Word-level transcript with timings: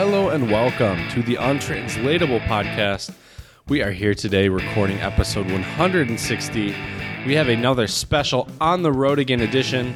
Hello 0.00 0.28
and 0.28 0.48
welcome 0.48 1.08
to 1.08 1.24
the 1.24 1.34
Untranslatable 1.34 2.38
Podcast. 2.42 3.12
We 3.66 3.82
are 3.82 3.90
here 3.90 4.14
today 4.14 4.48
recording 4.48 5.00
episode 5.00 5.50
160. 5.50 6.66
We 7.26 7.34
have 7.34 7.48
another 7.48 7.88
special 7.88 8.46
On 8.60 8.82
the 8.82 8.92
Road 8.92 9.18
Again 9.18 9.40
edition. 9.40 9.92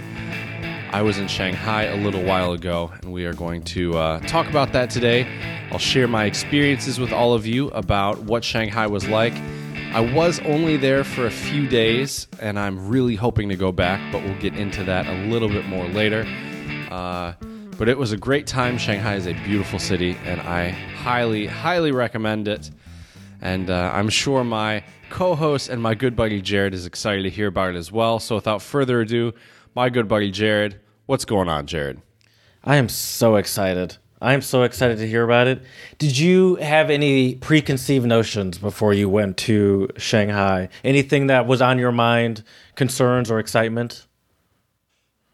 I 0.91 1.03
was 1.03 1.19
in 1.19 1.29
Shanghai 1.29 1.85
a 1.85 1.97
little 1.97 2.25
while 2.25 2.51
ago, 2.51 2.91
and 3.01 3.13
we 3.13 3.27
are 3.27 3.33
going 3.33 3.63
to 3.63 3.97
uh, 3.97 4.19
talk 4.23 4.49
about 4.49 4.73
that 4.73 4.91
today. 4.91 5.25
I'll 5.71 5.79
share 5.79 6.09
my 6.09 6.25
experiences 6.25 6.99
with 6.99 7.13
all 7.13 7.33
of 7.33 7.47
you 7.47 7.69
about 7.69 8.23
what 8.23 8.43
Shanghai 8.43 8.89
was 8.89 9.09
like. 9.09 9.35
I 9.95 10.01
was 10.01 10.41
only 10.41 10.79
there 10.79 11.05
for 11.05 11.27
a 11.27 11.31
few 11.31 11.69
days, 11.69 12.27
and 12.41 12.59
I'm 12.59 12.89
really 12.89 13.15
hoping 13.15 13.49
to 13.51 13.57
go 13.57 13.71
back, 13.71 14.01
but 14.11 14.25
we'll 14.25 14.41
get 14.41 14.57
into 14.57 14.83
that 14.83 15.07
a 15.07 15.29
little 15.29 15.49
bit 15.49 15.67
more 15.67 15.87
later. 15.87 16.27
Uh, 16.91 17.35
but 17.79 17.89
it 17.89 17.99
was 17.99 18.13
a 18.13 18.17
great 18.17 18.47
time. 18.47 18.79
Shanghai 18.79 19.17
is 19.17 19.27
a 19.27 19.33
beautiful 19.45 19.79
city, 19.79 20.17
and 20.25 20.41
I 20.41 20.71
highly, 20.71 21.47
highly 21.47 21.93
recommend 21.93 22.49
it. 22.49 22.71
And 23.41 23.71
uh, 23.71 23.91
I'm 23.93 24.09
sure 24.09 24.45
my 24.45 24.85
co 25.11 25.35
host 25.35 25.69
and 25.69 25.83
my 25.83 25.95
good 25.95 26.15
buddy 26.15 26.41
Jared 26.41 26.75
is 26.75 26.87
excited 26.87 27.23
to 27.25 27.31
hear 27.31 27.49
about 27.49 27.75
it 27.75 27.79
as 27.79 27.91
well. 27.91 28.19
So 28.19 28.37
without 28.37 28.63
further 28.63 29.01
ado, 29.01 29.33
my 29.75 29.91
good 29.91 30.09
buddy 30.09 30.31
Jared, 30.31 30.81
what's 31.07 31.25
going 31.25 31.49
on, 31.49 31.67
Jared? 31.67 32.01
I 32.65 32.77
am 32.77 32.89
so 32.89 33.37
excited. 33.37 33.97
I 34.21 34.35
am 34.35 34.43
so 34.43 34.63
excited 34.63 34.99
to 34.99 35.09
hear 35.09 35.25
about 35.25 35.49
it. 35.49 35.63
Did 35.99 36.17
you 36.17 36.55
have 36.57 36.91
any 36.91 37.35
preconceived 37.35 38.07
notions 38.07 38.57
before 38.57 38.95
you 38.95 39.09
went 39.09 39.37
to 39.39 39.89
Shanghai? 39.97 40.69
Anything 40.85 41.27
that 41.27 41.49
was 41.49 41.61
on 41.61 41.81
your 41.81 41.91
mind, 41.91 42.45
concerns 42.77 43.33
or 43.33 43.41
excitement? 43.41 44.07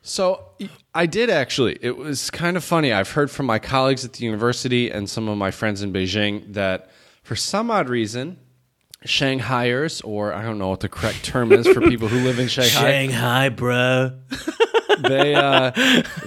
So 0.00 0.52
I 0.98 1.06
did 1.06 1.30
actually. 1.30 1.78
It 1.80 1.96
was 1.96 2.28
kind 2.28 2.56
of 2.56 2.64
funny. 2.64 2.92
I've 2.92 3.12
heard 3.12 3.30
from 3.30 3.46
my 3.46 3.60
colleagues 3.60 4.04
at 4.04 4.14
the 4.14 4.24
university 4.24 4.90
and 4.90 5.08
some 5.08 5.28
of 5.28 5.38
my 5.38 5.52
friends 5.52 5.80
in 5.80 5.92
Beijing 5.92 6.54
that 6.54 6.90
for 7.22 7.36
some 7.36 7.70
odd 7.70 7.88
reason, 7.88 8.36
Shanghaiers, 9.06 10.04
or 10.04 10.32
I 10.34 10.42
don't 10.42 10.58
know 10.58 10.70
what 10.70 10.80
the 10.80 10.88
correct 10.88 11.24
term 11.24 11.52
is 11.52 11.68
for 11.68 11.80
people 11.82 12.08
who 12.08 12.18
live 12.24 12.40
in 12.40 12.48
Shanghai, 12.48 12.70
Shanghai, 12.70 13.48
bro. 13.48 14.18
they 15.00 15.36
uh, 15.36 15.70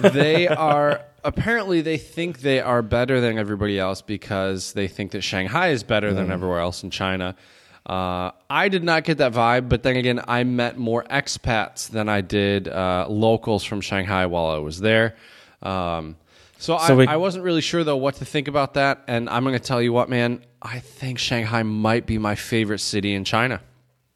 they 0.00 0.48
are 0.48 1.04
apparently 1.22 1.82
they 1.82 1.98
think 1.98 2.40
they 2.40 2.58
are 2.58 2.80
better 2.80 3.20
than 3.20 3.36
everybody 3.36 3.78
else 3.78 4.00
because 4.00 4.72
they 4.72 4.88
think 4.88 5.10
that 5.10 5.20
Shanghai 5.20 5.68
is 5.68 5.82
better 5.82 6.14
than 6.14 6.30
everywhere 6.30 6.60
else 6.60 6.82
in 6.82 6.88
China. 6.88 7.36
Uh, 7.84 8.30
I 8.48 8.68
did 8.68 8.84
not 8.84 9.04
get 9.04 9.18
that 9.18 9.32
vibe, 9.32 9.68
but 9.68 9.82
then 9.82 9.96
again, 9.96 10.20
I 10.28 10.44
met 10.44 10.78
more 10.78 11.02
expats 11.04 11.88
than 11.90 12.08
I 12.08 12.20
did 12.20 12.68
uh, 12.68 13.06
locals 13.08 13.64
from 13.64 13.80
Shanghai 13.80 14.26
while 14.26 14.46
I 14.46 14.58
was 14.58 14.78
there. 14.80 15.16
Um, 15.62 16.16
so, 16.58 16.78
So 16.78 16.94
I, 16.94 16.96
we- 16.96 17.06
I 17.08 17.16
wasn't 17.16 17.44
really 17.44 17.60
sure 17.60 17.82
though 17.82 17.96
what 17.96 18.14
to 18.16 18.24
think 18.24 18.46
about 18.48 18.74
that, 18.74 19.02
and 19.08 19.28
I'm 19.28 19.42
going 19.42 19.54
to 19.58 19.64
tell 19.64 19.82
you 19.82 19.92
what, 19.92 20.08
man. 20.08 20.44
I 20.64 20.78
think 20.78 21.18
Shanghai 21.18 21.64
might 21.64 22.06
be 22.06 22.18
my 22.18 22.36
favorite 22.36 22.78
city 22.78 23.14
in 23.14 23.24
China. 23.24 23.60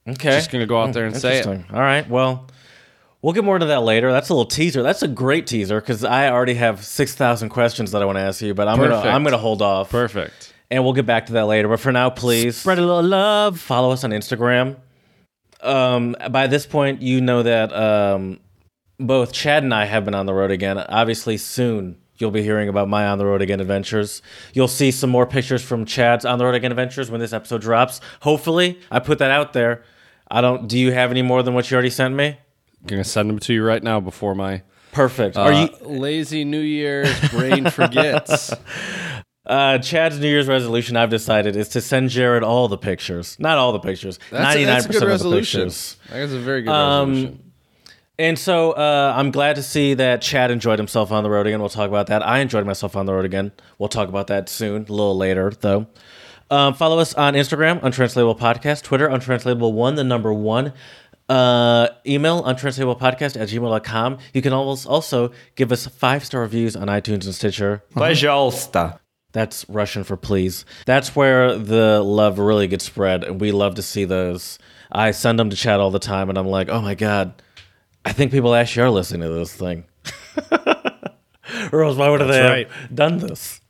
Okay. 0.08 0.30
Just 0.30 0.52
gonna 0.52 0.66
go 0.66 0.80
out 0.80 0.92
there 0.92 1.04
and 1.06 1.16
say 1.16 1.40
it. 1.40 1.46
All 1.48 1.80
right. 1.80 2.08
Well, 2.08 2.46
we'll 3.20 3.32
get 3.32 3.42
more 3.42 3.56
into 3.56 3.66
that 3.66 3.80
later. 3.82 4.12
That's 4.12 4.28
a 4.28 4.32
little 4.34 4.46
teaser. 4.48 4.84
That's 4.84 5.02
a 5.02 5.08
great 5.08 5.48
teaser 5.48 5.80
because 5.80 6.04
I 6.04 6.30
already 6.30 6.54
have 6.54 6.84
six 6.84 7.16
thousand 7.16 7.48
questions 7.48 7.90
that 7.90 8.00
I 8.00 8.04
want 8.04 8.14
to 8.14 8.22
ask 8.22 8.40
you, 8.40 8.54
but 8.54 8.68
I'm 8.68 8.78
gonna. 8.78 9.00
I'm 9.00 9.24
gonna 9.24 9.36
hold 9.38 9.60
off. 9.62 9.90
Perfect. 9.90 10.45
And 10.70 10.82
we'll 10.82 10.94
get 10.94 11.06
back 11.06 11.26
to 11.26 11.34
that 11.34 11.46
later. 11.46 11.68
But 11.68 11.80
for 11.80 11.92
now, 11.92 12.10
please 12.10 12.56
spread 12.56 12.78
a 12.78 12.82
little 12.82 13.02
love. 13.02 13.60
Follow 13.60 13.92
us 13.92 14.02
on 14.04 14.10
Instagram. 14.10 14.76
Um, 15.60 16.16
by 16.30 16.46
this 16.48 16.66
point, 16.66 17.02
you 17.02 17.20
know 17.20 17.42
that 17.42 17.72
um, 17.72 18.40
both 18.98 19.32
Chad 19.32 19.62
and 19.62 19.72
I 19.72 19.84
have 19.84 20.04
been 20.04 20.14
on 20.14 20.26
the 20.26 20.34
road 20.34 20.50
again. 20.50 20.76
Obviously, 20.78 21.36
soon 21.36 21.98
you'll 22.18 22.30
be 22.30 22.42
hearing 22.42 22.68
about 22.68 22.88
my 22.88 23.06
on 23.06 23.18
the 23.18 23.26
road 23.26 23.42
again 23.42 23.60
adventures. 23.60 24.22
You'll 24.54 24.68
see 24.68 24.90
some 24.90 25.10
more 25.10 25.26
pictures 25.26 25.62
from 25.62 25.84
Chad's 25.84 26.24
on 26.24 26.38
the 26.38 26.44
road 26.44 26.54
again 26.54 26.72
adventures 26.72 27.10
when 27.10 27.20
this 27.20 27.32
episode 27.32 27.60
drops. 27.60 28.00
Hopefully, 28.22 28.80
I 28.90 28.98
put 28.98 29.18
that 29.18 29.30
out 29.30 29.52
there. 29.52 29.84
I 30.30 30.40
don't. 30.40 30.66
Do 30.66 30.78
you 30.78 30.92
have 30.92 31.10
any 31.10 31.22
more 31.22 31.42
than 31.42 31.54
what 31.54 31.70
you 31.70 31.74
already 31.76 31.90
sent 31.90 32.14
me? 32.14 32.38
gonna 32.86 33.04
send 33.04 33.28
them 33.28 33.38
to 33.40 33.52
you 33.52 33.64
right 33.64 33.82
now 33.82 33.98
before 33.98 34.34
my 34.34 34.62
Perfect. 34.92 35.36
uh, 35.36 35.40
Are 35.42 35.52
you? 35.52 35.68
lazy 35.82 36.44
New 36.44 36.60
Year's 36.60 37.30
brain 37.30 37.68
forgets. 37.70 38.52
Uh, 39.45 39.79
Chad's 39.79 40.19
New 40.19 40.27
Year's 40.27 40.47
resolution, 40.47 40.95
I've 40.95 41.09
decided, 41.09 41.55
is 41.55 41.69
to 41.69 41.81
send 41.81 42.09
Jared 42.11 42.43
all 42.43 42.67
the 42.67 42.77
pictures. 42.77 43.37
Not 43.39 43.57
all 43.57 43.71
the 43.73 43.79
pictures. 43.79 44.19
That's, 44.29 44.43
Ninety 44.43 44.63
a, 44.63 44.65
nine 44.67 44.75
that's 44.75 44.85
a 44.85 44.89
good 44.89 44.93
percent 45.01 45.03
of 45.03 45.09
the 45.09 45.13
resolution. 45.25 45.61
pictures. 45.61 45.97
That's 46.11 46.31
a 46.31 46.39
very 46.39 46.61
good 46.61 46.71
Um, 46.71 47.09
resolution. 47.09 47.51
And 48.19 48.37
so 48.37 48.73
uh, 48.73 49.13
I'm 49.15 49.31
glad 49.31 49.55
to 49.55 49.63
see 49.63 49.95
that 49.95 50.21
Chad 50.21 50.51
enjoyed 50.51 50.77
himself 50.77 51.11
on 51.11 51.23
the 51.23 51.29
road 51.29 51.47
again. 51.47 51.59
We'll 51.59 51.69
talk 51.69 51.89
about 51.89 52.05
that. 52.07 52.25
I 52.25 52.37
enjoyed 52.39 52.67
myself 52.67 52.95
on 52.95 53.07
the 53.07 53.13
road 53.13 53.25
again. 53.25 53.51
We'll 53.79 53.89
talk 53.89 54.09
about 54.09 54.27
that 54.27 54.47
soon, 54.47 54.83
a 54.83 54.91
little 54.91 55.17
later, 55.17 55.51
though. 55.59 55.87
Um, 56.51 56.75
follow 56.75 56.99
us 56.99 57.15
on 57.15 57.33
Instagram, 57.33 57.81
Untranslatable 57.81 58.35
Podcast, 58.35 58.83
Twitter, 58.83 59.07
Untranslatable 59.07 59.73
One, 59.73 59.95
the 59.95 60.03
number 60.03 60.31
one. 60.31 60.73
Uh, 61.29 61.87
email 62.05 62.43
untranslatable 62.43 62.99
podcast 62.99 63.39
at 63.39 63.47
gmail.com. 63.47 64.17
You 64.33 64.41
can 64.41 64.51
always 64.51 64.85
also 64.85 65.31
give 65.55 65.71
us 65.71 65.87
five 65.87 66.25
star 66.25 66.41
reviews 66.41 66.75
on 66.75 66.89
iTunes 66.89 67.23
and 67.25 67.33
Stitcher. 67.33 67.83
Пожалуйста. 67.91 68.99
That's 69.36 69.66
Russian 69.68 70.02
for 70.02 70.16
please. 70.16 70.64
That's 70.86 71.14
where 71.14 71.58
the 71.58 72.00
love 72.02 72.38
really 72.38 72.68
gets 72.68 72.86
spread, 72.86 73.22
and 73.22 73.38
we 73.38 73.52
love 73.52 73.74
to 73.74 73.82
see 73.82 74.06
those. 74.06 74.58
I 74.90 75.10
send 75.10 75.38
them 75.38 75.50
to 75.50 75.56
chat 75.56 75.78
all 75.78 75.90
the 75.90 75.98
time, 75.98 76.30
and 76.30 76.38
I'm 76.38 76.46
like, 76.46 76.70
oh 76.70 76.80
my 76.80 76.94
god, 76.94 77.42
I 78.02 78.12
think 78.12 78.32
people 78.32 78.54
actually 78.54 78.84
are 78.84 78.90
listening 78.90 79.28
to 79.28 79.34
this 79.34 79.54
thing. 79.54 79.84
or 81.70 81.84
else 81.84 81.98
why 81.98 82.08
would 82.08 82.22
they 82.22 82.40
right. 82.40 82.70
have 82.70 82.94
done 82.94 83.18
this? 83.18 83.60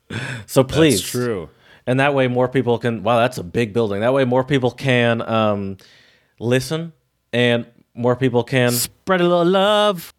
So 0.47 0.63
please, 0.63 1.01
It's 1.01 1.11
true. 1.11 1.51
and 1.85 1.99
that 1.99 2.15
way 2.15 2.29
more 2.29 2.47
people 2.47 2.79
can. 2.79 3.03
Wow, 3.03 3.19
that's 3.19 3.39
a 3.39 3.43
big 3.43 3.73
building. 3.73 4.03
That 4.03 4.13
way 4.13 4.25
more 4.25 4.45
people 4.45 4.71
can 4.71 5.21
um, 5.21 5.79
listen, 6.39 6.93
and 7.33 7.67
more 7.93 8.15
people 8.15 8.45
can 8.45 8.71
spread 8.71 9.21
a 9.21 9.25
little 9.25 9.45
love. 9.45 10.15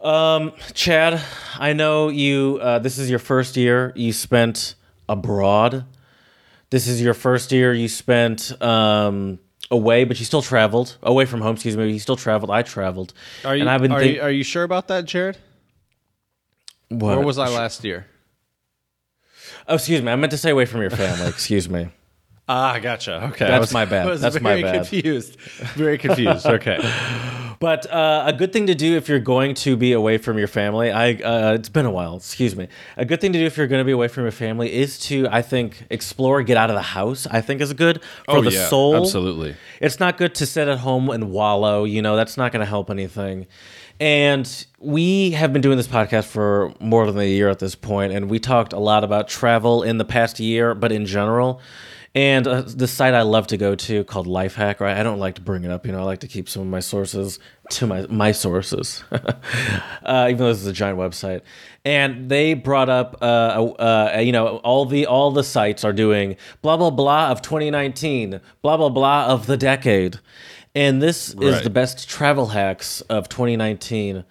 Um, 0.00 0.52
Chad, 0.74 1.20
I 1.58 1.72
know 1.72 2.08
you. 2.08 2.58
Uh, 2.60 2.78
this 2.78 2.98
is 2.98 3.10
your 3.10 3.18
first 3.18 3.56
year 3.56 3.92
you 3.96 4.12
spent 4.12 4.74
abroad. 5.08 5.84
This 6.70 6.86
is 6.86 7.00
your 7.02 7.14
first 7.14 7.50
year 7.50 7.72
you 7.72 7.88
spent 7.88 8.60
um, 8.62 9.38
away, 9.70 10.04
but 10.04 10.18
you 10.18 10.24
still 10.24 10.42
traveled 10.42 10.96
away 11.02 11.24
from 11.24 11.40
home. 11.40 11.54
Excuse 11.54 11.76
me. 11.76 11.90
You 11.90 11.98
still 11.98 12.16
traveled. 12.16 12.50
I 12.50 12.62
traveled. 12.62 13.14
Are 13.44 13.56
you, 13.56 13.62
and 13.62 13.70
I've 13.70 13.80
been 13.80 13.92
are, 13.92 14.00
think- 14.00 14.16
you, 14.16 14.22
are 14.22 14.30
you 14.30 14.44
sure 14.44 14.62
about 14.62 14.88
that, 14.88 15.04
Jared? 15.04 15.38
What? 16.90 17.16
Where 17.16 17.26
was 17.26 17.38
I 17.38 17.48
last 17.48 17.84
year? 17.84 18.06
Oh, 19.66 19.74
excuse 19.74 20.00
me. 20.00 20.10
I 20.10 20.16
meant 20.16 20.30
to 20.30 20.38
say 20.38 20.50
away 20.50 20.64
from 20.64 20.80
your 20.80 20.90
family. 20.90 21.26
excuse 21.28 21.68
me. 21.68 21.88
Ah, 22.48 22.78
gotcha. 22.78 23.24
Okay, 23.32 23.46
That's 23.46 23.60
was, 23.60 23.72
my 23.72 23.84
bad. 23.84 24.06
I 24.06 24.10
was 24.10 24.20
That's 24.20 24.40
my 24.40 24.50
very 24.50 24.62
bad. 24.62 24.74
confused. 24.74 25.38
Very 25.74 25.98
confused. 25.98 26.46
Okay. 26.58 26.78
But 27.60 27.90
uh, 27.90 28.22
a 28.26 28.32
good 28.32 28.52
thing 28.52 28.68
to 28.68 28.74
do 28.74 28.96
if 28.96 29.08
you're 29.08 29.18
going 29.18 29.54
to 29.56 29.76
be 29.76 29.92
away 29.92 30.16
from 30.18 30.38
your 30.38 30.46
family, 30.46 30.90
I 30.92 31.14
uh, 31.14 31.54
it's 31.54 31.68
been 31.68 31.86
a 31.86 31.90
while. 31.90 32.16
Excuse 32.16 32.54
me. 32.54 32.68
A 32.96 33.04
good 33.04 33.20
thing 33.20 33.32
to 33.32 33.38
do 33.38 33.44
if 33.44 33.56
you're 33.56 33.66
going 33.66 33.80
to 33.80 33.84
be 33.84 33.92
away 33.92 34.06
from 34.08 34.22
your 34.22 34.32
family 34.32 34.72
is 34.72 34.98
to, 35.00 35.26
I 35.30 35.42
think, 35.42 35.84
explore, 35.90 36.42
get 36.42 36.56
out 36.56 36.70
of 36.70 36.76
the 36.76 36.82
house. 36.82 37.26
I 37.26 37.40
think 37.40 37.60
is 37.60 37.72
good 37.72 38.02
for 38.26 38.42
the 38.42 38.52
soul. 38.52 38.94
Oh, 38.94 39.00
Absolutely. 39.02 39.56
It's 39.80 39.98
not 39.98 40.18
good 40.18 40.36
to 40.36 40.46
sit 40.46 40.68
at 40.68 40.78
home 40.78 41.10
and 41.10 41.30
wallow. 41.30 41.82
You 41.84 42.00
know, 42.00 42.14
that's 42.14 42.36
not 42.36 42.52
going 42.52 42.60
to 42.60 42.66
help 42.66 42.90
anything. 42.90 43.46
And 44.00 44.66
we 44.78 45.32
have 45.32 45.52
been 45.52 45.60
doing 45.62 45.76
this 45.76 45.88
podcast 45.88 46.26
for 46.26 46.72
more 46.78 47.10
than 47.10 47.18
a 47.18 47.28
year 47.28 47.48
at 47.48 47.58
this 47.58 47.74
point, 47.74 48.12
and 48.12 48.30
we 48.30 48.38
talked 48.38 48.72
a 48.72 48.78
lot 48.78 49.02
about 49.02 49.26
travel 49.26 49.82
in 49.82 49.98
the 49.98 50.04
past 50.04 50.38
year, 50.38 50.74
but 50.74 50.92
in 50.92 51.04
general. 51.04 51.60
And 52.14 52.46
uh, 52.46 52.62
the 52.62 52.88
site 52.88 53.14
I 53.14 53.22
love 53.22 53.46
to 53.48 53.56
go 53.56 53.74
to 53.74 54.02
called 54.04 54.26
Lifehack, 54.26 54.80
right? 54.80 54.96
I 54.96 55.02
don't 55.02 55.18
like 55.18 55.34
to 55.34 55.40
bring 55.40 55.64
it 55.64 55.70
up, 55.70 55.86
you 55.86 55.92
know. 55.92 56.00
I 56.00 56.02
like 56.02 56.20
to 56.20 56.28
keep 56.28 56.48
some 56.48 56.62
of 56.62 56.68
my 56.68 56.80
sources 56.80 57.38
to 57.70 57.86
my 57.86 58.06
my 58.06 58.32
sources, 58.32 59.04
uh, 59.10 60.26
even 60.28 60.38
though 60.38 60.48
this 60.48 60.60
is 60.60 60.66
a 60.66 60.72
giant 60.72 60.98
website. 60.98 61.42
And 61.84 62.30
they 62.30 62.54
brought 62.54 62.88
up, 62.88 63.18
uh, 63.20 63.24
uh, 63.24 64.20
you 64.20 64.32
know, 64.32 64.56
all 64.58 64.86
the 64.86 65.06
all 65.06 65.30
the 65.30 65.44
sites 65.44 65.84
are 65.84 65.92
doing 65.92 66.36
blah 66.62 66.78
blah 66.78 66.90
blah 66.90 67.30
of 67.30 67.42
2019, 67.42 68.40
blah 68.62 68.76
blah 68.76 68.88
blah 68.88 69.26
of 69.26 69.46
the 69.46 69.58
decade, 69.58 70.18
and 70.74 71.02
this 71.02 71.34
is 71.34 71.62
the 71.62 71.70
best 71.70 72.08
travel 72.08 72.46
hacks 72.46 73.00
of 73.02 73.28
2019. 73.28 74.24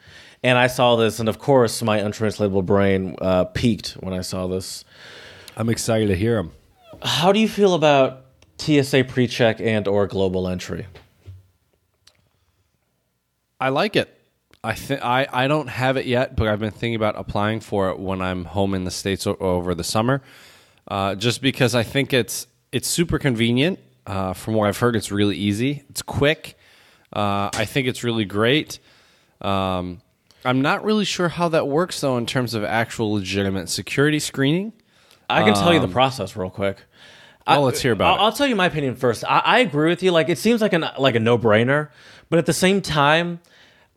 And 0.44 0.58
I 0.58 0.68
saw 0.68 0.96
this, 0.96 1.20
and 1.20 1.30
of 1.30 1.40
course, 1.40 1.82
my 1.82 1.98
untranslatable 1.98 2.62
brain 2.62 3.16
uh, 3.22 3.46
peaked 3.46 3.92
when 4.00 4.14
I 4.14 4.22
saw 4.22 4.48
this. 4.48 4.86
I'm 5.56 5.70
excited 5.70 6.08
to 6.08 6.16
hear 6.16 6.38
him. 6.38 6.52
How 7.02 7.32
do 7.32 7.40
you 7.40 7.48
feel 7.48 7.74
about 7.74 8.26
TSA 8.58 9.06
pre-check 9.06 9.60
and 9.62 9.88
or 9.88 10.08
global 10.08 10.48
entry? 10.48 10.88
I 13.60 13.70
like 13.70 13.96
it. 13.96 14.14
I 14.64 14.74
think 14.74 15.04
I 15.04 15.28
I 15.32 15.48
don't 15.48 15.68
have 15.68 15.98
it 15.98 16.06
yet, 16.06 16.36
but 16.36 16.48
I've 16.48 16.60
been 16.60 16.72
thinking 16.72 16.96
about 16.96 17.16
applying 17.18 17.60
for 17.60 17.90
it 17.90 18.00
when 18.00 18.22
I'm 18.22 18.46
home 18.46 18.74
in 18.74 18.84
the 18.84 18.92
states 18.92 19.26
o- 19.26 19.38
over 19.40 19.74
the 19.74 19.84
summer, 19.84 20.22
uh, 20.88 21.16
just 21.16 21.42
because 21.42 21.74
I 21.76 21.84
think 21.84 22.14
it's 22.14 22.48
it's 22.72 22.88
super 22.88 23.18
convenient. 23.20 23.80
Uh, 24.06 24.34
from 24.34 24.54
what 24.56 24.68
I've 24.68 24.78
heard, 24.78 24.96
it's 24.96 25.12
really 25.12 25.36
easy. 25.38 25.84
It's 25.90 26.02
quick. 26.02 26.58
Uh, 27.14 27.50
I 27.54 27.66
think 27.66 27.88
it's 27.88 28.04
really 28.04 28.26
great. 28.26 28.80
Um, 29.42 30.02
I'm 30.46 30.62
not 30.62 30.84
really 30.84 31.06
sure 31.06 31.30
how 31.30 31.50
that 31.50 31.68
works 31.68 32.02
though 32.02 32.18
in 32.18 32.26
terms 32.26 32.54
of 32.54 32.64
actual 32.64 33.14
legitimate 33.14 33.70
security 33.70 34.20
screening. 34.20 34.74
I 35.30 35.44
can 35.44 35.54
tell 35.54 35.74
you 35.74 35.80
the 35.80 35.88
process 35.90 36.36
real 36.36 36.50
quick. 36.50 36.78
Oh, 37.48 37.62
let's 37.62 37.82
hear 37.82 37.92
about 37.94 38.20
I'll, 38.20 38.26
I'll 38.26 38.32
tell 38.32 38.48
you 38.48 38.56
my 38.56 38.66
opinion 38.66 38.96
first. 38.96 39.24
I, 39.24 39.40
I 39.40 39.60
agree 39.60 39.90
with 39.90 40.04
you. 40.04 40.12
Like 40.12 40.30
it 40.30 40.38
seems 40.38 40.62
like 40.62 40.74
an 40.74 40.86
like 41.00 41.16
a 41.16 41.20
no 41.20 41.38
brainer, 41.38 41.90
but 42.30 42.40
at 42.40 42.46
the 42.46 42.54
same 42.54 42.82
time, 42.82 43.40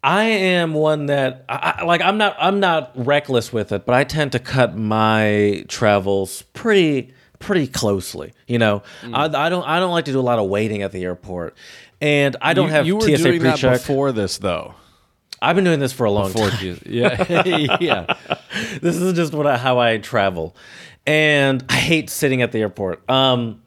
I 0.03 0.25
am 0.25 0.73
one 0.75 1.07
that 1.07 1.45
I, 1.49 1.77
I- 1.81 1.85
like 1.85 2.01
I'm 2.01 2.17
not 2.19 2.37
I'm 2.39 2.61
not 2.61 2.93
reckless 2.95 3.53
with 3.53 3.73
it, 3.73 3.85
but 3.87 3.95
I 3.95 4.05
tend 4.05 4.33
to 4.33 4.39
cut 4.39 4.77
my 4.77 5.65
travels 5.69 6.43
pretty 6.55 7.13
pretty 7.39 7.67
closely. 7.67 8.33
You 8.47 8.59
know, 8.59 8.83
Mm. 9.03 9.15
I, 9.15 9.47
I 9.47 9.49
don't 9.49 9.67
I 9.67 9.81
don't 9.81 9.91
like 9.93 10.05
to 10.07 10.13
do 10.13 10.21
a 10.21 10.23
lot 10.23 10.39
of 10.39 10.49
waiting 10.49 10.83
at 10.83 10.93
the 10.93 11.03
airport, 11.05 11.57
and 12.01 12.37
I 12.41 12.55
don't 12.55 12.69
you, 12.69 12.73
have 12.75 12.87
you 12.87 12.97
were 12.97 13.03
TSA 13.03 13.17
doing 13.17 13.43
that 13.43 13.59
pre-check. 13.59 13.81
before 13.81 14.13
this 14.13 14.39
though. 14.39 14.75
I've 15.43 15.57
been 15.57 15.65
doing 15.65 15.81
this 15.81 15.95
for 15.95 16.05
a 16.05 16.11
long 16.11 16.31
Before 16.33 16.51
time. 16.51 16.63
you- 16.67 16.79
yeah, 16.85 17.77
yeah. 17.81 18.15
this 18.83 18.97
is 18.97 19.15
just 19.15 19.33
what 19.33 19.47
I, 19.47 19.57
how 19.57 19.79
I 19.79 19.97
travel, 19.97 20.55
and 21.07 21.65
I 21.69 21.75
hate 21.75 22.11
sitting 22.11 22.43
at 22.43 22.53
the 22.53 22.61
airport. 22.61 23.09
Um, 23.09 23.63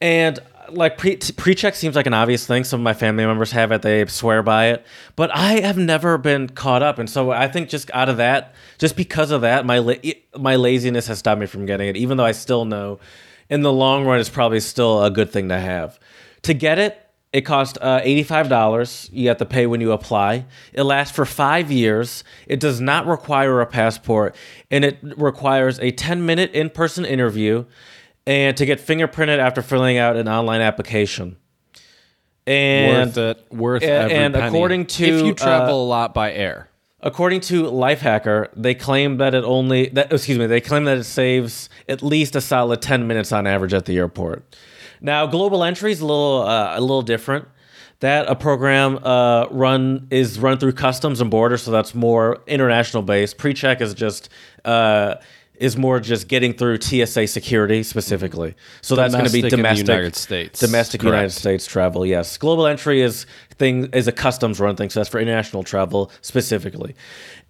and 0.00 0.38
like 0.68 0.98
pre 0.98 1.16
pre 1.16 1.54
check 1.54 1.74
seems 1.74 1.96
like 1.96 2.06
an 2.06 2.14
obvious 2.14 2.46
thing. 2.46 2.64
Some 2.64 2.80
of 2.80 2.84
my 2.84 2.94
family 2.94 3.24
members 3.24 3.52
have 3.52 3.72
it; 3.72 3.82
they 3.82 4.04
swear 4.06 4.42
by 4.42 4.66
it. 4.66 4.84
But 5.16 5.34
I 5.34 5.60
have 5.60 5.78
never 5.78 6.18
been 6.18 6.48
caught 6.48 6.82
up, 6.82 6.98
and 6.98 7.08
so 7.08 7.30
I 7.30 7.48
think 7.48 7.68
just 7.68 7.90
out 7.92 8.08
of 8.08 8.16
that, 8.16 8.54
just 8.78 8.96
because 8.96 9.30
of 9.30 9.42
that, 9.42 9.66
my 9.66 9.78
la- 9.78 9.94
my 10.36 10.56
laziness 10.56 11.06
has 11.06 11.18
stopped 11.18 11.40
me 11.40 11.46
from 11.46 11.66
getting 11.66 11.88
it. 11.88 11.96
Even 11.96 12.16
though 12.16 12.24
I 12.24 12.32
still 12.32 12.64
know, 12.64 13.00
in 13.48 13.62
the 13.62 13.72
long 13.72 14.04
run, 14.04 14.18
it's 14.20 14.28
probably 14.28 14.60
still 14.60 15.02
a 15.04 15.10
good 15.10 15.30
thing 15.30 15.48
to 15.48 15.58
have. 15.58 15.98
To 16.42 16.54
get 16.54 16.78
it, 16.78 16.98
it 17.32 17.42
costs 17.42 17.78
uh, 17.80 18.00
$85. 18.00 19.08
You 19.12 19.28
have 19.28 19.38
to 19.38 19.46
pay 19.46 19.66
when 19.66 19.80
you 19.80 19.92
apply. 19.92 20.44
It 20.72 20.82
lasts 20.82 21.14
for 21.14 21.24
five 21.24 21.70
years. 21.70 22.24
It 22.46 22.60
does 22.60 22.80
not 22.80 23.06
require 23.06 23.60
a 23.60 23.66
passport, 23.66 24.36
and 24.70 24.84
it 24.84 24.98
requires 25.02 25.78
a 25.80 25.90
10 25.90 26.26
minute 26.26 26.52
in 26.52 26.70
person 26.70 27.04
interview 27.04 27.64
and 28.26 28.56
to 28.56 28.66
get 28.66 28.78
fingerprinted 28.78 29.38
after 29.38 29.62
filling 29.62 29.98
out 29.98 30.16
an 30.16 30.28
online 30.28 30.60
application. 30.60 31.36
And 32.46 33.14
worth 33.14 33.16
it. 33.18 33.52
Worth 33.52 33.82
and- 33.82 33.90
every 33.90 34.16
and 34.16 34.34
penny. 34.34 34.46
according 34.48 34.86
to, 34.86 35.04
if 35.04 35.24
you 35.24 35.34
travel 35.34 35.80
uh, 35.80 35.84
a 35.84 35.86
lot 35.86 36.14
by 36.14 36.32
air, 36.32 36.68
According 37.04 37.40
to 37.40 37.64
Lifehacker, 37.64 38.48
they 38.54 38.76
claim 38.76 39.16
that 39.16 39.34
it 39.34 39.42
only 39.42 39.88
that 39.88 40.12
excuse 40.12 40.38
me, 40.38 40.46
they 40.46 40.60
claim 40.60 40.84
that 40.84 40.98
it 40.98 41.04
saves 41.04 41.68
at 41.88 42.00
least 42.00 42.36
a 42.36 42.40
solid 42.40 42.80
10 42.80 43.08
minutes 43.08 43.32
on 43.32 43.44
average 43.44 43.74
at 43.74 43.86
the 43.86 43.98
airport. 43.98 44.56
Now, 45.02 45.26
Global 45.26 45.64
Entry 45.64 45.92
is 45.92 46.00
a 46.00 46.06
little 46.06 46.42
uh, 46.42 46.78
a 46.78 46.80
little 46.80 47.02
different. 47.02 47.48
That 48.00 48.28
a 48.28 48.34
program 48.34 48.98
uh, 49.04 49.46
run 49.50 50.08
is 50.10 50.38
run 50.38 50.58
through 50.58 50.72
customs 50.72 51.20
and 51.20 51.30
borders, 51.30 51.62
so 51.62 51.70
that's 51.70 51.94
more 51.94 52.40
international 52.48 53.02
based. 53.04 53.38
Pre-check 53.38 53.80
is 53.80 53.94
just 53.94 54.28
uh, 54.64 55.16
is 55.54 55.76
more 55.76 56.00
just 56.00 56.26
getting 56.26 56.52
through 56.52 56.80
TSA 56.80 57.28
security 57.28 57.84
specifically. 57.84 58.56
So 58.80 58.96
that's 58.96 59.14
going 59.14 59.26
to 59.26 59.32
be 59.32 59.42
Domestic 59.42 59.56
domestic 59.56 59.86
United 59.86 60.16
States. 60.16 60.58
domestic 60.58 61.00
Correct. 61.00 61.12
United 61.12 61.30
States 61.30 61.66
travel. 61.66 62.04
Yes, 62.04 62.36
global 62.38 62.66
entry 62.66 63.02
is 63.02 63.26
thing 63.58 63.88
is 63.92 64.08
a 64.08 64.12
customs 64.12 64.58
run 64.58 64.74
thing, 64.74 64.90
so 64.90 64.98
that's 64.98 65.08
for 65.08 65.20
international 65.20 65.62
travel 65.62 66.10
specifically. 66.22 66.96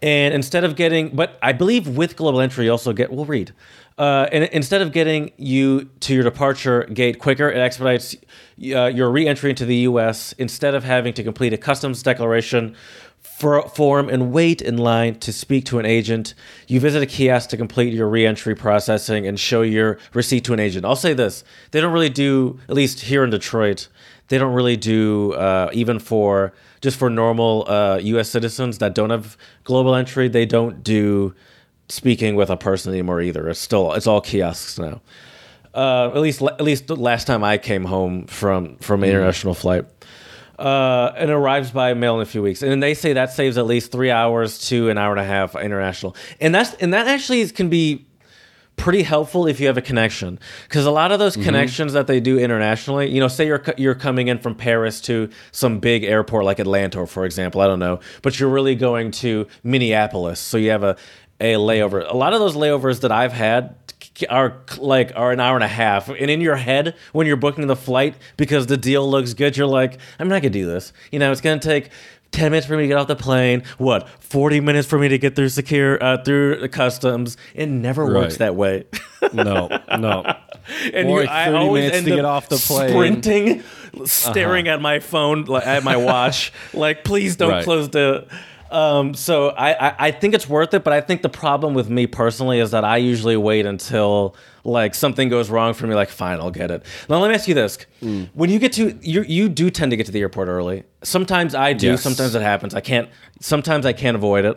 And 0.03 0.35
instead 0.35 0.65
of 0.65 0.75
getting, 0.75 1.15
but 1.15 1.39
I 1.41 1.53
believe 1.53 1.87
with 1.87 2.17
global 2.17 2.41
entry, 2.41 2.65
you 2.65 2.73
also 2.73 2.93
get. 2.93 3.13
We'll 3.13 3.25
read. 3.25 3.53
Uh, 3.97 4.27
and 4.33 4.45
instead 4.45 4.83
of 4.83 4.91
getting 4.91 5.31
you 5.37 5.85
to 6.01 6.15
your 6.15 6.25
departure 6.25 6.85
gate 6.85 7.21
quicker, 7.21 7.49
it 7.49 7.59
expedites 7.59 8.17
uh, 8.75 8.87
your 8.87 9.11
re-entry 9.11 9.51
into 9.51 9.65
the 9.65 9.77
U.S. 9.77 10.33
Instead 10.39 10.75
of 10.75 10.83
having 10.83 11.15
to 11.15 11.23
complete 11.23 11.53
a 11.53 11.57
customs 11.57 12.03
declaration 12.03 12.75
for, 13.21 13.69
form 13.69 14.09
and 14.09 14.33
wait 14.33 14.61
in 14.61 14.77
line 14.77 15.17
to 15.21 15.33
speak 15.33 15.65
to 15.67 15.79
an 15.79 15.87
agent. 15.87 16.35
You 16.67 16.81
visit 16.81 17.03
a 17.03 17.07
kiosk 17.07 17.51
to 17.51 17.57
complete 17.57 17.93
your 17.93 18.09
reentry 18.09 18.55
processing 18.55 19.27
and 19.27 19.39
show 19.39 19.63
your 19.63 19.99
receipt 20.15 20.45
to 20.45 20.53
an 20.53 20.61
agent. 20.61 20.85
I'll 20.85 20.97
say 20.97 21.15
this: 21.15 21.45
they 21.71 21.81
don't 21.81 21.93
really 21.93 22.11
do, 22.11 22.59
at 22.69 22.75
least 22.75 23.01
here 23.01 23.23
in 23.23 23.31
Detroit, 23.31 23.89
they 24.29 24.39
don't 24.39 24.55
really 24.55 24.77
do 24.77 25.35
uh, 25.35 25.71
even 25.73 25.99
for 25.99 26.53
just 26.83 26.99
for 26.99 27.09
normal 27.09 27.65
uh, 27.69 27.99
U.S. 28.03 28.29
citizens 28.29 28.79
that 28.79 28.95
don't 28.95 29.11
have 29.11 29.39
global 29.65 29.95
entry. 29.95 30.29
They 30.29 30.45
don't 30.45 30.85
do 30.85 31.35
speaking 31.89 32.37
with 32.37 32.51
a 32.51 32.57
person 32.57 32.93
anymore 32.93 33.23
either. 33.23 33.49
It's 33.49 33.61
still 33.61 33.93
it's 33.95 34.07
all 34.07 34.21
kiosks 34.21 34.79
now. 34.79 35.01
Uh, 35.75 36.11
at 36.15 36.21
least 36.21 36.43
at 36.43 36.61
least 36.61 36.89
the 36.89 36.97
last 36.97 37.27
time 37.27 37.43
I 37.43 37.57
came 37.57 37.85
home 37.85 38.27
from 38.27 38.77
from 38.77 39.03
an 39.03 39.09
international 39.09 39.55
flight 39.55 39.87
uh, 40.63 41.13
and 41.17 41.31
it 41.31 41.35
arrives 41.35 41.71
by 41.71 41.93
mail 41.95 42.17
in 42.17 42.23
a 42.23 42.27
few 42.27 42.41
weeks. 42.41 42.63
And 42.63 42.83
they 42.83 42.95
say 42.95 43.15
that 43.15 43.33
saves 43.33 43.59
at 43.59 43.67
least 43.67 43.91
three 43.91 44.11
hours 44.11 44.59
to 44.69 44.91
an 44.91 44.99
hour 44.99 45.11
and 45.11 45.21
a 45.21 45.25
half 45.25 45.57
international. 45.57 46.17
And 46.41 46.55
that's 46.55 46.75
and 46.75 46.95
that 46.95 47.09
actually 47.09 47.47
can 47.49 47.69
be 47.69 48.07
pretty 48.77 49.03
helpful 49.03 49.47
if 49.47 49.61
you 49.61 49.67
have 49.67 49.79
a 49.79 49.83
connection. 49.83 50.39
Because 50.65 50.87
a 50.87 50.91
lot 50.91 51.13
of 51.13 51.19
those 51.19 51.35
mm-hmm. 51.35 51.45
connections 51.45 51.93
that 51.93 52.07
they 52.07 52.21
do 52.21 52.39
internationally 52.39 53.11
you 53.11 53.21
know 53.21 53.29
say 53.29 53.47
you're 53.47 53.63
you're 53.77 53.95
coming 53.95 54.29
in 54.29 54.39
from 54.39 54.55
Paris 54.55 55.01
to 55.03 55.29
some 55.51 55.79
big 55.79 56.05
airport 56.05 56.45
like 56.45 56.59
Atlanta 56.59 57.07
for 57.07 57.25
example 57.25 57.61
I 57.61 57.67
don't 57.67 57.79
know 57.79 58.01
but 58.23 58.39
you're 58.39 58.49
really 58.49 58.75
going 58.75 59.11
to 59.13 59.47
Minneapolis. 59.63 60.41
So 60.41 60.57
you 60.57 60.71
have 60.71 60.83
a 60.83 60.97
a 61.41 61.55
layover. 61.55 62.09
A 62.09 62.17
lot 62.17 62.35
of 62.35 62.41
those 62.41 62.55
layovers 62.55 63.01
that 63.01 63.11
I've 63.11 63.33
had 63.33 63.75
are 64.29 64.63
like 64.79 65.13
are 65.17 65.33
an 65.33 65.41
hour 65.41 65.57
and 65.57 65.65
a 65.65 65.69
half. 65.69 66.09
And 66.09 66.31
in 66.31 66.41
your 66.41 66.57
head 66.57 66.95
when 67.13 67.27
you're 67.27 67.37
booking 67.37 67.67
the 67.67 67.77
flight 67.77 68.15
because 68.37 68.67
the 68.67 68.77
deal 68.77 69.09
looks 69.09 69.35
good 69.35 69.57
you're 69.57 69.67
like 69.67 69.99
I'm 70.19 70.29
not 70.29 70.43
gonna 70.43 70.51
do 70.51 70.67
this. 70.67 70.93
You 71.11 71.19
know 71.19 71.31
it's 71.33 71.41
gonna 71.41 71.61
take 71.61 71.91
10 72.33 72.51
minutes 72.51 72.67
for 72.67 72.77
me 72.77 72.83
to 72.83 72.89
get 72.89 72.97
off 72.97 73.07
the 73.07 73.17
plane 73.17 73.63
what 73.79 74.09
40 74.09 74.61
minutes 74.61 74.89
for 74.89 74.99
me 74.99 75.09
to 75.09 75.19
get 75.19 75.37
through 75.37 75.49
secure 75.51 76.03
uh, 76.03 76.23
through 76.25 76.57
the 76.61 76.69
customs 76.69 77.37
it 77.55 77.67
never 77.67 78.05
works 78.07 78.39
that 78.39 78.57
way 78.57 78.85
no, 79.33 79.69
no. 79.99 80.25
and 80.93 81.09
Or 81.09 81.21
you, 81.23 81.27
like 81.27 81.29
I 81.29 81.53
always 81.53 81.83
minutes 81.85 81.97
end 81.99 82.07
to 82.07 82.13
up 82.13 82.17
get 82.17 82.25
off 82.25 82.49
the 82.49 82.57
plane. 82.57 82.81
Uh-huh. 82.81 82.89
sprinting 82.91 83.63
staring 84.07 84.69
at 84.69 84.81
my 84.81 84.99
phone 85.01 85.45
like, 85.45 85.67
at 85.67 85.85
my 85.85 85.97
watch 85.97 86.53
like 86.73 87.05
please 87.05 87.37
don't 87.37 87.51
Right. 87.51 87.65
close 87.65 87.89
the 87.91 88.27
um, 88.73 89.15
so 89.15 89.49
I, 89.51 89.89
I, 89.89 89.95
I 90.07 90.11
think 90.11 90.35
it's 90.35 90.49
worth 90.49 90.73
it, 90.75 90.83
but 90.85 90.93
I 90.93 91.01
think 91.01 91.23
the 91.23 91.29
problem 91.29 91.75
with 91.75 91.89
me 91.91 92.07
personally 92.07 92.59
is 92.59 92.71
that 92.73 92.85
I 92.85 92.97
usually 92.97 93.37
wait 93.37 93.67
until 93.67 94.35
like 94.65 94.95
something 94.95 95.29
goes 95.29 95.51
wrong 95.51 95.75
for 95.75 95.87
me. 95.87 95.95
Like, 95.95 96.09
fine, 96.09 96.41
I'll 96.41 96.51
get 96.51 96.71
it. 96.71 96.83
Now 97.09 97.19
let 97.19 97.29
me 97.29 97.35
ask 97.35 97.47
you 97.49 97.55
this: 97.55 97.79
Mm. 98.01 98.31
When 98.35 98.51
you 98.51 98.59
get 98.59 98.73
to 98.75 98.99
you, 99.03 99.23
you 99.23 99.49
do 99.49 99.71
tend 99.71 99.91
to 99.93 99.97
get 99.97 100.07
to 100.07 100.13
the 100.13 100.21
airport 100.21 100.49
early. 100.49 100.85
Sometimes 101.03 101.55
I 101.55 101.73
do. 101.75 101.89
Yes. 101.89 102.03
Sometimes 102.03 102.35
it 102.35 102.43
happens. 102.43 102.75
I 102.75 102.81
can't. 102.81 103.09
Sometimes 103.41 103.85
I 103.87 103.93
can't 103.93 104.17
avoid 104.17 104.45
it. 104.45 104.57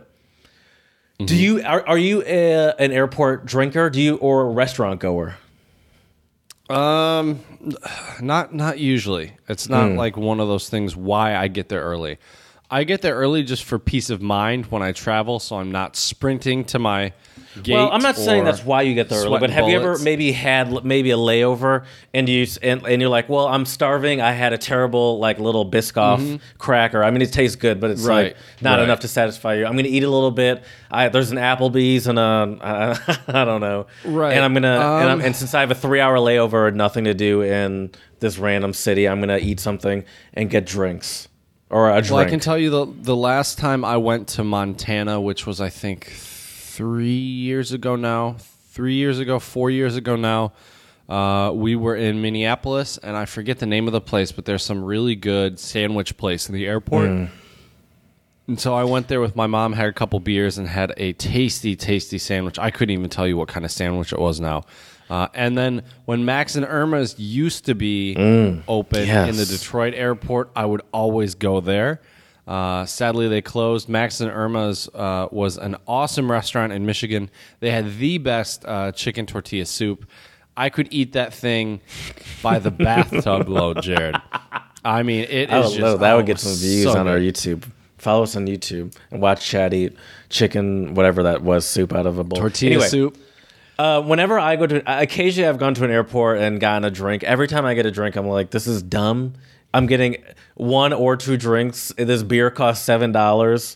Mm-hmm. 1.20 1.26
Do 1.26 1.36
you 1.36 1.62
are, 1.64 1.88
are 1.88 1.98
you 1.98 2.24
a, 2.26 2.74
an 2.80 2.92
airport 2.92 3.46
drinker? 3.46 3.90
Do 3.90 4.02
you 4.02 4.16
or 4.18 4.42
a 4.42 4.50
restaurant 4.52 5.00
goer? 5.00 5.36
Um, 6.70 7.40
not 8.22 8.54
not 8.54 8.80
usually. 8.80 9.34
It's 9.48 9.70
not 9.70 9.92
Hmm. 9.92 9.98
like 9.98 10.18
one 10.18 10.40
of 10.40 10.48
those 10.48 10.70
things. 10.70 10.96
Why 10.96 11.36
I 11.36 11.48
get 11.48 11.70
there 11.70 11.82
early. 11.82 12.18
I 12.70 12.84
get 12.84 13.02
there 13.02 13.16
early 13.16 13.44
just 13.44 13.64
for 13.64 13.78
peace 13.80 14.10
of 14.10 14.22
mind 14.22 14.66
when 14.68 14.82
I 14.82 14.92
travel, 14.92 15.40
so 15.40 15.58
I'm 15.58 15.72
not 15.72 15.96
sprinting 15.96 16.66
to 16.66 16.80
my 16.80 17.14
gate. 17.62 17.74
Well, 17.76 17.90
I'm 17.92 18.02
not 18.02 18.18
saying 18.18 18.44
that's 18.44 18.66
why 18.66 18.82
you 18.82 18.96
get 18.96 19.08
there 19.08 19.24
early, 19.24 19.40
but 19.40 19.50
have 19.52 19.70
you 19.70 19.76
ever 19.76 19.86
bullets. 19.90 20.04
maybe 20.04 20.32
had 20.32 20.84
maybe 20.84 21.12
a 21.12 21.16
layover 21.16 21.86
and 22.14 22.28
you 22.28 22.44
s- 22.44 22.58
and, 22.58 22.86
and 22.86 23.00
you're 23.02 23.10
like, 23.10 23.30
well, 23.30 23.48
I'm 23.48 23.66
starving. 23.66 24.20
I 24.20 24.32
had 24.32 24.52
a 24.52 24.58
terrible 24.58 25.20
like 25.20 25.40
little 25.40 25.70
Biscoff 25.70 26.40
cracker. 26.58 27.04
I 27.04 27.12
mean, 27.12 27.22
it 27.22 27.32
tastes 27.32 27.56
good, 27.56 27.80
but 27.80 27.92
it's 27.92 28.02
Mm-hmm. 28.02 28.10
Right, 28.10 28.26
like 28.36 28.62
not 28.62 28.78
right. 28.80 28.84
enough 28.84 29.02
to 29.02 29.08
satisfy 29.08 29.54
you. 29.56 29.66
I'm 29.66 29.76
gonna 29.76 29.88
eat 29.88 30.04
a 30.04 30.10
little 30.10 30.32
bit. 30.32 30.64
I, 30.92 31.08
there's 31.10 31.32
an 31.32 31.38
Applebee's 31.38 32.08
and 32.08 32.18
a 32.20 33.16
I 33.28 33.46
don't 33.46 33.62
know, 33.62 33.86
Right. 34.04 34.34
And 34.36 34.44
I'm 34.44 34.54
gonna 34.56 34.68
and, 34.74 35.10
I'm, 35.10 35.20
Um, 35.20 35.22
and 35.26 35.36
since 35.36 35.54
I 35.54 35.60
have 35.62 35.72
a 35.72 35.76
three 35.76 36.00
hour 36.02 36.18
layover 36.18 36.68
and 36.68 36.78
nothing 36.78 37.04
to 37.06 37.14
do 37.14 37.42
in 37.42 37.92
this 38.20 38.38
random 38.40 38.74
city, 38.74 39.08
I'm 39.08 39.20
gonna 39.20 39.38
eat 39.38 39.60
something 39.60 40.04
and 40.34 40.50
get 40.50 40.66
drinks 40.66 41.28
or 41.70 41.90
a 41.90 42.02
drink. 42.02 42.12
Well, 42.12 42.20
I 42.20 42.30
can 42.30 42.40
tell 42.40 42.58
you 42.58 42.70
the 42.70 42.86
the 42.86 43.16
last 43.16 43.58
time 43.58 43.84
I 43.86 43.98
went 43.98 44.28
to 44.30 44.44
Montana, 44.44 45.20
which 45.20 45.46
was 45.46 45.60
I 45.62 45.70
think 45.70 46.06
three 46.06 47.08
years 47.10 47.72
ago 47.72 47.96
now, 47.96 48.38
three 48.72 48.96
years 48.96 49.20
ago, 49.20 49.40
four 49.40 49.70
years 49.70 49.96
ago 49.96 50.16
now. 50.16 50.54
Uh, 51.08 51.52
we 51.54 51.76
were 51.76 51.96
in 51.96 52.20
Minneapolis, 52.20 52.98
and 52.98 53.16
I 53.16 53.26
forget 53.26 53.60
the 53.60 53.68
name 53.68 53.86
of 53.86 53.94
the 53.94 54.02
place, 54.02 54.32
but 54.32 54.46
there's 54.46 54.64
some 54.64 54.84
really 54.84 55.16
good 55.16 55.60
sandwich 55.60 56.18
place 56.18 56.50
in 56.50 56.56
the 56.56 56.66
airport. 56.66 57.06
And 58.48 58.60
so 58.60 58.74
I 58.74 58.84
went 58.86 59.08
there 59.08 59.22
with 59.22 59.36
my 59.36 59.46
mom, 59.46 59.74
had 59.74 59.88
a 59.88 59.94
couple 59.94 60.20
beers, 60.20 60.58
and 60.58 60.68
had 60.68 60.94
a 60.98 61.14
tasty, 61.14 61.76
tasty 61.76 62.18
sandwich. 62.18 62.58
I 62.58 62.72
couldn't 62.72 62.94
even 62.94 63.10
tell 63.10 63.28
you 63.28 63.38
what 63.38 63.48
kind 63.48 63.66
of 63.66 63.72
sandwich 63.72 64.14
it 64.14 64.20
was 64.20 64.40
now. 64.40 64.64
Uh, 65.10 65.28
and 65.34 65.58
then 65.58 65.84
when 66.06 66.26
Max 66.26 66.56
and 66.56 66.66
Erma's 66.66 67.18
used 67.20 67.66
to 67.66 67.76
be 67.76 68.16
open 68.68 69.10
in 69.10 69.36
the 69.36 69.46
Detroit 69.46 69.94
airport, 69.94 70.52
I 70.56 70.66
would 70.66 70.82
always 70.92 71.36
go 71.36 71.60
there. 71.62 72.02
Uh, 72.48 72.86
sadly, 72.86 73.28
they 73.28 73.42
closed. 73.42 73.90
Max 73.90 74.22
and 74.22 74.30
Erma's 74.30 74.88
uh, 74.94 75.28
was 75.32 75.58
an 75.58 75.76
awesome 75.88 76.32
restaurant 76.32 76.74
in 76.74 76.86
Michigan. 76.86 77.30
They 77.60 77.72
had 77.72 77.98
the 77.98 78.20
best 78.20 78.66
uh, 78.66 78.92
chicken 78.92 79.26
tortilla 79.26 79.66
soup. 79.66 80.06
I 80.56 80.70
could 80.70 80.88
eat 80.92 81.14
that 81.14 81.34
thing 81.34 81.82
by 82.42 82.60
the 82.60 82.72
bathtub 82.72 83.50
load, 83.50 83.82
Jared. 83.82 84.16
I 84.84 85.02
mean, 85.04 85.26
it 85.28 85.52
is 85.52 85.72
just 85.72 85.80
know. 85.80 85.98
That 85.98 86.14
oh, 86.14 86.18
would 86.18 86.28
get 86.28 86.40
some 86.40 86.54
views 86.54 86.84
so 86.84 87.00
on 87.00 87.08
our. 87.08 87.18
YouTube 87.18 87.66
Follow 87.98 88.22
us 88.22 88.36
on 88.36 88.46
YouTube 88.46 88.96
and 89.10 89.20
watch 89.20 89.44
Chad 89.44 89.74
eat 89.74 89.96
chicken, 90.30 90.94
whatever 90.94 91.24
that 91.24 91.42
was, 91.42 91.66
soup 91.66 91.92
out 91.92 92.06
of 92.06 92.20
a 92.20 92.24
bowl. 92.24 92.38
Tortilla 92.38 92.74
Anyway, 92.74 92.88
soup. 92.88 93.18
Uh, 93.78 94.02
whenever 94.02 94.40
I 94.40 94.56
go 94.56 94.68
to, 94.68 95.02
occasionally 95.02 95.48
I've 95.50 95.58
gone 95.58 95.74
to 95.76 95.84
an 95.86 95.92
airport 95.92 96.40
and 96.40 96.60
gotten 96.60 96.86
a 96.86 96.92
drink. 96.92 97.24
Every 97.24 97.48
time 97.48 97.66
I 97.66 97.74
get 97.74 97.86
a 97.86 97.92
drink, 97.92 98.16
I'm 98.16 98.28
like, 98.28 98.52
this 98.52 98.68
is 98.68 98.82
dumb. 98.82 99.34
I'm 99.74 99.86
getting 99.88 100.24
one 100.56 100.94
or 100.94 101.18
two 101.18 101.36
drinks. 101.36 101.92
This 101.98 102.24
beer 102.24 102.50
costs 102.50 102.86
seven 102.86 103.12
dollars, 103.12 103.76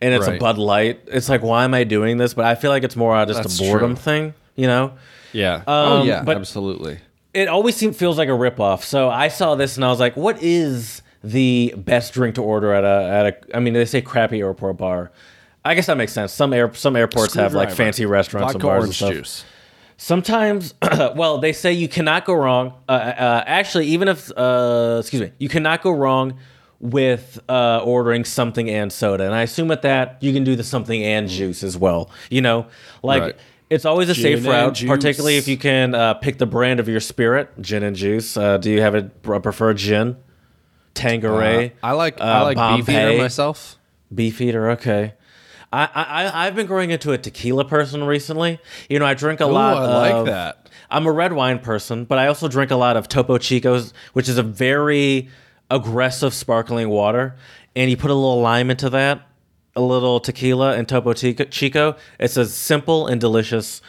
and 0.00 0.12
it's 0.12 0.26
a 0.26 0.38
Bud 0.38 0.58
Light. 0.58 1.00
It's 1.06 1.28
like, 1.28 1.42
why 1.42 1.64
am 1.64 1.74
I 1.74 1.84
doing 1.84 2.16
this? 2.18 2.34
But 2.34 2.46
I 2.46 2.56
feel 2.56 2.70
like 2.72 2.82
it's 2.82 2.96
more 2.96 3.24
just 3.26 3.42
That's 3.42 3.60
a 3.60 3.62
boredom 3.62 3.94
true. 3.94 4.02
thing, 4.02 4.34
you 4.56 4.66
know. 4.66 4.92
Yeah. 5.32 5.62
oh 5.68 6.00
Um, 6.00 6.06
yeah. 6.08 6.22
but- 6.24 6.36
absolutely. 6.36 6.98
It 7.34 7.48
always 7.48 7.76
seems 7.76 7.96
feels 7.98 8.16
like 8.16 8.28
a 8.30 8.32
ripoff. 8.32 8.82
So 8.82 9.10
I 9.10 9.28
saw 9.28 9.54
this 9.56 9.76
and 9.76 9.84
I 9.84 9.88
was 9.90 10.00
like, 10.00 10.16
what 10.16 10.42
is 10.42 11.02
the 11.22 11.74
best 11.76 12.14
drink 12.14 12.36
to 12.36 12.42
order 12.42 12.72
at 12.72 12.82
a 12.82 13.08
at 13.12 13.26
a? 13.26 13.56
I 13.56 13.60
mean, 13.60 13.74
they 13.74 13.84
say 13.84 14.00
crappy 14.00 14.40
airport 14.40 14.78
bar. 14.78 15.12
I 15.66 15.74
guess 15.74 15.86
that 15.86 15.96
makes 15.96 16.12
sense. 16.12 16.32
Some 16.32 16.52
air 16.52 16.72
some 16.74 16.96
airports 16.96 17.34
have 17.34 17.54
like 17.54 17.70
fancy 17.70 18.06
restaurants 18.06 18.52
Vodka 18.52 18.56
and 18.56 18.62
bars 18.62 18.74
and 18.76 18.82
orange 18.84 18.96
stuff. 18.96 19.12
juice. 19.12 19.44
Sometimes, 19.98 20.74
well, 21.16 21.38
they 21.38 21.52
say 21.52 21.72
you 21.72 21.88
cannot 21.88 22.24
go 22.26 22.34
wrong. 22.34 22.74
Uh, 22.88 22.92
uh, 22.92 23.44
actually, 23.46 23.86
even 23.86 24.08
if, 24.08 24.30
uh, 24.36 24.98
excuse 25.00 25.22
me, 25.22 25.32
you 25.38 25.48
cannot 25.48 25.82
go 25.82 25.90
wrong 25.90 26.38
with 26.80 27.40
uh, 27.48 27.80
ordering 27.82 28.22
something 28.26 28.68
and 28.68 28.92
soda. 28.92 29.24
And 29.24 29.34
I 29.34 29.40
assume 29.42 29.68
with 29.68 29.80
that, 29.82 30.18
you 30.20 30.34
can 30.34 30.44
do 30.44 30.54
the 30.54 30.64
something 30.64 31.02
and 31.02 31.26
juice 31.28 31.62
as 31.62 31.78
well. 31.78 32.10
You 32.28 32.42
know, 32.42 32.66
like 33.02 33.22
Right. 33.22 33.36
it's 33.70 33.86
always 33.86 34.10
a 34.10 34.14
safe 34.14 34.40
Gin 34.42 34.46
and 34.46 34.46
route, 34.46 34.74
juice. 34.74 34.88
particularly 34.90 35.38
if 35.38 35.48
you 35.48 35.56
can 35.56 35.94
uh, 35.94 36.12
pick 36.14 36.36
the 36.36 36.44
brand 36.46 36.78
of 36.78 36.88
your 36.88 37.00
spirit, 37.00 37.48
gin 37.62 37.82
and 37.82 37.96
juice. 37.96 38.36
Uh, 38.36 38.58
do 38.58 38.70
you 38.70 38.82
have 38.82 38.94
a, 38.94 39.10
a 39.32 39.40
preferred 39.40 39.78
gin? 39.78 40.16
Tanqueray. 40.92 41.68
Uh, 41.82 41.86
I 41.86 41.92
like 41.92 42.20
uh, 42.20 42.24
I 42.24 42.42
like 42.42 42.56
Beefeater 42.86 43.18
myself. 43.18 43.78
Beefeater, 44.14 44.70
okay. 44.72 45.14
I, 45.72 45.88
I 45.94 46.46
I've 46.46 46.54
been 46.54 46.66
growing 46.66 46.90
into 46.90 47.12
a 47.12 47.18
tequila 47.18 47.64
person 47.64 48.04
recently. 48.04 48.58
You 48.88 48.98
know, 48.98 49.06
I 49.06 49.14
drink 49.14 49.40
a 49.40 49.46
lot. 49.46 49.76
I 49.76 49.98
like 49.98 50.14
of- 50.14 50.26
that. 50.26 50.70
I'm 50.90 51.06
a 51.06 51.12
red 51.12 51.32
wine 51.32 51.58
person, 51.58 52.04
but 52.04 52.18
I 52.18 52.28
also 52.28 52.46
drink 52.46 52.70
a 52.70 52.76
lot 52.76 52.96
of 52.96 53.08
Topo 53.08 53.38
Chicos, 53.38 53.92
which 54.12 54.28
is 54.28 54.38
a 54.38 54.42
very 54.42 55.28
aggressive 55.68 56.32
sparkling 56.32 56.88
water. 56.88 57.34
And 57.74 57.90
you 57.90 57.96
put 57.96 58.10
a 58.10 58.14
little 58.14 58.40
lime 58.40 58.70
into 58.70 58.88
that, 58.90 59.26
a 59.74 59.80
little 59.80 60.20
tequila 60.20 60.76
and 60.76 60.88
Topo 60.88 61.12
Chico. 61.12 61.44
Chico. 61.44 61.96
It's 62.20 62.36
a 62.36 62.46
simple 62.46 63.08
and 63.08 63.20
delicious 63.20 63.82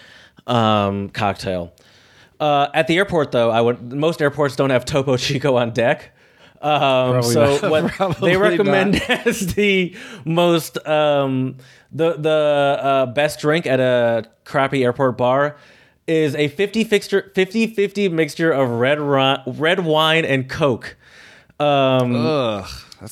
um, 0.48 1.10
cocktail. 1.10 1.72
Uh, 2.39 2.67
at 2.74 2.88
the 2.88 2.98
airport, 2.98 3.31
though, 3.31 3.51
I 3.51 3.62
would 3.62 3.93
most 3.93 4.22
airports 4.22 4.55
don't 4.55 4.69
have 4.72 4.84
Topo 4.86 5.17
Chico 5.17 5.55
on 5.55 5.72
deck. 5.72 6.13
Um, 6.62 7.24
so 7.24 7.58
not. 7.58 7.70
what 8.00 8.20
they 8.22 8.38
recommend 8.38 8.94
not. 8.94 9.10
as 9.28 9.54
the 9.54 9.96
most 10.26 10.78
um, 10.88 11.58
the 11.92 12.14
the 12.14 12.80
uh, 12.82 13.06
best 13.08 13.40
drink 13.40 13.66
at 13.66 13.80
a 13.80 14.26
crappy 14.46 14.84
airport 14.84 15.18
bar 15.18 15.58
is 16.08 16.36
a 16.36 16.48
50 16.48 16.84
fixture 16.86 17.32
50 17.36 17.68
50 17.68 18.10
mixture 18.10 18.52
of 18.52 18.70
red 18.70 19.00
ri- 19.00 19.44
red 19.46 19.82
wine 19.82 20.26
and 20.26 20.50
coke. 20.50 20.96
Um, 21.60 22.16
Ugh. 22.16 22.70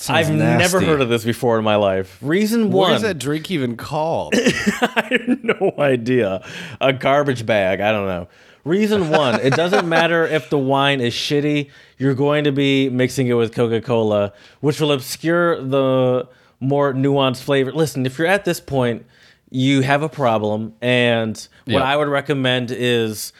I've 0.10 0.32
never 0.32 0.82
heard 0.82 1.02
of 1.02 1.10
this 1.10 1.24
before 1.24 1.60
in 1.60 1.64
my 1.64 1.75
life. 1.75 2.18
Reason 2.22 2.72
What 2.72 2.88
one, 2.88 2.96
is 2.96 3.02
that 3.04 3.20
drink 3.20 3.52
even 3.52 3.78
called? 3.78 4.34
I 4.38 5.20
have 5.28 5.44
no 5.44 5.75
idea. 5.78 6.44
A 6.82 6.92
garbage 6.92 7.46
bag. 7.46 7.82
I 7.82 7.92
don't 7.92 8.08
know. 8.08 8.28
Reason 8.65 9.10
one, 9.10 9.39
it 9.41 9.53
doesn't 9.53 9.88
matter 9.88 10.25
if 10.25 10.50
the 10.50 10.57
wine 10.57 11.00
is 11.00 11.13
shitty. 11.13 11.69
You're 12.00 12.15
going 12.15 12.43
to 12.45 12.51
be 12.51 12.89
mixing 12.89 13.27
it 13.27 13.34
with 13.34 13.53
Coca 13.53 13.79
Cola, 13.79 14.34
which 14.60 14.81
will 14.81 14.91
obscure 14.91 15.62
the 15.62 16.27
more 16.60 16.91
nuanced 16.93 17.43
flavor. 17.43 17.72
Listen, 17.72 18.05
if 18.07 18.17
you're 18.17 18.27
at 18.27 18.43
this 18.43 18.60
point, 18.60 19.05
you 19.51 19.81
have 19.81 20.01
a 20.01 20.10
problem. 20.10 20.74
And 20.81 21.36
what 21.65 21.74
Yeah. 21.74 21.84
I 21.84 21.95
would 21.95 22.07
recommend 22.07 22.72
is. 22.72 23.31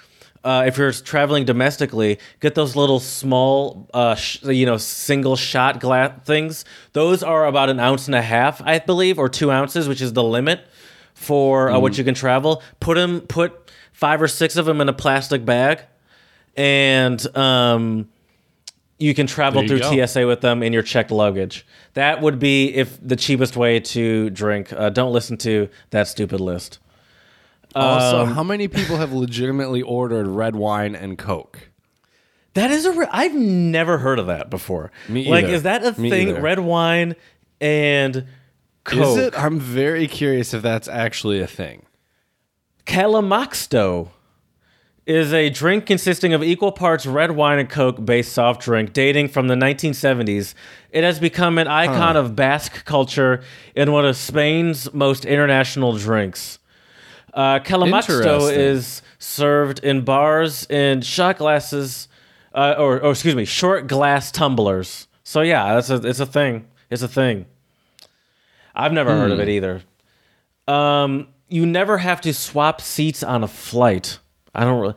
Uh, 0.44 0.66
if 0.68 0.78
you're 0.78 0.92
traveling 0.92 1.44
domestically, 1.44 2.20
get 2.40 2.54
those 2.54 2.76
little 2.76 3.00
small, 3.00 3.90
uh, 3.96 4.14
sh- 4.14 4.44
you 4.44 4.64
know, 4.64 4.78
single 4.78 5.36
shot 5.36 5.80
glass 5.80 6.12
things. 6.24 6.64
Those 6.94 7.24
are 7.24 7.48
about 7.48 7.72
an 7.72 7.80
ounce 7.80 8.06
and 8.06 8.14
a 8.14 8.22
half, 8.22 8.62
I 8.64 8.78
believe, 8.78 9.18
or 9.18 9.28
two 9.28 9.50
ounces, 9.50 9.88
which 9.88 10.02
is 10.02 10.14
the 10.14 10.22
limit 10.22 10.60
for 11.16 11.70
uh, 11.70 11.74
Mm-hmm. 11.74 11.82
what 11.82 11.98
you 11.98 12.04
can 12.04 12.14
travel. 12.14 12.62
Put 12.80 12.94
them, 12.94 13.22
put 13.22 13.65
five 13.96 14.22
or 14.22 14.28
six 14.28 14.58
of 14.58 14.66
them 14.66 14.82
in 14.82 14.90
a 14.90 14.94
plastic 14.94 15.46
bag, 15.46 15.82
and 16.56 17.26
um, 17.38 18.10
you 19.00 19.14
can 19.14 19.26
travel 19.28 19.62
you 19.64 19.68
through 19.70 19.80
go. 19.80 20.06
TSA 20.06 20.28
with 20.28 20.42
them 20.42 20.62
in 20.62 20.74
your 20.74 20.84
checked 20.84 21.12
luggage. 21.12 21.66
That 21.94 22.22
would 22.22 22.38
be 22.40 22.74
if 22.74 22.98
the 23.02 23.16
cheapest 23.16 23.56
way 23.58 23.80
to 23.80 24.30
drink. 24.30 24.72
Uh, 24.74 24.90
don't 24.90 25.14
listen 25.14 25.38
to 25.38 25.70
that 25.92 26.08
stupid 26.08 26.40
list. 26.42 26.80
also, 27.74 28.22
Um, 28.24 28.34
how 28.34 28.44
many 28.44 28.68
people 28.68 28.98
have 28.98 29.12
legitimately 29.14 29.82
ordered 29.82 30.28
red 30.28 30.56
wine 30.56 30.96
and 30.96 31.18
Coke? 31.18 31.70
That 32.54 32.72
is 32.72 32.86
a. 32.86 32.92
Re- 32.94 33.08
I've 33.12 33.36
never 33.36 33.98
heard 33.98 34.18
of 34.20 34.28
that 34.28 34.50
before. 34.50 34.92
Me 35.10 35.22
either. 35.22 35.30
Like, 35.32 35.46
is 35.46 35.64
that 35.64 35.84
a 35.86 36.00
Me 36.00 36.10
thing? 36.10 36.30
either. 36.30 36.42
Red 36.42 36.60
wine 36.60 37.16
and 37.60 38.26
Coke. 38.86 39.18
Is 39.18 39.26
it? 39.26 39.34
I'm 39.38 39.60
very 39.60 40.08
curious 40.08 40.54
if 40.54 40.62
that's 40.62 40.88
actually 40.88 41.42
a 41.42 41.48
thing. 41.48 41.86
Kalimotxo 42.86 44.10
is 45.06 45.34
a 45.34 45.50
drink 45.50 45.86
consisting 45.86 46.34
of 46.34 46.44
equal 46.44 46.72
parts 46.72 47.06
red 47.06 47.32
wine 47.32 47.60
and 47.60 47.70
Coke 47.70 48.04
based 48.04 48.32
soft 48.34 48.62
drink 48.62 48.94
dating 48.94 49.28
from 49.30 49.48
the 49.48 49.56
1970s. 49.56 50.54
It 50.92 51.04
has 51.04 51.20
become 51.20 51.58
an 51.58 51.68
icon 51.68 52.16
of 52.18 52.36
Basque 52.36 52.86
culture 52.86 53.44
and 53.76 53.92
one 53.94 54.06
of 54.06 54.16
Spain's 54.18 54.92
most 54.94 55.26
international 55.26 55.96
drinks. 55.98 56.58
Uh, 57.34 57.60
Kalimotxo 57.60 58.52
is 58.58 59.02
served 59.20 59.80
in 59.80 60.02
bars 60.06 60.66
in 60.70 61.02
shot 61.02 61.38
glasses, 61.38 62.08
uh, 62.54 62.76
or, 62.78 63.02
or 63.02 63.12
excuse 63.12 63.36
me, 63.36 63.46
short 63.46 63.88
glass 63.88 64.32
tumblers. 64.32 65.08
So 65.24 65.42
yeah, 65.42 65.74
that's 65.76 65.90
a, 65.90 65.96
it's 65.96 66.20
a 66.20 66.26
thing. 66.26 66.66
It's 66.90 67.02
a 67.02 67.08
thing. 67.08 67.46
I've 68.74 68.94
never 68.94 69.12
heard 69.12 69.32
of 69.32 69.40
it 69.40 69.50
either. 69.50 69.82
Um, 70.68 71.28
you 71.48 71.66
never 71.66 72.00
have 72.00 72.22
to 72.22 72.34
swap 72.34 72.82
seats 72.82 73.24
on 73.24 73.44
a 73.44 73.48
flight. 73.48 74.20
I 74.54 74.64
don't 74.64 74.80
really. 74.80 74.96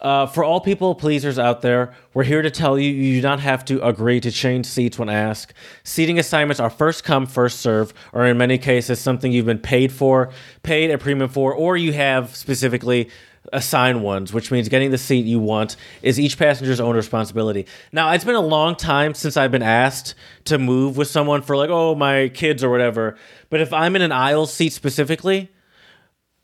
Uh, 0.00 0.26
for 0.26 0.44
all 0.44 0.60
people 0.60 0.94
pleasers 0.94 1.38
out 1.38 1.62
there, 1.62 1.94
we're 2.12 2.24
here 2.24 2.42
to 2.42 2.50
tell 2.50 2.78
you 2.78 2.90
you 2.90 3.20
do 3.20 3.26
not 3.26 3.40
have 3.40 3.64
to 3.64 3.84
agree 3.84 4.20
to 4.20 4.30
change 4.30 4.66
seats 4.66 4.98
when 4.98 5.08
asked. 5.08 5.54
Seating 5.84 6.18
assignments 6.18 6.60
are 6.60 6.68
first 6.68 7.02
come, 7.02 7.26
first 7.26 7.60
serve, 7.60 7.94
or 8.12 8.26
in 8.26 8.36
many 8.36 8.58
cases, 8.58 9.00
something 9.00 9.32
you've 9.32 9.46
been 9.46 9.58
paid 9.58 9.90
for, 9.90 10.30
paid 10.62 10.90
a 10.90 10.98
premium 10.98 11.30
for, 11.30 11.54
or 11.54 11.76
you 11.76 11.92
have 11.94 12.36
specifically 12.36 13.08
assigned 13.52 14.02
ones, 14.02 14.32
which 14.32 14.50
means 14.50 14.68
getting 14.68 14.90
the 14.90 14.98
seat 14.98 15.24
you 15.24 15.38
want 15.38 15.76
is 16.02 16.20
each 16.20 16.36
passenger's 16.36 16.80
own 16.80 16.94
responsibility. 16.94 17.66
Now, 17.92 18.12
it's 18.12 18.24
been 18.24 18.34
a 18.34 18.40
long 18.40 18.76
time 18.76 19.14
since 19.14 19.36
I've 19.36 19.52
been 19.52 19.62
asked 19.62 20.14
to 20.44 20.58
move 20.58 20.96
with 20.96 21.08
someone 21.08 21.42
for 21.42 21.56
like, 21.56 21.70
oh, 21.70 21.94
my 21.94 22.28
kids 22.28 22.62
or 22.62 22.70
whatever. 22.70 23.16
But 23.48 23.60
if 23.60 23.72
I'm 23.72 23.96
in 23.96 24.02
an 24.02 24.12
aisle 24.12 24.46
seat 24.46 24.72
specifically, 24.72 25.50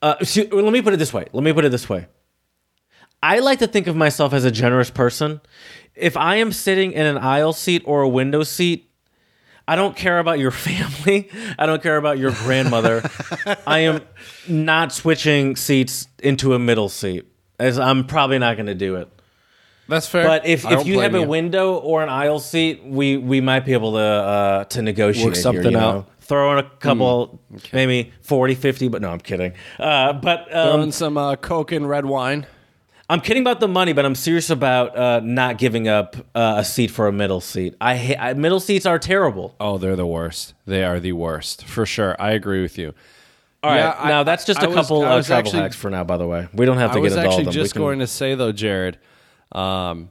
uh, 0.02 0.24
so- 0.24 0.46
let 0.50 0.72
me 0.72 0.82
put 0.82 0.92
it 0.92 0.98
this 0.98 1.12
way. 1.12 1.26
Let 1.32 1.42
me 1.44 1.52
put 1.52 1.64
it 1.64 1.70
this 1.70 1.88
way. 1.88 2.06
I 3.22 3.38
like 3.38 3.60
to 3.60 3.68
think 3.68 3.86
of 3.86 3.94
myself 3.94 4.32
as 4.32 4.44
a 4.44 4.50
generous 4.50 4.90
person. 4.90 5.40
If 5.94 6.16
I 6.16 6.36
am 6.36 6.50
sitting 6.52 6.92
in 6.92 7.06
an 7.06 7.18
aisle 7.18 7.52
seat 7.52 7.82
or 7.86 8.02
a 8.02 8.08
window 8.08 8.42
seat, 8.42 8.90
I 9.68 9.76
don't 9.76 9.94
care 9.96 10.18
about 10.18 10.38
your 10.40 10.50
family. 10.68 11.30
I 11.58 11.66
don't 11.66 11.82
care 11.82 11.96
about 11.96 12.18
your 12.18 12.32
grandmother. 12.32 13.08
I 13.66 13.80
am 13.80 14.02
not 14.48 14.92
switching 14.92 15.54
seats 15.56 16.08
into 16.18 16.54
a 16.54 16.58
middle 16.58 16.88
seat, 16.88 17.26
as 17.60 17.78
I'm 17.78 18.06
probably 18.06 18.38
not 18.38 18.56
going 18.56 18.66
to 18.66 18.74
do 18.74 18.96
it. 18.96 19.08
That's 19.88 20.08
fair. 20.08 20.26
But 20.26 20.46
if, 20.46 20.64
I 20.64 20.80
if 20.80 20.86
you 20.86 21.00
have 21.00 21.14
a 21.14 21.22
window 21.22 21.74
or 21.74 22.02
an 22.02 22.08
aisle 22.08 22.38
seat, 22.38 22.82
we 22.84 23.16
we 23.16 23.40
might 23.40 23.64
be 23.64 23.72
able 23.72 23.92
to 23.92 23.98
uh, 23.98 24.64
to 24.64 24.82
negotiate 24.82 25.26
Work 25.26 25.36
something 25.36 25.64
you 25.64 25.70
know? 25.72 25.78
out. 25.78 26.04
Hmm. 26.04 26.11
Throw 26.32 26.52
in 26.58 26.64
a 26.64 26.70
couple, 26.78 27.42
maybe 27.74 28.10
40, 28.22 28.54
50, 28.54 28.88
but 28.88 29.02
no, 29.02 29.10
I'm 29.10 29.20
kidding. 29.20 29.52
Uh, 29.78 30.14
but 30.14 30.40
um, 30.56 30.66
throwing 30.72 30.92
some 30.92 31.18
uh, 31.18 31.36
Coke 31.36 31.72
and 31.72 31.86
red 31.86 32.06
wine. 32.06 32.46
I'm 33.10 33.20
kidding 33.20 33.42
about 33.42 33.60
the 33.60 33.68
money, 33.68 33.92
but 33.92 34.06
I'm 34.06 34.14
serious 34.14 34.48
about 34.48 34.96
uh, 34.96 35.20
not 35.22 35.58
giving 35.58 35.88
up 35.88 36.16
uh, 36.34 36.54
a 36.56 36.64
seat 36.64 36.86
for 36.90 37.06
a 37.06 37.12
middle 37.12 37.42
seat. 37.42 37.74
I, 37.82 37.96
ha- 37.98 38.16
I 38.18 38.32
middle 38.32 38.60
seats 38.60 38.86
are 38.86 38.98
terrible. 38.98 39.54
Oh, 39.60 39.76
they're 39.76 39.94
the 39.94 40.06
worst. 40.06 40.54
They 40.64 40.84
are 40.84 40.98
the 41.00 41.12
worst 41.12 41.66
for 41.66 41.84
sure. 41.84 42.16
I 42.18 42.30
agree 42.30 42.62
with 42.62 42.78
you. 42.78 42.94
All 43.62 43.70
right, 43.70 43.80
Yeah, 43.80 43.94
I- 43.98 44.08
now 44.08 44.22
that's 44.22 44.46
just 44.46 44.60
I 44.60 44.64
a 44.64 44.68
was- 44.70 44.76
couple 44.76 45.04
I 45.04 45.18
of 45.18 45.26
travel 45.26 45.48
actually- 45.48 45.60
hacks 45.60 45.76
for 45.76 45.90
now. 45.90 46.02
By 46.02 46.16
the 46.16 46.26
way, 46.26 46.48
we 46.54 46.64
don't 46.64 46.78
have 46.78 46.92
to 46.92 46.98
I 46.98 47.00
get 47.00 47.02
was 47.02 47.12
into 47.12 47.26
all 47.26 47.32
actually 47.34 47.40
of 47.48 47.52
them. 47.52 47.60
We 47.60 47.62
just 47.62 47.74
can- 47.74 47.82
going 47.82 47.98
to 47.98 48.06
say 48.06 48.34
though, 48.36 48.52
Jared, 48.52 48.96
um, 49.52 50.10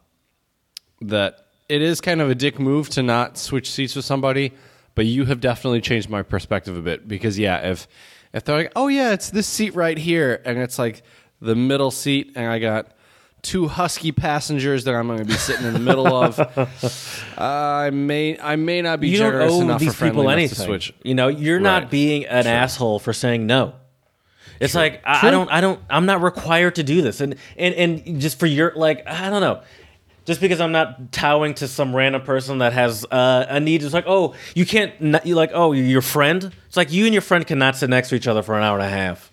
that 1.02 1.48
it 1.68 1.82
is 1.82 2.00
kind 2.00 2.22
of 2.22 2.30
a 2.30 2.36
dick 2.36 2.60
move 2.60 2.90
to 2.92 3.02
not 3.02 3.40
switch 3.40 3.72
seats 3.72 3.96
with 3.96 4.06
somebody, 4.06 4.54
but 4.96 5.06
you 5.06 5.26
have 5.26 5.40
definitely 5.40 5.82
changed 5.82 6.10
my 6.10 6.22
perspective 6.22 6.78
a 6.78 6.82
bit 6.82 7.08
because 7.08 7.38
yeah, 7.40 7.70
if 7.72 7.88
if 8.34 8.44
they're 8.46 8.56
like, 8.58 8.72
oh 8.76 8.88
yeah, 8.88 9.12
it's 9.14 9.30
this 9.30 9.48
seat 9.48 9.76
right 9.76 9.98
here, 9.98 10.42
and 10.46 10.58
it's 10.58 10.80
like 10.80 11.04
the 11.42 11.56
middle 11.56 11.92
seat, 11.92 12.34
and 12.36 12.48
I 12.50 12.60
got 12.60 12.88
two 13.42 13.68
husky 13.68 14.12
passengers 14.12 14.84
that 14.84 14.94
I'm 14.94 15.08
going 15.08 15.18
to 15.20 15.26
be 15.26 15.34
sitting 15.34 15.66
in 15.66 15.74
the 15.74 15.80
middle 15.80 16.08
of. 16.08 16.38
I 17.38 17.90
may 17.92 18.40
I 18.40 18.56
may 18.56 18.82
not 18.82 19.00
be 19.00 19.10
You 19.10 19.18
don't 19.20 19.32
generous 19.32 19.52
owe 19.54 19.62
enough 19.62 19.80
these 19.80 19.90
or 19.90 19.94
friendly 19.94 20.16
people 20.22 20.30
anything. 20.30 20.56
to 20.56 20.62
switch. 20.62 20.94
You 21.04 21.16
know, 21.16 21.28
you're 21.28 21.58
Right. 21.58 21.64
not 21.64 21.90
being 21.92 22.26
an 22.26 22.48
asshole 22.48 23.00
for 23.00 23.14
saying 23.14 23.46
no. 23.48 23.74
It's 24.60 24.76
like 24.76 25.02
I, 25.06 25.28
I 25.28 25.32
don't, 25.32 25.50
I 25.52 25.60
don't, 25.60 25.80
I'm 25.90 26.06
not 26.06 26.22
required 26.22 26.76
to 26.76 26.84
do 26.84 27.02
this, 27.02 27.20
and 27.20 27.36
and 27.58 27.74
and 27.74 28.22
just 28.22 28.38
for 28.40 28.46
your 28.46 28.72
like, 28.76 29.08
I 29.08 29.32
don't 29.32 29.42
know, 29.42 29.64
just 30.26 30.42
because 30.42 30.62
I'm 30.62 30.72
not 30.72 31.12
towing 31.12 31.54
to 31.56 31.68
some 31.68 31.96
random 31.96 32.22
person 32.22 32.60
that 32.60 32.74
has 32.74 33.06
uh, 33.06 33.46
a 33.50 33.60
need. 33.60 33.84
It's 33.84 33.94
like, 33.94 34.06
oh, 34.08 34.36
you 34.56 34.66
can't, 34.66 35.00
not, 35.02 35.26
you 35.26 35.36
like, 35.36 35.52
oh, 35.54 35.72
you're 35.72 35.86
your 35.86 36.02
friend. 36.02 36.52
It's 36.68 36.78
like 36.78 36.92
you 36.92 37.06
and 37.06 37.14
your 37.14 37.22
friend 37.22 37.46
cannot 37.46 37.76
sit 37.76 37.90
next 37.90 38.10
to 38.10 38.16
each 38.16 38.28
other 38.28 38.42
for 38.44 38.56
an 38.58 38.64
hour 38.64 38.78
and 38.80 38.88
a 38.88 38.90
half. 38.90 39.32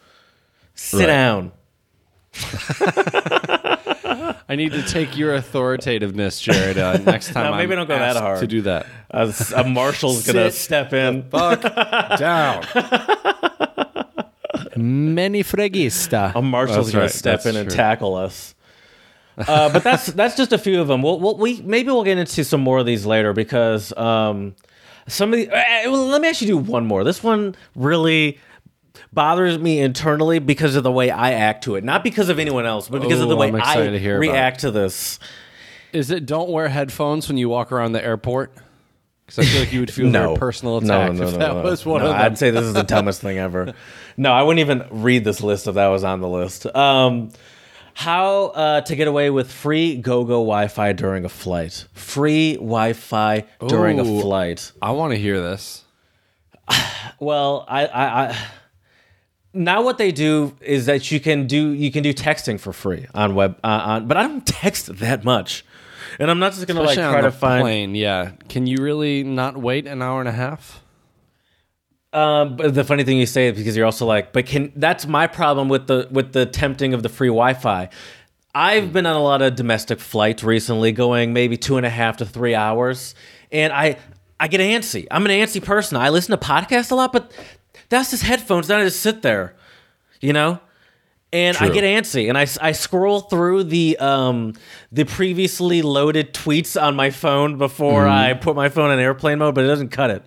Sit 0.75 1.01
Right. 1.01 1.07
down. 1.07 1.53
I 4.51 4.57
need 4.57 4.73
to 4.73 4.83
take 4.83 5.17
your 5.17 5.35
authoritativeness, 5.35 6.41
Jared. 6.41 6.79
Uh, 6.79 6.97
next 6.99 7.33
time, 7.33 7.51
No, 7.51 7.57
maybe 7.57 7.73
I'm 7.75 7.81
don't 7.81 7.89
go 7.89 7.99
that 7.99 8.17
hard. 8.17 8.41
to 8.41 8.47
do 8.47 8.63
that. 8.63 8.87
A, 9.11 9.33
a 9.57 9.65
marshal's 9.65 10.27
gonna 10.27 10.51
step 10.51 10.93
in. 10.95 11.29
Fuck 11.29 11.61
down. 12.19 12.65
Many 14.77 15.43
fregista. 15.43 16.33
A 16.35 16.43
marshal's 16.43 16.87
That's 16.87 16.91
gonna 16.93 17.05
right, 17.05 17.11
step 17.11 17.43
that's 17.43 17.47
in 17.47 17.57
and 17.57 17.71
tackle 17.71 18.15
us. 18.15 18.55
Uh, 19.47 19.73
but 19.73 19.85
that's 19.85 20.07
that's 20.07 20.37
just 20.37 20.53
a 20.53 20.59
few 20.59 20.81
of 20.81 20.89
them. 20.89 21.03
We'll, 21.03 21.21
we'll, 21.21 21.37
we 21.37 21.61
maybe 21.63 21.89
we'll 21.91 22.05
get 22.05 22.19
into 22.19 22.43
some 22.45 22.61
more 22.61 22.79
of 22.79 22.87
these 22.87 23.07
later 23.07 23.33
because 23.33 23.97
um, 23.97 24.55
some 25.07 25.33
of 25.33 25.39
the. 25.39 25.49
Uh, 25.51 25.91
well, 25.91 26.07
let 26.07 26.21
me 26.21 26.29
actually 26.29 26.49
do 26.49 26.59
one 26.59 26.87
more. 26.87 27.05
This 27.05 27.23
one 27.23 27.55
really 27.77 28.39
bothers 29.13 29.59
me 29.59 29.79
internally 29.81 30.39
because 30.39 30.75
of 30.77 30.83
the 30.83 30.91
way 30.93 31.11
I 31.11 31.33
act 31.33 31.65
to 31.65 31.77
it, 31.77 31.85
not 31.85 32.03
because 32.03 32.29
of 32.29 32.39
anyone 32.39 32.67
else, 32.67 32.89
but 32.89 33.01
because 33.01 33.21
of 33.21 33.29
the 33.29 33.37
way 33.37 33.49
I'm 33.49 33.55
I 33.55 33.59
excited 33.59 33.93
to 33.93 33.99
hear 33.99 34.19
react 34.19 34.61
to 34.61 34.71
this. 34.71 35.19
Is 35.93 36.11
it 36.11 36.27
don't 36.27 36.51
wear 36.51 36.69
headphones 36.69 37.29
when 37.29 37.39
you 37.39 37.49
walk 37.49 37.73
around 37.73 37.93
the 37.93 38.05
airport? 38.05 38.53
Because 39.25 39.39
I 39.47 39.51
feel 39.51 39.61
like 39.61 39.73
you 39.73 39.81
would 39.81 39.93
feel 39.93 40.07
No 40.11 40.29
very 40.29 40.37
personal 40.39 40.81
No, 40.81 41.03
attack 41.03 41.13
no, 41.15 41.25
if 41.27 41.33
no, 41.33 41.39
that 41.39 41.55
no. 41.55 41.63
was 41.63 41.87
one 41.87 42.01
No, 42.03 42.09
of 42.09 42.13
them. 42.17 42.21
I'd 42.23 42.39
say 42.39 42.51
this 42.51 42.65
is 42.65 42.75
the 42.75 42.83
dumbest 42.83 43.21
thing 43.21 43.39
ever. 43.39 43.75
No, 44.21 44.33
I 44.33 44.43
wouldn't 44.43 44.59
even 44.59 44.85
read 44.91 45.23
this 45.23 45.43
list 45.43 45.69
if 45.69 45.77
that 45.77 45.87
was 45.87 46.03
on 46.03 46.21
the 46.21 46.29
list. 46.29 46.67
Um, 46.75 47.31
how 47.99 48.53
uh, 48.55 48.81
to 48.83 48.95
get 48.95 49.09
away 49.09 49.29
with 49.29 49.51
free 49.51 49.97
Gogo 49.97 50.35
Wi-Fi 50.35 50.93
during 50.93 51.25
a 51.25 51.29
flight? 51.29 51.85
Free 51.95 52.55
Wi-Fi 52.55 53.45
during 53.67 53.99
a 53.99 54.05
flight. 54.05 54.71
I 54.81 54.93
want 54.93 55.15
to 55.15 55.19
hear 55.19 55.41
this. 55.41 55.85
Well, 57.21 57.65
I, 57.67 57.87
I, 57.87 58.05
I 58.29 58.39
now 59.53 59.83
what 59.83 59.99
they 59.99 60.13
do 60.13 60.57
is 60.61 60.87
that 60.87 61.11
you 61.11 61.19
can 61.19 61.49
do 61.49 61.71
you 61.73 61.91
can 61.91 62.05
do 62.05 62.15
texting 62.15 62.61
for 62.61 62.73
free 62.73 63.07
on 63.13 63.35
web 63.35 63.59
uh, 63.65 63.67
on, 63.67 64.07
but 64.07 64.17
I 64.17 64.23
don't 64.23 64.47
text 64.47 64.99
that 64.99 65.25
much, 65.25 65.65
and 66.21 66.31
I'm 66.31 66.39
not 66.39 66.53
just 66.53 66.69
gonna 66.69 66.81
Especially 66.83 67.03
like 67.03 67.13
try 67.13 67.21
to 67.23 67.33
find. 67.33 67.63
plane. 67.63 67.95
Yeah. 67.97 68.33
Can 68.49 68.69
you 68.69 68.77
really 68.81 69.25
not 69.25 69.57
wait 69.57 69.89
an 69.89 70.01
hour 70.01 70.21
and 70.21 70.29
a 70.29 70.33
half? 70.33 70.85
Um, 72.13 72.57
but 72.57 72.75
the 72.75 72.85
funny 72.85 73.05
thing 73.05 73.19
you 73.19 73.27
say 73.27 73.49
is 73.49 73.59
because 73.59 73.77
you're 73.77 73.85
also 73.85 74.07
like, 74.07 74.33
but 74.33 74.47
can 74.47 74.73
that's 74.77 75.07
my 75.07 75.27
problem 75.27 75.69
with 75.69 75.87
the 75.87 76.09
with 76.11 76.33
the 76.33 76.47
tempting 76.47 76.95
of 76.95 77.03
the 77.03 77.09
free 77.09 77.29
Wi-Fi. 77.29 77.91
I've 78.55 78.93
been 78.93 79.05
on 79.07 79.15
a 79.15 79.23
lot 79.23 79.43
of 79.43 79.55
domestic 79.57 80.01
flights 80.01 80.43
recently, 80.43 80.91
going 80.93 81.33
maybe 81.33 81.57
two 81.57 81.77
and 81.77 81.85
a 81.85 81.91
half 81.91 82.17
to 82.19 82.27
three 82.27 82.55
hours, 82.55 83.15
and 83.53 83.73
I 83.73 83.99
I 84.41 84.49
get 84.49 84.61
antsy. 84.61 85.07
I'm 85.11 85.25
an 85.27 85.33
antsy 85.33 85.63
person. 85.63 85.99
I 85.99 86.09
listen 86.09 86.37
to 86.37 86.45
podcasts 86.45 86.91
a 86.91 86.95
lot, 86.95 87.13
but 87.13 87.31
that's 87.91 88.11
just 88.11 88.23
headphones. 88.23 88.69
Then 88.69 88.81
I 88.81 88.85
just 88.85 89.01
sit 89.01 89.23
there, 89.23 89.55
you 90.21 90.33
know. 90.33 90.61
And 91.31 91.59
I 91.59 91.69
get 91.69 91.85
antsy, 91.85 92.31
and 92.31 92.39
I, 92.39 92.47
I 92.67 92.73
scroll 92.73 93.21
through 93.21 93.65
the 93.65 93.99
um 93.99 94.55
the 94.91 95.05
previously 95.05 95.83
loaded 95.83 96.33
tweets 96.33 96.81
on 96.81 96.97
my 96.97 97.11
phone 97.11 97.59
before 97.59 98.05
Mm-hmm. 98.05 98.11
I 98.11 98.33
put 98.33 98.57
my 98.57 98.71
phone 98.71 98.91
in 98.91 98.99
airplane 98.99 99.39
mode, 99.39 99.55
but 99.55 99.65
it 99.65 99.67
doesn't 99.67 99.91
cut 99.91 100.09
it. 100.09 100.25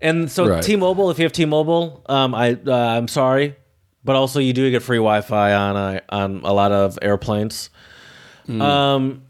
And 0.00 0.30
so 0.30 0.46
Right. 0.48 0.62
T-Mobile, 0.62 1.10
if 1.10 1.18
you 1.18 1.24
have 1.24 1.32
T-Mobile, 1.32 2.02
um, 2.08 2.34
I 2.34 2.58
uh, 2.66 2.72
I'm 2.72 3.08
sorry, 3.08 3.56
but 4.02 4.16
also 4.16 4.40
you 4.40 4.52
do 4.52 4.70
get 4.70 4.82
free 4.82 4.98
Wi-Fi 4.98 5.52
on 5.52 5.76
uh, 5.76 6.00
on 6.08 6.40
a 6.44 6.52
lot 6.52 6.72
of 6.72 6.98
airplanes. 7.02 7.70
Hmm. 8.46 8.62
Um, 8.62 9.22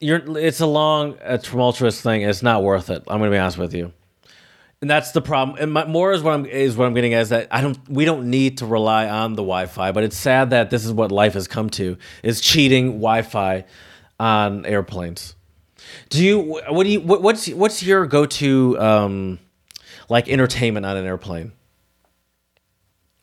you're 0.00 0.38
it's 0.38 0.60
a 0.60 0.66
long, 0.66 1.18
a 1.22 1.36
tumultuous 1.36 2.00
thing. 2.00 2.22
It's 2.22 2.42
not 2.42 2.62
worth 2.62 2.88
it. 2.88 3.02
I'm 3.06 3.18
gonna 3.18 3.30
be 3.30 3.36
honest 3.36 3.58
with 3.58 3.74
you, 3.74 3.92
and 4.80 4.88
that's 4.88 5.12
the 5.12 5.20
problem. 5.20 5.58
And 5.60 5.72
my, 5.72 5.84
more 5.84 6.12
is 6.12 6.22
what 6.22 6.32
I'm 6.32 6.46
is 6.46 6.76
what 6.76 6.86
I'm 6.86 6.94
getting 6.94 7.12
at 7.12 7.20
is 7.20 7.28
that 7.28 7.48
I 7.50 7.60
don't 7.60 7.78
we 7.88 8.06
don't 8.06 8.30
need 8.30 8.58
to 8.58 8.66
rely 8.66 9.06
on 9.08 9.34
the 9.34 9.42
Wi-Fi, 9.42 9.92
but 9.92 10.02
it's 10.02 10.16
sad 10.16 10.50
that 10.50 10.70
this 10.70 10.86
is 10.86 10.92
what 10.92 11.12
life 11.12 11.34
has 11.34 11.46
come 11.46 11.68
to 11.70 11.98
is 12.22 12.40
cheating 12.40 12.92
Wi-Fi 12.92 13.64
on 14.18 14.64
airplanes. 14.64 15.34
Do 16.08 16.24
you 16.24 16.38
what 16.68 16.84
do 16.84 16.90
you 16.90 17.00
what, 17.00 17.20
what's 17.20 17.48
what's 17.50 17.82
your 17.82 18.06
go 18.06 18.24
to 18.24 18.80
um, 18.80 19.38
like 20.10 20.28
entertainment 20.28 20.84
on 20.84 20.98
an 20.98 21.06
airplane? 21.06 21.52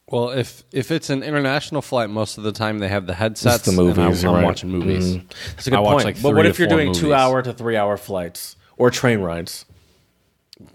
Well, 0.09 0.29
if 0.29 0.63
if 0.71 0.89
it's 0.89 1.09
an 1.09 1.21
international 1.21 1.81
flight, 1.81 2.09
most 2.09 2.37
of 2.37 2.45
the 2.45 2.53
time 2.53 2.79
they 2.79 2.87
have 2.87 3.05
the 3.07 3.13
headsets. 3.13 3.65
the 3.65 3.73
movies, 3.73 4.23
and 4.23 4.29
I'm, 4.29 4.35
I'm 4.35 4.35
right. 4.41 4.45
watching 4.45 4.69
movies. 4.69 5.17
That's 5.55 5.67
a 5.67 5.71
good 5.71 5.79
I 5.79 5.83
point. 5.83 6.05
like, 6.05 6.21
but 6.21 6.33
what 6.33 6.45
if 6.45 6.57
you're 6.59 6.69
four 6.69 6.77
doing 6.77 6.93
two 6.93 7.13
hour 7.13 7.41
to 7.41 7.51
three 7.51 7.75
hour 7.75 7.97
flights 7.97 8.55
or 8.77 8.89
train 8.89 9.19
rides? 9.19 9.65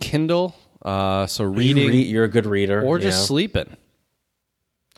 Kindle, 0.00 0.54
uh, 0.82 1.26
so 1.26 1.44
You 1.44 1.48
reading 1.48 1.92
you're 2.06 2.24
a 2.24 2.28
good 2.28 2.44
reader, 2.46 2.82
or 2.82 2.98
just 2.98 3.20
know? 3.20 3.24
sleeping. 3.24 3.76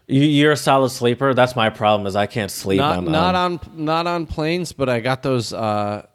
You, 0.08 0.22
you're 0.22 0.52
a 0.52 0.56
solid 0.56 0.90
sleeper. 0.90 1.32
That's 1.32 1.54
my 1.54 1.70
problem. 1.70 2.08
Is 2.08 2.16
I 2.16 2.26
can't 2.26 2.50
sleep. 2.50 2.78
Not 2.78 2.98
on, 2.98 3.04
not 3.04 3.34
um, 3.36 3.60
on 3.62 3.84
not 3.84 4.06
on 4.08 4.26
planes, 4.26 4.72
but 4.72 4.88
I 4.88 4.98
got 4.98 5.22
those 5.22 5.52
uh, 5.52 6.06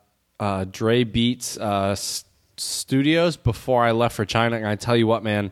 uh, 0.42 0.66
Dre 0.70 1.06
Beats 1.06 1.58
uh, 1.58 1.92
s- 1.94 2.26
studios 2.60 3.38
before 3.38 3.84
I 3.84 3.92
left 3.92 4.16
for 4.16 4.26
China. 4.26 4.56
And 4.58 4.68
I 4.68 4.76
tell 4.76 4.96
you 4.98 5.08
what, 5.08 5.24
man, 5.24 5.52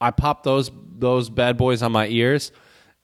I 0.00 0.10
popped 0.10 0.44
those 0.44 0.70
those 0.98 1.28
bad 1.30 1.56
boys 1.56 1.82
on 1.82 1.92
my 1.92 2.08
ears, 2.08 2.52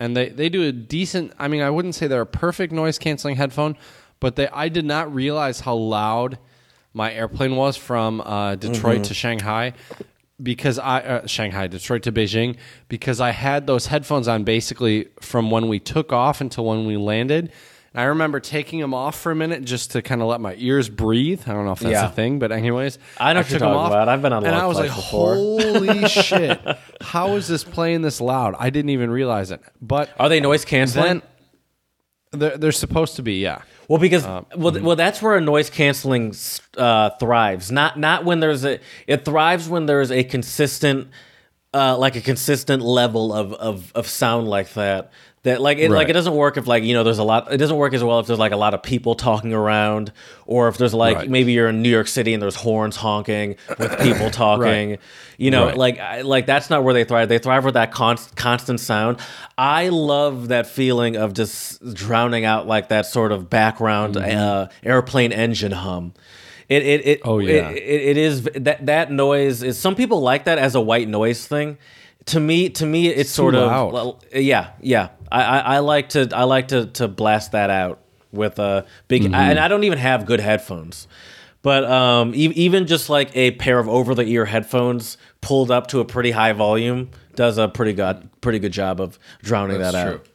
and 0.00 0.16
they 0.16 0.28
they 0.28 0.48
do 0.48 0.62
a 0.64 0.72
decent. 0.72 1.32
I 1.38 1.48
mean, 1.48 1.62
I 1.62 1.70
wouldn't 1.70 1.94
say 1.94 2.06
they're 2.06 2.22
a 2.22 2.26
perfect 2.26 2.72
noise 2.72 2.98
canceling 2.98 3.36
headphone, 3.36 3.76
but 4.20 4.36
they 4.36 4.48
I 4.48 4.68
did 4.68 4.84
not 4.84 5.14
realize 5.14 5.60
how 5.60 5.74
loud 5.74 6.38
my 6.94 7.12
airplane 7.12 7.56
was 7.56 7.76
from 7.76 8.20
uh, 8.20 8.54
Detroit 8.56 8.96
Mm-hmm. 8.96 9.02
to 9.04 9.14
Shanghai 9.14 9.72
because 10.42 10.78
I 10.78 11.00
uh, 11.00 11.26
Shanghai, 11.26 11.66
Detroit 11.66 12.02
to 12.02 12.12
Beijing 12.12 12.56
because 12.88 13.20
I 13.20 13.30
had 13.30 13.66
those 13.66 13.86
headphones 13.86 14.28
on 14.28 14.44
basically 14.44 15.08
from 15.20 15.50
when 15.50 15.68
we 15.68 15.78
took 15.78 16.12
off 16.12 16.40
until 16.40 16.64
when 16.66 16.86
we 16.86 16.96
landed. 16.96 17.52
And 17.94 18.00
I 18.00 18.04
remember 18.04 18.40
taking 18.40 18.80
them 18.80 18.94
off 18.94 19.20
for 19.20 19.30
a 19.32 19.34
minute 19.34 19.64
just 19.64 19.90
to 19.92 20.00
kind 20.02 20.22
of 20.22 20.28
let 20.28 20.40
my 20.40 20.54
ears 20.58 20.88
breathe. 20.88 21.42
I 21.46 21.52
don't 21.52 21.66
know 21.66 21.72
if 21.72 21.80
that's 21.80 21.92
Yeah. 21.92 22.06
a 22.06 22.10
thing, 22.10 22.38
but 22.38 22.50
anyways, 22.50 22.98
I 23.18 23.32
know 23.34 23.40
what 23.40 23.50
you're 23.50 23.58
took 23.58 23.68
'em 23.68 23.74
talking 23.74 23.92
about. 23.92 24.08
I've 24.08 24.22
been 24.22 24.32
on 24.32 24.44
and 24.44 24.52
long 24.52 24.62
I 24.62 24.66
was 24.66 24.78
like, 24.78 24.90
flights 24.90 25.04
before. 25.10 25.34
"Holy 25.34 26.08
shit! 26.08 26.60
How 27.02 27.34
is 27.36 27.48
this 27.48 27.64
playing 27.64 28.00
this 28.02 28.20
loud?" 28.20 28.54
I 28.58 28.70
didn't 28.70 28.90
even 28.90 29.10
realize 29.10 29.50
it. 29.50 29.60
But 29.82 30.08
Are 30.18 30.28
they 30.30 30.40
noise 30.40 30.64
canceling? 30.64 31.04
then 31.04 31.22
they're, 32.34 32.56
they're 32.56 32.72
supposed 32.72 33.16
to 33.16 33.22
be, 33.22 33.40
yeah. 33.40 33.60
Well, 33.88 33.98
because 33.98 34.24
Uh, 34.24 34.42
well, 34.56 34.72
mm-hmm. 34.72 34.84
well, 34.86 34.96
that's 34.96 35.20
where 35.20 35.36
a 35.36 35.40
noise 35.42 35.68
canceling 35.68 36.34
uh, 36.78 37.10
thrives. 37.20 37.70
Not 37.70 37.98
not 37.98 38.24
when 38.24 38.40
there's 38.40 38.64
a. 38.64 38.78
It 39.06 39.26
thrives 39.26 39.68
when 39.68 39.84
there's 39.84 40.10
a 40.10 40.24
consistent, 40.24 41.08
uh, 41.74 41.96
like 41.98 42.16
a 42.16 42.20
consistent 42.20 42.82
level 42.82 43.32
of 43.32 43.52
of, 43.54 43.92
of 43.94 44.06
sound 44.06 44.48
like 44.48 44.72
that. 44.74 45.10
That 45.44 45.60
like 45.60 45.78
it 45.78 45.90
like 45.90 46.08
it 46.08 46.12
doesn't 46.12 46.34
work 46.36 46.56
if 46.56 46.68
like 46.68 46.84
you 46.84 46.94
know 46.94 47.02
there's 47.02 47.18
a 47.18 47.24
lot. 47.24 47.52
It 47.52 47.56
doesn't 47.56 47.76
work 47.76 47.94
as 47.94 48.04
well 48.04 48.20
if 48.20 48.28
there's 48.28 48.38
like 48.38 48.52
a 48.52 48.56
lot 48.56 48.74
of 48.74 48.82
people 48.84 49.16
talking 49.16 49.52
around, 49.52 50.12
or 50.46 50.68
if 50.68 50.78
there's 50.78 50.94
like 50.94 51.16
Right. 51.16 51.28
maybe 51.28 51.50
you're 51.50 51.68
in 51.68 51.82
New 51.82 51.88
York 51.88 52.06
City 52.06 52.32
and 52.32 52.40
there's 52.40 52.54
horns 52.54 52.94
honking 52.94 53.56
with 53.76 53.98
people 53.98 54.30
talking. 54.44 54.98
You 55.38 55.50
know, 55.50 55.66
Right. 55.66 55.76
like 55.76 55.98
I, 55.98 56.20
like 56.20 56.46
that's 56.46 56.70
not 56.70 56.84
where 56.84 56.94
they 56.94 57.02
thrive. 57.02 57.28
They 57.28 57.38
thrive 57.40 57.64
with 57.64 57.74
that 57.74 57.90
const, 57.90 58.36
constant 58.36 58.78
sound. 58.78 59.18
I 59.58 59.88
love 59.88 60.46
that 60.48 60.68
feeling 60.68 61.16
of 61.16 61.32
just 61.34 61.82
drowning 61.92 62.44
out 62.44 62.68
like 62.68 62.90
that 62.90 63.06
sort 63.06 63.32
of 63.32 63.50
background 63.50 64.16
uh, 64.16 64.68
airplane 64.84 65.32
engine 65.32 65.72
hum. 65.72 66.12
It 66.68 66.82
it, 66.84 67.06
it. 67.06 67.20
Oh, 67.24 67.38
yeah. 67.38 67.70
It, 67.70 67.76
it, 67.76 68.02
it 68.10 68.16
is 68.16 68.42
that 68.54 68.86
that 68.86 69.10
noise 69.12 69.62
is. 69.62 69.78
Some 69.78 69.94
people 69.94 70.20
like 70.20 70.44
that 70.44 70.58
as 70.58 70.74
a 70.74 70.80
white 70.80 71.08
noise 71.08 71.46
thing. 71.46 71.78
To 72.26 72.38
me, 72.40 72.68
to 72.70 72.86
me, 72.86 73.08
it's 73.08 73.30
sort 73.30 73.54
of 73.56 73.92
well, 73.92 74.20
yeah, 74.32 74.70
yeah. 74.80 75.08
I, 75.30 75.42
I, 75.42 75.58
I 75.58 75.78
like 75.80 76.10
to 76.10 76.28
I 76.32 76.44
like 76.44 76.68
to 76.68 76.86
to 76.86 77.08
blast 77.08 77.50
that 77.52 77.68
out 77.70 77.98
with 78.32 78.58
a 78.60 78.86
big, 79.08 79.22
Mm-hmm. 79.22 79.34
and 79.34 79.58
I 79.58 79.66
don't 79.68 79.82
even 79.84 79.98
have 79.98 80.24
good 80.24 80.38
headphones. 80.40 81.08
But 81.62 81.84
um, 81.84 82.34
e- 82.34 82.52
even 82.54 82.86
just 82.86 83.08
like 83.10 83.36
a 83.36 83.52
pair 83.52 83.78
of 83.78 83.88
over 83.88 84.14
the 84.14 84.24
ear 84.24 84.44
headphones 84.44 85.16
pulled 85.40 85.70
up 85.70 85.88
to 85.88 86.00
a 86.00 86.04
pretty 86.04 86.30
high 86.32 86.52
volume 86.52 87.10
does 87.34 87.58
a 87.58 87.66
pretty 87.68 87.92
good 87.92 88.28
pretty 88.40 88.58
good 88.58 88.72
job 88.72 89.00
of 89.00 89.18
drowning 89.42 89.78
That's 89.78 89.92
that 89.92 90.04
true. 90.04 90.14
out. 90.14 90.26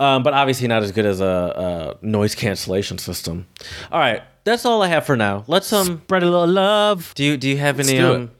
Um, 0.00 0.22
but 0.22 0.32
obviously 0.32 0.68
not 0.68 0.82
as 0.84 0.92
good 0.92 1.06
as 1.06 1.20
a, 1.20 1.96
a 2.00 2.06
noise 2.06 2.34
cancellation 2.36 2.98
system. 2.98 3.46
All 3.90 3.98
right, 3.98 4.22
that's 4.44 4.64
all 4.64 4.80
I 4.82 4.88
have 4.88 5.04
for 5.04 5.16
now. 5.16 5.44
Let's 5.48 5.72
um 5.72 6.02
Spread 6.04 6.22
a 6.22 6.26
little 6.30 6.46
love. 6.46 7.12
do 7.16 7.24
you 7.24 7.36
do 7.36 7.48
you 7.48 7.56
have 7.58 7.80
any 7.80 7.94
do 7.98 8.14
um. 8.14 8.30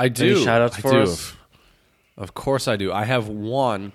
I 0.00 0.08
do. 0.08 0.42
shout-outs 0.42 0.78
I 0.78 0.80
for 0.80 0.90
do. 0.90 1.02
us? 1.02 1.32
Of 2.16 2.34
course 2.34 2.66
I 2.66 2.74
do. 2.76 2.92
I 2.92 3.04
have 3.04 3.28
one. 3.28 3.92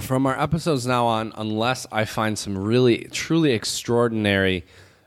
from 0.00 0.26
our 0.26 0.40
episodes 0.40 0.86
now 0.86 1.06
on, 1.06 1.32
unless 1.36 1.86
I 1.90 2.04
find 2.04 2.38
some 2.38 2.56
really, 2.56 3.08
truly 3.10 3.50
extraordinary 3.52 4.64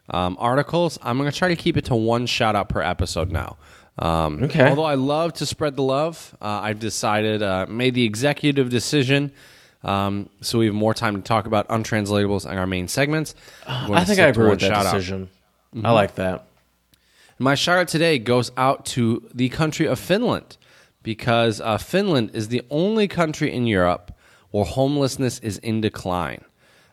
um, 0.09 0.35
articles, 0.39 0.99
I'm 1.01 1.17
going 1.17 1.31
to 1.31 1.35
try 1.37 1.47
to 1.47 1.55
keep 1.55 1.77
it 1.77 1.85
to 1.85 1.95
one 1.95 2.25
shout 2.25 2.55
out 2.55 2.67
per 2.69 2.81
episode 2.81 3.31
now. 3.31 3.57
Um, 3.97 4.43
Okay. 4.43 4.67
Although 4.67 4.83
I 4.83 4.95
love 4.95 5.33
to 5.35 5.45
spread 5.45 5.75
the 5.77 5.83
love, 5.83 6.35
uh, 6.41 6.59
I've 6.61 6.79
decided, 6.79 7.41
uh, 7.41 7.65
made 7.69 7.93
the 7.93 8.03
executive 8.03 8.69
decision. 8.69 9.31
Um, 9.83 10.29
so 10.41 10.59
we 10.59 10.65
have 10.67 10.75
more 10.75 10.93
time 10.93 11.15
to 11.15 11.21
talk 11.21 11.45
about 11.45 11.67
untranslatables 11.67 12.45
and 12.49 12.57
our 12.57 12.67
main 12.67 12.87
segments. 12.87 13.35
Going 13.65 13.95
I 13.95 14.03
think 14.05 14.19
I 14.19 14.27
agree 14.27 14.49
with 14.49 14.59
that 14.61 14.83
decision. 14.83 15.29
I 15.83 15.91
like 15.91 16.15
that. 16.15 16.45
My 17.39 17.55
shout 17.55 17.79
out 17.79 17.87
today 17.87 18.19
goes 18.19 18.51
out 18.55 18.85
to 18.87 19.27
the 19.33 19.49
country 19.49 19.87
of 19.87 19.99
Finland 19.99 20.57
because 21.01 21.59
uh, 21.59 21.77
Finland 21.77 22.31
is 22.33 22.47
the 22.47 22.61
only 22.69 23.07
country 23.07 23.51
in 23.51 23.67
Europe 23.67 24.13
where 24.51 24.63
homelessness 24.65 25.39
is 25.39 25.57
in 25.57 25.81
decline. 25.81 26.43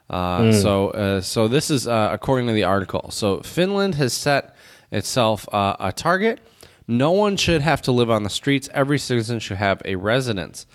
Uh, 0.08 0.50
So, 0.52 0.88
uh, 0.90 1.20
so 1.20 1.46
this 1.46 1.70
is 1.70 1.86
uh, 1.86 2.08
according 2.10 2.48
to 2.48 2.52
the 2.52 2.64
article. 2.64 3.10
So, 3.10 3.40
Finland 3.42 3.94
has 3.96 4.12
set 4.12 4.56
itself 4.90 5.46
uh, 5.52 5.76
a 5.78 5.92
target. 5.92 6.40
No 6.88 7.12
one 7.12 7.36
should 7.36 7.62
have 7.62 7.80
to 7.82 7.92
live 7.92 8.10
on 8.10 8.24
the 8.24 8.30
streets. 8.30 8.68
Every 8.74 8.98
citizen 8.98 9.38
should 9.38 9.58
have 9.58 9.80
a 9.84 9.94
residence. 9.94 10.66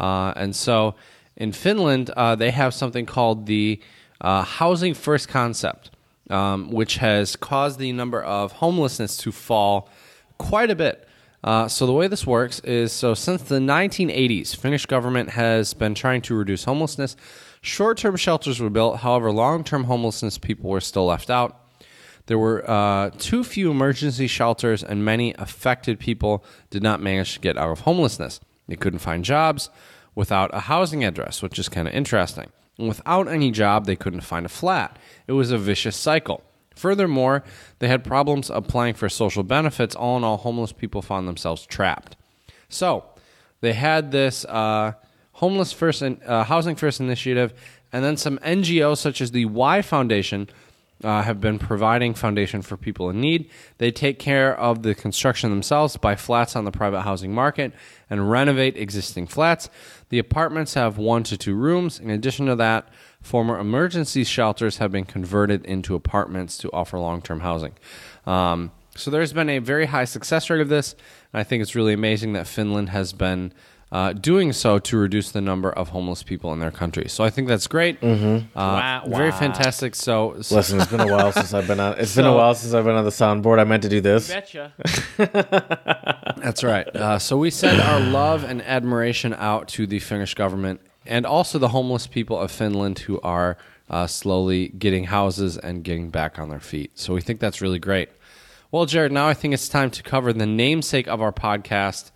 Uh, 0.00 0.32
and 0.36 0.56
so, 0.56 0.94
in 1.38 1.52
Finland, 1.52 2.10
uh, 2.10 2.34
they 2.34 2.50
have 2.50 2.74
something 2.74 3.06
called 3.06 3.46
the 3.46 3.80
uh, 4.20 4.42
housing 4.42 4.92
first 4.92 5.28
concept, 5.28 5.90
um, 6.28 6.70
which 6.70 6.96
has 6.96 7.36
caused 7.36 7.78
the 7.78 7.92
number 7.92 8.20
of 8.20 8.52
homelessness 8.52 9.16
to 9.18 9.30
fall 9.30 9.88
quite 10.36 10.68
a 10.68 10.74
bit. 10.74 11.08
Uh, 11.44 11.68
so 11.68 11.86
the 11.86 11.92
way 11.92 12.08
this 12.08 12.26
works 12.26 12.58
is 12.60 12.92
so 12.92 13.14
since 13.14 13.42
the 13.42 13.60
1980s, 13.60 14.56
Finnish 14.56 14.86
government 14.86 15.30
has 15.30 15.72
been 15.74 15.94
trying 15.94 16.20
to 16.22 16.34
reduce 16.34 16.64
homelessness. 16.64 17.16
Short-term 17.60 18.16
shelters 18.16 18.60
were 18.60 18.70
built, 18.70 18.98
however, 18.98 19.30
long-term 19.30 19.84
homelessness 19.84 20.38
people 20.38 20.68
were 20.68 20.80
still 20.80 21.06
left 21.06 21.30
out. 21.30 21.60
There 22.26 22.38
were 22.38 22.68
uh, 22.68 23.10
too 23.16 23.44
few 23.44 23.70
emergency 23.70 24.26
shelters, 24.26 24.82
and 24.82 25.04
many 25.04 25.34
affected 25.38 26.00
people 26.00 26.44
did 26.70 26.82
not 26.82 27.00
manage 27.00 27.34
to 27.34 27.40
get 27.40 27.56
out 27.56 27.70
of 27.70 27.80
homelessness. 27.80 28.40
They 28.66 28.76
couldn't 28.76 28.98
find 28.98 29.24
jobs 29.24 29.70
without 30.18 30.50
a 30.52 30.58
housing 30.58 31.04
address, 31.04 31.42
which 31.42 31.60
is 31.60 31.68
kind 31.68 31.86
of 31.86 31.94
interesting. 31.94 32.48
And 32.76 32.88
without 32.88 33.28
any 33.28 33.52
job, 33.52 33.86
they 33.86 33.94
couldn't 33.94 34.22
find 34.22 34.44
a 34.44 34.48
flat. 34.48 34.98
It 35.28 35.32
was 35.32 35.52
a 35.52 35.58
vicious 35.58 35.96
cycle. 35.96 36.42
Furthermore, 36.74 37.44
they 37.78 37.86
had 37.86 38.02
problems 38.02 38.50
applying 38.50 38.94
for 38.94 39.08
social 39.08 39.44
benefits. 39.44 39.94
All 39.94 40.16
in 40.16 40.24
all, 40.24 40.38
homeless 40.38 40.72
people 40.72 41.02
found 41.02 41.28
themselves 41.28 41.64
trapped. 41.66 42.16
So 42.68 43.04
they 43.60 43.74
had 43.74 44.10
this 44.10 44.44
uh, 44.46 44.94
homeless 45.34 45.72
first 45.72 46.02
in, 46.02 46.20
uh, 46.26 46.42
housing 46.42 46.74
first 46.74 46.98
initiative, 46.98 47.54
and 47.92 48.04
then 48.04 48.16
some 48.16 48.38
NGOs 48.38 48.98
such 48.98 49.20
as 49.20 49.30
the 49.30 49.44
Y 49.44 49.82
Foundation 49.82 50.48
uh, 51.04 51.22
have 51.22 51.40
been 51.40 51.58
providing 51.58 52.14
foundation 52.14 52.62
for 52.62 52.76
people 52.76 53.08
in 53.08 53.20
need. 53.20 53.48
They 53.78 53.90
take 53.90 54.18
care 54.18 54.56
of 54.58 54.82
the 54.82 54.94
construction 54.94 55.50
themselves, 55.50 55.96
buy 55.96 56.16
flats 56.16 56.56
on 56.56 56.64
the 56.64 56.72
private 56.72 57.02
housing 57.02 57.32
market, 57.32 57.72
and 58.10 58.30
renovate 58.30 58.76
existing 58.76 59.28
flats. 59.28 59.70
The 60.08 60.18
apartments 60.18 60.74
have 60.74 60.98
one 60.98 61.22
to 61.24 61.36
two 61.36 61.54
rooms. 61.54 62.00
In 62.00 62.10
addition 62.10 62.46
to 62.46 62.56
that, 62.56 62.88
former 63.20 63.58
emergency 63.58 64.24
shelters 64.24 64.78
have 64.78 64.90
been 64.90 65.04
converted 65.04 65.64
into 65.64 65.94
apartments 65.94 66.58
to 66.58 66.72
offer 66.72 66.98
long 66.98 67.22
term 67.22 67.40
housing. 67.40 67.74
Um, 68.26 68.72
so 68.96 69.12
there's 69.12 69.32
been 69.32 69.48
a 69.48 69.60
very 69.60 69.86
high 69.86 70.04
success 70.04 70.50
rate 70.50 70.60
of 70.60 70.68
this. 70.68 70.96
And 71.32 71.40
I 71.40 71.44
think 71.44 71.62
it's 71.62 71.76
really 71.76 71.92
amazing 71.92 72.32
that 72.32 72.48
Finland 72.48 72.88
has 72.88 73.12
been 73.12 73.52
uh, 73.90 74.12
doing 74.12 74.52
so 74.52 74.78
to 74.78 74.96
reduce 74.98 75.30
the 75.30 75.40
number 75.40 75.70
of 75.70 75.88
homeless 75.88 76.22
people 76.22 76.52
in 76.52 76.58
their 76.58 76.70
country. 76.70 77.08
So 77.08 77.24
I 77.24 77.30
think 77.30 77.48
that's 77.48 77.66
great. 77.66 78.00
Mm-hmm. 78.00 78.58
Uh, 78.58 79.00
Very 79.08 79.32
fantastic. 79.32 79.94
So, 79.94 80.40
so 80.42 80.56
Listen, 80.56 80.80
it's 80.80 80.90
been 80.90 81.00
a 81.00 81.06
while 81.06 81.32
since 81.32 81.54
I've 81.54 81.66
been 81.66 81.80
on. 81.80 81.98
It's 81.98 82.14
been 82.14 82.26
a 82.26 82.34
while 82.34 82.54
since 82.54 82.74
I've 82.74 82.84
been 82.84 82.96
on 82.96 83.04
the 83.04 83.10
soundboard. 83.10 83.58
I 83.58 83.64
meant 83.64 83.82
to 83.84 83.88
do 83.88 84.00
this. 84.00 84.28
Betcha. 84.28 84.74
That's 86.36 86.62
right. 86.62 86.86
Uh, 86.94 87.18
so 87.18 87.38
we 87.38 87.50
send 87.50 87.80
our 87.80 88.00
love 88.00 88.44
and 88.44 88.60
admiration 88.62 89.34
out 89.34 89.68
to 89.68 89.86
the 89.86 89.98
Finnish 90.00 90.34
government 90.34 90.80
and 91.06 91.24
also 91.24 91.58
the 91.58 91.68
homeless 91.68 92.06
people 92.06 92.38
of 92.38 92.50
Finland 92.50 92.98
who 93.00 93.18
are 93.22 93.56
uh, 93.88 94.06
slowly 94.06 94.68
getting 94.68 95.04
houses 95.04 95.56
and 95.56 95.82
getting 95.82 96.10
back 96.10 96.38
on 96.38 96.50
their 96.50 96.60
feet. 96.60 96.90
So 96.98 97.14
we 97.14 97.22
think 97.22 97.40
that's 97.40 97.62
really 97.62 97.78
great. 97.78 98.10
Well, 98.70 98.84
Jared, 98.84 99.12
now 99.12 99.26
I 99.26 99.32
think 99.32 99.54
it's 99.54 99.68
time 99.68 99.90
to 99.92 100.02
cover 100.02 100.30
the 100.34 100.44
namesake 100.44 101.08
of 101.08 101.22
our 101.22 101.32
podcast 101.32 102.10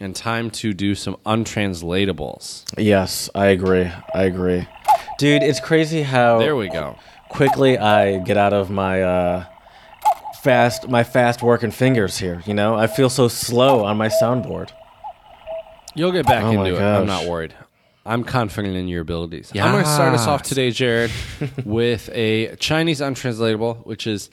and 0.00 0.14
time 0.14 0.50
to 0.50 0.72
do 0.72 0.94
some 0.94 1.16
untranslatables. 1.26 2.64
Yes, 2.76 3.28
I 3.34 3.46
agree. 3.46 3.90
I 4.14 4.22
agree, 4.24 4.66
dude. 5.18 5.42
It's 5.42 5.60
crazy 5.60 6.02
how 6.02 6.38
There 6.38 6.56
we 6.56 6.68
go. 6.68 6.96
quickly 7.28 7.78
I 7.78 8.18
get 8.18 8.36
out 8.36 8.52
of 8.52 8.70
my 8.70 9.02
uh, 9.02 9.44
fast 10.42 10.88
my 10.88 11.04
fast 11.04 11.42
working 11.42 11.70
fingers 11.70 12.18
here. 12.18 12.42
You 12.46 12.54
know, 12.54 12.74
I 12.74 12.86
feel 12.86 13.10
so 13.10 13.28
slow 13.28 13.84
on 13.84 13.96
my 13.96 14.08
soundboard. 14.22 14.70
You'll 15.94 16.12
get 16.12 16.26
back 16.26 16.44
Oh 16.44 16.52
my 16.52 16.68
into 16.68 16.76
it. 16.80 16.82
I'm 16.84 17.06
gosh. 17.06 17.22
not 17.22 17.30
worried. 17.30 17.54
I'm 18.06 18.24
confident 18.24 18.74
in 18.76 18.88
your 18.88 19.02
abilities. 19.02 19.52
I'm 19.54 19.72
going 19.72 19.84
to 19.84 19.90
start 19.90 20.14
us 20.14 20.26
off 20.26 20.42
today, 20.42 20.70
Jared, 20.70 21.10
with 21.66 22.08
a 22.14 22.56
Chinese 22.56 23.00
untranslatable, 23.02 23.82
which 23.84 24.06
is 24.06 24.30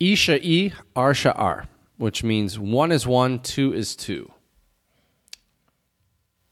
Isha 0.00 0.40
E 0.44 0.72
Arsha 0.96 1.32
R, 1.36 1.66
which 1.96 2.24
means 2.24 2.58
one 2.58 2.90
is 2.90 3.06
one, 3.06 3.38
two 3.38 3.72
is 3.72 3.94
two. 3.94 4.32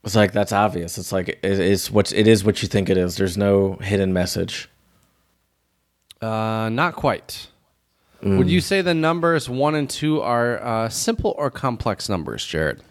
It's 0.03 0.15
like 0.15 0.33
that's 0.33 0.51
obvious. 0.51 0.97
It's 0.97 1.11
like 1.11 1.29
it 1.29 1.43
is 1.43 1.89
what 1.89 2.11
it 2.11 2.27
is 2.27 2.43
what 2.43 2.61
you 2.61 2.67
think 2.67 2.89
it 2.89 2.97
is. 2.97 3.15
There's 3.15 3.37
no 3.37 3.75
hidden 3.75 4.11
message. 4.11 4.69
Uh, 6.21 6.69
not 6.69 6.95
quite. 6.95 7.47
Mm. 8.21 8.37
Would 8.37 8.49
you 8.49 8.61
say 8.61 8.81
the 8.81 8.93
numbers 8.93 9.49
one 9.49 9.75
and 9.75 9.89
two 9.89 10.21
are 10.21 10.61
uh, 10.63 10.89
simple 10.89 11.33
or 11.37 11.49
complex 11.51 12.07
numbers, 12.09 12.45
Jared? 12.45 12.81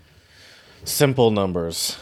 Simple 0.84 1.30
numbers. 1.30 1.98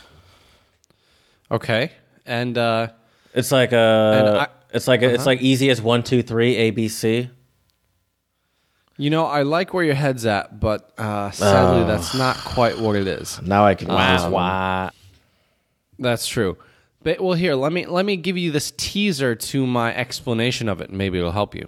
Okay. 1.50 1.92
And 2.26 2.56
uh, 2.56 2.88
It's 3.34 3.52
like 3.52 3.72
a. 3.72 3.76
And 3.76 4.28
I- 4.28 4.32
Uh-huh. 4.44 4.46
it's 4.72 4.86
like 4.88 5.02
it's 5.02 5.26
like 5.26 5.40
easy 5.42 5.70
as 5.70 5.82
one 5.82 6.02
two 6.04 6.22
three 6.22 6.54
A 6.56 6.70
B 6.70 6.88
C. 6.88 7.30
you 8.96 9.10
know, 9.10 9.26
I 9.26 9.42
like 9.42 9.72
where 9.74 9.82
your 9.84 9.94
head's 9.96 10.24
at, 10.26 10.60
but 10.60 10.92
uh, 10.98 11.30
sadly, 11.32 11.84
that's 11.84 12.14
not 12.14 12.36
quite 12.36 12.78
what 12.78 12.94
it 12.96 13.06
is. 13.08 13.40
Now 13.42 13.64
I 13.66 13.74
can. 13.74 13.88
Wow. 13.88 14.30
Wow. 14.30 14.90
That's 16.00 16.26
true. 16.26 16.56
But 17.02 17.20
well, 17.20 17.34
here 17.34 17.54
let 17.54 17.72
me 17.72 17.86
let 17.86 18.04
me 18.04 18.16
give 18.16 18.36
you 18.36 18.50
this 18.50 18.72
teaser 18.76 19.34
to 19.34 19.66
my 19.66 19.94
explanation 19.94 20.68
of 20.68 20.80
it. 20.80 20.90
Maybe 20.90 21.18
it'll 21.18 21.32
help 21.32 21.54
you. 21.54 21.66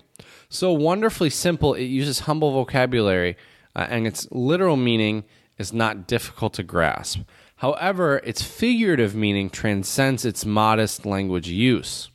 So 0.49 0.73
wonderfully 0.73 1.31
simple. 1.31 1.75
It 1.75 1.85
uses 1.85 2.21
humble 2.21 2.51
vocabulary, 2.53 3.37
uh, 3.77 3.87
and 3.89 4.07
its 4.07 4.27
literal 4.31 4.77
meaning 4.77 5.25
is 5.59 5.73
not 5.73 6.07
difficult 6.07 6.55
to 6.55 6.63
grasp. 6.63 7.21
However, 7.57 8.21
its 8.25 8.43
figurative 8.43 9.15
meaning 9.15 9.49
transcends 9.49 10.25
its 10.25 10.45
modest 10.45 11.07
language 11.07 11.49
use. 11.49 12.11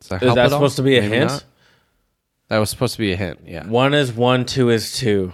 Does 0.00 0.08
that 0.10 0.22
Is 0.22 0.34
that 0.34 0.38
at 0.38 0.52
all? 0.52 0.58
supposed 0.60 0.76
to 0.76 0.82
be 0.82 0.96
a 0.96 1.02
Maybe 1.02 1.16
hint? 1.16 1.30
not. 1.30 1.44
That 2.48 2.58
was 2.58 2.70
supposed 2.70 2.94
to 2.94 3.00
be 3.00 3.12
a 3.12 3.16
hint. 3.16 3.40
Yeah. 3.44 3.66
One 3.66 3.92
is 3.92 4.12
one, 4.12 4.46
two 4.46 4.70
is 4.70 4.96
2 4.96 5.32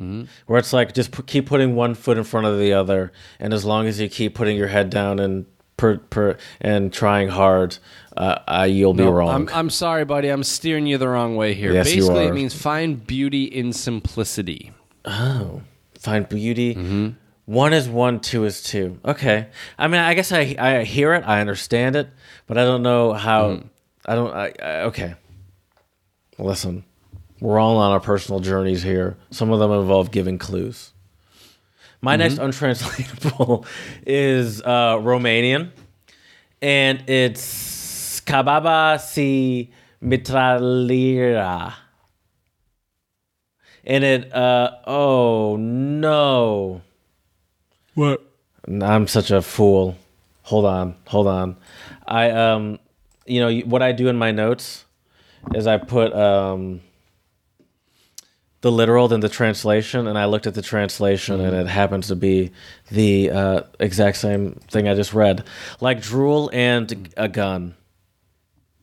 Mm-hmm. 0.00 0.24
Where 0.46 0.58
it's 0.58 0.72
like 0.72 0.92
just 0.92 1.12
p- 1.12 1.22
keep 1.22 1.46
putting 1.46 1.76
one 1.76 1.94
foot 1.94 2.18
in 2.18 2.24
front 2.24 2.46
of 2.46 2.58
the 2.58 2.72
other, 2.72 3.12
and 3.38 3.54
as 3.54 3.64
long 3.64 3.86
as 3.86 4.00
you 4.00 4.08
keep 4.08 4.34
putting 4.34 4.56
your 4.56 4.66
head 4.68 4.90
down 4.90 5.18
and 5.20 5.46
per, 5.76 5.98
per 5.98 6.36
and 6.60 6.92
trying 6.92 7.28
hard, 7.28 7.78
uh, 8.16 8.38
uh, 8.48 8.66
you'll 8.68 8.92
be 8.94 9.04
No, 9.04 9.12
wrong. 9.12 9.48
I'm, 9.48 9.48
I'm 9.54 9.70
sorry, 9.70 10.04
buddy. 10.04 10.28
I'm 10.28 10.42
steering 10.42 10.86
you 10.86 10.98
the 10.98 11.08
wrong 11.08 11.36
way 11.36 11.54
here. 11.54 11.72
Yes, 11.72 11.94
you 11.94 12.02
Basically, 12.02 12.26
are. 12.26 12.30
it 12.30 12.34
means 12.34 12.54
find 12.54 13.06
beauty 13.06 13.44
in 13.44 13.72
simplicity. 13.72 14.72
Oh, 15.04 15.62
find 15.98 16.28
beauty. 16.28 16.74
Mm-hmm. 16.74 17.08
One 17.46 17.72
is 17.72 17.88
one, 17.88 18.20
two 18.20 18.44
is 18.46 18.62
two. 18.62 18.98
Okay. 19.04 19.48
I 19.78 19.86
mean, 19.86 20.00
I 20.00 20.14
guess 20.14 20.32
I 20.32 20.56
I 20.58 20.82
hear 20.84 21.12
it, 21.14 21.22
I 21.26 21.40
understand 21.40 21.94
it, 21.94 22.08
but 22.46 22.58
I 22.58 22.64
don't 22.64 22.82
know 22.82 23.12
how. 23.12 23.48
Mm-hmm. 23.50 23.66
I 24.06 24.14
don't. 24.14 24.34
I, 24.34 24.52
I, 24.62 24.70
okay. 24.86 25.14
Listen, 26.38 26.84
we're 27.44 27.58
all 27.58 27.76
on 27.76 27.92
our 27.92 28.00
personal 28.00 28.40
journeys 28.40 28.82
here. 28.82 29.18
Some 29.30 29.52
of 29.52 29.58
them 29.60 29.70
involve 29.70 30.10
giving 30.10 30.38
clues. 30.38 30.92
My 32.00 32.16
next 32.16 32.36
Mm-hmm. 32.36 32.44
untranslatable 32.44 33.66
is 34.06 34.62
uh, 34.62 34.96
Romanian, 34.96 35.68
and 36.62 37.04
it's 37.06 38.22
Kababa 38.22 38.98
si 38.98 39.70
mitralira. 40.02 41.74
And 43.84 44.04
it, 44.04 44.32
uh, 44.34 44.70
oh 44.86 45.56
no. 45.56 46.80
What? 47.92 48.22
I'm 48.66 49.06
such 49.06 49.30
a 49.30 49.42
fool. 49.42 49.98
Hold 50.44 50.64
on, 50.64 50.96
hold 51.08 51.26
on. 51.26 51.56
I, 52.06 52.30
um, 52.30 52.78
you 53.26 53.40
know, 53.40 53.54
what 53.66 53.82
I 53.82 53.92
do 53.92 54.08
in 54.08 54.16
my 54.16 54.30
notes 54.30 54.86
is 55.54 55.66
I 55.66 55.76
put, 55.76 56.14
um, 56.14 56.80
the 58.64 58.72
literal 58.72 59.08
than 59.08 59.20
the 59.20 59.28
translation, 59.28 60.06
and 60.06 60.16
I 60.16 60.24
looked 60.24 60.46
at 60.46 60.54
the 60.54 60.62
translation, 60.62 61.38
and 61.38 61.54
it 61.54 61.66
happens 61.66 62.08
to 62.08 62.16
be 62.16 62.50
the 62.90 63.30
uh, 63.30 63.60
exact 63.78 64.16
same 64.16 64.58
thing 64.70 64.88
I 64.88 64.94
just 64.94 65.12
read, 65.12 65.44
like 65.82 66.00
drool 66.00 66.48
and 66.50 67.12
a 67.18 67.28
gun, 67.28 67.74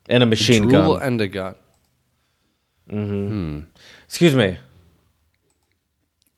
and 0.08 0.22
a 0.22 0.28
machine 0.28 0.68
Drool 0.68 0.98
gun. 1.00 1.02
and 1.02 1.20
a 1.22 1.28
gun. 1.28 1.56
Excuse 4.06 4.36
me, 4.36 4.58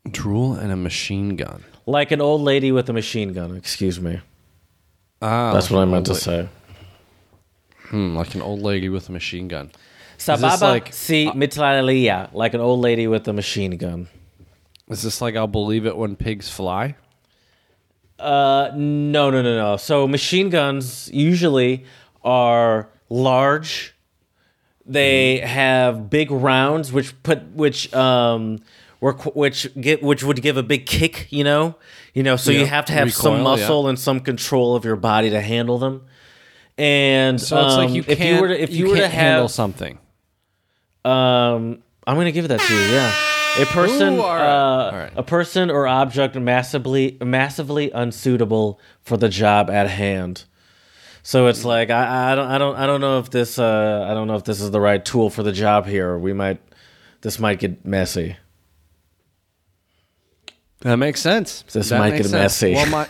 Drool 0.10 0.54
and 0.54 0.72
a 0.72 0.78
machine 0.78 1.36
gun. 1.36 1.66
like 1.86 2.12
an 2.12 2.22
old 2.22 2.40
lady 2.42 2.72
with 2.72 2.88
a 2.90 2.94
machine 2.94 3.34
gun. 3.34 3.58
Excuse 3.58 4.00
me, 4.00 4.22
Ah, 5.22 5.52
that's 5.54 5.70
what 5.70 5.82
I 5.82 5.86
meant 5.86 6.06
to 6.06 6.16
say. 6.16 6.48
Hmm, 7.90 8.16
like 8.16 8.36
an 8.36 8.42
old 8.42 8.62
lady 8.62 8.88
with 8.88 9.10
a 9.10 9.12
machine 9.12 9.50
gun. 9.50 9.72
This 10.26 10.40
Sababa 10.40 10.62
like- 10.62 10.94
si 10.94 11.28
mitralia, 11.28 12.34
like 12.34 12.54
an 12.54 12.62
old 12.62 12.80
lady 12.82 13.08
with 13.08 13.28
a 13.28 13.34
machine 13.34 13.78
gun. 13.78 14.08
Is 14.90 15.02
this 15.02 15.22
like 15.22 15.36
I'll 15.36 15.48
believe 15.48 15.86
it 15.86 15.96
when 15.98 16.16
pigs 16.16 16.50
fly? 16.50 16.96
Uh, 18.20 18.70
no, 18.76 19.30
no, 19.30 19.42
no, 19.42 19.58
no. 19.58 19.78
So 19.78 20.08
machine 20.08 20.50
guns 20.50 21.10
usually 21.12 21.86
are 22.24 22.90
large. 23.10 23.96
They 24.86 25.40
have 25.40 26.10
big 26.10 26.30
rounds, 26.30 26.92
which 26.92 27.22
put 27.24 27.44
which 27.54 27.94
um, 27.94 28.60
work 29.00 29.36
which 29.36 29.74
get 29.80 30.04
which 30.04 30.24
would 30.24 30.42
give 30.42 30.58
a 30.58 30.64
big 30.64 30.86
kick. 30.86 31.28
You 31.32 31.44
know, 31.46 31.76
you 32.14 32.22
know. 32.24 32.36
So 32.36 32.52
you 32.52 32.66
have 32.66 32.86
to 32.86 32.94
have 32.94 33.14
some 33.14 33.36
Recoil, 33.36 33.38
yeah. 33.38 33.44
muscle 33.64 33.88
and 33.88 33.98
some 33.98 34.20
control 34.20 34.76
of 34.76 34.84
your 34.86 34.98
body 34.98 35.30
to 35.30 35.42
handle 35.42 35.78
them. 35.78 36.04
And 36.78 37.40
So 37.40 37.66
it's 37.66 37.76
like 37.76 37.90
um, 37.90 37.96
you 37.96 38.04
if 38.08 38.18
can't. 38.18 38.36
you 38.36 38.42
were 38.42 38.48
to, 38.50 38.62
if 38.62 38.72
you, 38.72 38.90
were 38.90 38.96
to 38.96 39.02
can't 39.02 39.14
handle 39.14 39.44
have 39.44 39.52
something. 39.52 40.00
Um, 41.06 41.82
I'm 42.06 42.18
gonna 42.18 42.32
give 42.32 42.48
that 42.48 42.60
to 42.60 42.74
you. 42.74 42.80
Yeah, 42.92 43.13
a 43.62 43.66
person, 43.68 44.13
Ooh, 44.16 44.22
all 44.22 44.36
right. 44.36 44.42
uh, 44.42 44.86
All 44.92 44.92
right. 45.00 45.12
a 45.16 45.24
person 45.24 45.70
or 45.70 45.88
object 45.88 46.36
massively, 46.36 47.18
massively 47.24 47.92
unsuitable 47.92 48.80
for 49.02 49.18
the 49.18 49.30
job 49.30 49.70
at 49.70 49.89
hand. 49.89 50.46
So 51.26 51.48
it's 51.48 51.63
like 51.63 51.89
I, 51.89 52.34
I 52.34 52.36
don't, 52.36 52.48
I 52.50 52.58
don't, 52.58 52.76
I 52.76 52.86
don't 52.86 53.00
know 53.00 53.20
if 53.20 53.30
this, 53.30 53.58
uh, 53.58 54.08
I 54.10 54.13
don't 54.13 54.28
know 54.28 54.36
if 54.36 54.44
this 54.44 54.60
is 54.60 54.72
the 54.72 54.82
right 54.82 55.04
tool 55.04 55.30
for 55.30 55.42
the 55.44 55.54
job 55.54 55.86
here. 55.86 56.18
We 56.18 56.34
might, 56.34 56.60
this 57.22 57.39
might 57.39 57.60
get 57.60 57.86
messy. 57.86 58.36
That 60.82 60.98
makes 60.98 61.22
sense. 61.22 61.63
This 61.72 61.89
That 61.89 62.00
might 62.00 62.12
makes 62.13 62.28
get 62.30 62.38
messy. 62.38 62.74
Well, 62.74 62.88
my 62.88 63.08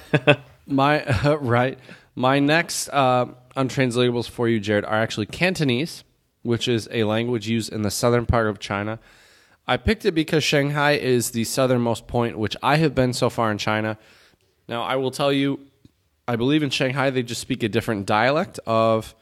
my 0.67 1.35
right, 1.41 1.79
my 2.15 2.39
next 2.39 2.89
uh, 2.89 3.25
untranslatables 3.57 4.29
for 4.29 4.47
you, 4.47 4.59
Jared, 4.59 4.85
are 4.85 5.01
actually 5.01 5.25
Cantonese, 5.25 6.03
which 6.43 6.67
is 6.67 6.87
a 6.91 7.03
language 7.03 7.47
used 7.47 7.73
in 7.73 7.81
the 7.81 7.91
southern 7.91 8.25
part 8.25 8.47
of 8.47 8.59
China. 8.59 8.99
I 9.65 9.77
picked 9.77 10.05
it 10.05 10.11
because 10.11 10.43
Shanghai 10.43 10.91
is 10.91 11.31
the 11.31 11.45
southernmost 11.45 12.05
point, 12.07 12.37
which 12.37 12.55
I 12.61 12.77
have 12.77 12.93
been 12.93 13.13
so 13.13 13.29
far 13.29 13.49
in 13.51 13.57
China. 13.57 13.97
Now, 14.67 14.83
I 14.83 14.97
will 14.97 15.11
tell 15.11 15.31
you, 15.31 15.59
I 16.27 16.35
believe 16.35 16.63
in 16.63 16.69
Shanghai 16.69 17.09
they 17.09 17.23
just 17.23 17.41
speak 17.41 17.63
a 17.63 17.69
different 17.69 18.05
dialect 18.05 18.59
of 18.65 19.15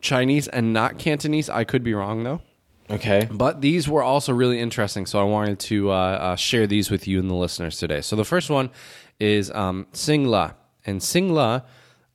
Chinese 0.00 0.48
and 0.48 0.72
not 0.72 0.98
Cantonese. 0.98 1.48
I 1.48 1.64
could 1.64 1.84
be 1.84 1.94
wrong 1.94 2.24
though. 2.24 2.42
Okay. 2.90 3.28
But 3.30 3.60
these 3.60 3.88
were 3.88 4.02
also 4.02 4.32
really 4.32 4.60
interesting, 4.60 5.06
so 5.06 5.20
I 5.20 5.24
wanted 5.24 5.58
to 5.60 5.90
uh, 5.90 5.94
uh, 5.94 6.36
share 6.36 6.66
these 6.66 6.90
with 6.90 7.06
you 7.06 7.20
and 7.20 7.30
the 7.30 7.34
listeners 7.34 7.78
today. 7.78 8.00
So 8.00 8.16
the 8.16 8.24
first 8.24 8.50
one 8.50 8.70
is 9.18 9.50
um, 9.50 9.86
Singla, 9.92 10.54
and 10.84 11.00
Singla 11.00 11.64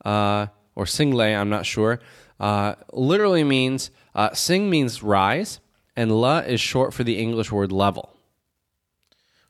uh, 0.04 0.46
or 0.74 0.86
Single, 0.86 1.20
I'm 1.20 1.48
not 1.48 1.66
sure, 1.66 2.00
uh, 2.40 2.74
literally 2.92 3.44
means 3.44 3.90
uh, 4.14 4.32
Sing 4.32 4.68
means 4.70 5.02
rise, 5.02 5.60
and 5.96 6.12
La 6.20 6.38
is 6.38 6.60
short 6.60 6.94
for 6.94 7.04
the 7.04 7.18
English 7.18 7.50
word 7.52 7.72
level. 7.72 8.14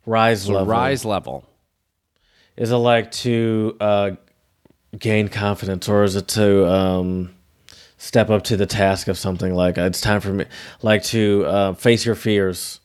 Rise 0.07 0.45
So 0.45 0.53
level. 0.53 0.67
rise 0.67 1.05
level. 1.05 1.45
Is 2.57 2.71
it 2.71 2.77
like 2.77 3.11
to 3.13 3.77
uh, 3.81 4.11
gain 4.99 5.29
confidence, 5.29 5.89
or 5.89 6.03
is 6.05 6.17
it 6.17 6.29
to 6.29 6.67
um, 6.69 7.35
step 7.99 8.31
up 8.31 8.43
to 8.45 8.57
the 8.57 8.67
task 8.67 9.09
of 9.09 9.17
something? 9.19 9.55
Like 9.55 9.79
it's 9.79 10.01
time 10.01 10.21
for 10.21 10.33
me, 10.33 10.47
like 10.83 11.03
to 11.05 11.45
uh, 11.47 11.75
face 11.75 12.05
your 12.05 12.15
fears, 12.15 12.81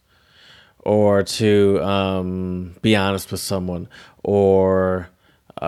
or 0.79 1.23
to 1.23 1.81
um, 1.83 2.75
be 2.81 2.95
honest 2.95 3.31
with 3.31 3.39
someone, 3.41 3.87
or 4.23 5.09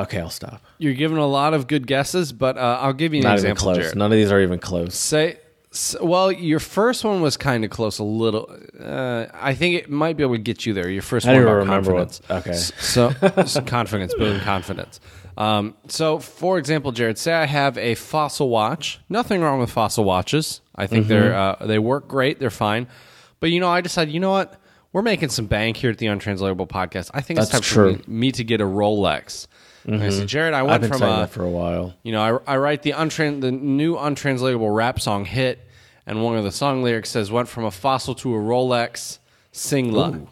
okay, 0.04 0.20
I'll 0.20 0.30
stop. 0.30 0.62
You're 0.78 0.94
giving 0.94 1.18
a 1.18 1.28
lot 1.28 1.54
of 1.54 1.68
good 1.68 1.88
guesses, 1.88 2.32
but 2.34 2.58
uh, 2.58 2.80
I'll 2.82 2.94
give 2.94 3.14
you 3.14 3.20
an 3.20 3.24
Not 3.24 3.40
even 3.40 3.52
example, 3.52 3.64
close. 3.64 3.78
Jared. 3.78 3.96
None 3.98 4.12
of 4.12 4.18
these 4.18 4.32
are 4.32 4.42
even 4.42 4.60
close. 4.60 4.96
Say, 4.96 5.38
s- 5.72 5.96
well, 6.02 6.32
your 6.32 6.60
first 6.60 7.04
one 7.04 7.22
was 7.22 7.38
kind 7.38 7.64
of 7.64 7.72
close, 7.72 8.00
a 8.00 8.04
little. 8.04 8.54
Uh, 8.80 9.26
I 9.34 9.54
think 9.56 9.76
it 9.76 9.90
might 9.90 10.18
be 10.18 10.24
able 10.24 10.36
to 10.36 10.40
get 10.42 10.66
you 10.66 10.74
there. 10.74 10.90
Your 10.90 11.02
first 11.02 11.26
I 11.26 11.34
one 11.34 11.42
don't 11.42 11.48
about 11.48 11.56
even 11.62 11.68
remember 11.70 11.92
confidence. 11.92 12.22
what- 12.28 12.38
okay. 12.40 12.52
S- 12.52 12.72
So, 12.78 13.44
so 13.46 13.62
confidence, 13.66 14.14
building 14.14 14.42
confidence. 14.42 15.00
Um, 15.38 15.76
so, 15.90 16.20
for 16.20 16.58
example, 16.58 16.92
Jared, 16.94 17.18
say 17.18 17.34
I 17.34 17.46
have 17.46 17.78
a 17.78 17.96
fossil 17.96 18.48
watch. 18.50 19.00
Nothing 19.10 19.42
wrong 19.42 19.60
with 19.60 19.70
fossil 19.70 20.04
watches. 20.06 20.62
I 20.76 20.88
think 20.88 21.08
they're 21.08 21.32
Mm-hmm. 21.32 21.64
uh, 21.64 21.68
they 21.68 21.78
work 21.80 22.08
great. 22.08 22.40
They're 22.40 22.50
fine. 22.50 22.88
But 23.42 23.52
you 23.52 23.60
know, 23.60 23.70
I 23.70 23.82
decided, 23.82 24.14
you 24.14 24.20
know 24.22 24.32
what? 24.32 24.60
We're 24.94 25.02
making 25.02 25.28
some 25.28 25.46
bank 25.46 25.76
here 25.76 25.92
at 25.92 25.98
the 25.98 26.08
Untranslatable 26.08 26.68
Podcast. 26.68 27.12
I 27.14 27.20
think 27.20 27.38
it's 27.38 27.50
time 27.50 27.58
That's 27.60 27.70
for 27.70 27.92
me, 27.92 28.02
me 28.08 28.32
to 28.32 28.46
get 28.46 28.62
a 28.62 28.64
Rolex. 28.64 29.48
And 29.86 30.02
I 30.02 30.10
said, 30.10 30.18
mm-hmm. 30.20 30.26
Jared, 30.26 30.54
I 30.56 30.62
I've 30.62 30.68
went 30.68 30.82
been 30.82 30.90
from 30.90 31.00
saying 31.00 31.14
a 31.14 31.18
that 31.22 31.30
for 31.30 31.44
a 31.44 31.50
while. 31.50 31.94
you 32.04 32.12
know, 32.12 32.42
I, 32.48 32.54
I 32.54 32.58
write 32.58 32.82
the 32.82 32.92
untran- 32.92 33.42
the 33.42 33.52
new 33.52 33.96
untranslatable 33.98 34.70
rap 34.72 35.00
song 35.00 35.26
hit, 35.26 35.60
and 36.08 36.24
one 36.24 36.38
of 36.38 36.44
the 36.44 36.52
song 36.52 36.82
lyrics 36.82 37.10
says, 37.12 37.32
"Went 37.32 37.48
from 37.48 37.66
a 37.66 37.72
fossil 37.72 38.16
to 38.16 38.34
a 38.34 38.38
Rolex, 38.40 39.20
Singla." 39.54 40.28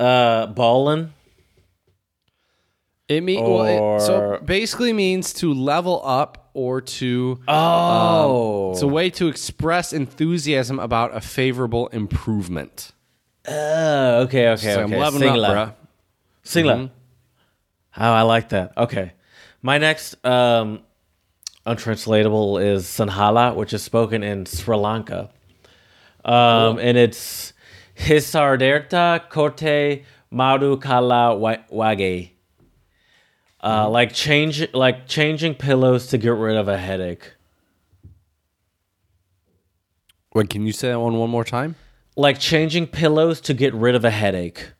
Uh, 0.00 0.46
ballin. 0.46 1.12
It 3.06 3.20
mean 3.20 3.44
well, 3.44 3.96
it, 3.96 4.00
so 4.00 4.40
basically 4.44 4.92
means 4.94 5.34
to 5.34 5.52
level 5.52 6.00
up 6.04 6.48
or 6.54 6.80
to. 6.80 7.38
Oh, 7.46 8.68
um, 8.68 8.72
It's 8.72 8.82
a 8.82 8.86
way 8.88 9.10
to 9.10 9.28
express 9.28 9.92
enthusiasm 9.92 10.78
about 10.78 11.14
a 11.14 11.20
favorable 11.20 11.88
improvement. 11.88 12.92
Oh, 13.46 14.22
okay, 14.22 14.48
okay, 14.48 14.72
So 14.72 14.80
okay. 14.80 14.94
I'm 14.94 14.98
leveling 14.98 15.34
Singla. 15.34 15.48
up, 15.48 15.68
bruh. 15.68 15.74
Singla. 16.44 16.90
Oh, 17.96 18.12
I 18.12 18.22
like 18.22 18.48
that. 18.50 18.72
Okay. 18.76 19.12
My 19.62 19.78
next 19.78 20.24
um, 20.26 20.80
untranslatable 21.64 22.58
is 22.58 22.84
Sinhala, 22.84 23.54
which 23.54 23.72
is 23.72 23.82
spoken 23.82 24.22
in 24.22 24.46
Sri 24.46 24.76
Lanka. 24.76 25.30
Um, 26.24 26.78
And 26.78 26.98
it's 26.98 27.52
Hisarderta 27.96 29.28
Kote 29.30 30.04
Maru 30.30 30.76
Kala 30.78 31.36
Wage. 31.36 32.30
Uh, 33.62 33.88
like 33.88 34.12
change, 34.12 34.74
like 34.74 35.06
changing 35.06 35.54
pillows 35.54 36.08
to 36.08 36.18
get 36.18 36.34
rid 36.34 36.56
of 36.56 36.68
a 36.68 36.76
headache. 36.76 37.32
Wait, 40.34 40.50
can 40.50 40.66
you 40.66 40.72
say 40.72 40.88
that 40.88 41.00
one 41.00 41.16
one 41.16 41.30
more 41.30 41.44
time? 41.44 41.76
Like 42.16 42.38
changing 42.38 42.88
pillows 42.88 43.40
to 43.42 43.54
get 43.54 43.72
rid 43.72 43.94
of 43.94 44.04
a 44.04 44.10
headache. 44.10 44.72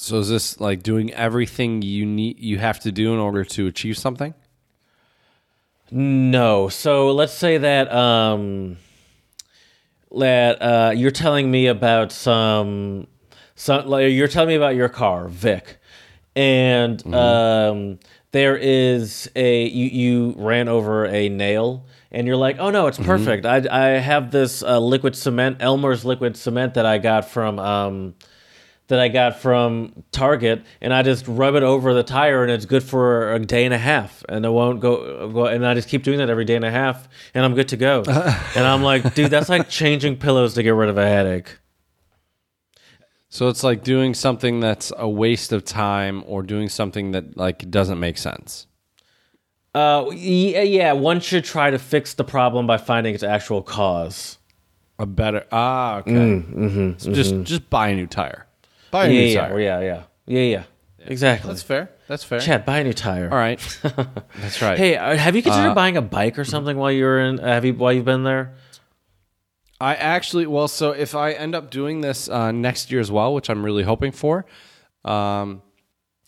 So 0.00 0.20
is 0.20 0.28
this 0.28 0.60
like 0.60 0.84
doing 0.84 1.12
everything 1.12 1.82
you 1.82 2.06
need 2.06 2.38
you 2.38 2.58
have 2.58 2.78
to 2.80 2.92
do 2.92 3.12
in 3.12 3.18
order 3.18 3.44
to 3.44 3.66
achieve 3.66 3.98
something? 3.98 4.32
No. 5.90 6.68
So 6.68 7.10
let's 7.10 7.32
say 7.34 7.58
that 7.58 7.92
um 7.92 8.76
that 10.16 10.62
uh 10.62 10.92
you're 10.94 11.10
telling 11.10 11.50
me 11.50 11.66
about 11.66 12.12
some 12.12 13.08
some 13.56 13.86
like 13.88 14.12
you're 14.12 14.28
telling 14.28 14.48
me 14.50 14.54
about 14.54 14.76
your 14.76 14.88
car, 14.88 15.26
Vic. 15.26 15.78
And 16.36 17.04
um 17.12 17.98
there 18.30 18.56
is 18.56 19.28
a 19.34 19.66
you 19.66 19.86
you 19.86 20.34
ran 20.36 20.68
over 20.68 21.06
a 21.06 21.28
nail 21.28 21.86
and 22.12 22.24
you're 22.24 22.36
like, 22.36 22.58
"Oh 22.60 22.70
no, 22.70 22.86
it's 22.86 22.98
perfect. 22.98 23.44
I 23.44 23.66
I 23.68 23.86
have 23.98 24.30
this 24.30 24.62
uh, 24.62 24.78
liquid 24.78 25.16
cement, 25.16 25.56
Elmer's 25.58 26.04
liquid 26.04 26.36
cement 26.36 26.74
that 26.74 26.86
I 26.86 26.98
got 26.98 27.28
from 27.28 27.58
um 27.58 28.14
that 28.88 28.98
I 28.98 29.08
got 29.08 29.38
from 29.38 30.02
Target, 30.12 30.64
and 30.80 30.92
I 30.92 31.02
just 31.02 31.28
rub 31.28 31.54
it 31.54 31.62
over 31.62 31.94
the 31.94 32.02
tire, 32.02 32.42
and 32.42 32.50
it's 32.50 32.64
good 32.64 32.82
for 32.82 33.32
a 33.34 33.38
day 33.38 33.64
and 33.64 33.72
a 33.72 33.78
half, 33.78 34.24
and 34.28 34.44
it 34.44 34.50
won't 34.50 34.80
go. 34.80 35.30
go 35.30 35.46
and 35.46 35.64
I 35.66 35.74
just 35.74 35.88
keep 35.88 36.02
doing 36.02 36.18
that 36.18 36.28
every 36.28 36.44
day 36.44 36.56
and 36.56 36.64
a 36.64 36.70
half, 36.70 37.08
and 37.34 37.44
I'm 37.44 37.54
good 37.54 37.68
to 37.68 37.76
go. 37.76 38.02
and 38.08 38.64
I'm 38.66 38.82
like, 38.82 39.14
dude, 39.14 39.30
that's 39.30 39.48
like 39.48 39.68
changing 39.68 40.16
pillows 40.16 40.54
to 40.54 40.62
get 40.62 40.70
rid 40.70 40.88
of 40.88 40.98
a 40.98 41.06
headache. 41.06 41.58
So 43.30 43.48
it's 43.48 43.62
like 43.62 43.84
doing 43.84 44.14
something 44.14 44.60
that's 44.60 44.90
a 44.96 45.08
waste 45.08 45.52
of 45.52 45.64
time 45.64 46.24
or 46.26 46.42
doing 46.42 46.68
something 46.70 47.12
that 47.12 47.36
like 47.36 47.70
doesn't 47.70 48.00
make 48.00 48.16
sense. 48.16 48.66
Uh, 49.74 50.10
yeah, 50.14 50.62
yeah. 50.62 50.92
One 50.92 51.20
should 51.20 51.44
try 51.44 51.70
to 51.70 51.78
fix 51.78 52.14
the 52.14 52.24
problem 52.24 52.66
by 52.66 52.78
finding 52.78 53.14
its 53.14 53.22
actual 53.22 53.62
cause. 53.62 54.38
A 54.98 55.06
better 55.06 55.44
ah 55.52 55.98
okay. 55.98 56.94
So 56.98 57.12
just 57.12 57.42
just 57.42 57.70
buy 57.70 57.90
a 57.90 57.94
new 57.94 58.08
tire. 58.08 58.47
Buy 58.90 59.06
a 59.06 59.08
Yeah, 59.10 59.20
new 59.20 59.26
yeah, 59.26 59.40
tire. 59.48 59.60
yeah, 59.60 59.80
yeah, 59.80 60.02
yeah, 60.26 60.40
yeah. 60.42 60.62
Exactly. 61.06 61.48
That's 61.48 61.62
fair. 61.62 61.90
That's 62.06 62.24
fair. 62.24 62.40
Chad, 62.40 62.64
buy 62.66 62.78
a 62.80 62.84
new 62.84 62.92
tire. 62.92 63.30
All 63.30 63.36
right. 63.38 63.58
That's 64.40 64.60
right. 64.60 64.76
Hey, 64.78 64.96
uh, 64.96 65.16
have 65.16 65.36
you 65.36 65.42
considered 65.42 65.70
Uh, 65.70 65.74
buying 65.74 65.96
a 65.96 66.02
bike 66.02 66.38
or 66.38 66.44
something 66.44 66.76
while 66.76 66.90
you're 66.92 67.20
in? 67.20 67.40
Uh, 67.40 67.46
have 67.46 67.64
you 67.64 67.74
while 67.74 67.92
you've 67.92 68.04
been 68.04 68.24
there? 68.24 68.54
I 69.80 69.94
actually, 69.94 70.46
well, 70.46 70.66
so 70.68 70.90
if 70.90 71.14
I 71.14 71.32
end 71.32 71.54
up 71.54 71.70
doing 71.70 72.00
this 72.00 72.28
uh, 72.28 72.50
next 72.50 72.90
year 72.90 73.00
as 73.00 73.10
well, 73.12 73.32
which 73.32 73.48
I'm 73.48 73.64
really 73.64 73.84
hoping 73.84 74.10
for, 74.12 74.44
um, 75.04 75.62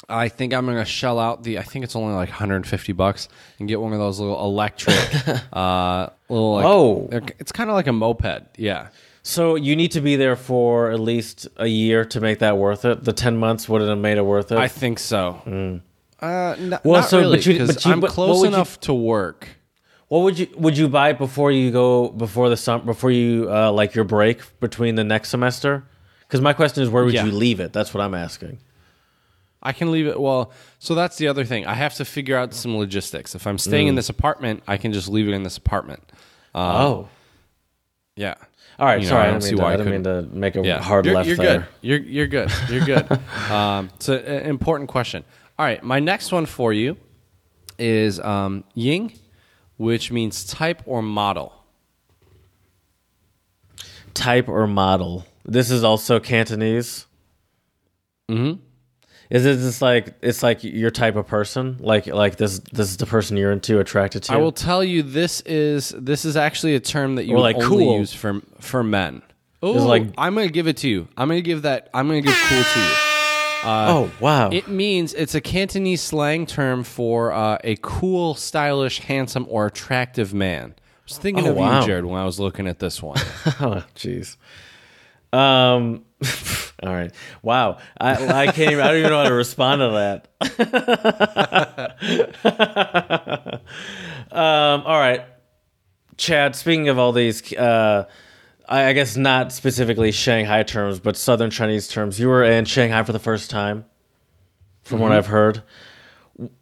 I 0.08 0.28
think 0.28 0.54
I'm 0.54 0.66
gonna 0.66 0.84
shell 0.84 1.18
out 1.18 1.42
the. 1.42 1.58
I 1.58 1.62
think 1.62 1.84
it's 1.84 1.96
only 1.96 2.14
like 2.14 2.28
150 2.30 2.92
bucks 2.92 3.28
and 3.58 3.68
get 3.68 3.80
one 3.80 3.92
of 3.92 3.98
those 3.98 4.18
little 4.20 4.40
electric, 4.40 4.96
uh, 5.52 6.08
little. 6.28 6.54
Like, 6.54 6.64
Oh. 6.64 7.08
they're- 7.10 7.22
it's 7.38 7.52
kind 7.52 7.68
of 7.70 7.74
like 7.76 7.86
a 7.88 7.92
moped. 7.92 8.42
Yeah. 8.56 8.88
So 9.30 9.54
you 9.54 9.76
need 9.76 9.92
to 9.92 10.00
be 10.00 10.16
there 10.16 10.34
for 10.34 10.90
at 10.90 10.98
least 10.98 11.46
a 11.56 11.68
year 11.68 12.04
to 12.06 12.20
make 12.20 12.40
that 12.40 12.58
worth 12.58 12.84
it. 12.84 13.04
The 13.04 13.12
ten 13.12 13.36
months 13.36 13.68
wouldn't 13.68 13.88
have 13.88 13.98
made 13.98 14.18
it 14.18 14.22
worth 14.26 14.50
it. 14.50 14.58
I 14.58 14.66
think 14.66 14.98
so. 14.98 15.80
Uh, 16.20 16.26
n- 16.58 16.78
Well, 16.82 17.00
not 17.00 17.08
so, 17.08 17.18
really, 17.20 17.36
but 17.36 17.46
you- 17.46 17.56
'cause 17.58 17.74
but 17.74 17.84
you- 17.84 17.92
I'm 17.92 18.00
but 18.00 18.10
close 18.10 18.40
would 18.40 18.50
you- 18.50 18.54
enough 18.56 18.80
to 18.80 18.92
work. 18.92 19.48
what 20.08 20.22
would 20.22 20.36
you 20.38 20.48
would 20.56 20.76
you 20.76 20.88
buy 20.88 21.12
before 21.12 21.52
you 21.52 21.70
go 21.70 22.08
before 22.08 22.48
the 22.50 22.56
sum 22.56 22.84
before 22.84 23.12
you 23.12 23.48
uh, 23.48 23.70
like 23.70 23.94
your 23.94 24.04
break 24.04 24.38
between 24.58 24.96
the 24.96 25.04
next 25.04 25.28
semester? 25.28 25.84
Because 26.26 26.40
my 26.40 26.52
question 26.52 26.82
is, 26.82 26.88
where 26.90 27.04
would 27.04 27.14
Yeah. 27.14 27.24
you 27.24 27.30
leave 27.32 27.60
it? 27.60 27.72
That's 27.72 27.94
what 27.94 28.02
I'm 28.02 28.14
asking. 28.14 28.58
I 29.62 29.72
can 29.72 29.92
leave 29.92 30.06
it. 30.08 30.18
Well, 30.20 30.50
so 30.80 30.94
that's 30.96 31.16
the 31.18 31.28
other 31.28 31.44
thing. 31.44 31.66
I 31.66 31.74
have 31.74 31.94
to 31.96 32.04
figure 32.04 32.36
out 32.36 32.52
some 32.54 32.76
logistics. 32.76 33.34
If 33.36 33.46
I'm 33.46 33.58
staying 33.58 33.86
in 33.88 33.94
this 33.94 34.08
apartment, 34.08 34.62
I 34.66 34.76
can 34.76 34.92
just 34.92 35.08
leave 35.08 35.28
it 35.28 35.32
in 35.34 35.44
this 35.44 35.56
apartment. 35.56 36.02
oh, 36.54 37.08
Yeah. 38.16 38.34
All 38.80 38.86
right. 38.86 38.98
You 39.00 39.04
know, 39.04 39.10
sorry, 39.10 39.28
I 39.28 39.30
don't 39.30 39.40
see 39.42 39.50
mean, 39.50 39.56
to, 39.58 39.62
why 39.62 39.70
I 39.70 39.74
I 39.74 39.76
didn't 39.76 39.92
mean 39.92 40.02
to 40.04 40.22
make 40.34 40.56
a 40.56 40.62
Yeah. 40.64 40.80
hard 40.82 41.04
you're, 41.04 41.14
left 41.14 41.28
you're 41.28 41.36
there. 41.36 41.58
good. 41.58 41.66
You're 41.82 41.98
you're 41.98 42.26
good. 42.26 42.50
You're 42.70 42.84
good. 42.84 43.12
um, 43.50 43.90
it's 43.94 44.08
an 44.08 44.24
important 44.46 44.88
question. 44.88 45.22
All 45.58 45.66
right, 45.66 45.82
my 45.84 46.00
next 46.00 46.32
one 46.32 46.46
for 46.46 46.72
you 46.72 46.96
is 47.78 48.18
um, 48.20 48.64
Ying, 48.74 49.12
which 49.76 50.10
means 50.10 50.44
type 50.44 50.82
or 50.86 51.02
model. 51.02 51.52
Type 54.14 54.48
or 54.48 54.66
model. 54.66 55.26
This 55.44 55.70
is 55.70 55.84
also 55.84 56.18
Cantonese. 56.18 57.06
Mm-hmm. 58.30 58.60
Is 59.30 59.46
it 59.46 59.58
just 59.58 59.80
like 59.80 60.14
it's 60.22 60.42
like 60.42 60.64
your 60.64 60.90
type 60.90 61.14
of 61.14 61.26
person? 61.26 61.76
Like 61.78 62.06
like 62.08 62.36
this 62.36 62.58
this 62.72 62.90
is 62.90 62.96
the 62.96 63.06
person 63.06 63.36
you're 63.36 63.52
into, 63.52 63.78
attracted 63.78 64.24
to? 64.24 64.32
I 64.32 64.36
will 64.38 64.50
tell 64.52 64.82
you 64.82 65.02
this 65.02 65.40
is 65.42 65.94
this 65.96 66.24
is 66.24 66.36
actually 66.36 66.74
a 66.74 66.80
term 66.80 67.14
that 67.14 67.26
you 67.26 67.38
like 67.38 67.54
only 67.56 67.68
cool. 67.68 67.98
use 67.98 68.12
for 68.12 68.40
for 68.58 68.82
men. 68.82 69.22
Oh, 69.62 69.72
like- 69.72 70.08
I'm 70.18 70.34
gonna 70.34 70.48
give 70.48 70.66
it 70.66 70.78
to 70.78 70.88
you. 70.88 71.06
I'm 71.16 71.28
gonna 71.28 71.42
give 71.42 71.62
that. 71.62 71.90
I'm 71.94 72.08
gonna 72.08 72.22
give 72.22 72.34
cool 72.48 72.62
to 72.62 72.80
you. 72.80 72.90
oh 73.64 74.10
wow. 74.20 74.50
It 74.50 74.66
means 74.68 75.14
it's 75.14 75.34
a 75.36 75.40
Cantonese 75.40 76.02
slang 76.02 76.44
term 76.46 76.82
for 76.82 77.30
uh, 77.30 77.58
a 77.62 77.76
cool, 77.82 78.34
stylish, 78.34 78.98
handsome, 79.00 79.46
or 79.48 79.66
attractive 79.66 80.34
man. 80.34 80.74
I 80.76 80.82
was 81.04 81.18
thinking 81.18 81.46
Oh, 81.46 81.50
of 81.50 81.56
wow. 81.56 81.80
you, 81.80 81.86
Jared, 81.86 82.04
when 82.06 82.20
I 82.20 82.24
was 82.24 82.40
looking 82.40 82.66
at 82.66 82.78
this 82.80 83.00
one. 83.02 83.18
Oh, 83.60 83.84
jeez. 83.94 84.36
Um. 85.32 86.04
all 86.82 86.94
right. 86.94 87.12
Wow. 87.42 87.78
I 88.00 88.44
I 88.44 88.46
can't. 88.52 88.72
Even, 88.72 88.84
I 88.84 88.88
don't 88.88 88.98
even 88.98 89.10
know 89.10 89.22
how 89.22 89.28
to 89.28 89.34
respond 89.34 89.80
to 89.80 90.22
that. 90.40 90.70
um. 94.32 94.82
All 94.86 94.98
right. 94.98 95.24
Chad. 96.16 96.56
Speaking 96.56 96.88
of 96.88 96.98
all 96.98 97.12
these, 97.12 97.52
uh, 97.54 98.06
I, 98.68 98.86
I 98.86 98.92
guess 98.92 99.16
not 99.16 99.52
specifically 99.52 100.12
Shanghai 100.12 100.62
terms, 100.62 101.00
but 101.00 101.16
Southern 101.16 101.50
Chinese 101.50 101.88
terms. 101.88 102.18
You 102.18 102.28
were 102.28 102.44
in 102.44 102.64
Shanghai 102.64 103.02
for 103.02 103.12
the 103.12 103.18
first 103.18 103.50
time, 103.50 103.84
from 104.82 105.00
what 105.00 105.12
I've 105.12 105.26
heard. 105.26 105.62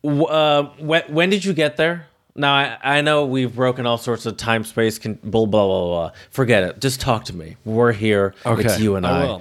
W- 0.02 0.24
uh, 0.24 0.70
when 0.78 1.02
when 1.08 1.30
did 1.30 1.44
you 1.44 1.52
get 1.52 1.76
there? 1.76 2.06
Now 2.34 2.54
I, 2.54 2.78
I 2.82 3.00
know 3.00 3.26
we've 3.26 3.54
broken 3.54 3.86
all 3.86 3.98
sorts 3.98 4.26
of 4.26 4.36
time 4.36 4.64
space 4.64 4.98
con- 4.98 5.18
blah 5.22 5.46
blah 5.46 5.66
blah 5.66 5.84
blah. 5.86 6.12
Forget 6.30 6.62
it. 6.62 6.80
Just 6.80 7.00
talk 7.00 7.24
to 7.26 7.36
me. 7.36 7.56
We're 7.64 7.92
here. 7.92 8.34
It's 8.44 8.46
Okay, 8.46 8.82
you 8.82 8.96
and 8.96 9.06
I 9.06 9.26
I. 9.26 9.40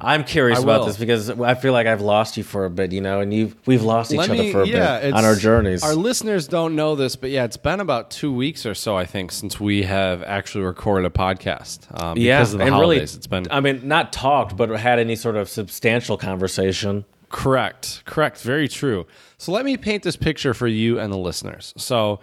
I'm 0.00 0.24
curious 0.24 0.58
I 0.58 0.62
about 0.62 0.80
will. 0.80 0.86
this 0.86 0.96
because 0.96 1.30
I 1.30 1.54
feel 1.54 1.72
like 1.72 1.86
I've 1.86 2.00
lost 2.00 2.36
you 2.36 2.42
for 2.44 2.64
a 2.64 2.70
bit, 2.70 2.92
you 2.92 3.00
know, 3.00 3.20
and 3.20 3.32
you 3.32 3.54
we've 3.66 3.82
lost 3.82 4.12
each 4.12 4.18
Let 4.18 4.30
other 4.30 4.42
me- 4.42 4.52
for 4.52 4.62
a 4.62 4.66
yeah, 4.66 5.00
bit 5.00 5.14
on 5.14 5.24
our 5.24 5.34
journeys. 5.34 5.82
Our 5.82 5.94
listeners 5.94 6.48
don't 6.48 6.76
know 6.76 6.94
this, 6.94 7.16
but 7.16 7.30
yeah, 7.30 7.44
it's 7.44 7.56
been 7.56 7.80
about 7.80 8.10
two 8.10 8.32
weeks 8.32 8.64
or 8.66 8.74
so, 8.74 8.96
I 8.96 9.04
think, 9.04 9.32
since 9.32 9.58
we 9.58 9.82
have 9.82 10.22
actually 10.22 10.64
recorded 10.64 11.06
a 11.06 11.10
podcast. 11.10 11.86
Um, 12.02 12.16
yeah, 12.16 12.38
because 12.38 12.52
of 12.54 12.58
the 12.58 12.64
and 12.64 12.74
holidays. 12.74 13.00
really, 13.00 13.16
it's 13.18 13.26
been 13.26 13.46
I 13.50 13.60
mean, 13.60 13.86
not 13.86 14.12
talked, 14.12 14.56
but 14.56 14.70
had 14.70 14.98
any 14.98 15.16
sort 15.16 15.36
of 15.36 15.48
substantial 15.48 16.16
conversation. 16.16 17.04
Correct. 17.30 18.02
Correct. 18.06 18.40
Very 18.40 18.68
true. 18.68 19.06
So 19.36 19.52
let 19.52 19.64
me 19.64 19.76
paint 19.76 20.02
this 20.02 20.16
picture 20.16 20.54
for 20.54 20.66
you 20.66 20.98
and 20.98 21.12
the 21.12 21.18
listeners. 21.18 21.74
So 21.76 22.20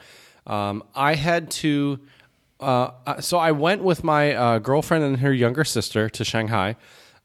um, 0.48 0.84
I 0.96 1.16
had 1.16 1.52
to. 1.52 2.00
Uh, 2.60 2.92
uh, 3.06 3.22
so 3.22 3.38
I 3.38 3.52
went 3.52 3.84
with 3.84 4.04
my 4.04 4.34
uh, 4.34 4.60
girlfriend 4.60 5.04
and 5.04 5.18
her 5.18 5.34
younger 5.34 5.64
sister 5.64 6.10
to 6.10 6.24
Shanghai. 6.24 6.78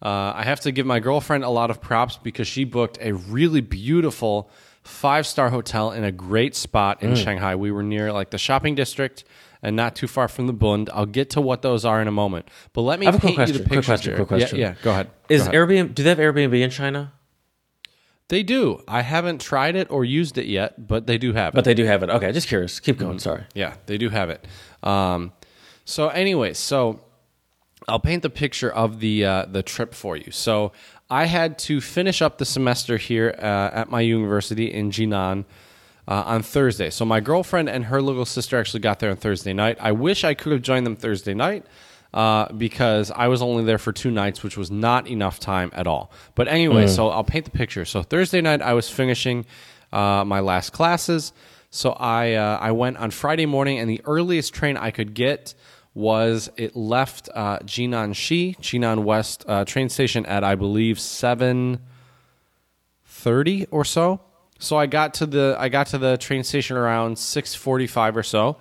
Uh, 0.03 0.33
I 0.35 0.45
have 0.45 0.61
to 0.61 0.73
give 0.73 0.87
my 0.87 0.99
girlfriend 0.99 1.45
a 1.45 1.51
lot 1.51 1.71
of 1.71 1.81
props 1.81 2.17
because 2.17 2.49
she 2.49 2.65
booked 2.65 2.99
a 3.01 3.13
really 3.13 3.61
beautiful 3.61 4.51
five 4.83 5.27
star 5.27 5.51
hotel 5.51 5.93
in 5.93 6.05
a 6.05 6.13
great 6.13 6.55
spot 6.55 7.03
in 7.03 7.15
Shanghai. 7.15 7.55
We 7.55 7.71
were 7.71 7.83
near 7.83 8.13
like 8.13 8.31
the 8.31 8.39
shopping 8.39 8.75
district 8.75 9.25
and 9.63 9.77
not 9.77 9.95
too 9.95 10.07
far 10.07 10.27
from 10.29 10.47
the 10.47 10.53
Bund. 10.55 10.89
I'll 10.93 11.05
get 11.07 11.31
to 11.31 11.41
what 11.41 11.61
those 11.63 11.85
are 11.85 12.01
in 12.01 12.09
a 12.09 12.13
moment. 12.13 12.49
But 12.73 12.83
let 12.83 12.99
me 12.99 13.07
I 13.07 13.11
have 13.11 13.17
a 13.17 13.21
quick 13.21 13.37
paint 13.37 13.49
you 13.49 13.59
the 13.59 13.65
question, 13.65 13.69
quick 13.69 13.85
question, 13.85 14.17
quick 14.17 14.29
question. 14.29 14.59
Yeah, 14.59 14.69
yeah. 14.69 14.75
Go 14.83 14.91
ahead. 14.91 15.11
Is 15.29 15.43
Go 15.43 15.51
ahead. 15.51 15.55
Airbnb? 15.69 15.95
Do 15.95 16.03
they 16.03 16.09
have 16.09 16.19
Airbnb 16.19 16.59
in 16.61 16.71
China? 16.71 17.13
They 18.29 18.43
do. 18.43 18.83
I 18.87 19.03
haven't 19.03 19.41
tried 19.41 19.75
it 19.75 19.91
or 19.91 20.05
used 20.05 20.39
it 20.39 20.47
yet, 20.47 20.87
but 20.87 21.07
they 21.07 21.19
do 21.19 21.33
have 21.33 21.53
it. 21.53 21.57
But 21.57 21.65
they 21.65 21.75
do 21.75 21.85
have 21.85 22.03
it. 22.05 22.11
Okay, 22.11 22.31
just 22.33 22.47
curious. 22.49 22.79
Keep 22.79 22.99
going. 22.99 23.17
Mm. 23.17 23.21
Sorry. 23.21 23.45
yeah, 23.55 23.75
they 23.87 23.99
do 23.99 24.09
have 24.09 24.31
it. 24.31 24.47
Um, 24.85 25.33
so, 25.85 26.09
anyways, 26.09 26.57
so 26.57 27.01
I'll 27.91 28.01
paint 28.01 28.23
the 28.23 28.31
picture 28.31 28.71
of 28.71 29.01
the 29.01 29.25
uh, 29.25 29.47
the 29.47 29.63
trip 29.63 29.95
for 29.95 30.17
you. 30.17 30.31
So, 30.31 30.73
I 31.11 31.27
had 31.27 31.59
to 31.61 31.81
finish 31.81 32.23
up 32.23 32.39
the 32.39 32.45
semester 32.45 32.97
here 32.97 33.35
uh, 33.39 33.71
at 33.73 33.91
my 33.91 34.01
university 34.01 34.73
in 34.73 34.91
Jinan. 34.91 35.45
Uh, 36.09 36.25
on 36.27 36.43
Thursday. 36.43 36.91
So 36.91 37.05
my 37.05 37.21
girlfriend 37.21 37.69
and 37.69 37.85
her 37.85 38.03
little 38.03 38.25
sister 38.25 38.59
actually 38.59 38.81
got 38.81 38.99
there 38.99 39.11
on 39.11 39.17
Thursday 39.17 39.53
night. 39.53 39.77
I 39.81 39.93
wish 39.93 40.25
I 40.25 40.35
could 40.35 40.51
have 40.51 40.63
joined 40.63 40.85
them 40.85 40.97
Thursday 40.97 41.35
night 41.35 41.65
uh, 42.13 42.53
because 42.53 43.11
I 43.11 43.29
was 43.29 43.43
only 43.43 43.65
there 43.65 43.79
for 43.79 43.93
two 43.93 44.11
nights, 44.11 44.43
which 44.43 44.57
was 44.57 44.71
not 44.71 45.07
enough 45.07 45.39
time 45.39 45.71
at 45.73 45.87
all. 45.87 46.11
But 46.35 46.49
anyway, 46.49 46.87
so 46.89 47.11
I'll 47.11 47.23
paint 47.23 47.45
the 47.45 47.53
picture. 47.53 47.85
So 47.85 48.03
Thursday 48.03 48.41
night, 48.41 48.61
I 48.63 48.73
was 48.73 48.91
finishing 48.91 49.47
uh, 49.93 50.25
my 50.25 50.41
last 50.41 50.71
classes. 50.73 51.33
So 51.71 51.93
I 51.93 52.35
uh, 52.35 52.59
I 52.61 52.73
went 52.73 52.97
on 52.97 53.13
Friday 53.13 53.47
morning, 53.47 53.79
and 53.79 53.89
the 53.89 54.01
earliest 54.05 54.53
train 54.53 54.77
I 54.77 54.91
could 54.91 55.15
get 55.15 55.55
was 56.01 56.51
it 56.57 56.75
left 56.75 57.29
uh, 57.35 57.59
Jinan 57.61 58.15
Shi, 58.17 58.57
Jinan 58.61 59.05
West 59.05 59.45
uh, 59.47 59.65
train 59.65 59.89
station 59.89 60.27
at 60.27 60.43
I 60.43 60.55
believe 60.55 60.99
seven 60.99 61.81
thirty 63.05 63.67
or 63.71 63.85
so. 63.85 64.21
So 64.59 64.77
I 64.77 64.87
got 64.87 65.15
to 65.15 65.27
the 65.27 65.57
I 65.59 65.69
got 65.69 65.89
to 65.89 65.99
the 65.99 66.17
train 66.19 66.45
station 66.45 66.77
around 66.77 67.19
six 67.19 67.55
forty 67.55 67.87
five 67.87 68.17
or 68.17 68.23
so. 68.23 68.59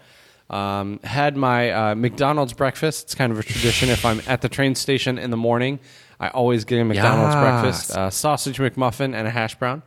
Um, 0.49 0.99
had 1.03 1.37
my 1.37 1.69
uh, 1.71 1.95
McDonald's 1.95 2.53
breakfast. 2.53 3.03
It's 3.05 3.15
kind 3.15 3.31
of 3.31 3.37
a 3.39 3.43
tradition. 3.43 3.89
if 3.89 4.03
I'm 4.05 4.21
at 4.27 4.41
the 4.41 4.49
train 4.49 4.73
station 4.75 5.17
in 5.19 5.29
the 5.29 5.37
morning, 5.37 5.79
I 6.19 6.29
always 6.29 6.65
get 6.65 6.79
a 6.79 6.85
McDonald's 6.85 7.35
Yes. 7.35 7.43
breakfast: 7.43 7.97
uh, 7.97 8.09
sausage 8.09 8.57
McMuffin 8.57 9.13
and 9.13 9.27
a 9.27 9.29
hash 9.29 9.55
brown. 9.55 9.83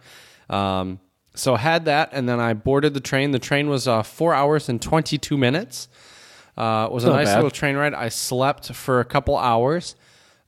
Um, 0.49 1.01
so 1.35 1.57
had 1.57 1.87
that, 1.87 2.11
and 2.13 2.29
then 2.29 2.39
I 2.41 2.53
boarded 2.53 2.95
the 2.95 3.01
train. 3.01 3.31
The 3.33 3.39
train 3.39 3.69
was 3.69 3.89
uh, 3.89 4.03
four 4.03 4.35
hours 4.35 4.69
and 4.69 4.81
twenty 4.81 5.19
two 5.19 5.37
minutes. 5.39 5.89
Uh, 6.57 6.87
it 6.91 6.93
was 6.93 7.05
a 7.05 7.11
nice 7.11 7.29
bad. 7.29 7.37
little 7.37 7.51
train 7.51 7.77
ride. 7.77 7.95
I 7.95 8.09
slept 8.09 8.73
for 8.75 9.01
a 9.01 9.05
couple 9.05 9.37
hours, 9.39 9.97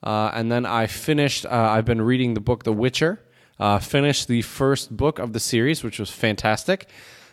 uh, 0.03 0.31
and 0.35 0.51
then 0.53 0.67
I 0.67 0.87
finished. 0.87 1.47
Uh, 1.47 1.51
I've 1.51 1.85
been 1.87 2.03
reading 2.03 2.35
the 2.35 2.41
book 2.41 2.65
The 2.65 2.73
Witcher. 2.73 3.21
Uh, 3.59 3.79
finished 3.79 4.27
the 4.29 4.43
first 4.43 4.95
book 4.97 5.19
of 5.19 5.33
the 5.33 5.41
series, 5.41 5.83
which 5.85 5.99
was 5.99 6.11
fantastic. 6.11 6.89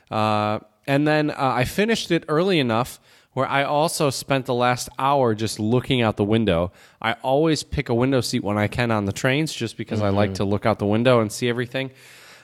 Uh, 0.09 0.59
and 0.87 1.07
then 1.07 1.31
uh, 1.31 1.35
I 1.39 1.63
finished 1.63 2.11
it 2.11 2.23
early 2.27 2.59
enough 2.59 2.99
where 3.33 3.47
I 3.47 3.63
also 3.63 4.09
spent 4.09 4.45
the 4.45 4.53
last 4.53 4.89
hour 4.99 5.33
just 5.33 5.57
looking 5.59 6.01
out 6.01 6.17
the 6.17 6.23
window. 6.25 6.71
I 7.01 7.13
always 7.23 7.63
pick 7.63 7.87
a 7.89 7.93
window 7.93 8.19
seat 8.21 8.43
when 8.43 8.57
I 8.57 8.67
can 8.67 8.91
on 8.91 9.05
the 9.05 9.13
trains, 9.13 9.53
just 9.53 9.77
because 9.77 10.01
I 10.01 10.07
Mm-hmm. 10.07 10.15
like 10.17 10.33
to 10.35 10.43
look 10.43 10.65
out 10.65 10.79
the 10.79 10.85
window 10.85 11.21
and 11.21 11.31
see 11.31 11.47
everything. 11.49 11.91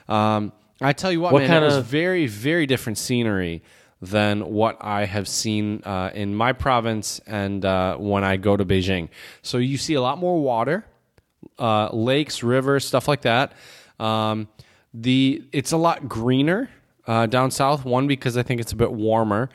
Um, 0.08 0.52
I 0.80 0.92
tell 0.92 1.12
you 1.12 1.20
what, 1.20 1.32
What 1.32 1.42
man, 1.42 1.62
it 1.62 1.66
was 1.66 1.74
kinda- 1.74 1.88
very, 1.88 2.26
very 2.26 2.66
different 2.66 2.96
scenery 2.98 3.62
than 4.00 4.40
what 4.52 4.76
I 4.80 5.06
have 5.06 5.26
seen 5.26 5.82
uh, 5.84 6.10
in 6.14 6.34
my 6.34 6.52
province 6.52 7.20
and 7.26 7.64
uh, 7.64 7.96
when 7.96 8.24
I 8.24 8.36
go 8.36 8.56
to 8.56 8.64
Beijing. 8.64 9.08
So 9.42 9.58
you 9.58 9.76
see 9.76 9.94
a 9.94 10.00
lot 10.00 10.18
more 10.18 10.40
water, 10.40 10.84
uh, 11.58 11.88
lakes, 11.92 12.42
rivers, 12.42 12.86
stuff 12.86 13.08
like 13.08 13.22
that. 13.22 13.52
Um, 13.98 14.48
the 14.94 15.42
it's 15.52 15.72
a 15.72 15.76
lot 15.76 16.08
greener 16.08 16.70
uh, 17.06 17.26
down 17.26 17.50
south. 17.50 17.84
One 17.84 18.06
because 18.06 18.36
I 18.36 18.42
think 18.42 18.60
it's 18.60 18.72
a 18.72 18.76
bit 18.76 18.92
warmer, 18.92 19.50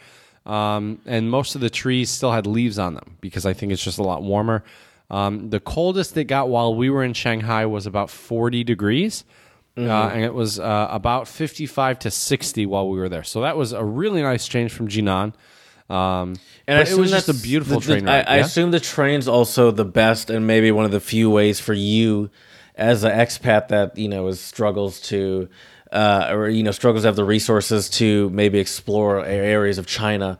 um, 0.45 0.99
and 1.05 1.29
most 1.29 1.55
of 1.55 1.61
the 1.61 1.69
trees 1.69 2.09
still 2.09 2.31
had 2.31 2.45
leaves 2.45 2.77
on 2.77 2.93
them 2.93 3.17
because 3.21 3.45
I 3.45 3.53
think 3.53 3.71
it's 3.71 3.83
just 3.83 3.97
a 3.97 4.03
lot 4.03 4.23
warmer. 4.23 4.63
Um, 5.09 5.49
the 5.49 5.59
coldest 5.59 6.17
it 6.17 6.25
got 6.25 6.49
while 6.49 6.75
we 6.75 6.89
were 6.89 7.03
in 7.03 7.13
Shanghai 7.13 7.65
was 7.65 7.85
about 7.85 8.09
forty 8.09 8.63
degrees. 8.63 9.23
Uh, 9.75 9.81
and 10.13 10.23
it 10.23 10.33
was 10.33 10.59
uh, 10.59 10.87
about 10.91 11.27
55 11.27 11.99
to 11.99 12.11
60 12.11 12.65
while 12.67 12.87
we 12.89 12.99
were 12.99 13.09
there. 13.09 13.23
So 13.23 13.41
that 13.41 13.57
was 13.57 13.71
a 13.73 13.83
really 13.83 14.21
nice 14.21 14.47
change 14.47 14.71
from 14.71 14.87
Jinan. 14.87 15.33
Um, 15.89 16.35
And 16.67 16.87
it 16.87 16.95
was 16.97 17.09
just 17.11 17.27
a 17.29 17.33
beautiful 17.33 17.79
the- 17.79 17.85
the- 17.87 17.93
train 17.93 18.05
ride. 18.05 18.25
I, 18.27 18.33
I 18.33 18.37
yeah? 18.37 18.45
assume 18.45 18.71
the 18.71 18.79
train's 18.79 19.27
also 19.27 19.71
the 19.71 19.85
best 19.85 20.29
and 20.29 20.45
maybe 20.47 20.71
one 20.71 20.85
of 20.85 20.91
the 20.91 20.99
few 20.99 21.29
ways 21.29 21.59
for 21.59 21.73
you 21.73 22.29
as 22.75 23.03
an 23.03 23.11
expat 23.11 23.67
that 23.69 23.97
you 23.97 24.07
know 24.09 24.27
is 24.27 24.39
struggles 24.39 24.99
to 25.01 25.47
uh, 25.91 26.29
or 26.31 26.49
you 26.49 26.63
know 26.63 26.71
struggles 26.71 27.03
to 27.03 27.07
have 27.07 27.15
the 27.15 27.23
resources 27.25 27.89
to 27.89 28.29
maybe 28.31 28.59
explore 28.59 29.23
areas 29.25 29.77
of 29.77 29.85
China. 29.85 30.37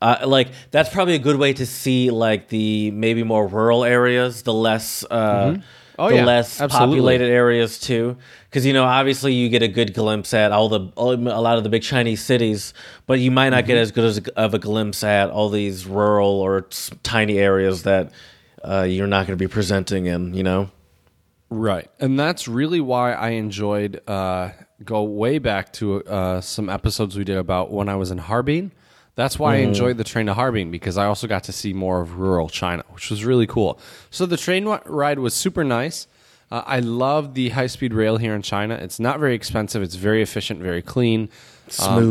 Uh, 0.00 0.16
like 0.26 0.48
that's 0.70 0.88
probably 0.90 1.14
a 1.14 1.18
good 1.20 1.36
way 1.36 1.52
to 1.52 1.64
see 1.64 2.10
like 2.10 2.48
the 2.48 2.90
maybe 2.90 3.22
more 3.22 3.46
rural 3.46 3.84
areas, 3.84 4.42
the 4.42 4.52
less 4.52 5.04
uh, 5.10 5.56
Oh, 5.98 6.08
the 6.08 6.16
yeah. 6.16 6.24
less 6.24 6.60
Absolutely. 6.60 6.96
populated 6.96 7.26
areas 7.30 7.78
too. 7.78 8.16
Because 8.48 8.64
you 8.64 8.72
know, 8.72 8.84
obviously, 8.84 9.32
you 9.34 9.48
get 9.48 9.62
a 9.62 9.68
good 9.68 9.92
glimpse 9.94 10.32
at 10.34 10.52
all 10.52 10.68
the 10.68 10.90
all, 10.96 11.12
a 11.12 11.16
lot 11.16 11.58
of 11.58 11.64
the 11.64 11.68
big 11.70 11.82
Chinese 11.82 12.22
cities, 12.22 12.72
but 13.06 13.20
you 13.20 13.30
might 13.30 13.50
not 13.50 13.66
get 13.66 13.74
Mm-hmm. 13.74 13.82
as 13.82 13.92
good 13.92 14.04
as 14.04 14.18
of 14.36 14.54
a 14.54 14.58
glimpse 14.58 15.04
at 15.04 15.30
all 15.30 15.48
these 15.50 15.86
rural 15.86 16.40
or 16.40 16.66
tiny 17.02 17.38
areas 17.38 17.82
that 17.82 18.10
uh, 18.64 18.82
you're 18.82 19.06
not 19.06 19.26
going 19.26 19.36
to 19.38 19.42
be 19.42 19.48
presenting 19.48 20.06
in. 20.06 20.34
You 20.34 20.42
know, 20.42 20.70
Right. 21.50 21.90
And 22.00 22.18
that's 22.18 22.48
really 22.48 22.80
why 22.80 23.12
I 23.12 23.30
enjoyed 23.30 24.00
uh, 24.08 24.50
go 24.84 25.02
way 25.02 25.38
back 25.38 25.72
to 25.74 26.02
uh, 26.04 26.40
some 26.40 26.70
episodes 26.70 27.16
we 27.16 27.24
did 27.24 27.36
about 27.36 27.70
when 27.70 27.88
I 27.90 27.96
was 27.96 28.10
in 28.10 28.18
Harbin. 28.18 28.72
That's 29.14 29.38
why 29.38 29.54
I 29.54 29.58
enjoyed 29.58 29.98
the 29.98 30.04
train 30.04 30.26
to 30.26 30.34
Harbin 30.34 30.70
because 30.70 30.96
I 30.96 31.04
also 31.06 31.26
got 31.26 31.44
to 31.44 31.52
see 31.52 31.72
more 31.74 32.00
of 32.00 32.18
rural 32.18 32.48
China, 32.48 32.82
which 32.90 33.10
was 33.10 33.24
really 33.24 33.46
cool. 33.46 33.78
So 34.10 34.24
the 34.24 34.38
train 34.38 34.64
ride 34.86 35.18
was 35.18 35.34
super 35.34 35.64
nice. 35.64 36.06
Uh, 36.50 36.62
I 36.66 36.80
love 36.80 37.34
the 37.34 37.50
high 37.50 37.66
speed 37.66 37.92
rail 37.94 38.16
here 38.16 38.34
in 38.34 38.42
China. 38.42 38.74
It's 38.74 38.98
not 39.00 39.18
very 39.20 39.34
expensive. 39.34 39.82
It's 39.82 39.94
very 39.96 40.22
efficient, 40.22 40.60
very 40.60 40.82
clean, 40.82 41.22
Um, 41.22 41.68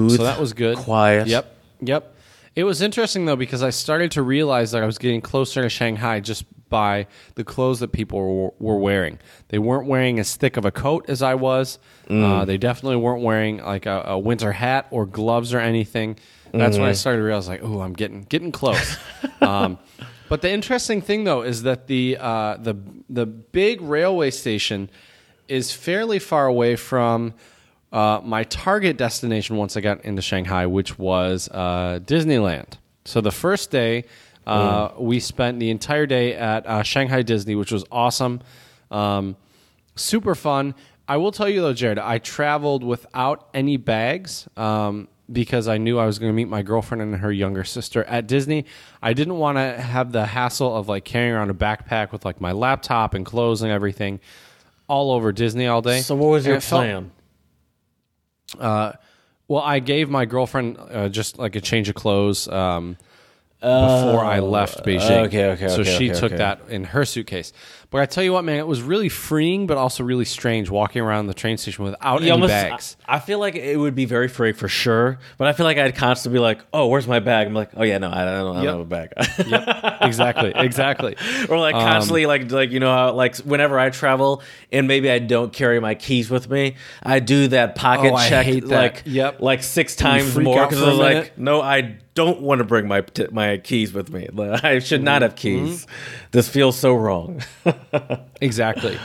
Smooth, 0.07 0.17
so 0.17 0.23
that 0.23 0.39
was 0.39 0.53
good. 0.53 0.77
quiet. 0.77 1.27
Yep. 1.27 1.55
Yep. 1.81 2.15
It 2.55 2.63
was 2.65 2.81
interesting 2.81 3.25
though 3.25 3.35
because 3.35 3.63
I 3.63 3.69
started 3.71 4.11
to 4.11 4.21
realize 4.21 4.71
that 4.71 4.83
I 4.83 4.85
was 4.85 4.97
getting 4.97 5.21
closer 5.21 5.61
to 5.63 5.69
Shanghai 5.69 6.19
just 6.19 6.43
by 6.69 7.07
the 7.35 7.43
clothes 7.43 7.79
that 7.81 7.91
people 7.91 8.19
were, 8.19 8.51
were 8.59 8.77
wearing. 8.77 9.19
They 9.49 9.59
weren't 9.59 9.87
wearing 9.87 10.19
as 10.19 10.35
thick 10.35 10.55
of 10.57 10.65
a 10.65 10.71
coat 10.71 11.05
as 11.09 11.21
I 11.21 11.33
was. 11.35 11.79
Uh, 12.09 12.43
they 12.45 12.57
definitely 12.57 12.97
weren't 12.97 13.23
wearing 13.23 13.57
like 13.57 13.85
a, 13.85 14.03
a 14.07 14.19
winter 14.19 14.51
hat 14.53 14.87
or 14.91 15.05
gloves 15.05 15.53
or 15.53 15.59
anything. 15.59 16.17
That's 16.53 16.77
when 16.77 16.87
I 16.87 16.93
started 16.93 17.19
to 17.19 17.23
realize 17.23 17.47
like, 17.47 17.63
oh, 17.63 17.81
I'm 17.81 17.93
getting 17.93 18.23
getting 18.23 18.51
close. 18.51 18.97
um, 19.41 19.77
but 20.29 20.41
the 20.41 20.51
interesting 20.51 21.01
thing 21.01 21.23
though 21.23 21.41
is 21.41 21.63
that 21.63 21.87
the 21.87 22.17
uh, 22.19 22.57
the 22.57 22.75
the 23.09 23.25
big 23.25 23.81
railway 23.81 24.31
station 24.31 24.89
is 25.47 25.71
fairly 25.71 26.19
far 26.19 26.45
away 26.47 26.75
from 26.75 27.33
uh, 27.91 28.21
my 28.23 28.43
target 28.45 28.97
destination 28.97 29.57
once 29.57 29.75
I 29.75 29.81
got 29.81 30.05
into 30.05 30.21
Shanghai, 30.21 30.65
which 30.65 30.97
was 30.97 31.49
uh, 31.49 31.99
Disneyland. 32.03 32.73
So 33.03 33.19
the 33.19 33.31
first 33.31 33.71
day, 33.71 34.05
uh, 34.47 34.91
we 34.97 35.19
spent 35.19 35.59
the 35.59 35.69
entire 35.69 36.05
day 36.05 36.35
at 36.35 36.65
uh, 36.65 36.83
Shanghai 36.83 37.21
Disney, 37.21 37.55
which 37.55 37.71
was 37.71 37.83
awesome, 37.91 38.41
um, 38.89 39.35
super 39.95 40.35
fun. 40.35 40.75
I 41.07 41.17
will 41.17 41.31
tell 41.31 41.49
you 41.49 41.61
though, 41.61 41.73
Jared, 41.73 41.99
I 41.99 42.19
traveled 42.19 42.83
without 42.83 43.49
any 43.53 43.77
bags. 43.77 44.47
Um, 44.55 45.09
because 45.31 45.67
I 45.67 45.77
knew 45.77 45.97
I 45.99 46.05
was 46.05 46.19
going 46.19 46.29
to 46.31 46.35
meet 46.35 46.47
my 46.49 46.61
girlfriend 46.61 47.01
and 47.01 47.15
her 47.15 47.31
younger 47.31 47.63
sister 47.63 48.03
at 48.05 48.27
Disney. 48.27 48.65
I 49.01 49.13
didn't 49.13 49.37
want 49.37 49.57
to 49.57 49.79
have 49.81 50.11
the 50.11 50.25
hassle 50.25 50.75
of 50.75 50.87
like 50.89 51.05
carrying 51.05 51.33
around 51.33 51.49
a 51.49 51.53
backpack 51.53 52.11
with 52.11 52.25
like 52.25 52.41
my 52.41 52.51
laptop 52.51 53.13
and 53.13 53.25
clothes 53.25 53.61
and 53.61 53.71
everything 53.71 54.19
all 54.87 55.11
over 55.11 55.31
Disney 55.31 55.67
all 55.67 55.81
day. 55.81 56.01
so 56.01 56.15
what 56.15 56.27
was 56.29 56.45
And 56.45 56.49
your 56.51 56.57
it 56.57 56.63
felt- 56.63 56.81
plan? 56.81 57.11
uh, 58.59 58.93
well, 59.47 59.61
I 59.63 59.79
gave 59.79 60.09
my 60.09 60.25
girlfriend 60.25 60.77
uh, 60.79 61.09
just 61.09 61.37
like 61.37 61.55
a 61.55 61.61
change 61.61 61.89
of 61.89 61.95
clothes 61.95 62.47
um, 62.47 62.97
before 63.59 64.23
I 64.23 64.39
left 64.39 64.83
Beijing. 64.85 65.27
okay, 65.27 65.45
okay, 65.51 65.67
So 65.67 65.81
okay, 65.81 65.97
she 65.97 66.09
okay, 66.11 66.19
took 66.19 66.31
okay. 66.31 66.37
that 66.37 66.61
in 66.69 66.85
her 66.85 67.05
suitcase. 67.05 67.51
But 67.91 67.99
I 68.01 68.05
tell 68.05 68.23
you 68.23 68.31
what, 68.31 68.45
man, 68.45 68.55
it 68.57 68.65
was 68.65 68.81
really 68.81 69.09
freeing, 69.09 69.67
but 69.67 69.75
also 69.77 70.05
really 70.05 70.23
strange 70.23 70.69
walking 70.69 71.01
around 71.01 71.27
the 71.27 71.33
train 71.33 71.57
station 71.57 71.83
without 71.83 72.21
You 72.21 72.27
any 72.27 72.31
almost- 72.31 72.49
bags. 72.51 72.95
I, 73.05 73.17
I 73.17 73.19
feel 73.19 73.37
like 73.37 73.55
it 73.55 73.77
would 73.77 73.95
be 73.95 74.05
very 74.05 74.29
freeing 74.29 74.53
for 74.55 74.69
sure, 74.69 75.19
but 75.37 75.49
I 75.49 75.53
feel 75.53 75.65
like 75.65 75.77
I'd 75.77 75.93
constantly 75.95 76.37
be 76.37 76.41
like, 76.41 76.61
"Oh, 76.73 76.87
where's 76.87 77.05
my 77.05 77.19
bag?" 77.19 77.47
I'm 77.47 77.53
like, 77.53 77.71
"Oh 77.75 77.83
yeah, 77.83 77.97
no, 77.97 78.09
I 78.09 78.23
don't, 78.23 78.55
I 78.55 78.63
don't 78.63 78.63
Yep. 78.63 78.71
have 78.71 78.79
a 78.79 78.85
bag." 78.85 79.13
yep, 79.45 79.97
exactly, 80.03 80.53
exactly. 80.55 81.17
or 81.49 81.59
like 81.59 81.75
Um, 81.75 81.81
constantly 81.81 82.25
like 82.27 82.49
like 82.49 82.71
you 82.71 82.79
know 82.79 82.93
how 82.93 83.11
like 83.11 83.35
whenever 83.39 83.77
I 83.77 83.89
travel 83.89 84.41
and 84.71 84.87
maybe 84.87 85.11
I 85.11 85.19
don't 85.19 85.51
carry 85.51 85.81
my 85.81 85.93
keys 85.95 86.29
with 86.29 86.49
me, 86.49 86.75
I 87.03 87.19
do 87.19 87.49
that 87.49 87.75
pocket 87.75 88.13
Oh, 88.15 88.29
check 88.29 88.47
like 88.63 89.03
Yep. 89.05 89.41
like 89.41 89.63
six 89.63 89.97
times 89.97 90.33
more 90.37 90.65
because 90.65 90.81
I 90.81 90.87
was 90.87 90.97
a 90.97 91.01
like, 91.01 91.37
no, 91.37 91.61
I 91.61 91.97
don't 92.13 92.39
want 92.39 92.59
to 92.59 92.63
bring 92.65 92.87
my 92.87 93.01
t- 93.01 93.27
my 93.33 93.57
keys 93.57 93.91
with 93.91 94.09
me. 94.13 94.29
I 94.63 94.79
should 94.79 95.03
not 95.03 95.21
Mm-hmm. 95.21 95.23
have 95.23 95.35
keys. 95.35 95.87
This 96.31 96.47
feels 96.47 96.77
so 96.77 96.95
wrong. 96.95 97.41
Exactly. 98.41 98.97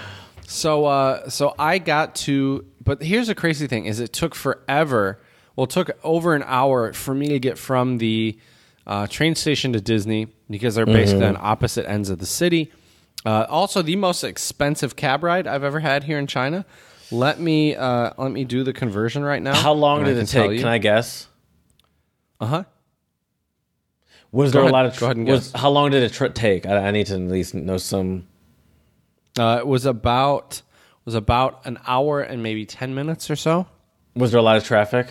So 0.46 0.84
uh, 0.86 1.28
so 1.28 1.54
I 1.58 1.78
got 1.78 2.14
to 2.26 2.64
but 2.84 3.02
here's 3.02 3.26
the 3.26 3.34
crazy 3.34 3.66
thing 3.66 3.86
is 3.86 4.00
it 4.00 4.12
took 4.12 4.34
forever. 4.34 5.20
Well, 5.56 5.64
it 5.64 5.70
took 5.70 5.90
over 6.04 6.34
an 6.34 6.44
hour 6.46 6.92
for 6.92 7.14
me 7.14 7.28
to 7.28 7.38
get 7.38 7.58
from 7.58 7.98
the 7.98 8.38
uh, 8.86 9.06
train 9.08 9.34
station 9.34 9.72
to 9.72 9.80
Disney 9.80 10.28
because 10.50 10.74
they're 10.76 10.86
basically 10.86 11.24
Mm-hmm. 11.26 11.36
on 11.36 11.42
opposite 11.52 11.88
ends 11.88 12.10
of 12.10 12.18
the 12.18 12.26
city. 12.26 12.70
Uh, 13.24 13.44
also, 13.48 13.82
the 13.82 13.96
most 13.96 14.22
expensive 14.22 14.94
cab 14.94 15.24
ride 15.24 15.46
I've 15.48 15.64
ever 15.64 15.80
had 15.80 16.04
here 16.04 16.18
in 16.18 16.26
China. 16.28 16.64
Let 17.10 17.40
me 17.40 17.74
uh, 17.74 18.10
let 18.18 18.30
me 18.30 18.44
do 18.44 18.62
the 18.62 18.72
conversion 18.72 19.24
right 19.24 19.42
now. 19.42 19.54
How 19.54 19.72
long 19.72 20.04
did 20.04 20.16
it 20.18 20.26
take? 20.26 20.58
Can 20.60 20.68
I 20.68 20.78
guess? 20.78 21.26
Uh 22.40 22.46
huh. 22.46 22.64
Was 24.32 24.52
Go 24.52 24.58
there 24.58 24.62
ahead. 24.64 24.70
a 24.70 24.76
lot 24.76 24.86
of 24.86 24.98
Go 24.98 25.06
ahead 25.06 25.16
and 25.16 25.26
was, 25.26 25.48
guess. 25.50 25.60
how 25.60 25.70
long 25.70 25.90
did 25.90 26.02
it 26.02 26.12
tr- 26.12 26.26
take? 26.26 26.66
I, 26.66 26.88
I 26.88 26.90
need 26.90 27.06
to 27.06 27.14
at 27.14 27.20
least 27.20 27.54
know 27.54 27.78
some. 27.78 28.26
Uh, 29.38 29.58
it 29.60 29.66
was 29.66 29.86
about 29.86 30.62
was 31.04 31.14
about 31.14 31.64
an 31.66 31.78
hour 31.86 32.20
and 32.20 32.42
maybe 32.42 32.64
ten 32.66 32.94
minutes 32.94 33.30
or 33.30 33.36
so. 33.36 33.66
Was 34.14 34.30
there 34.32 34.38
a 34.38 34.42
lot 34.42 34.56
of 34.56 34.64
traffic? 34.64 35.08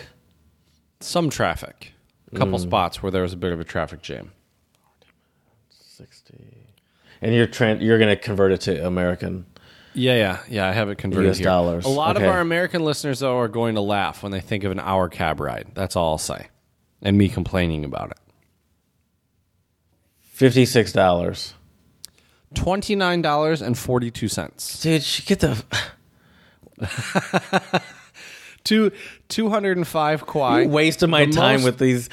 Some 1.00 1.30
traffic, 1.30 1.92
a 2.32 2.36
couple 2.36 2.58
spots 2.58 3.02
where 3.02 3.12
there 3.12 3.22
was 3.22 3.32
a 3.32 3.36
bit 3.36 3.52
of 3.52 3.60
a 3.60 3.64
traffic 3.64 4.02
jam. 4.02 4.32
Sixty. 5.70 6.66
And 7.22 7.34
you're 7.34 7.46
tran- 7.46 7.80
you're 7.82 7.98
gonna 7.98 8.16
convert 8.16 8.52
it 8.52 8.60
to 8.62 8.86
American. 8.86 9.46
Yeah, 9.94 10.14
yeah, 10.16 10.38
yeah. 10.48 10.68
I 10.68 10.72
have 10.72 10.90
it 10.90 10.98
converted 10.98 11.30
US 11.30 11.38
here. 11.38 11.44
dollars. 11.46 11.84
A 11.86 11.88
lot 11.88 12.16
Okay. 12.16 12.26
of 12.26 12.30
our 12.32 12.40
American 12.40 12.84
listeners 12.84 13.20
though 13.20 13.38
are 13.38 13.48
going 13.48 13.76
to 13.76 13.80
laugh 13.80 14.22
when 14.22 14.32
they 14.32 14.40
think 14.40 14.64
of 14.64 14.72
an 14.72 14.78
hour 14.80 15.08
cab 15.08 15.40
ride. 15.40 15.68
That's 15.74 15.96
all 15.96 16.10
I'll 16.12 16.18
say, 16.18 16.48
and 17.00 17.16
me 17.16 17.28
complaining 17.30 17.84
about 17.84 18.10
it. 18.10 18.18
Fifty 20.20 20.66
six 20.66 20.92
dollars. 20.92 21.54
Twenty 22.54 22.94
nine 22.96 23.22
dollars 23.22 23.60
and 23.62 23.76
forty 23.76 24.10
two 24.10 24.28
cents. 24.28 24.80
Dude, 24.80 25.02
she 25.02 25.22
get 25.24 25.40
the 25.40 25.62
Two 28.64 28.90
two 29.28 29.48
hundred 29.48 29.76
and 29.76 29.86
five 29.86 30.26
kwai. 30.26 30.66
wasting 30.66 31.08
my 31.10 31.26
The 31.26 31.32
time 31.32 31.60
most- 31.60 31.64
with 31.64 31.78
these. 31.78 32.08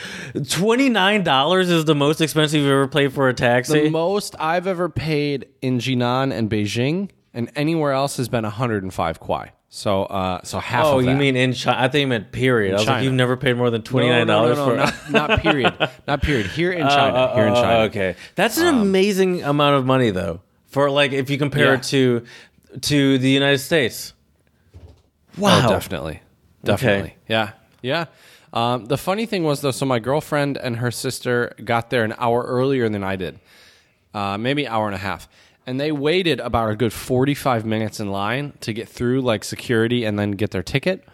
Twenty 0.49 0.88
nine 0.89 1.23
dollars 1.23 1.69
is 1.71 1.86
the 1.86 1.95
most 1.95 2.21
expensive 2.21 2.61
you've 2.61 2.69
ever 2.69 2.88
paid 2.88 3.11
for 3.11 3.27
a 3.27 3.34
taxi. 3.34 3.86
The 3.86 3.89
most 3.89 4.36
I've 4.39 4.67
ever 4.67 4.88
paid 4.88 5.47
in 5.63 5.79
Jinan 5.79 6.31
and 6.31 6.49
Beijing, 6.51 7.09
and 7.34 7.49
anywhere 7.55 7.91
else 7.93 8.17
has 8.17 8.29
been 8.29 8.43
hundred 8.43 8.84
and 8.84 8.93
five 8.93 9.19
kwai. 9.19 9.51
So, 9.76 10.03
uh, 10.03 10.43
so 10.43 10.59
half. 10.59 10.86
oh, 10.86 10.99
of 10.99 11.05
you 11.05 11.15
mean 11.15 11.36
in 11.36 11.53
China? 11.53 11.80
I 11.82 11.88
think 11.88 12.01
you 12.01 12.07
meant 12.07 12.32
period. 12.32 12.76
I 12.76 12.78
was 12.78 12.88
like, 12.88 13.03
you've 13.03 13.11
never 13.11 13.36
paid 13.36 13.57
more 13.57 13.71
than 13.71 13.82
twenty 13.82 14.07
nine 14.07 14.28
no, 14.28 14.43
no, 14.43 14.53
dollars 14.53 14.57
no, 14.57 14.65
for. 14.65 14.76
no, 14.76 15.17
not, 15.19 15.30
not 15.30 15.39
period, 15.41 15.89
not 16.07 16.21
period. 16.21 16.45
Here 16.45 16.71
in 16.71 16.84
Oh, 16.84 16.89
China, 16.89 17.32
oh, 17.32 17.36
here 17.36 17.47
in 17.47 17.53
oh, 17.53 17.55
China. 17.55 17.80
Okay, 17.86 18.15
that's 18.36 18.59
an 18.59 18.67
amazing 18.67 19.41
amount 19.41 19.78
of 19.78 19.84
money 19.84 20.11
though. 20.11 20.41
For 20.67 20.91
like, 20.91 21.11
if 21.11 21.32
you 21.32 21.39
compare 21.39 21.69
Yeah. 21.69 21.74
it 21.80 21.84
to 21.86 22.24
to 22.82 23.17
the 23.17 23.30
United 23.32 23.57
States. 23.57 24.13
Wow, 25.39 25.65
Oh, 25.65 25.69
definitely. 25.69 26.21
Definitely. 26.63 27.15
Yeah. 27.28 27.53
Yeah. 27.82 28.05
Um, 28.53 28.86
the 28.86 28.97
funny 28.97 29.26
thing 29.26 29.43
was, 29.43 29.61
though, 29.61 29.71
so 29.71 29.88
my 29.88 29.97
girlfriend 29.97 30.59
and 30.59 30.76
her 30.78 30.91
sister 30.91 31.51
got 31.65 31.89
there 31.89 32.03
an 32.03 32.13
hour 32.19 32.43
earlier 32.43 32.89
than 32.89 33.03
I 33.03 33.15
did, 33.15 33.39
uh, 34.13 34.38
maybe 34.38 34.67
hour 34.67 34.86
and 34.86 34.93
a 34.93 34.99
half. 34.99 35.28
And 35.66 35.80
they 35.80 35.91
waited 35.91 36.39
about 36.39 36.70
a 36.72 36.76
good 36.76 36.91
45 36.93 37.66
minutes 37.66 37.99
in 37.99 38.11
line 38.11 38.53
to 38.61 38.74
get 38.74 38.89
through 38.89 39.22
like 39.22 39.43
security 39.43 40.03
and 40.03 40.20
then 40.20 40.32
get 40.32 40.51
their 40.51 40.64
ticket. 40.64 41.07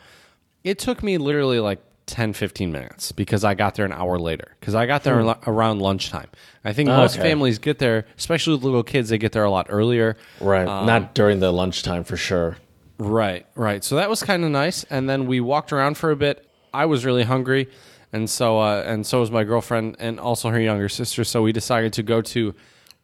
It 0.63 0.79
took 0.79 1.03
me 1.03 1.17
literally 1.17 1.59
like 1.59 1.79
10, 2.07 2.33
15 2.33 2.71
minutes 2.71 3.11
because 3.11 3.43
I 3.43 3.53
got 3.53 3.75
there 3.75 3.85
an 3.85 3.91
hour 3.91 4.17
later 4.17 4.55
because 4.59 4.73
I 4.73 4.87
got 4.87 5.03
there 5.03 5.19
al- 5.21 5.39
around 5.45 5.79
lunchtime. 5.79 6.27
I 6.65 6.73
think 6.73 6.87
most 6.89 7.15
Hmm. 7.15 7.21
Okay. 7.21 7.29
families 7.29 7.59
get 7.59 7.77
there, 7.77 8.05
especially 8.17 8.55
with 8.55 8.63
little 8.63 8.81
kids, 8.83 9.09
they 9.09 9.19
get 9.19 9.31
there 9.31 9.43
a 9.43 9.51
lot 9.51 9.67
earlier. 9.69 10.17
Right, 10.41 10.65
not 10.65 11.13
during 11.13 11.39
the 11.39 11.51
lunchtime 11.51 12.03
for 12.03 12.17
sure. 12.17 12.57
Right, 12.97 13.45
right. 13.55 13.83
So 13.83 13.95
that 13.97 14.09
was 14.09 14.23
kind 14.23 14.43
of 14.43 14.49
nice. 14.51 14.83
And 14.85 15.07
then 15.07 15.27
we 15.27 15.39
walked 15.39 15.71
around 15.71 15.97
for 15.97 16.09
a 16.11 16.15
bit. 16.15 16.45
I 16.73 16.85
was 16.85 17.05
really 17.05 17.23
hungry, 17.23 17.69
and 18.11 18.27
so 18.29 18.59
uh, 18.59 18.83
and 18.85 19.05
so 19.05 19.19
was 19.19 19.29
my 19.31 19.43
girlfriend 19.43 19.95
and 19.99 20.19
also 20.19 20.49
her 20.49 20.59
younger 20.59 20.89
sister. 20.89 21.23
So 21.23 21.43
we 21.43 21.51
decided 21.51 21.93
to 21.93 22.03
go 22.03 22.21
to 22.23 22.53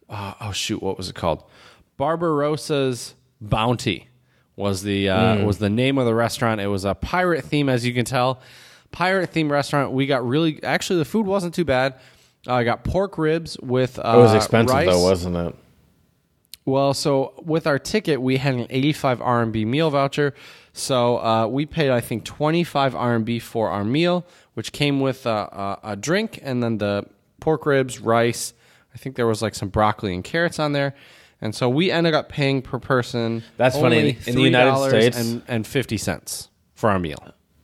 uh, 0.10 0.34
oh 0.42 0.52
shoot, 0.52 0.82
what 0.82 0.98
was 0.98 1.10
it 1.10 1.16
called? 1.16 1.44
Barbossa's 2.00 3.16
Bounty 3.42 4.08
was 4.56 4.84
the 4.84 5.10
uh, 5.10 5.44
was 5.46 5.58
the 5.58 5.70
name 5.70 5.98
of 5.98 6.06
the 6.06 6.16
restaurant. 6.16 6.62
It 6.62 6.68
was 6.68 6.86
a 6.86 6.96
pirate 6.96 7.44
theme, 7.46 7.68
as 7.70 7.86
you 7.86 7.94
can 7.94 8.06
tell. 8.06 8.40
Pirate 8.92 9.30
theme 9.32 9.52
restaurant. 9.52 9.92
We 9.92 10.06
got 10.06 10.26
really 10.26 10.64
actually 10.64 11.00
the 11.00 11.06
food 11.06 11.26
wasn't 11.26 11.54
too 11.54 11.66
bad. 11.66 11.96
I 12.48 12.64
got 12.64 12.84
pork 12.84 13.18
ribs 13.18 13.58
with. 13.62 14.00
Uh, 14.00 14.14
It 14.16 14.18
was 14.22 14.34
expensive 14.34 14.74
rice. 14.76 14.88
though, 14.88 15.04
wasn't 15.04 15.36
it? 15.36 15.56
Well, 16.66 16.94
so 16.94 17.34
with 17.44 17.68
our 17.68 17.78
ticket, 17.78 18.22
we 18.22 18.38
had 18.38 18.56
an 18.56 18.68
85 18.70 19.20
RMB 19.20 19.66
meal 19.68 19.90
voucher. 19.92 20.34
So 20.74 21.18
uh, 21.20 21.48
we 21.48 21.66
paid, 21.66 21.92
I 21.92 22.02
think, 22.02 22.24
25 22.26 22.94
RMB 22.94 23.42
for 23.44 23.70
our 23.70 23.84
meal, 23.84 24.26
which 24.56 24.72
came 24.72 25.00
with 25.00 25.28
uh, 25.28 25.48
a, 25.52 25.80
a 25.92 25.96
drink 25.96 26.40
and 26.42 26.64
then 26.64 26.80
the 26.80 27.06
pork 27.40 27.66
ribs, 27.68 28.00
rice. 28.00 28.54
I 28.96 28.98
think 28.98 29.16
there 29.18 29.28
was 29.28 29.42
like 29.44 29.54
some 29.54 29.70
broccoli 29.70 30.16
and 30.16 30.24
carrots 30.24 30.58
on 30.58 30.72
there. 30.72 30.96
And 31.42 31.54
so 31.54 31.70
we 31.70 31.92
ended 31.92 32.14
up 32.16 32.30
paying 32.30 32.62
per 32.62 32.80
person. 32.80 33.44
That's 33.58 33.76
funny. 33.78 34.18
In 34.26 34.36
the 34.36 34.42
United 34.42 34.90
States- 34.90 35.20
and, 35.20 35.42
and 35.48 35.68
50 35.68 35.98
cents 35.98 36.50
for 36.74 36.90
our 36.90 36.98
meal. 36.98 37.18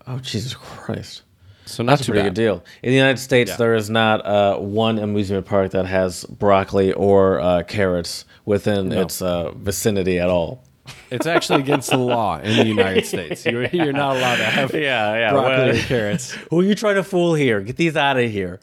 Oh 0.07 0.19
Jesus 0.19 0.53
Christ! 0.55 1.21
So 1.65 1.83
not 1.83 1.91
That's 1.93 2.01
a 2.01 2.05
too 2.05 2.11
pretty 2.11 2.27
bad. 2.27 2.35
good 2.35 2.41
deal. 2.41 2.63
In 2.83 2.89
the 2.89 2.97
United 2.97 3.19
States, 3.19 3.51
Yeah. 3.51 3.57
there 3.57 3.75
is 3.75 3.89
not 3.89 4.25
uh, 4.25 4.57
one 4.57 4.99
amusement 4.99 5.45
park 5.45 5.71
that 5.71 5.85
has 5.85 6.25
broccoli 6.25 6.91
or 6.93 7.39
uh, 7.39 7.63
carrots 7.63 8.25
within 8.45 8.91
its 8.91 9.21
uh, 9.21 9.51
vicinity 9.51 10.19
at 10.19 10.29
all. 10.29 10.63
It's 11.11 11.27
actually 11.27 11.61
against 11.61 11.91
the 11.91 11.97
law 11.97 12.39
in 12.39 12.57
the 12.57 12.65
United 12.65 13.05
States. 13.13 13.45
You're, 13.45 13.67
you're 13.67 13.93
not 13.93 14.17
allowed 14.17 14.37
to 14.37 14.43
have 14.43 14.73
Yeah, 14.73 15.13
yeah. 15.15 15.31
broccoli 15.31 15.51
well- 15.67 15.75
or 15.75 15.79
carrots. 15.83 16.31
Who 16.49 16.59
are 16.59 16.63
you 16.63 16.75
trying 16.75 16.95
to 16.95 17.03
fool 17.03 17.35
here? 17.35 17.61
Get 17.61 17.77
these 17.77 17.95
out 17.95 18.17
of 18.17 18.29
here. 18.29 18.59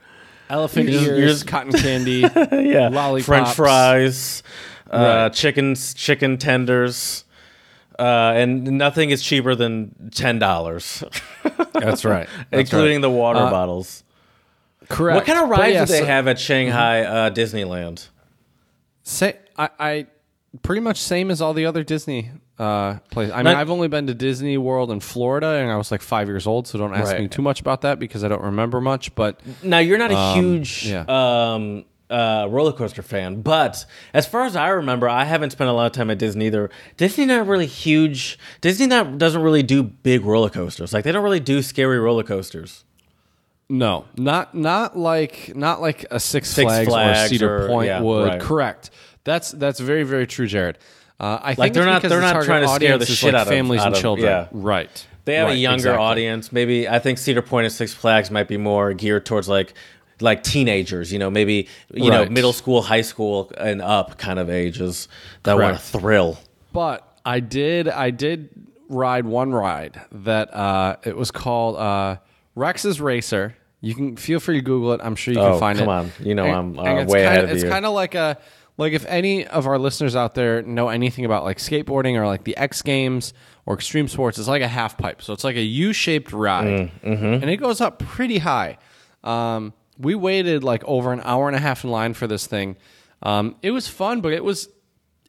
Elephant 0.51 0.89
You're 0.89 1.17
ears, 1.17 1.43
cotton 1.43 1.73
candy, 1.73 2.21
Yeah, 2.53 2.89
lollipops. 2.89 3.27
French 3.27 3.49
fries, 3.55 4.43
uh, 4.91 4.97
Right. 4.99 5.33
chickens, 5.33 5.93
chicken 5.95 6.39
tenders, 6.39 7.25
uh, 7.99 8.03
and 8.37 8.65
nothing 8.79 9.11
is 9.11 9.23
cheaper 9.23 9.55
than 9.55 10.11
ten 10.15 10.39
dollars, 10.39 11.05
That's 11.75 12.05
right. 12.05 12.29
That's 12.51 12.71
including 12.71 13.01
the 13.03 13.11
water 13.11 13.41
Uh, 13.41 13.51
bottles. 13.51 14.05
Correct. 14.89 15.17
What 15.17 15.27
kind 15.27 15.39
of 15.45 15.51
rides 15.51 15.75
yeah, 15.75 15.85
do 15.85 15.93
they 15.93 15.99
so- 16.01 16.07
have 16.07 16.27
at 16.29 16.39
Shanghai 16.39 17.03
uh, 17.03 17.31
Disneyland? 17.31 18.09
Say, 19.03 19.37
I, 19.57 19.69
I 19.79 20.07
pretty 20.63 20.81
much 20.81 20.99
same 21.01 21.31
as 21.31 21.41
all 21.43 21.53
the 21.55 21.67
other 21.67 21.83
Disney 21.85 22.31
uh, 22.59 22.99
places. 23.11 23.33
I 23.33 23.37
mean, 23.39 23.45
Not- 23.45 23.57
I've 23.57 23.71
only 23.71 23.89
been 23.89 24.07
to 24.09 24.15
Disney 24.15 24.59
World 24.59 24.91
in 24.91 25.01
Florida, 25.01 25.47
and 25.47 25.71
I 25.71 25.77
was 25.77 25.91
like 25.91 26.03
five 26.03 26.27
years 26.29 26.47
old, 26.47 26.67
so 26.67 26.79
don't 26.79 26.95
ask 26.95 27.13
Right. 27.13 27.21
me 27.21 27.29
too 27.29 27.43
much 27.43 27.61
about 27.61 27.83
that 27.83 27.99
because 27.99 28.25
I 28.25 28.29
don't 28.29 28.43
remember 28.43 28.81
much. 28.81 29.15
But 29.15 29.41
Now 29.63 29.79
you're 29.79 29.99
not 29.99 30.11
a 30.11 30.35
huge 30.35 30.87
yeah. 30.87 31.05
um, 31.09 31.85
uh, 32.11 32.47
roller 32.51 32.73
coaster 32.73 33.03
fan, 33.03 33.43
but 33.43 33.85
as 34.15 34.27
far 34.27 34.45
as 34.45 34.57
I 34.57 34.69
remember, 34.69 35.09
I 35.09 35.25
haven't 35.25 35.51
spent 35.51 35.69
a 35.71 35.73
lot 35.73 35.87
of 35.87 35.93
time 35.93 36.11
at 36.11 36.19
Disney 36.19 36.47
either. 36.47 36.71
Disney 36.97 37.27
not 37.27 37.47
really 37.47 37.67
huge. 37.67 38.39
Disney 38.61 38.87
not 38.87 39.19
doesn't 39.19 39.43
really 39.43 39.63
do 39.63 39.83
big 39.83 40.25
roller 40.25 40.49
coasters. 40.51 40.93
Like 40.93 41.05
they 41.05 41.13
don't 41.13 41.23
really 41.23 41.39
do 41.41 41.61
scary 41.63 41.99
roller 42.01 42.23
coasters. 42.25 42.85
no, 43.69 44.07
not 44.17 44.55
not 44.55 44.97
like 44.99 45.53
not 45.55 45.81
like 45.83 46.07
a 46.11 46.19
Six, 46.19 46.49
Six 46.49 46.65
Flags, 46.65 46.89
or 46.89 46.91
Flags 46.91 47.29
Cedar 47.31 47.65
or- 47.65 47.69
Point 47.69 47.87
yeah, 47.89 48.01
would. 48.01 48.27
right. 48.29 48.41
Correct. 48.41 48.91
That's 49.25 49.51
that's 49.53 49.79
very 49.79 50.05
very 50.05 50.27
true, 50.27 50.47
Jared. 50.47 50.79
Uh, 51.21 51.39
I 51.43 51.55
think 51.55 51.75
they're 51.75 51.85
not 51.85 52.03
they're 52.03 52.21
not 52.21 52.45
trying 52.45 52.63
to 52.63 52.69
scare 52.75 52.97
the 52.99 53.07
shit 53.07 53.33
like 53.33 53.41
out 53.43 53.47
of- 53.49 53.53
families 53.53 53.83
and 53.83 53.95
of- 53.95 54.01
children. 54.01 54.27
yeah. 54.29 54.49
Right. 54.53 55.07
They 55.25 55.35
have 55.35 55.51
a 55.51 55.57
younger 55.57 55.89
exactly. 55.91 56.05
audience. 56.05 56.53
Maybe 56.53 56.89
I 56.89 56.99
think 57.01 57.19
Cedar 57.19 57.43
Point 57.43 57.67
and 57.67 57.73
Six 57.75 57.93
Flags 57.93 58.31
might 58.31 58.49
be 58.49 58.57
more 58.57 58.95
geared 58.95 59.27
towards 59.27 59.47
like 59.49 59.75
like 60.21 60.43
teenagers. 60.43 61.13
You 61.13 61.19
know, 61.19 61.29
maybe 61.31 61.69
you 61.93 62.11
know 62.11 62.25
middle 62.27 62.53
school, 62.55 62.81
high 62.83 63.03
school, 63.03 63.53
and 63.59 63.83
up 63.83 64.17
kind 64.17 64.39
of 64.39 64.49
ages 64.49 65.07
that 65.43 65.59
want 65.59 65.77
to 65.77 65.83
Correct. 65.93 66.03
thrill. 66.05 66.39
But 66.73 67.07
I 67.27 67.41
did 67.41 67.89
I 67.89 68.09
did 68.11 68.49
ride 68.89 69.27
one 69.27 69.53
ride 69.53 70.01
that 70.13 70.55
uh, 70.55 70.97
it 71.05 71.15
was 71.17 71.31
called 71.31 71.77
uh, 71.77 72.17
Rex's 72.55 72.99
Racer. 73.01 73.55
You 73.83 73.95
can 73.95 74.17
feel 74.17 74.41
free 74.41 74.57
to 74.57 74.63
Google 74.65 74.93
it. 74.95 75.01
I'm 75.05 75.15
sure 75.15 75.35
you 75.35 75.41
Oh, 75.41 75.51
can 75.51 75.61
find 75.61 75.79
come 75.79 75.89
it. 75.89 75.93
on. 75.93 76.13
You 76.21 76.35
know 76.37 76.47
I'm, 76.47 76.79
uh, 76.79 77.05
way 77.05 77.25
ahead 77.27 77.45
of 77.45 77.51
It's 77.51 77.65
you. 77.65 77.69
kind 77.71 77.85
of 77.85 77.93
like 77.93 78.15
a 78.15 78.39
like 78.79 78.95
if 78.95 79.05
any 79.07 79.47
of 79.47 79.67
our 79.67 79.79
listeners 79.79 80.17
out 80.17 80.35
there 80.35 80.63
know 80.63 80.89
anything 80.89 81.27
about 81.27 81.45
like 81.45 81.59
skateboarding 81.59 82.15
or 82.19 82.27
like 82.27 82.45
the 82.45 82.57
X 82.57 82.81
Games 82.81 83.35
or 83.67 83.75
extreme 83.75 84.09
sports, 84.09 84.39
it's 84.39 84.49
like 84.49 84.63
a 84.63 84.69
half 84.69 84.97
pipe. 84.97 85.21
So 85.21 85.35
it's 85.35 85.45
like 85.45 85.57
a 85.57 85.63
U-shaped 85.63 86.33
ride, 86.33 86.67
Mm, 86.67 86.91
mm-hmm. 87.03 87.25
and 87.43 87.51
it 87.51 87.59
goes 87.59 87.83
up 87.83 87.99
pretty 87.99 88.39
high. 88.39 88.79
Um, 89.25 89.75
we 89.99 90.15
waited 90.15 90.65
like 90.65 90.83
over 90.87 91.13
an 91.13 91.21
hour 91.25 91.49
and 91.49 91.57
a 91.57 91.61
half 91.61 91.85
in 91.85 91.91
line 91.91 92.15
for 92.15 92.27
this 92.27 92.47
thing. 92.47 92.77
Um, 93.23 93.57
it 93.63 93.73
was 93.73 93.89
fun, 93.89 94.21
but 94.23 94.33
it 94.33 94.43
was 94.45 94.69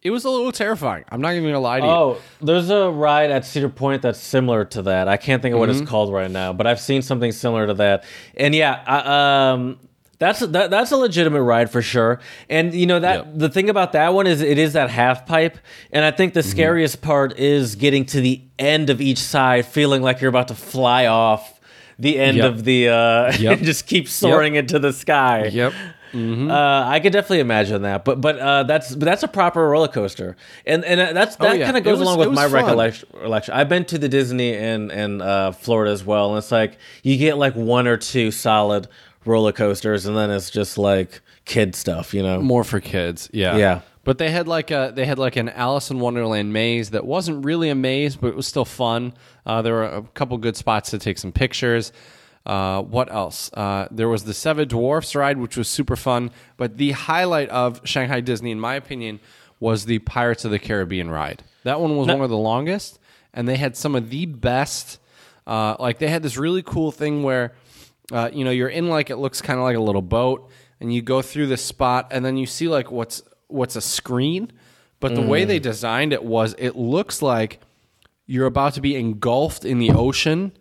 it 0.01 0.11
was 0.11 0.23
a 0.23 0.29
little 0.29 0.51
terrifying. 0.53 1.03
I'm 1.09 1.19
not 1.19 1.33
even 1.33 1.43
gonna 1.45 1.59
lie 1.59 1.79
to 1.81 1.85
you. 1.85 1.91
Oh, 1.91 2.17
there's 2.39 2.69
a 2.69 2.89
ride 2.89 3.31
at 3.31 3.45
Cedar 3.45 3.67
Point 3.67 4.01
that's 4.03 4.19
similar 4.19 4.63
to 4.65 4.83
that. 4.83 5.07
I 5.09 5.17
can't 5.17 5.41
think 5.41 5.53
of 5.53 5.59
what 5.59 5.67
Mm-hmm. 5.69 5.81
it's 5.81 5.89
called 5.89 6.13
right 6.13 6.31
now, 6.31 6.53
but 6.53 6.67
I've 6.67 6.79
seen 6.79 7.01
something 7.01 7.31
similar 7.33 7.67
to 7.67 7.73
that. 7.73 8.05
And 8.37 8.55
yeah, 8.55 8.81
I, 8.87 9.51
um, 9.51 9.79
that's 10.19 10.39
that, 10.41 10.69
that's 10.69 10.91
a 10.91 10.97
legitimate 10.97 11.41
ride 11.43 11.71
for 11.71 11.81
sure. 11.81 12.19
And 12.49 12.73
you 12.73 12.85
know 12.85 12.99
that 12.99 13.25
Yep. 13.25 13.33
the 13.35 13.49
thing 13.49 13.69
about 13.69 13.93
that 13.93 14.13
one 14.13 14.27
is 14.27 14.41
it 14.41 14.57
is 14.57 14.73
that 14.73 14.89
half 14.89 15.25
pipe, 15.25 15.57
and 15.91 16.05
I 16.05 16.11
think 16.11 16.33
the 16.33 16.41
Mm-hmm. 16.41 16.49
scariest 16.49 17.01
part 17.01 17.39
is 17.39 17.75
getting 17.75 18.05
to 18.07 18.21
the 18.21 18.41
end 18.59 18.89
of 18.89 18.99
each 19.01 19.19
side, 19.19 19.65
feeling 19.65 20.01
like 20.01 20.21
you're 20.21 20.29
about 20.29 20.49
to 20.49 20.55
fly 20.55 21.07
off 21.07 21.59
the 21.97 22.17
end 22.19 22.37
Yep. 22.37 22.45
of 22.45 22.63
the 22.65 22.89
uh, 22.89 23.33
Yep. 23.39 23.57
and 23.57 23.65
just 23.65 23.87
keep 23.87 24.07
soaring 24.07 24.55
into 24.55 24.77
the 24.79 24.93
sky. 24.93 25.45
Yep. 25.51 25.73
Uh, 26.11 26.83
I 26.87 26.99
could 27.01 27.13
definitely 27.13 27.39
imagine 27.39 27.83
that, 27.83 28.03
but 28.03 28.19
but 28.19 28.39
uh, 28.39 28.63
that's 28.63 28.95
but 28.95 29.05
that's 29.05 29.21
a 29.21 29.27
proper 29.27 29.69
roller 29.69 29.87
coaster, 29.87 30.35
and 30.65 30.83
and 30.83 30.99
uh, 30.99 31.13
that's 31.13 31.35
that 31.35 31.49
Oh, 31.51 31.53
yeah. 31.53 31.65
kind 31.65 31.77
of 31.77 31.83
goes 31.83 31.99
was- 31.99 32.07
along 32.07 32.17
with 32.17 32.29
my 32.33 32.45
fun. 32.49 32.53
recollection. 32.65 33.53
I've 33.53 33.69
been 33.69 33.85
to 33.85 33.99
the 33.99 34.09
Disney 34.09 34.53
in 34.55 34.89
in 34.89 35.21
uh, 35.21 35.51
Florida 35.51 35.91
as 35.91 36.03
well, 36.03 36.29
and 36.29 36.39
it's 36.39 36.51
like 36.51 36.79
you 37.03 37.15
get 37.17 37.37
like 37.37 37.53
one 37.55 37.85
or 37.87 37.95
two 37.97 38.31
solid 38.31 38.87
roller 39.25 39.51
coasters, 39.51 40.05
and 40.05 40.15
then 40.15 40.31
it's 40.31 40.49
just 40.49 40.77
like 40.77 41.21
kid 41.45 41.75
stuff, 41.75 42.13
you 42.13 42.23
know. 42.23 42.41
More 42.41 42.63
for 42.63 42.79
kids. 42.79 43.29
Yeah. 43.33 43.57
Yeah. 43.57 43.81
But 44.03 44.17
they 44.17 44.31
had 44.31 44.47
like 44.47 44.71
a 44.71 44.91
they 44.95 45.05
had 45.05 45.19
like 45.19 45.35
an 45.35 45.49
Alice 45.49 45.91
in 45.91 45.99
Wonderland 45.99 46.53
maze 46.53 46.91
that 46.91 47.05
wasn't 47.05 47.45
really 47.45 47.69
a 47.69 47.75
maze, 47.75 48.15
but 48.15 48.27
it 48.27 48.35
was 48.35 48.47
still 48.47 48.65
fun. 48.65 49.13
Uh, 49.45 49.61
there 49.61 49.73
were 49.73 49.83
a 49.83 50.01
couple 50.01 50.37
good 50.37 50.55
spots 50.55 50.91
to 50.91 50.99
take 50.99 51.17
some 51.17 51.31
pictures. 51.31 51.91
Uh, 52.45 52.81
what 52.81 53.11
else? 53.11 53.51
Uh, 53.53 53.87
there 53.91 54.07
was 54.09 54.23
the 54.23 54.33
Seven 54.33 54.67
Dwarfs 54.67 55.13
ride, 55.15 55.37
which 55.37 55.57
was 55.57 55.67
super 55.67 55.95
fun. 55.95 56.31
But 56.57 56.77
the 56.77 56.91
highlight 56.91 57.49
of 57.49 57.81
Shanghai 57.83 58.21
Disney, 58.21 58.51
in 58.51 58.59
my 58.59 58.75
opinion, 58.75 59.19
was 59.59 59.85
the 59.85 59.99
Pirates 59.99 60.45
of 60.45 60.51
the 60.51 60.59
Caribbean 60.59 61.09
ride. 61.11 61.43
That 61.63 61.81
one 61.81 61.95
was 61.97 62.07
one 62.07 62.21
of 62.21 62.29
the 62.29 62.37
longest, 62.37 62.97
and 63.33 63.47
they 63.47 63.57
had 63.57 63.75
some 63.75 63.93
of 63.93 64.09
the 64.09 64.25
best. 64.25 64.99
Uh, 65.45 65.75
like 65.79 65.99
they 65.99 66.07
had 66.07 66.23
this 66.23 66.37
really 66.37 66.63
cool 66.63 66.91
thing 66.91 67.21
where, 67.21 67.53
uh, 68.11 68.29
you 68.33 68.43
know, 68.43 68.51
you're 68.51 68.69
in 68.69 68.89
like 68.89 69.09
it 69.09 69.17
looks 69.17 69.41
kind 69.41 69.59
of 69.59 69.63
like 69.63 69.77
a 69.77 69.81
little 69.81 70.01
boat, 70.01 70.49
and 70.79 70.93
you 70.93 71.01
go 71.01 71.21
through 71.21 71.47
this 71.47 71.63
spot, 71.63 72.07
and 72.11 72.23
then 72.25 72.37
you 72.37 72.45
see 72.45 72.67
like 72.67 72.91
what's 72.91 73.21
what's 73.47 73.75
a 73.75 73.81
screen, 73.81 74.51
but 74.99 75.15
the 75.15 75.21
way 75.21 75.43
they 75.45 75.59
designed 75.59 76.13
it 76.13 76.23
was 76.23 76.55
it 76.57 76.75
looks 76.75 77.21
like 77.21 77.59
you're 78.25 78.45
about 78.45 78.75
to 78.75 78.81
be 78.81 78.95
engulfed 78.95 79.65
in 79.65 79.79
the 79.79 79.91
ocean 79.91 80.51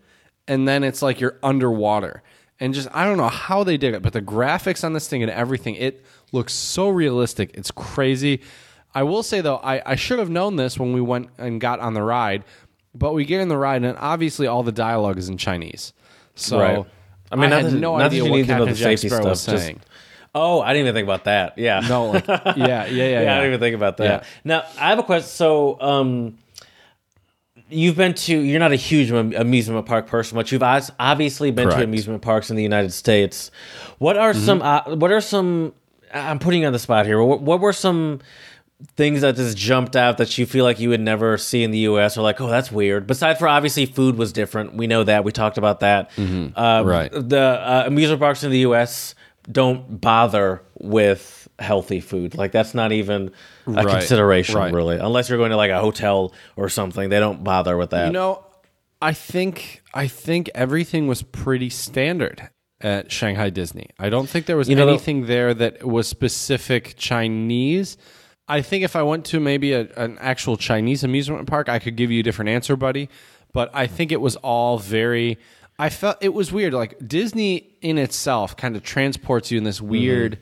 and 0.46 0.66
then 0.66 0.82
it's 0.82 1.02
like 1.02 1.20
you're 1.20 1.38
underwater. 1.42 2.22
And 2.60 2.74
just 2.74 2.88
i 2.92 3.04
don't 3.04 3.18
know 3.18 3.28
how 3.28 3.62
they 3.62 3.76
did 3.76 3.94
it 3.94 4.02
but 4.02 4.12
the 4.12 4.22
graphics 4.22 4.82
on 4.82 4.92
this 4.92 5.06
thing 5.06 5.22
and 5.22 5.30
everything 5.30 5.74
it 5.76 6.04
looks 6.32 6.52
so 6.54 6.88
realistic. 6.88 7.50
It's 7.54 7.70
crazy. 7.70 8.40
I 8.94 9.02
will 9.02 9.22
say 9.22 9.40
though 9.42 9.58
i, 9.58 9.82
I 9.84 9.94
should 9.96 10.18
have 10.18 10.30
known 10.30 10.56
this 10.56 10.78
when 10.78 10.92
we 10.92 11.00
went 11.00 11.28
and 11.38 11.60
got 11.60 11.78
on 11.78 11.94
the 11.94 12.02
ride 12.02 12.42
but 12.94 13.12
we 13.12 13.24
get 13.24 13.40
in 13.40 13.48
the 13.48 13.58
ride 13.58 13.84
and 13.84 13.96
obviously 13.98 14.46
all 14.46 14.62
the 14.62 14.72
dialogue 14.72 15.18
is 15.18 15.28
in 15.28 15.36
chinese. 15.36 15.92
So 16.34 16.58
Right. 16.58 16.86
I 17.30 17.36
mean, 17.36 17.50
not 17.50 17.62
had 17.62 17.72
that- 17.72 17.78
no 17.78 17.96
idea 17.96 18.24
you 18.24 18.30
what 18.30 18.46
Captain 18.46 18.68
the 18.68 18.74
Jack 18.74 18.84
safety 18.98 19.08
Sparrow 19.08 19.26
was 19.28 19.44
just- 19.46 19.64
saying. 19.64 19.80
Oh, 20.34 20.60
I 20.60 20.72
didn't 20.74 20.86
even 20.88 20.94
think 20.94 21.06
about 21.06 21.24
that. 21.24 21.56
Yeah. 21.58 21.80
No, 21.88 22.10
like 22.10 22.28
yeah, 22.28 22.42
yeah, 22.56 22.66
yeah. 22.66 22.86
yeah, 22.86 23.22
yeah. 23.22 23.32
I 23.32 23.36
didn't 23.40 23.46
even 23.46 23.60
think 23.60 23.74
about 23.76 23.96
that. 23.96 24.22
Yeah. 24.22 24.28
Now, 24.44 24.64
I 24.78 24.90
have 24.90 24.98
a 24.98 25.02
question. 25.02 25.26
So, 25.28 25.80
um, 25.80 26.38
you've 27.70 27.96
been 27.96 28.14
to, 28.14 28.38
you're 28.38 28.60
not 28.60 28.72
a 28.72 28.76
huge 28.76 29.10
am- 29.10 29.34
amusement 29.34 29.84
park 29.86 30.06
person, 30.06 30.36
but 30.36 30.52
you've 30.52 30.62
obviously 30.62 31.50
been 31.50 31.68
to 31.70 31.82
amusement 31.82 32.22
parks 32.22 32.50
in 32.50 32.56
the 32.56 32.62
United 32.62 32.92
States. 32.92 33.50
What 33.98 34.16
are 34.16 34.32
Mm-hmm. 34.32 34.44
some, 34.44 34.62
uh, 34.62 34.82
what 34.96 35.10
are 35.10 35.20
some, 35.20 35.72
I'm 36.14 36.38
putting 36.38 36.60
you 36.62 36.66
on 36.66 36.72
the 36.72 36.78
spot 36.78 37.04
here. 37.06 37.22
What, 37.22 37.40
what 37.42 37.60
were 37.60 37.72
some 37.72 38.20
things 38.96 39.22
that 39.22 39.36
just 39.36 39.56
jumped 39.56 39.96
out 39.96 40.18
that 40.18 40.38
you 40.38 40.46
feel 40.46 40.64
like 40.64 40.78
you 40.78 40.88
would 40.90 41.00
never 41.00 41.36
see 41.36 41.62
in 41.64 41.70
the 41.72 41.78
U.S. 41.80 42.16
or 42.16 42.22
like, 42.22 42.40
oh, 42.40 42.46
that's 42.48 42.70
weird? 42.70 43.06
Besides 43.06 43.38
for 43.38 43.48
obviously 43.48 43.86
food 43.86 44.16
was 44.16 44.32
different. 44.32 44.74
We 44.74 44.86
know 44.86 45.02
that. 45.04 45.24
We 45.24 45.32
talked 45.32 45.58
about 45.58 45.80
that. 45.80 46.10
Uh, 46.16 46.20
Mm-hmm. 46.20 46.88
Right. 46.88 47.10
The 47.12 47.40
uh, 47.40 47.84
amusement 47.86 48.20
parks 48.20 48.44
in 48.44 48.50
the 48.50 48.60
U.S. 48.60 49.14
don't 49.50 50.00
bother 50.00 50.62
with 50.78 51.48
healthy 51.58 52.00
food. 52.00 52.36
Like 52.36 52.52
that's 52.52 52.72
not 52.74 52.92
even 52.92 53.32
a 53.66 53.70
Right, 53.72 53.88
consideration 53.98 54.54
right. 54.56 54.72
really, 54.72 54.96
unless 54.96 55.28
you're 55.28 55.38
going 55.38 55.50
to 55.50 55.56
like 55.56 55.70
a 55.72 55.80
hotel 55.80 56.32
or 56.56 56.68
something. 56.68 57.08
They 57.08 57.18
don't 57.18 57.42
bother 57.42 57.76
with 57.76 57.90
that. 57.90 58.06
You 58.06 58.12
know, 58.12 58.44
I 59.02 59.12
think 59.12 59.82
I 59.92 60.06
think 60.06 60.50
everything 60.54 61.08
was 61.08 61.22
pretty 61.22 61.68
standard 61.70 62.48
at 62.80 63.10
Shanghai 63.10 63.50
Disney. 63.50 63.90
I 63.98 64.08
don't 64.08 64.28
think 64.28 64.46
there 64.46 64.56
was 64.56 64.68
know, 64.68 64.86
anything 64.88 65.26
there 65.26 65.52
that 65.52 65.84
was 65.84 66.06
specific 66.06 66.94
Chinese. 66.96 67.96
I 68.48 68.62
think 68.62 68.82
if 68.84 68.96
I 68.96 69.02
went 69.02 69.26
to 69.26 69.40
maybe 69.40 69.72
a, 69.72 69.88
an 69.96 70.18
actual 70.20 70.56
Chinese 70.56 71.04
amusement 71.04 71.46
park, 71.46 71.68
I 71.68 71.78
could 71.78 71.96
give 71.96 72.10
you 72.10 72.20
a 72.20 72.22
different 72.22 72.48
answer, 72.48 72.76
buddy. 72.76 73.08
But 73.52 73.70
I 73.74 73.86
think 73.86 74.12
it 74.12 74.20
was 74.20 74.36
all 74.36 74.78
very 74.78 75.38
I 75.78 75.90
felt 75.90 76.16
it 76.20 76.34
was 76.34 76.52
weird. 76.52 76.74
Like 76.74 76.96
Disney 77.06 77.70
in 77.80 77.98
itself 77.98 78.56
kind 78.56 78.74
of 78.74 78.82
transports 78.82 79.50
you 79.50 79.58
in 79.58 79.64
this 79.64 79.80
weird, 79.80 80.38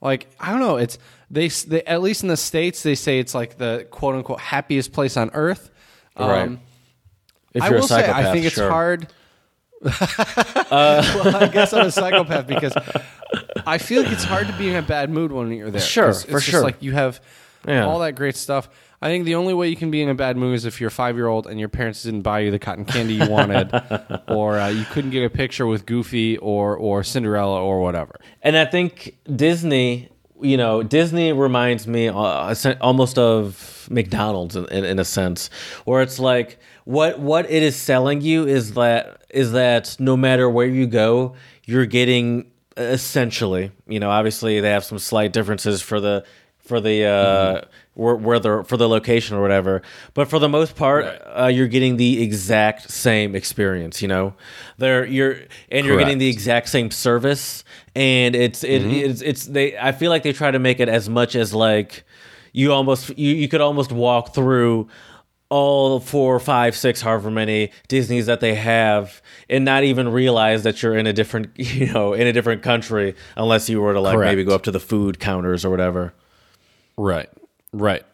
like 0.00 0.28
I 0.38 0.50
don't 0.50 0.60
know. 0.60 0.76
It's 0.76 0.98
they, 1.28 1.48
they 1.48 1.82
at 1.84 2.02
least 2.02 2.22
in 2.22 2.28
the 2.28 2.36
states 2.36 2.82
they 2.84 2.94
say 2.94 3.18
it's 3.18 3.34
like 3.34 3.58
the 3.58 3.86
quote 3.90 4.14
unquote 4.14 4.40
happiest 4.40 4.92
place 4.92 5.16
on 5.16 5.30
earth. 5.32 5.70
Right. 6.18 6.42
Um, 6.42 6.60
If 7.52 7.62
I 7.62 7.66
you're 7.66 7.78
a 7.78 7.80
will 7.80 7.88
say 7.88 7.96
I 7.96 8.00
psychopath, 8.06 8.32
think 8.32 8.46
it's 8.46 8.54
sure. 8.54 8.70
hard. 8.70 9.08
well, 9.82 11.36
I 11.36 11.50
guess 11.52 11.72
I'm 11.72 11.86
a 11.86 11.90
psychopath 11.90 12.46
because 12.46 12.72
I 13.66 13.78
feel 13.78 14.04
like 14.04 14.12
it's 14.12 14.24
hard 14.24 14.46
to 14.46 14.52
be 14.54 14.70
in 14.70 14.76
a 14.76 14.82
bad 14.82 15.10
mood 15.10 15.32
when 15.32 15.50
you're 15.50 15.70
there. 15.70 15.80
Sure, 15.80 16.14
for 16.14 16.38
just 16.38 16.46
sure. 16.46 16.62
Like 16.62 16.80
you 16.80 16.92
have 16.92 17.20
Yeah. 17.66 17.86
all 17.86 17.98
that 18.00 18.12
great 18.12 18.36
stuff. 18.36 18.68
I 19.02 19.08
think 19.08 19.24
the 19.24 19.34
only 19.34 19.52
way 19.52 19.68
you 19.68 19.76
can 19.76 19.90
be 19.90 20.02
in 20.02 20.08
a 20.08 20.14
bad 20.14 20.36
mood 20.36 20.54
is 20.54 20.64
if 20.64 20.80
you're 20.80 20.90
five 20.90 21.16
year 21.16 21.26
old 21.26 21.46
and 21.46 21.60
your 21.60 21.68
parents 21.68 22.02
didn't 22.02 22.22
buy 22.22 22.40
you 22.40 22.50
the 22.50 22.58
cotton 22.58 22.84
candy 22.84 23.14
you 23.14 23.28
wanted, 23.28 23.70
or 24.28 24.58
uh, 24.58 24.68
you 24.68 24.84
couldn't 24.86 25.10
get 25.10 25.24
a 25.24 25.30
picture 25.30 25.66
with 25.66 25.84
Goofy 25.86 26.38
or 26.38 26.76
or 26.76 27.04
Cinderella 27.04 27.62
or 27.62 27.80
whatever. 27.80 28.18
And 28.42 28.56
I 28.56 28.64
think 28.64 29.16
Disney, 29.34 30.08
you 30.40 30.56
know, 30.56 30.82
Disney 30.82 31.32
reminds 31.32 31.86
me 31.86 32.08
uh, 32.08 32.54
almost 32.80 33.18
of 33.18 33.86
McDonald's 33.90 34.56
in, 34.56 34.64
in, 34.66 34.84
in 34.84 34.98
a 34.98 35.04
sense, 35.04 35.50
where 35.84 36.00
it's 36.00 36.18
like 36.18 36.58
what 36.84 37.18
what 37.18 37.50
it 37.50 37.62
is 37.62 37.76
selling 37.76 38.22
you 38.22 38.46
is 38.46 38.72
that 38.74 39.24
is 39.30 39.52
that 39.52 39.96
no 39.98 40.16
matter 40.16 40.48
where 40.48 40.66
you 40.66 40.86
go, 40.86 41.34
you're 41.64 41.86
getting 41.86 42.50
essentially, 42.78 43.72
you 43.86 44.00
know, 44.00 44.10
obviously 44.10 44.60
they 44.60 44.70
have 44.70 44.84
some 44.84 44.98
slight 44.98 45.32
differences 45.32 45.82
for 45.82 46.00
the 46.00 46.24
for 46.66 46.80
the 46.80 47.04
uh, 47.04 47.60
where, 47.94 48.16
where 48.16 48.38
the 48.38 48.64
for 48.64 48.76
the 48.76 48.88
location 48.88 49.36
or 49.36 49.42
whatever, 49.42 49.82
but 50.14 50.28
for 50.28 50.38
the 50.38 50.48
most 50.48 50.76
part, 50.76 51.04
uh, 51.38 51.46
you're 51.46 51.68
getting 51.68 51.96
the 51.96 52.22
exact 52.22 52.90
same 52.90 53.34
experience. 53.34 54.02
You 54.02 54.08
know, 54.08 54.34
there 54.78 55.04
you're 55.04 55.40
and 55.70 55.86
you're 55.86 55.98
getting 55.98 56.18
the 56.18 56.28
exact 56.28 56.68
same 56.68 56.90
service 56.90 57.64
and 57.94 58.36
it's 58.36 58.62
it, 58.62 58.82
it's 58.84 59.22
it's 59.22 59.46
they 59.46 59.76
I 59.78 59.92
feel 59.92 60.10
like 60.10 60.22
they 60.22 60.32
try 60.34 60.50
to 60.50 60.58
make 60.58 60.80
it 60.80 60.88
as 60.88 61.08
much 61.08 61.34
as 61.34 61.54
like 61.54 62.04
you 62.52 62.72
almost 62.72 63.16
you, 63.18 63.34
you 63.34 63.48
could 63.48 63.62
almost 63.62 63.90
walk 63.90 64.34
through 64.34 64.88
all 65.48 66.00
four, 66.00 66.40
five, 66.40 66.76
six, 66.76 67.00
however 67.00 67.30
many 67.30 67.70
Disney's 67.88 68.26
that 68.26 68.40
they 68.40 68.54
have, 68.54 69.22
and 69.48 69.64
not 69.64 69.84
even 69.84 70.10
realize 70.10 70.64
that 70.64 70.82
you're 70.82 70.96
in 70.96 71.06
a 71.06 71.12
different, 71.12 71.50
you 71.56 71.92
know, 71.92 72.14
in 72.14 72.26
a 72.26 72.32
different 72.32 72.62
country, 72.62 73.14
unless 73.36 73.68
you 73.68 73.80
were 73.80 73.92
to 73.92 74.00
like 74.00 74.18
maybe 74.18 74.44
go 74.44 74.54
up 74.54 74.64
to 74.64 74.70
the 74.70 74.80
food 74.80 75.20
counters 75.20 75.64
or 75.64 75.70
whatever. 75.70 76.12
Right. 76.96 77.28
Right. 77.72 78.04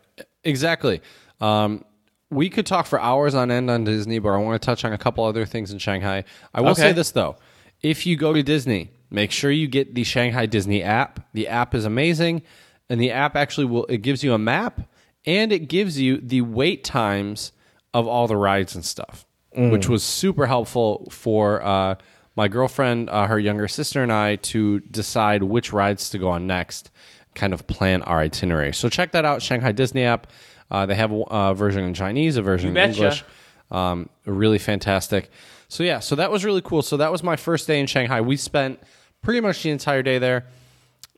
Exactly. 0.45 1.01
Um, 1.41 1.85
we 2.30 2.49
could 2.49 2.66
talk 2.66 2.87
for 2.87 3.01
hours 3.01 3.35
on 3.35 3.51
end 3.51 3.70
on 3.70 3.85
Disney, 3.85 4.18
but 4.18 4.30
I 4.30 4.39
want 4.39 4.61
to 4.61 4.64
touch 4.64 4.85
on 4.85 4.93
a 4.93 4.99
couple 4.99 5.24
other 5.24 5.45
things 5.45 5.70
in 5.70 5.78
Shanghai. 5.78 6.24
I 6.55 6.61
will 6.62 6.70
Okay. 6.70 6.83
say 6.83 6.93
this 6.93 7.11
though: 7.11 7.37
if 7.83 8.07
you 8.07 8.16
go 8.16 8.33
to 8.33 8.43
Disney, 8.43 8.91
make 9.11 9.30
sure 9.30 9.51
you 9.51 9.68
get 9.68 9.95
the 9.95 10.03
Shanghai 10.05 10.47
Disney 10.47 10.83
app. 10.83 11.20
The 11.35 11.47
app 11.49 11.74
is 11.74 11.85
amazing, 11.85 12.43
and 12.89 13.01
the 13.01 13.11
app 13.11 13.37
actually 13.37 13.66
will 13.66 13.85
it 13.87 13.99
gives 13.99 14.24
you 14.24 14.33
a 14.33 14.39
map 14.39 14.80
and 15.26 15.53
it 15.53 15.68
gives 15.68 16.01
you 16.01 16.16
the 16.18 16.41
wait 16.41 16.83
times 16.85 17.53
of 17.95 18.09
all 18.09 18.26
the 18.26 18.37
rides 18.37 18.74
and 18.74 18.85
stuff, 18.85 19.26
which 19.55 19.87
was 19.89 20.03
super 20.03 20.47
helpful 20.47 21.07
for 21.11 21.62
uh, 21.62 21.95
my 22.35 22.49
girlfriend, 22.49 23.11
uh, 23.11 23.26
her 23.26 23.39
younger 23.39 23.68
sister, 23.68 24.03
and 24.03 24.11
I 24.11 24.37
to 24.37 24.80
decide 24.80 25.43
which 25.43 25.72
rides 25.72 26.09
to 26.11 26.18
go 26.18 26.30
on 26.30 26.47
next 26.47 26.91
kind 27.35 27.53
of 27.53 27.66
plan 27.66 28.03
our 28.03 28.20
itinerary. 28.20 28.72
So 28.72 28.89
check 28.89 29.12
that 29.12 29.24
out, 29.24 29.43
Shanghai 29.43 29.72
Disney 29.72 30.05
app. 30.05 30.26
Uh, 30.70 30.87
they 30.87 30.95
have 30.95 31.12
a 31.12 31.22
uh, 31.22 31.55
version 31.55 31.85
in 31.85 31.95
Chinese, 31.95 32.37
a 32.37 32.43
version 32.43 32.68
in 32.68 32.74
betcha. 32.74 32.97
English. 32.99 33.24
Um, 33.70 34.09
really 34.26 34.59
fantastic. 34.59 35.30
So 35.68 35.83
yeah, 35.83 36.01
so 36.01 36.14
that 36.16 36.30
was 36.30 36.45
really 36.45 36.62
cool. 36.62 36.83
So 36.83 36.97
that 36.99 37.11
was 37.11 37.22
my 37.22 37.37
first 37.37 37.66
day 37.66 37.80
in 37.80 37.87
Shanghai. 37.87 38.20
We 38.20 38.37
spent 38.37 38.78
pretty 39.22 39.41
much 39.41 39.62
the 39.62 39.70
entire 39.70 40.03
day 40.03 40.18
there. 40.18 40.47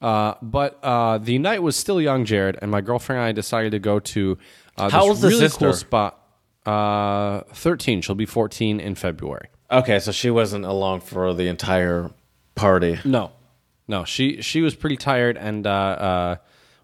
Uh, 0.01 0.35
but 0.43 0.79
uh, 0.83 1.19
the 1.19 1.39
night 1.39 1.63
was 1.63 1.77
still 1.77 2.01
young, 2.01 2.25
Jared, 2.25 2.59
and 2.61 2.71
my 2.71 2.81
girlfriend 2.81 3.21
and 3.21 3.29
I 3.29 3.33
decided 3.33 3.73
to 3.73 3.79
go 3.79 4.01
to 4.01 4.37
uh, 4.77 4.91
How 4.91 5.01
this 5.01 5.09
old's 5.09 5.21
the 5.23 5.29
really 5.29 5.41
sister? 5.41 5.65
cool 5.67 5.73
spot. 5.73 6.21
Uh, 6.67 7.41
Thirteen. 7.53 8.01
She'll 8.03 8.15
be 8.15 8.27
fourteen 8.27 8.81
in 8.81 8.95
February. 8.95 9.49
Okay, 9.71 9.99
so 9.99 10.13
she 10.13 10.31
wasn't 10.31 10.65
along 10.65 11.01
for 11.01 11.33
the 11.33 11.49
entire 11.49 12.11
party. 12.55 12.99
No, 13.05 13.33
no. 13.89 14.05
She 14.05 14.41
she 14.43 14.61
was 14.63 14.75
pretty 14.75 14.97
tired 14.97 15.37
and 15.37 15.67
uh, 15.67 15.71
uh, 15.71 16.37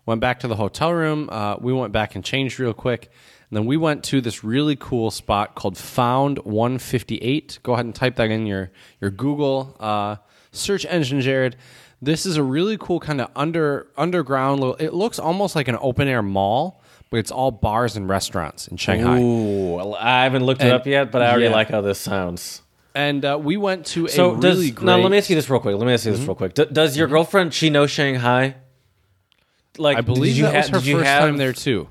went 0.07 0.21
back 0.21 0.41
to 0.41 0.49
the 0.49 0.57
hotel 0.57 0.93
room. 0.93 1.29
Uh, 1.31 1.57
we 1.61 1.73
went 1.73 1.93
back 1.93 2.15
and 2.15 2.25
changed 2.25 2.59
real 2.61 2.75
quick, 2.75 3.11
and 3.51 3.57
then 3.57 3.67
we 3.67 3.77
went 3.77 4.05
to 4.05 4.21
this 4.21 4.43
really 4.45 4.77
cool 4.77 5.11
spot 5.11 5.55
called 5.55 5.77
Found 5.79 6.39
One 6.39 6.79
Fifty 6.79 7.17
Eight. 7.19 7.59
Go 7.63 7.73
ahead 7.75 7.85
and 7.85 7.95
type 7.95 8.17
that 8.17 8.31
in 8.31 8.47
your 8.47 8.71
your 9.01 9.11
Google 9.11 9.77
uh, 9.81 10.17
search 10.53 10.85
engine, 10.87 11.21
Jared. 11.21 11.57
This 12.03 12.25
is 12.25 12.37
a 12.39 12.43
really 12.43 12.79
cool 12.79 12.99
kind 13.01 13.21
of 13.21 13.31
under 13.37 13.89
underground. 13.97 14.61
Little, 14.61 14.77
it 14.77 14.95
looks 14.95 15.19
almost 15.19 15.55
like 15.55 15.69
an 15.69 15.77
open 15.81 16.09
air 16.09 16.23
mall, 16.23 16.83
but 17.11 17.19
it's 17.19 17.31
all 17.31 17.51
bars 17.51 17.95
and 17.97 18.09
restaurants 18.09 18.69
in 18.69 18.79
Shanghai. 18.79 19.21
Ooh, 19.21 19.79
I 19.95 20.23
haven't 20.25 20.45
looked 20.45 20.63
it 20.63 20.67
And- 20.69 20.73
up 20.75 20.87
yet, 20.87 21.11
but 21.11 21.21
I 21.21 21.29
already 21.31 21.45
yeah. 21.45 21.53
like 21.53 21.69
how 21.69 21.83
this 21.83 21.99
sounds. 21.99 22.63
And 22.95 23.25
uh, 23.25 23.39
we 23.41 23.57
went 23.57 23.87
to 23.87 24.09
So 24.09 24.37
a 24.37 24.41
does 24.41 24.57
really 24.59 24.71
great. 24.71 24.77
Mm-hmm. 24.79 24.87
now? 24.87 24.97
Let 24.99 25.11
me 25.13 25.19
ask 25.19 25.31
you 25.31 25.37
this 25.37 25.49
real 25.49 25.61
quick. 25.61 25.77
Let 25.77 25.87
me 25.87 25.93
ask 25.93 26.05
you 26.07 26.13
this 26.13 26.23
real 26.23 26.35
quick. 26.35 26.55
D- 26.55 26.67
does 26.73 26.97
your 26.97 27.07
girlfriend 27.09 27.55
she 27.55 27.71
know 27.71 27.87
Shanghai? 27.87 28.57
Like, 29.79 29.99
I 29.99 30.01
believe 30.01 30.37
you 30.37 30.45
that 30.45 30.55
was 30.55 30.67
ha- 30.69 30.73
her 30.73 30.79
did 30.81 30.87
you 30.89 30.97
first 30.99 31.07
have- 31.07 31.23
time 31.23 31.37
there 31.37 31.53
too. 31.53 31.89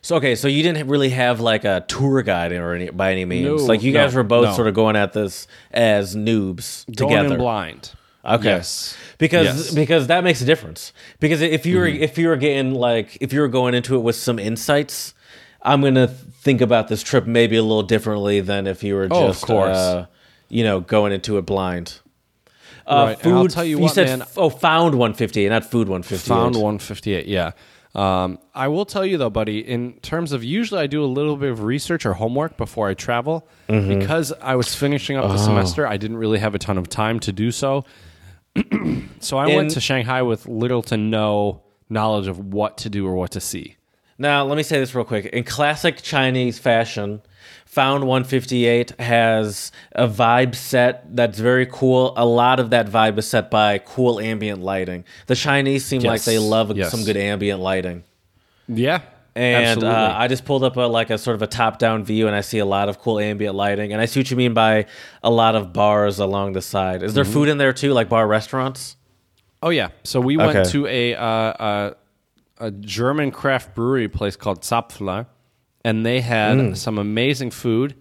So 0.00 0.16
okay, 0.16 0.36
so 0.36 0.46
you 0.46 0.62
didn't 0.62 0.86
really 0.88 1.08
have 1.10 1.40
like 1.40 1.64
a 1.64 1.84
tour 1.88 2.22
guide 2.22 2.52
or 2.52 2.72
any 2.74 2.88
by 2.90 3.10
any 3.10 3.24
means. 3.24 3.46
No, 3.46 3.54
like 3.66 3.82
you 3.82 3.92
no, 3.92 4.04
guys 4.04 4.14
were 4.14 4.22
both 4.22 4.44
no. 4.46 4.54
sort 4.54 4.68
of 4.68 4.74
going 4.74 4.94
at 4.94 5.12
this 5.12 5.48
as 5.72 6.14
noobs 6.14 6.84
Going 6.94 7.10
together. 7.16 7.34
in 7.34 7.40
blind. 7.40 7.92
Okay. 8.24 8.44
Yes. 8.44 8.96
Because 9.18 9.46
Yes. 9.46 9.74
because 9.74 10.06
that 10.06 10.22
makes 10.22 10.40
a 10.40 10.44
difference. 10.44 10.92
Because 11.18 11.40
if 11.40 11.66
you 11.66 11.78
were 11.78 11.86
Mm-hmm. 11.88 12.02
if 12.02 12.16
you 12.16 12.28
were 12.28 12.36
getting 12.36 12.74
like 12.74 13.18
if 13.20 13.32
you 13.32 13.40
were 13.40 13.48
going 13.48 13.74
into 13.74 13.96
it 13.96 14.00
with 14.00 14.14
some 14.14 14.38
insights, 14.38 15.14
I'm 15.62 15.80
gonna 15.82 16.06
think 16.06 16.60
about 16.60 16.86
this 16.86 17.02
trip 17.02 17.26
maybe 17.26 17.56
a 17.56 17.62
little 17.62 17.82
differently 17.82 18.40
than 18.40 18.68
if 18.68 18.84
you 18.84 18.94
were 18.94 19.08
just 19.08 19.20
Oh, 19.20 19.26
of 19.28 19.40
course. 19.40 19.76
uh, 19.76 20.06
you 20.48 20.64
know 20.64 20.80
going 20.80 21.12
into 21.12 21.38
it 21.38 21.42
blind. 21.42 22.00
Uh, 22.86 23.08
Right, 23.16 23.24
and 23.24 23.34
I'll 23.34 23.48
tell 23.48 23.64
you 23.64 23.78
what, 23.78 23.92
said 23.94 24.06
man. 24.06 24.22
f- 24.22 24.38
oh 24.38 24.48
found 24.48 24.94
158, 24.94 25.48
not 25.50 25.64
food 25.70 25.88
158. 25.88 26.34
Found 26.34 26.54
158. 26.56 27.26
Yeah. 27.26 27.50
Um, 27.94 28.38
I 28.54 28.68
will 28.68 28.84
tell 28.86 29.04
you 29.04 29.18
though, 29.18 29.28
buddy. 29.30 29.58
In 29.60 29.94
terms 30.00 30.32
of 30.32 30.42
usually, 30.44 30.80
I 30.80 30.86
do 30.86 31.02
a 31.02 31.06
little 31.06 31.36
bit 31.36 31.50
of 31.50 31.62
research 31.64 32.06
or 32.06 32.14
homework 32.14 32.56
before 32.56 32.88
I 32.88 32.94
travel 32.94 33.46
Mm-hmm. 33.68 33.98
because 33.98 34.32
I 34.40 34.54
was 34.56 34.74
finishing 34.74 35.16
up 35.16 35.26
the 35.28 35.34
Oh. 35.34 35.36
semester. 35.36 35.86
I 35.86 35.96
didn't 35.98 36.16
really 36.18 36.38
have 36.38 36.54
a 36.54 36.58
ton 36.58 36.78
of 36.78 36.88
time 36.88 37.20
to 37.20 37.32
do 37.32 37.50
so. 37.50 37.84
so 39.20 39.36
I 39.38 39.46
went 39.54 39.70
to 39.72 39.80
Shanghai 39.80 40.22
with 40.22 40.46
little 40.46 40.82
to 40.84 40.96
no 40.96 41.62
knowledge 41.88 42.26
of 42.26 42.38
what 42.38 42.78
to 42.78 42.90
do 42.90 43.06
or 43.06 43.14
what 43.14 43.32
to 43.32 43.40
see. 43.40 43.76
Now, 44.18 44.44
let 44.44 44.56
me 44.56 44.62
say 44.62 44.78
this 44.80 44.94
real 44.94 45.04
quick. 45.04 45.26
In 45.26 45.44
classic 45.44 46.02
Chinese 46.02 46.58
fashion, 46.58 47.22
Found 47.78 48.08
158 48.08 48.98
has 48.98 49.70
a 49.92 50.08
vibe 50.08 50.56
set 50.56 51.14
that's 51.14 51.38
very 51.38 51.64
cool. 51.66 52.12
A 52.16 52.26
lot 52.26 52.58
of 52.58 52.70
that 52.70 52.88
vibe 52.88 53.18
is 53.18 53.28
set 53.28 53.52
by 53.52 53.78
cool 53.78 54.18
ambient 54.18 54.60
lighting. 54.62 55.04
The 55.28 55.36
Chinese 55.36 55.84
seem 55.84 56.02
like 56.02 56.22
they 56.24 56.38
love 56.40 56.76
Yes. 56.76 56.90
some 56.90 57.04
good 57.04 57.16
ambient 57.16 57.60
lighting. 57.60 58.02
Yeah. 58.66 59.02
And 59.36 59.84
uh, 59.84 60.12
I 60.16 60.26
just 60.26 60.44
pulled 60.44 60.64
up 60.64 60.76
a, 60.76 60.80
like 60.80 61.10
a 61.10 61.18
sort 61.18 61.36
of 61.36 61.42
a 61.42 61.46
top-down 61.46 62.02
view, 62.02 62.26
and 62.26 62.34
I 62.34 62.40
see 62.40 62.58
a 62.58 62.64
lot 62.66 62.88
of 62.88 62.98
cool 62.98 63.20
ambient 63.20 63.54
lighting. 63.54 63.92
And 63.92 64.02
I 64.02 64.06
see 64.06 64.18
what 64.18 64.28
you 64.32 64.36
mean 64.36 64.54
by 64.54 64.86
a 65.22 65.30
lot 65.30 65.54
of 65.54 65.72
bars 65.72 66.18
along 66.18 66.54
the 66.54 66.62
side. 66.62 67.04
Is 67.04 67.14
there 67.14 67.22
Mm-hmm. 67.22 67.32
food 67.32 67.48
in 67.48 67.58
there 67.58 67.72
too, 67.72 67.92
like 67.92 68.08
bar 68.08 68.26
restaurants? 68.26 68.96
Oh 69.62 69.70
yeah. 69.70 69.90
So 70.02 70.20
we 70.20 70.36
went 70.36 70.68
to 70.70 70.86
a 70.88 71.14
uh, 71.14 71.22
uh, 71.24 71.94
a 72.58 72.70
German 72.72 73.30
craft 73.30 73.76
brewery 73.76 74.08
place 74.08 74.34
called 74.34 74.62
Zapfler, 74.62 75.26
and 75.88 76.04
they 76.06 76.20
had 76.20 76.56
Mm. 76.58 76.76
some 76.76 76.98
amazing 76.98 77.50
food. 77.50 77.94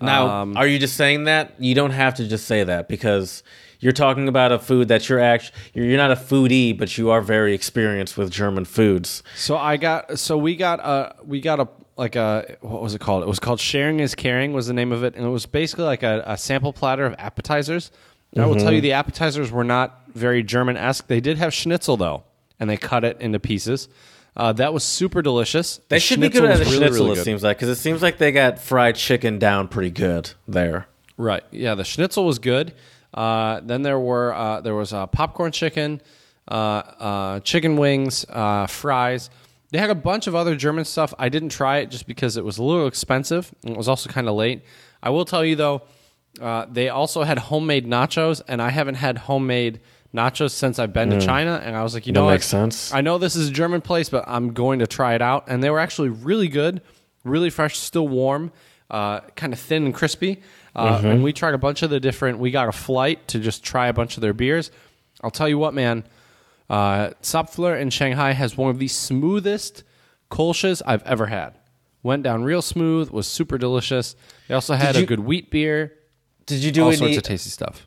Now, 0.00 0.28
Um, 0.42 0.56
are 0.56 0.66
you 0.66 0.78
just 0.78 0.96
saying 0.96 1.24
that? 1.24 1.54
You 1.58 1.74
don't 1.74 1.92
have 1.92 2.14
to 2.16 2.26
just 2.28 2.44
say 2.46 2.64
that 2.64 2.88
because 2.88 3.42
you're 3.80 3.92
talking 4.04 4.28
about 4.28 4.52
a 4.52 4.58
food 4.58 4.88
that 4.88 5.08
you're 5.08 5.20
actually 5.20 5.54
you're, 5.74 5.86
you're 5.86 5.96
not 6.06 6.10
a 6.10 6.16
foodie, 6.30 6.76
but 6.76 6.98
you 6.98 7.10
are 7.10 7.22
very 7.22 7.54
experienced 7.54 8.16
with 8.18 8.30
German 8.30 8.64
foods. 8.64 9.22
So 9.36 9.56
I 9.56 9.76
got 9.76 10.18
so 10.18 10.36
we 10.36 10.54
got 10.56 10.80
a 10.80 11.14
we 11.24 11.40
got 11.40 11.60
a 11.60 11.68
like 11.96 12.14
a 12.16 12.56
what 12.60 12.82
was 12.82 12.94
it 12.94 13.00
called? 13.00 13.22
It 13.22 13.28
was 13.28 13.38
called 13.38 13.58
Sharing 13.60 14.00
is 14.00 14.14
Caring 14.14 14.52
was 14.52 14.66
the 14.66 14.74
name 14.74 14.92
of 14.92 15.02
it, 15.02 15.14
and 15.16 15.24
it 15.24 15.30
was 15.30 15.46
basically 15.46 15.84
like 15.84 16.02
a, 16.02 16.22
a 16.26 16.36
sample 16.36 16.72
platter 16.72 17.06
of 17.06 17.14
appetizers. 17.18 17.90
And 18.34 18.42
I 18.42 18.46
will 18.46 18.54
Mm-hmm. 18.56 18.64
tell 18.64 18.72
you 18.74 18.80
the 18.82 18.92
appetizers 18.92 19.50
were 19.50 19.64
not 19.64 19.88
very 20.14 20.42
German 20.42 20.76
esque. 20.76 21.06
They 21.06 21.20
did 21.20 21.38
have 21.38 21.54
schnitzel 21.54 21.96
though, 21.96 22.24
and 22.60 22.68
they 22.68 22.76
cut 22.76 23.02
it 23.04 23.16
into 23.20 23.38
pieces. 23.40 23.88
Uh, 24.36 24.52
that 24.52 24.74
was 24.74 24.84
super 24.84 25.22
delicious. 25.22 25.78
They 25.88 25.96
The 25.96 26.00
should 26.00 26.20
be 26.20 26.28
good 26.28 26.44
at 26.44 26.58
was 26.58 26.68
really, 26.68 26.76
schnitzel. 26.76 27.06
really 27.06 27.20
it 27.20 27.24
seems 27.24 27.42
like 27.42 27.56
because 27.56 27.70
it 27.70 27.80
seems 27.80 28.02
like 28.02 28.18
they 28.18 28.32
got 28.32 28.58
fried 28.58 28.96
chicken 28.96 29.38
down 29.38 29.68
pretty 29.68 29.90
good 29.90 30.32
there. 30.46 30.86
Right. 31.16 31.42
Yeah, 31.50 31.74
the 31.74 31.84
schnitzel 31.84 32.26
was 32.26 32.38
good. 32.38 32.74
Uh, 33.14 33.60
then 33.64 33.80
there 33.82 33.98
were 33.98 34.34
uh, 34.34 34.60
there 34.60 34.74
was 34.74 34.92
uh, 34.92 35.06
popcorn 35.06 35.52
chicken, 35.52 36.02
uh, 36.48 36.54
uh, 36.54 37.40
chicken 37.40 37.76
wings, 37.76 38.26
uh, 38.28 38.66
fries. 38.66 39.30
They 39.70 39.78
had 39.78 39.88
a 39.90 39.94
bunch 39.94 40.26
of 40.26 40.34
other 40.34 40.54
German 40.54 40.84
stuff. 40.84 41.14
I 41.18 41.28
didn't 41.30 41.48
try 41.48 41.78
it 41.78 41.90
just 41.90 42.06
because 42.06 42.36
it 42.36 42.44
was 42.44 42.58
a 42.58 42.62
little 42.62 42.86
expensive. 42.86 43.52
And 43.64 43.72
it 43.72 43.76
was 43.78 43.88
also 43.88 44.10
kind 44.10 44.28
of 44.28 44.34
late. 44.34 44.62
I 45.02 45.10
will 45.10 45.24
tell 45.24 45.44
you 45.44 45.56
though, 45.56 45.82
Uh, 46.40 46.66
they 46.70 46.90
also 46.90 47.22
had 47.22 47.38
homemade 47.38 47.86
nachos, 47.86 48.42
and 48.46 48.60
I 48.60 48.68
haven't 48.68 48.96
had 48.96 49.16
homemade 49.16 49.80
nachos 50.16 50.50
since 50.50 50.78
I've 50.78 50.92
been 50.92 51.10
to 51.10 51.20
China. 51.20 51.60
And 51.62 51.76
I 51.76 51.82
was 51.82 51.94
like, 51.94 52.06
you. 52.06 52.12
That 52.12 52.20
know, 52.20 52.26
makes 52.30 52.46
what? 52.52 52.58
sense. 52.60 52.92
I 52.92 53.00
know 53.02 53.18
this 53.18 53.36
is 53.36 53.48
a 53.48 53.52
German 53.52 53.80
place, 53.80 54.08
but 54.08 54.24
I'm 54.26 54.52
going 54.52 54.78
to 54.80 54.86
try 54.86 55.14
it 55.14 55.22
out. 55.22 55.44
And 55.48 55.62
they 55.62 55.70
were 55.70 55.78
actually 55.78 56.08
really 56.08 56.48
good, 56.48 56.80
really 57.24 57.50
fresh, 57.50 57.78
still 57.78 58.08
warm, 58.08 58.50
uh, 58.90 59.20
kind 59.36 59.52
of 59.52 59.58
thin 59.60 59.84
and 59.84 59.94
crispy. 59.94 60.42
Uh, 60.74 60.98
Mm-hmm. 60.98 61.06
And 61.06 61.22
we 61.24 61.32
tried 61.32 61.54
a 61.54 61.58
bunch 61.58 61.82
of 61.82 61.90
the 61.90 62.00
different. 62.00 62.38
We 62.38 62.50
got 62.50 62.68
a 62.68 62.72
flight 62.72 63.28
to 63.28 63.38
just 63.38 63.64
try 63.64 63.86
a 63.88 63.92
bunch 63.94 64.16
of 64.16 64.20
their 64.20 64.34
beers. 64.34 64.70
I'll 65.22 65.30
tell 65.30 65.48
you 65.48 65.56
what, 65.58 65.72
man. 65.72 66.04
Uh, 66.68 67.10
Zapfler 67.22 67.80
in 67.80 67.90
Shanghai 67.90 68.32
has 68.32 68.56
one 68.58 68.70
of 68.70 68.78
the 68.78 68.88
smoothest 68.88 69.84
kolsches 70.30 70.82
I've 70.84 71.02
ever 71.04 71.26
had. 71.26 71.54
Went 72.02 72.22
down 72.24 72.44
real 72.44 72.60
smooth, 72.62 73.10
was 73.10 73.26
super 73.26 73.56
delicious. 73.58 74.16
They 74.48 74.54
also 74.54 74.74
had 74.74 74.96
you- 74.96 75.02
a 75.02 75.06
good 75.06 75.20
wheat 75.20 75.50
beer, 75.50 75.94
Did 76.44 76.62
you 76.62 76.70
do 76.72 76.82
all 76.82 76.88
any? 76.88 76.96
sorts 76.98 77.16
of 77.16 77.22
tasty 77.22 77.50
stuff. 77.50 77.86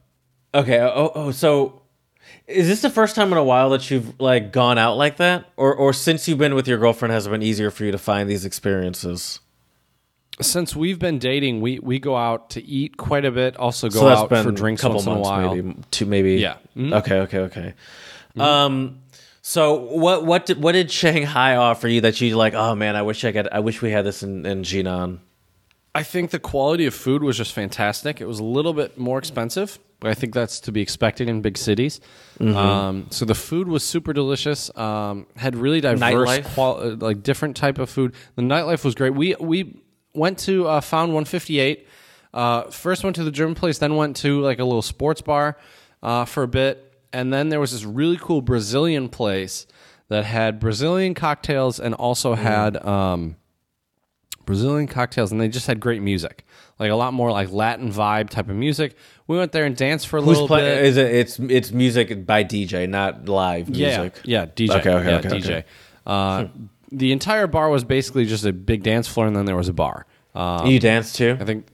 Okay. 0.54 0.80
Oh, 0.80 1.12
oh, 1.14 1.32
so 1.32 1.84
is 2.50 2.68
this 2.68 2.82
the 2.82 2.90
first 2.90 3.16
time 3.16 3.32
in 3.32 3.38
a 3.38 3.44
while 3.44 3.70
that 3.72 3.90
you've 3.92 4.20
like 4.20 4.52
gone 4.52 4.78
out 4.78 4.96
like 4.98 5.18
that, 5.18 5.46
or 5.56 5.74
or 5.76 5.94
since 5.94 6.28
you've 6.28 6.38
been 6.40 6.56
with 6.56 6.68
your 6.68 6.78
girlfriend, 6.78 7.14
has 7.14 7.28
it 7.28 7.30
been 7.30 7.44
easier 7.44 7.72
for 7.72 7.86
you 7.86 7.92
to 7.92 7.98
find 7.98 8.30
these 8.30 8.46
experiences? 8.46 9.40
Since 10.42 10.74
we've 10.76 11.00
been 11.00 11.20
dating, 11.20 11.60
we, 11.60 11.80
we 11.80 12.00
go 12.00 12.16
out 12.16 12.52
to 12.52 12.64
eat 12.64 12.96
quite 12.96 13.26
a 13.26 13.32
bit. 13.32 13.58
Also 13.58 13.90
go 13.90 14.00
So 14.00 14.08
out 14.08 14.30
for 14.30 14.52
drinks 14.52 14.82
a 14.82 14.88
couple 14.88 14.96
once 14.96 15.06
in 15.06 15.12
a 15.12 15.20
while. 15.20 15.54
maybe 15.56 15.76
two, 15.92 16.06
maybe. 16.06 16.36
Yeah. 16.36 16.56
Mhm. 16.78 16.94
Okay. 17.00 17.20
Okay. 17.20 17.40
Okay. 17.40 17.74
Um. 18.38 19.02
So 19.42 19.74
what 19.76 20.26
what 20.26 20.46
did 20.46 20.62
what 20.62 20.72
did 20.74 20.90
Shanghai 21.00 21.56
offer 21.58 21.88
you 21.88 22.02
that 22.02 22.22
you 22.22 22.36
like? 22.38 22.54
Oh 22.54 22.74
man, 22.76 22.96
I 22.96 23.02
wish 23.02 23.26
I 23.26 23.32
could. 23.32 23.48
I 23.52 23.60
wish 23.60 23.82
we 23.82 23.92
had 23.92 24.06
this 24.06 24.24
in 24.24 24.46
in 24.46 24.64
Jinan. 24.64 25.20
I 25.94 26.04
think 26.04 26.30
the 26.32 26.40
quality 26.40 26.86
of 26.86 26.94
food 26.94 27.24
was 27.24 27.36
just 27.36 27.52
fantastic. 27.52 28.22
It 28.22 28.26
was 28.28 28.40
a 28.40 28.44
little 28.44 28.74
bit 28.74 28.98
more 28.98 29.18
expensive, 29.18 29.80
I 30.02 30.14
think 30.14 30.34
that's 30.34 30.62
to 30.62 30.72
be 30.72 30.82
expected 30.82 31.28
in 31.28 31.42
big 31.42 31.58
cities. 31.58 32.00
Mm-hmm. 32.40 32.56
Um, 32.56 33.08
so 33.10 33.26
the 33.26 33.36
food 33.36 33.68
was 33.68 33.84
super 33.84 34.14
delicious. 34.14 34.76
Um, 34.78 35.28
had 35.36 35.56
really 35.58 35.82
diverse, 35.82 36.02
Nightlife? 36.30 36.54
qual- 36.54 36.82
uh, 36.82 36.96
like 36.96 37.22
different 37.24 37.58
type 37.58 37.78
of 37.80 37.90
food. 37.90 38.14
The 38.36 38.42
nightlife 38.42 38.86
was 38.86 38.96
great. 38.96 39.14
We 39.14 39.36
we 39.40 39.82
went 40.14 40.38
to 40.40 40.68
uh, 40.68 40.82
Found 40.82 41.10
158. 41.14 41.88
Uh, 42.34 42.64
first 42.70 43.04
went 43.04 43.16
to 43.18 43.24
the 43.24 43.32
German 43.32 43.56
place, 43.56 43.78
then 43.80 43.96
went 43.96 44.16
to 44.18 44.40
like 44.42 44.60
a 44.60 44.64
little 44.64 44.82
sports 44.82 45.22
bar 45.22 45.58
uh, 46.04 46.24
for 46.26 46.44
a 46.44 46.48
bit, 46.48 46.94
and 47.12 47.34
then 47.34 47.50
there 47.50 47.60
was 47.60 47.72
this 47.72 47.84
really 47.84 48.18
cool 48.22 48.42
Brazilian 48.42 49.10
place 49.10 49.66
that 50.10 50.26
had 50.26 50.60
Brazilian 50.60 51.14
cocktails 51.14 51.80
and 51.80 51.94
also 51.96 52.36
Mm. 52.36 52.38
had. 52.38 52.86
Um, 52.86 53.36
Brazilian 54.50 54.88
cocktails, 54.88 55.32
and 55.32 55.40
they 55.40 55.48
just 55.48 55.68
had 55.68 55.80
great 55.80 56.02
music, 56.02 56.44
like 56.80 56.90
a 56.90 56.96
lot 56.96 57.14
more 57.14 57.32
like 57.32 57.52
Latin 57.52 57.92
vibe 57.92 58.32
type 58.32 58.50
of 58.50 58.56
music. 58.56 58.96
We 59.28 59.38
went 59.38 59.52
there 59.52 59.64
and 59.66 59.78
danced 59.78 60.08
for 60.08 60.18
a 60.18 60.22
Who's 60.22 60.30
little 60.30 60.48
playing? 60.48 60.66
bit. 60.66 60.86
Is 60.86 60.98
it? 60.98 61.14
It's 61.14 61.38
it's 61.40 61.72
music 61.72 62.26
by 62.26 62.44
DJ, 62.44 62.90
not 62.90 63.30
live 63.30 63.70
yeah, 63.70 64.02
music. 64.02 64.22
yeah, 64.26 64.46
DJ, 64.48 64.70
Okay, 64.80 64.90
okay, 64.90 65.10
yeah, 65.12 65.18
okay, 65.20 65.30
DJ. 65.30 65.46
okay. 65.46 65.64
Uh, 66.08 66.48
the 66.92 67.12
entire 67.12 67.46
bar 67.46 67.70
was 67.70 67.84
basically 67.84 68.26
just 68.26 68.44
a 68.44 68.52
big 68.52 68.82
dance 68.82 69.08
floor, 69.08 69.28
and 69.28 69.36
then 69.36 69.46
there 69.46 69.56
was 69.56 69.70
a 69.70 69.74
bar. 69.74 70.08
Um, 70.34 70.66
you 70.66 70.80
dance 70.80 71.14
too. 71.14 71.38
I 71.40 71.46
think. 71.46 71.68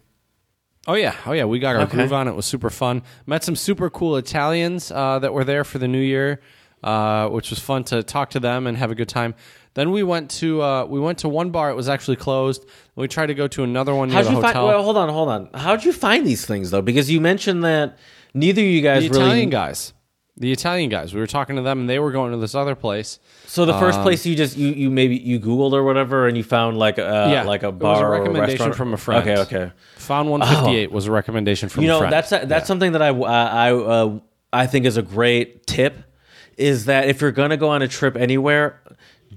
Oh 0.87 0.95
yeah, 0.95 1.15
oh 1.25 1.31
yeah, 1.31 1.45
we 1.45 1.59
got 1.59 1.75
our 1.77 1.83
Okay. 1.83 1.95
groove 1.97 2.11
on. 2.13 2.27
It 2.27 2.35
was 2.35 2.45
super 2.45 2.69
fun. 2.69 3.01
Met 3.25 3.43
some 3.43 3.55
super 3.55 3.89
cool 3.89 4.17
Italians 4.17 4.91
uh, 4.91 5.17
that 5.19 5.33
were 5.33 5.43
there 5.45 5.63
for 5.63 5.79
the 5.79 5.87
New 5.87 6.01
Year, 6.01 6.41
uh, 6.83 7.29
which 7.29 7.49
was 7.49 7.57
fun 7.59 7.85
to 7.85 8.03
talk 8.03 8.29
to 8.31 8.39
them 8.39 8.67
and 8.67 8.77
have 8.77 8.91
a 8.91 8.95
good 8.95 9.09
time. 9.09 9.33
Then 9.75 9.91
we 9.91 10.03
went 10.03 10.31
to 10.31 10.61
uh, 10.61 10.85
we 10.85 10.99
went 10.99 11.19
to 11.19 11.29
one 11.29 11.51
bar. 11.51 11.69
It 11.69 11.75
was 11.75 11.87
actually 11.89 12.15
closed. 12.17 12.65
We 12.95 13.07
tried 13.07 13.27
to 13.27 13.33
go 13.35 13.47
to 13.49 13.63
another 13.63 13.93
one 13.93 14.09
near 14.09 14.15
How'd 14.17 14.25
the 14.25 14.31
you 14.31 14.41
find? 14.41 14.47
hotel. 14.55 14.67
Well, 14.67 14.83
hold 14.83 14.97
on, 14.97 15.09
hold 15.09 15.29
on. 15.29 15.49
How'd 15.53 15.83
you 15.85 15.93
find 15.93 16.25
these 16.25 16.45
things 16.45 16.71
though? 16.71 16.81
Because 16.81 17.11
you 17.11 17.21
mentioned 17.21 17.63
that 17.63 17.97
neither 18.33 18.61
of 18.61 18.67
you 18.67 18.81
guys 18.81 19.03
the 19.03 19.09
really. 19.09 19.21
Italian 19.25 19.49
guys. 19.51 19.91
The 20.37 20.51
Italian 20.51 20.89
guys. 20.89 21.13
We 21.13 21.21
were 21.21 21.27
talking 21.27 21.55
to 21.55 21.61
them, 21.61 21.79
and 21.81 21.89
they 21.89 21.97
were 21.99 22.11
going 22.11 22.31
to 22.33 22.37
this 22.37 22.55
other 22.55 22.75
place. 22.75 23.19
So 23.47 23.65
the 23.65 23.73
Um, 23.73 23.79
first 23.79 24.01
place 24.01 24.25
you 24.25 24.35
just 24.35 24.57
you, 24.57 24.67
you 24.69 24.89
maybe 24.89 25.15
you 25.17 25.39
googled 25.39 25.71
or 25.71 25.83
whatever, 25.83 26.27
and 26.27 26.35
you 26.35 26.43
found 26.43 26.77
like 26.77 26.97
a 26.97 27.27
Yeah, 27.31 27.43
like 27.43 27.63
a 27.63 27.71
bar. 27.71 27.91
it 27.91 27.93
was 27.95 28.01
a 28.01 28.07
recommendation 28.21 28.51
restaurant 28.51 28.75
from 28.75 28.93
a 28.93 28.97
friend. 28.97 29.29
Okay, 29.29 29.41
okay. 29.41 29.71
Found 29.97 30.29
158 30.29 30.91
was 30.91 31.05
a 31.07 31.11
recommendation 31.11 31.69
from 31.69 31.83
Oh. 31.83 31.87
You 31.87 31.95
a 31.95 31.99
know 32.01 32.09
that's 32.09 32.29
that's 32.31 32.67
something 32.67 32.93
that 32.93 33.01
I 33.01 33.09
I 33.09 33.73
uh, 33.73 34.19
I 34.53 34.67
think 34.67 34.85
is 34.85 34.95
a 34.97 35.01
great 35.01 35.67
tip. 35.67 35.97
Is 36.57 36.85
that 36.85 37.07
if 37.09 37.19
you're 37.21 37.31
gonna 37.33 37.57
go 37.57 37.69
on 37.69 37.81
a 37.81 37.87
trip 37.87 38.15
anywhere, 38.17 38.81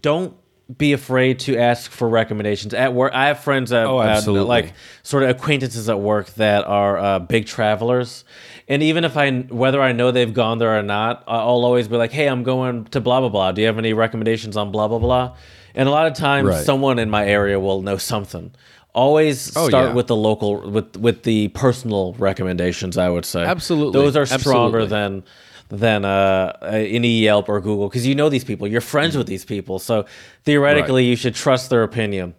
don't 0.00 0.34
be 0.76 0.92
afraid 0.92 1.38
to 1.38 1.56
ask 1.56 1.90
for 1.90 2.06
recommendations 2.08 2.74
at 2.74 2.92
work. 2.92 3.10
I 3.14 3.28
have 3.28 3.40
friends 3.40 3.70
that 3.70 3.86
Oh, 3.86 4.02
absolutely. 4.02 4.46
like 4.48 4.74
sort 5.02 5.22
of 5.22 5.30
acquaintances 5.30 5.88
at 5.88 5.98
work 5.98 6.26
that 6.34 6.64
are 6.66 6.98
uh, 6.98 7.18
big 7.20 7.46
travelers. 7.46 8.22
And 8.68 8.82
even 8.82 9.04
if 9.04 9.16
I, 9.16 9.30
whether 9.30 9.80
I 9.80 9.92
know 9.92 10.10
they've 10.10 10.32
gone 10.34 10.58
there 10.58 10.78
or 10.78 10.82
not, 10.82 11.24
I'll 11.26 11.64
always 11.64 11.88
be 11.88 11.96
like, 11.96 12.12
"Hey, 12.12 12.26
I'm 12.26 12.42
going 12.42 12.84
to 12.86 13.00
blah 13.00 13.20
blah 13.20 13.30
blah. 13.30 13.52
Do 13.52 13.62
you 13.62 13.66
have 13.66 13.78
any 13.78 13.94
recommendations 13.94 14.58
on 14.58 14.70
blah 14.70 14.88
blah 14.88 14.98
blah?" 14.98 15.36
And 15.74 15.88
a 15.88 15.92
lot 15.92 16.06
of 16.06 16.12
times, 16.12 16.48
Right. 16.48 16.64
someone 16.66 16.98
in 16.98 17.08
my 17.08 17.24
area 17.26 17.58
will 17.58 17.80
know 17.80 17.96
something. 17.96 18.50
Always 18.94 19.56
Oh, 19.56 19.68
start 19.68 19.88
yeah. 19.88 19.94
with 19.94 20.08
the 20.08 20.16
local, 20.16 20.70
with 20.70 20.96
with 20.98 21.22
the 21.22 21.48
personal 21.48 22.14
recommendations. 22.18 22.98
I 22.98 23.08
would 23.08 23.24
say 23.24 23.42
Absolutely. 23.42 23.98
those 24.02 24.16
are 24.16 24.26
stronger 24.26 24.80
Absolutely. 24.80 24.88
than 24.88 25.22
than 25.68 26.04
uh, 26.04 26.58
any 26.62 27.20
Yelp 27.20 27.48
or 27.48 27.60
Google 27.60 27.88
because 27.88 28.06
you 28.06 28.14
know 28.14 28.28
these 28.28 28.44
people. 28.44 28.66
You're 28.66 28.80
friends 28.80 29.16
with 29.16 29.26
these 29.26 29.44
people, 29.44 29.78
so 29.78 30.06
theoretically, 30.44 31.04
you 31.04 31.16
should 31.16 31.34
trust 31.34 31.70
their 31.70 31.82
opinion. 31.82 32.34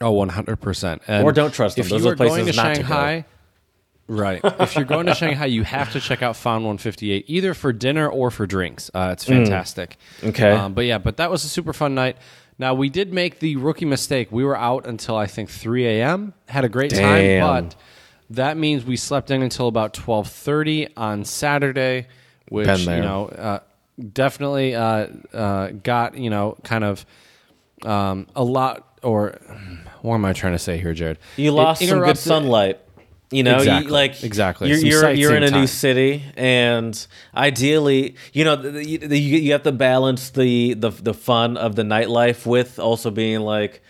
Oh, 0.00 0.14
100%. 0.14 1.00
And 1.08 1.24
Or 1.24 1.32
don't 1.32 1.52
trust 1.52 1.76
them. 1.76 1.84
If 1.84 1.90
Those 1.90 2.04
you 2.04 2.10
are 2.10 2.14
going 2.14 2.30
to 2.30 2.34
places 2.36 2.56
not 2.56 2.68
to. 2.68 2.74
Shanghai, 2.82 3.24
right. 4.06 4.40
if 4.44 4.76
you're 4.76 4.84
going 4.84 5.06
to 5.06 5.14
Shanghai, 5.14 5.46
you 5.46 5.64
have 5.64 5.92
to 5.92 6.00
check 6.00 6.22
out 6.22 6.36
Found 6.36 6.64
158, 6.64 7.24
either 7.26 7.54
for 7.54 7.72
dinner 7.72 8.08
or 8.08 8.30
for 8.30 8.46
drinks. 8.46 8.90
Uh, 8.94 9.10
it's 9.12 9.24
fantastic. 9.24 9.96
Mm. 10.20 10.28
Okay. 10.28 10.50
Um, 10.52 10.74
but 10.74 10.84
yeah, 10.84 10.98
but 10.98 11.16
that 11.16 11.30
was 11.30 11.44
a 11.44 11.48
super 11.48 11.72
fun 11.72 11.94
night. 11.94 12.16
Now, 12.60 12.74
we 12.74 12.88
did 12.88 13.12
make 13.12 13.38
the 13.38 13.56
rookie 13.56 13.84
mistake. 13.84 14.32
We 14.32 14.44
were 14.44 14.56
out 14.56 14.86
until 14.86 15.16
I 15.16 15.26
think 15.26 15.48
3 15.48 15.86
a.m., 15.86 16.34
had 16.48 16.64
a 16.64 16.68
great 16.68 16.90
Damn. 16.90 17.40
time, 17.40 17.64
but 17.64 17.76
that 18.30 18.56
means 18.56 18.84
we 18.84 18.96
slept 18.96 19.30
in 19.30 19.42
until 19.42 19.68
about 19.68 19.94
12.30 19.94 20.90
on 20.96 21.24
Saturday, 21.24 22.08
which, 22.48 22.66
Been 22.66 22.80
you 22.80 23.02
know, 23.02 23.26
uh, 23.26 23.60
definitely 24.12 24.74
uh, 24.74 25.06
uh, 25.32 25.70
got, 25.82 26.16
you 26.16 26.30
know, 26.30 26.56
kind 26.64 26.84
of 26.84 27.04
um, 27.84 28.26
a 28.34 28.44
lot, 28.44 28.98
or 29.02 29.38
what 30.02 30.14
am 30.14 30.24
I 30.24 30.32
trying 30.32 30.54
to 30.54 30.58
say 30.58 30.78
here, 30.78 30.94
Jared? 30.94 31.18
You 31.36 31.52
lost 31.52 31.84
some 31.84 32.00
good 32.00 32.18
sunlight. 32.18 32.80
You 33.30 33.42
know, 33.42 33.56
Exactly, 33.56 33.86
you, 33.88 33.92
like 33.92 34.24
exactly. 34.24 34.68
You're 34.70 34.78
you're, 34.78 35.10
you're 35.12 35.36
in 35.36 35.42
a 35.42 35.48
sightseeing 35.48 35.60
new 35.60 35.66
city, 35.66 36.24
and 36.34 37.06
ideally, 37.36 38.14
you 38.32 38.42
know, 38.42 38.56
the, 38.56 38.70
the, 38.70 38.96
the, 38.96 39.20
you 39.20 39.38
you 39.38 39.52
have 39.52 39.64
to 39.64 39.72
balance 39.72 40.30
the 40.30 40.72
the 40.72 40.88
the 40.90 41.12
fun 41.12 41.58
of 41.58 41.76
the 41.76 41.82
nightlife 41.82 42.46
with 42.46 42.78
also 42.78 43.10
being 43.10 43.40
like, 43.40 43.82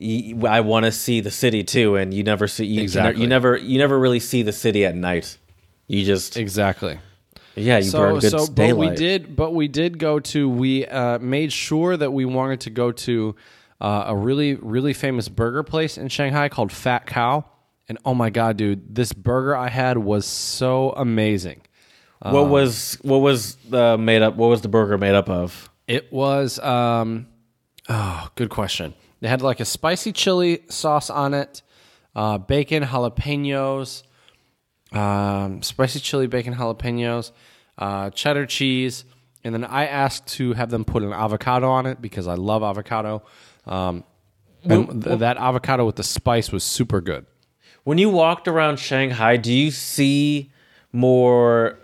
I 0.00 0.60
want 0.60 0.84
to 0.84 0.92
see 0.92 1.20
the 1.20 1.32
city 1.32 1.64
too, 1.64 1.96
and 1.96 2.14
you 2.14 2.22
never 2.22 2.46
see 2.46 2.66
you, 2.66 2.82
Exactly. 2.82 3.20
you 3.20 3.26
never 3.26 3.56
you 3.56 3.78
never 3.78 3.98
really 3.98 4.20
see 4.20 4.42
the 4.42 4.52
city 4.52 4.86
at 4.86 4.94
night. 4.94 5.38
You 5.88 6.04
just 6.04 6.36
Exactly. 6.36 7.00
Yeah, 7.56 7.78
you 7.78 7.92
burn 7.92 8.18
good 8.18 8.30
so, 8.30 8.46
but 8.46 8.76
we 8.76 8.90
did, 8.90 9.36
but 9.36 9.54
we 9.54 9.68
did 9.68 9.98
go 9.98 10.20
to. 10.20 10.48
We 10.48 10.86
uh, 10.86 11.18
made 11.18 11.52
sure 11.52 11.96
that 11.96 12.12
we 12.12 12.24
wanted 12.24 12.60
to 12.62 12.70
go 12.70 12.92
to 12.92 13.36
uh, 13.80 14.04
a 14.08 14.16
really, 14.16 14.54
really 14.54 14.92
famous 14.92 15.28
burger 15.28 15.62
place 15.62 15.96
in 15.98 16.08
Shanghai 16.08 16.48
called 16.48 16.72
Fat 16.72 17.06
Cow. 17.06 17.44
And 17.88 17.98
oh 18.04 18.14
my 18.14 18.30
god, 18.30 18.56
dude, 18.56 18.94
this 18.94 19.12
burger 19.12 19.54
I 19.54 19.68
had 19.68 19.98
was 19.98 20.26
so 20.26 20.90
amazing. 20.92 21.60
what 22.20 22.48
was 22.48 22.98
what 23.02 23.18
was 23.18 23.56
the 23.68 23.98
made 23.98 24.22
up? 24.22 24.36
What 24.36 24.48
was 24.48 24.62
the 24.62 24.68
burger 24.68 24.96
made 24.96 25.14
up 25.14 25.28
of? 25.28 25.70
It 25.86 26.12
was 26.12 26.58
um 26.60 27.26
oh, 27.88 28.28
good 28.34 28.50
question. 28.50 28.94
They 29.20 29.28
had 29.28 29.42
like 29.42 29.60
a 29.60 29.64
spicy 29.64 30.12
chili 30.12 30.64
sauce 30.68 31.10
on 31.10 31.34
it, 31.34 31.62
uh, 32.16 32.38
bacon, 32.38 32.82
jalapenos, 32.82 34.02
um, 34.94 35.62
spicy 35.62 36.00
chili, 36.00 36.26
bacon, 36.26 36.54
jalapenos, 36.54 37.32
uh, 37.78 38.10
cheddar 38.10 38.46
cheese, 38.46 39.04
and 39.42 39.54
then 39.54 39.64
I 39.64 39.86
asked 39.86 40.26
to 40.34 40.52
have 40.54 40.70
them 40.70 40.84
put 40.84 41.02
an 41.02 41.12
avocado 41.12 41.68
on 41.68 41.86
it 41.86 42.00
because 42.00 42.26
I 42.26 42.34
love 42.34 42.62
avocado. 42.62 43.22
Um, 43.66 44.04
and 44.62 45.02
th- 45.04 45.18
that 45.18 45.36
avocado 45.36 45.84
with 45.84 45.96
the 45.96 46.02
spice 46.02 46.50
was 46.50 46.64
super 46.64 47.00
good. 47.00 47.26
When 47.84 47.98
you 47.98 48.08
walked 48.08 48.48
around 48.48 48.78
Shanghai, 48.78 49.36
do 49.36 49.52
you 49.52 49.70
see 49.70 50.50
more 50.92 51.78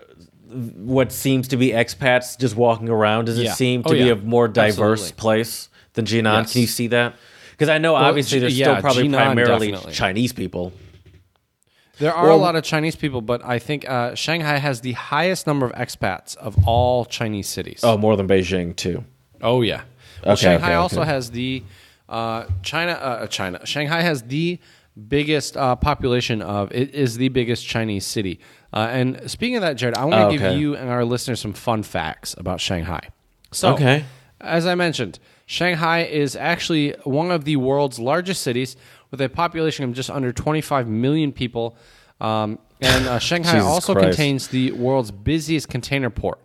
what 0.49 1.11
seems 1.11 1.47
to 1.49 1.57
be 1.57 1.69
expats 1.69 2.37
just 2.39 2.55
walking 2.55 2.89
around? 2.89 3.25
Does 3.25 3.37
it 3.37 3.51
seem 3.51 3.83
to 3.83 3.89
Oh, 3.89 3.93
be 3.93 3.99
yeah. 3.99 4.13
a 4.13 4.15
more 4.15 4.47
diverse 4.47 5.01
Absolutely. 5.01 5.21
place 5.21 5.69
than 5.93 6.05
Jinan? 6.05 6.41
Yes. 6.41 6.51
Can 6.53 6.61
you 6.61 6.67
see 6.67 6.87
that? 6.87 7.15
Because 7.51 7.69
I 7.69 7.77
know 7.77 7.93
obviously 7.95 8.37
G- 8.37 8.39
there's 8.41 8.57
yeah, 8.57 8.65
still 8.65 8.81
probably 8.81 9.03
Jinan 9.09 9.11
primarily 9.35 9.71
definitely. 9.71 9.93
Chinese 9.93 10.33
people. 10.33 10.73
There 12.01 12.13
are 12.13 12.27
Well- 12.27 12.35
a 12.35 12.47
lot 12.47 12.55
of 12.55 12.63
Chinese 12.63 12.95
people, 12.95 13.21
but 13.21 13.39
I 13.45 13.57
think 13.59 13.87
uh, 13.89 14.15
Shanghai 14.15 14.57
has 14.57 14.81
the 14.81 14.93
highest 14.93 15.45
number 15.47 15.65
of 15.67 15.71
expats 15.73 16.35
of 16.37 16.57
all 16.67 17.05
Chinese 17.05 17.47
cities. 17.47 17.79
Oh, 17.83 17.97
more 17.97 18.15
than 18.17 18.27
Beijing 18.27 18.75
too. 18.75 19.03
Oh 19.41 19.61
yeah. 19.61 19.81
Well, 20.23 20.33
Okay, 20.33 20.41
Shanghai 20.41 20.67
okay, 20.67 20.73
also 20.75 21.01
okay. 21.01 21.09
has 21.09 21.31
the 21.31 21.63
uh, 22.09 22.45
China. 22.63 22.91
Uh, 22.93 23.27
China. 23.27 23.65
Shanghai 23.65 24.01
has 24.01 24.23
the 24.23 24.59
biggest 25.07 25.55
uh, 25.55 25.75
population 25.75 26.41
of 26.41 26.71
it 26.73 26.93
is 26.93 27.17
the 27.17 27.29
biggest 27.29 27.65
Chinese 27.65 28.05
city. 28.05 28.39
Uh, 28.73 28.87
and 28.91 29.29
speaking 29.29 29.55
of 29.55 29.61
that, 29.61 29.75
Jared, 29.77 29.95
I 29.95 30.03
want 30.05 30.15
to 30.15 30.27
Oh, 30.27 30.31
give 30.49 30.59
you 30.59 30.75
and 30.75 30.89
our 30.89 31.05
listeners 31.05 31.39
some 31.39 31.53
fun 31.53 31.83
facts 31.83 32.35
about 32.37 32.59
Shanghai. 32.59 33.09
So, 33.51 33.73
Okay. 33.73 34.03
as 34.41 34.65
I 34.65 34.75
mentioned, 34.75 35.19
Shanghai 35.45 35.99
is 36.03 36.35
actually 36.35 36.91
one 37.03 37.31
of 37.31 37.45
the 37.45 37.55
world's 37.57 37.99
largest 37.99 38.41
cities 38.41 38.75
with 39.11 39.21
a 39.21 39.29
population 39.29 39.85
of 39.85 39.93
just 39.93 40.09
under 40.09 40.31
25 40.33 40.87
million 40.87 41.31
people. 41.31 41.75
Um, 42.19 42.59
and 42.81 43.07
uh, 43.07 43.19
Shanghai 43.19 43.59
also 43.59 43.93
Christ. 43.93 44.07
contains 44.07 44.47
the 44.47 44.71
world's 44.71 45.11
busiest 45.11 45.69
container 45.69 46.09
port. 46.09 46.39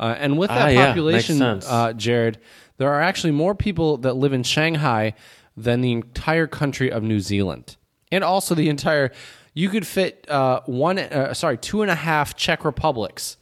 Uh, 0.00 0.14
and 0.18 0.38
with 0.38 0.50
Ah, 0.50 0.54
that 0.54 0.72
yeah, 0.72 0.78
makes 0.78 0.88
population, 0.90 1.38
sense. 1.38 1.66
uh, 1.68 1.92
Jared, 1.92 2.38
there 2.78 2.92
are 2.92 3.00
actually 3.00 3.30
more 3.32 3.54
people 3.54 3.96
that 3.98 4.14
live 4.14 4.32
in 4.32 4.42
Shanghai 4.42 5.14
than 5.56 5.80
the 5.82 5.92
entire 5.92 6.46
country 6.48 6.90
of 6.90 7.02
New 7.02 7.20
Zealand, 7.20 7.76
and 8.10 8.24
also 8.24 8.54
the 8.54 8.68
entire. 8.68 9.12
You 9.56 9.68
could 9.68 9.86
fit 9.86 10.28
uh, 10.28 10.62
one, 10.66 10.98
uh, 10.98 11.32
sorry, 11.32 11.56
two 11.58 11.82
and 11.82 11.90
a 11.90 11.94
half 11.94 12.34
Czech 12.34 12.64
republics 12.64 13.36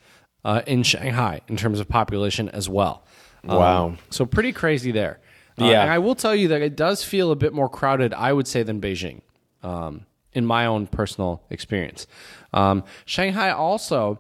uh, 0.44 0.60
in 0.66 0.82
Shanghai 0.82 1.40
in 1.48 1.56
terms 1.56 1.80
of 1.80 1.88
population 1.88 2.50
as 2.50 2.68
well. 2.68 3.02
Um, 3.48 3.56
Wow. 3.58 3.94
so 4.10 4.26
pretty 4.26 4.52
crazy 4.52 4.92
there. 4.92 5.20
Uh, 5.60 5.66
Yeah. 5.66 5.82
and 5.82 5.90
I 5.90 5.98
will 5.98 6.14
tell 6.14 6.34
you 6.34 6.48
that 6.48 6.62
it 6.62 6.76
does 6.76 7.04
feel 7.04 7.30
a 7.30 7.36
bit 7.36 7.52
more 7.52 7.68
crowded, 7.68 8.14
I 8.14 8.32
would 8.32 8.46
say, 8.48 8.62
than 8.62 8.80
Beijing, 8.80 9.20
um, 9.62 10.06
in 10.32 10.46
my 10.46 10.66
own 10.66 10.86
personal 10.86 11.42
experience. 11.50 12.06
Um, 12.52 12.84
Shanghai 13.04 13.50
also 13.50 14.18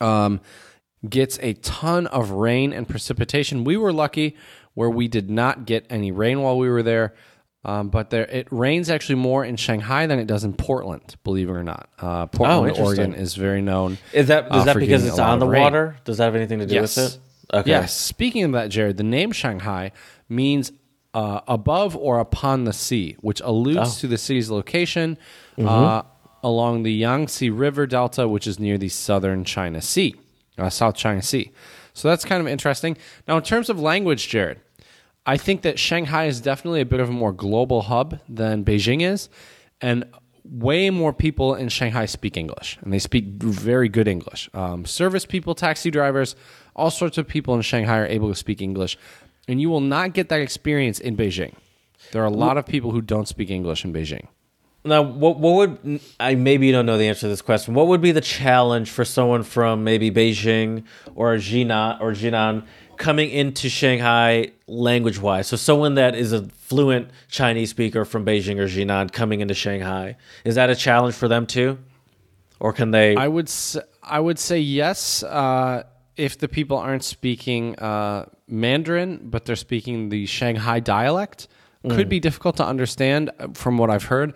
um, 0.00 0.40
gets 1.08 1.38
a 1.42 1.54
ton 1.54 2.06
of 2.08 2.30
rain 2.30 2.72
and 2.72 2.88
precipitation. 2.88 3.64
We 3.64 3.76
were 3.76 3.92
lucky 3.92 4.36
where 4.74 4.90
we 4.90 5.08
did 5.08 5.30
not 5.30 5.66
get 5.66 5.86
any 5.88 6.10
rain 6.12 6.40
while 6.42 6.58
we 6.58 6.68
were 6.68 6.82
there. 6.82 7.14
Um, 7.66 7.88
but 7.88 8.10
there, 8.10 8.26
it 8.26 8.46
rains 8.50 8.90
actually 8.90 9.14
more 9.14 9.42
in 9.42 9.56
Shanghai 9.56 10.06
than 10.06 10.18
it 10.18 10.26
does 10.26 10.44
in 10.44 10.52
Portland, 10.52 11.16
believe 11.24 11.48
it 11.48 11.52
or 11.52 11.62
not. 11.62 11.88
Uh, 11.98 12.26
Portland, 12.26 12.68
interesting. 12.76 12.84
Oregon, 13.06 13.14
is 13.14 13.34
very 13.36 13.62
known. 13.62 13.96
Is 14.12 14.28
that 14.28 14.48
uh, 14.50 14.64
that 14.64 14.76
because 14.76 15.06
it's 15.06 15.18
on 15.18 15.38
the 15.38 15.46
rain. 15.46 15.62
water? 15.62 15.96
Does 16.04 16.18
that 16.18 16.24
have 16.24 16.36
anything 16.36 16.58
to 16.58 16.66
do 16.66 16.74
Yes. 16.74 16.96
with 16.98 17.14
it? 17.14 17.18
Okay. 17.56 17.70
Yes. 17.70 17.94
Speaking 17.94 18.42
of 18.44 18.52
that, 18.52 18.68
Jared, 18.68 18.98
the 18.98 19.02
name 19.02 19.32
Shanghai 19.32 19.92
means 20.34 20.72
uh, 21.14 21.40
above 21.46 21.96
or 21.96 22.18
upon 22.18 22.64
the 22.64 22.72
sea, 22.72 23.16
which 23.20 23.40
alludes 23.44 23.96
Oh. 23.96 24.00
to 24.00 24.08
the 24.08 24.18
city's 24.18 24.50
location 24.50 25.16
Mm-hmm. 25.56 25.68
uh, 25.68 26.02
along 26.42 26.82
the 26.82 26.92
Yangtze 26.92 27.48
River 27.50 27.86
Delta, 27.86 28.26
which 28.28 28.46
is 28.46 28.58
near 28.58 28.76
the 28.76 28.88
southern 28.88 29.44
China 29.44 29.80
Sea, 29.80 30.14
uh, 30.58 30.68
South 30.68 30.94
China 30.96 31.22
Sea. 31.22 31.52
So 31.94 32.08
that's 32.08 32.24
kind 32.24 32.40
of 32.40 32.48
interesting. 32.48 32.96
Now, 33.28 33.36
in 33.36 33.42
terms 33.44 33.70
of 33.70 33.78
language, 33.80 34.28
Jared, 34.28 34.60
I 35.24 35.36
think 35.38 35.62
that 35.62 35.78
Shanghai 35.78 36.26
is 36.26 36.40
definitely 36.40 36.80
a 36.82 36.84
bit 36.84 37.00
of 37.00 37.08
a 37.08 37.12
more 37.12 37.32
global 37.32 37.82
hub 37.82 38.18
than 38.28 38.64
Beijing 38.64 39.00
is, 39.00 39.28
and 39.80 40.04
way 40.44 40.90
more 40.90 41.14
people 41.14 41.54
in 41.54 41.68
Shanghai 41.70 42.04
speak 42.04 42.36
English, 42.36 42.76
and 42.82 42.92
they 42.92 42.98
speak 42.98 43.24
very 43.42 43.88
good 43.88 44.06
English. 44.08 44.50
Um, 44.52 44.84
service 44.84 45.24
people, 45.24 45.54
taxi 45.54 45.90
drivers, 45.90 46.36
all 46.76 46.90
sorts 46.90 47.16
of 47.16 47.26
people 47.26 47.54
in 47.54 47.62
Shanghai 47.62 47.98
are 48.00 48.06
able 48.06 48.28
to 48.28 48.34
speak 48.34 48.60
English, 48.60 48.98
and 49.48 49.60
you 49.60 49.68
will 49.70 49.80
not 49.80 50.12
get 50.14 50.28
that 50.30 50.40
experience 50.40 50.98
in 51.00 51.16
Beijing. 51.16 51.54
There 52.12 52.22
are 52.22 52.26
a 52.26 52.30
lot 52.30 52.56
of 52.58 52.66
people 52.66 52.90
who 52.92 53.00
don't 53.00 53.26
speak 53.28 53.50
English 53.50 53.84
in 53.84 53.92
Beijing. 53.92 54.26
Now, 54.86 55.00
what 55.02 55.38
what 55.38 55.54
would 55.54 56.00
I 56.20 56.34
maybe 56.34 56.66
you 56.66 56.72
don't 56.72 56.84
know 56.84 56.98
the 56.98 57.08
answer 57.08 57.22
to 57.22 57.28
this 57.28 57.40
question? 57.40 57.72
What 57.74 57.86
would 57.86 58.02
be 58.02 58.12
the 58.12 58.20
challenge 58.20 58.90
for 58.90 59.04
someone 59.04 59.42
from 59.42 59.82
maybe 59.82 60.10
Beijing 60.10 60.84
or 61.14 61.36
Jinan 61.36 62.00
or 62.02 62.12
Jinan 62.12 62.64
coming 62.98 63.30
into 63.30 63.70
Shanghai 63.70 64.50
language 64.66 65.18
wise? 65.18 65.46
So 65.46 65.56
someone 65.56 65.94
that 65.94 66.14
is 66.14 66.32
a 66.34 66.42
fluent 66.48 67.08
Chinese 67.30 67.70
speaker 67.70 68.04
from 68.04 68.26
Beijing 68.26 68.58
or 68.58 68.66
Jinan 68.66 69.10
coming 69.10 69.40
into 69.40 69.54
Shanghai 69.54 70.16
is 70.44 70.54
that 70.56 70.68
a 70.68 70.76
challenge 70.76 71.14
for 71.14 71.28
them 71.28 71.46
too, 71.46 71.78
or 72.60 72.74
can 72.74 72.90
they? 72.90 73.16
I 73.16 73.26
would 73.28 73.48
s- 73.48 73.78
I 74.02 74.20
would 74.20 74.38
say 74.38 74.58
yes 74.60 75.22
uh, 75.22 75.84
if 76.16 76.38
the 76.38 76.48
people 76.48 76.76
aren't 76.78 77.04
speaking 77.04 77.76
uh, 77.78 78.26
Mandarin, 78.48 79.20
but 79.24 79.44
they're 79.44 79.56
speaking 79.56 80.08
the 80.08 80.26
Shanghai 80.26 80.80
dialect. 80.80 81.48
Could 81.86 82.08
be 82.08 82.18
difficult 82.18 82.56
to 82.56 82.64
understand 82.66 83.30
uh, 83.38 83.48
from 83.52 83.76
what 83.76 83.90
I've 83.90 84.04
heard. 84.04 84.32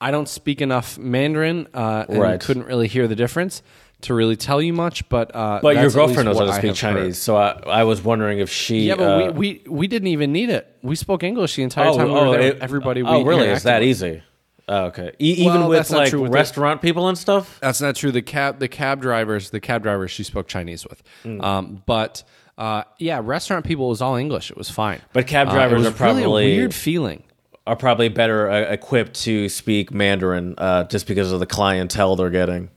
I 0.00 0.12
don't 0.12 0.28
speak 0.28 0.60
enough 0.60 0.98
Mandarin 0.98 1.66
uh, 1.74 2.04
and 2.08 2.18
Right. 2.20 2.40
couldn't 2.40 2.66
really 2.66 2.86
hear 2.86 3.08
the 3.08 3.16
difference 3.16 3.60
to 4.02 4.14
really 4.14 4.36
tell 4.36 4.62
you 4.62 4.72
much. 4.72 5.08
But 5.08 5.34
uh, 5.34 5.58
but 5.62 5.74
your 5.76 5.90
girlfriend 5.90 6.26
knows 6.26 6.38
how 6.38 6.44
to 6.44 6.52
speak 6.52 6.76
have 6.76 6.78
heard. 6.80 6.96
Chinese, 7.00 7.18
so 7.18 7.34
I, 7.36 7.50
I 7.66 7.84
was 7.84 8.02
wondering 8.02 8.38
if 8.38 8.50
she. 8.50 8.82
Yeah, 8.86 8.94
but 8.94 9.30
uh, 9.30 9.32
we, 9.32 9.62
we 9.66 9.70
we 9.70 9.86
didn't 9.88 10.08
even 10.08 10.30
need 10.32 10.48
it. 10.50 10.76
We 10.82 10.94
spoke 10.94 11.24
English 11.24 11.56
the 11.56 11.64
entire 11.64 11.92
time 11.92 12.06
we 12.06 12.12
were 12.14 12.30
there. 12.30 12.40
it- 12.40 12.58
Everybody. 12.60 13.02
Oh, 13.02 13.18
we 13.18 13.24
really? 13.28 13.48
It's 13.48 13.64
that 13.64 13.82
easy? 13.82 14.22
Oh, 14.68 14.84
okay. 14.86 15.12
E- 15.20 15.32
even 15.44 15.60
Well, 15.60 15.68
with 15.68 15.90
like 15.90 16.12
with 16.12 16.22
the- 16.24 16.30
restaurant 16.30 16.80
people 16.82 17.08
and 17.08 17.18
stuff. 17.18 17.58
That's 17.60 17.80
not 17.80 17.96
true. 17.96 18.12
The 18.12 18.22
cab, 18.22 18.58
the 18.60 18.68
cab 18.68 19.00
drivers, 19.02 19.50
the 19.50 19.60
cab 19.60 19.82
drivers, 19.82 20.10
she 20.10 20.22
spoke 20.22 20.46
Chinese 20.48 20.86
with. 20.86 21.02
Mm. 21.24 21.42
Um, 21.42 21.82
but 21.86 22.22
uh, 22.56 22.84
yeah, 22.98 23.20
restaurant 23.22 23.64
people 23.64 23.88
was 23.88 24.00
all 24.00 24.14
English. 24.16 24.50
It 24.50 24.56
was 24.56 24.70
fine. 24.70 25.00
But 25.12 25.26
cab 25.26 25.48
Uh, 25.48 25.52
drivers 25.54 25.78
was 25.78 25.88
are 25.88 25.90
probably 25.92 26.22
really 26.22 26.52
a 26.52 26.56
weird 26.56 26.74
feeling. 26.74 27.24
are 27.66 27.76
probably 27.76 28.08
better 28.08 28.50
uh, 28.50 28.60
equipped 28.72 29.14
to 29.24 29.48
speak 29.48 29.90
Mandarin 29.92 30.54
uh, 30.58 30.84
just 30.84 31.06
because 31.06 31.32
of 31.32 31.40
the 31.40 31.46
clientele 31.46 32.14
they're 32.16 32.30
getting. 32.30 32.68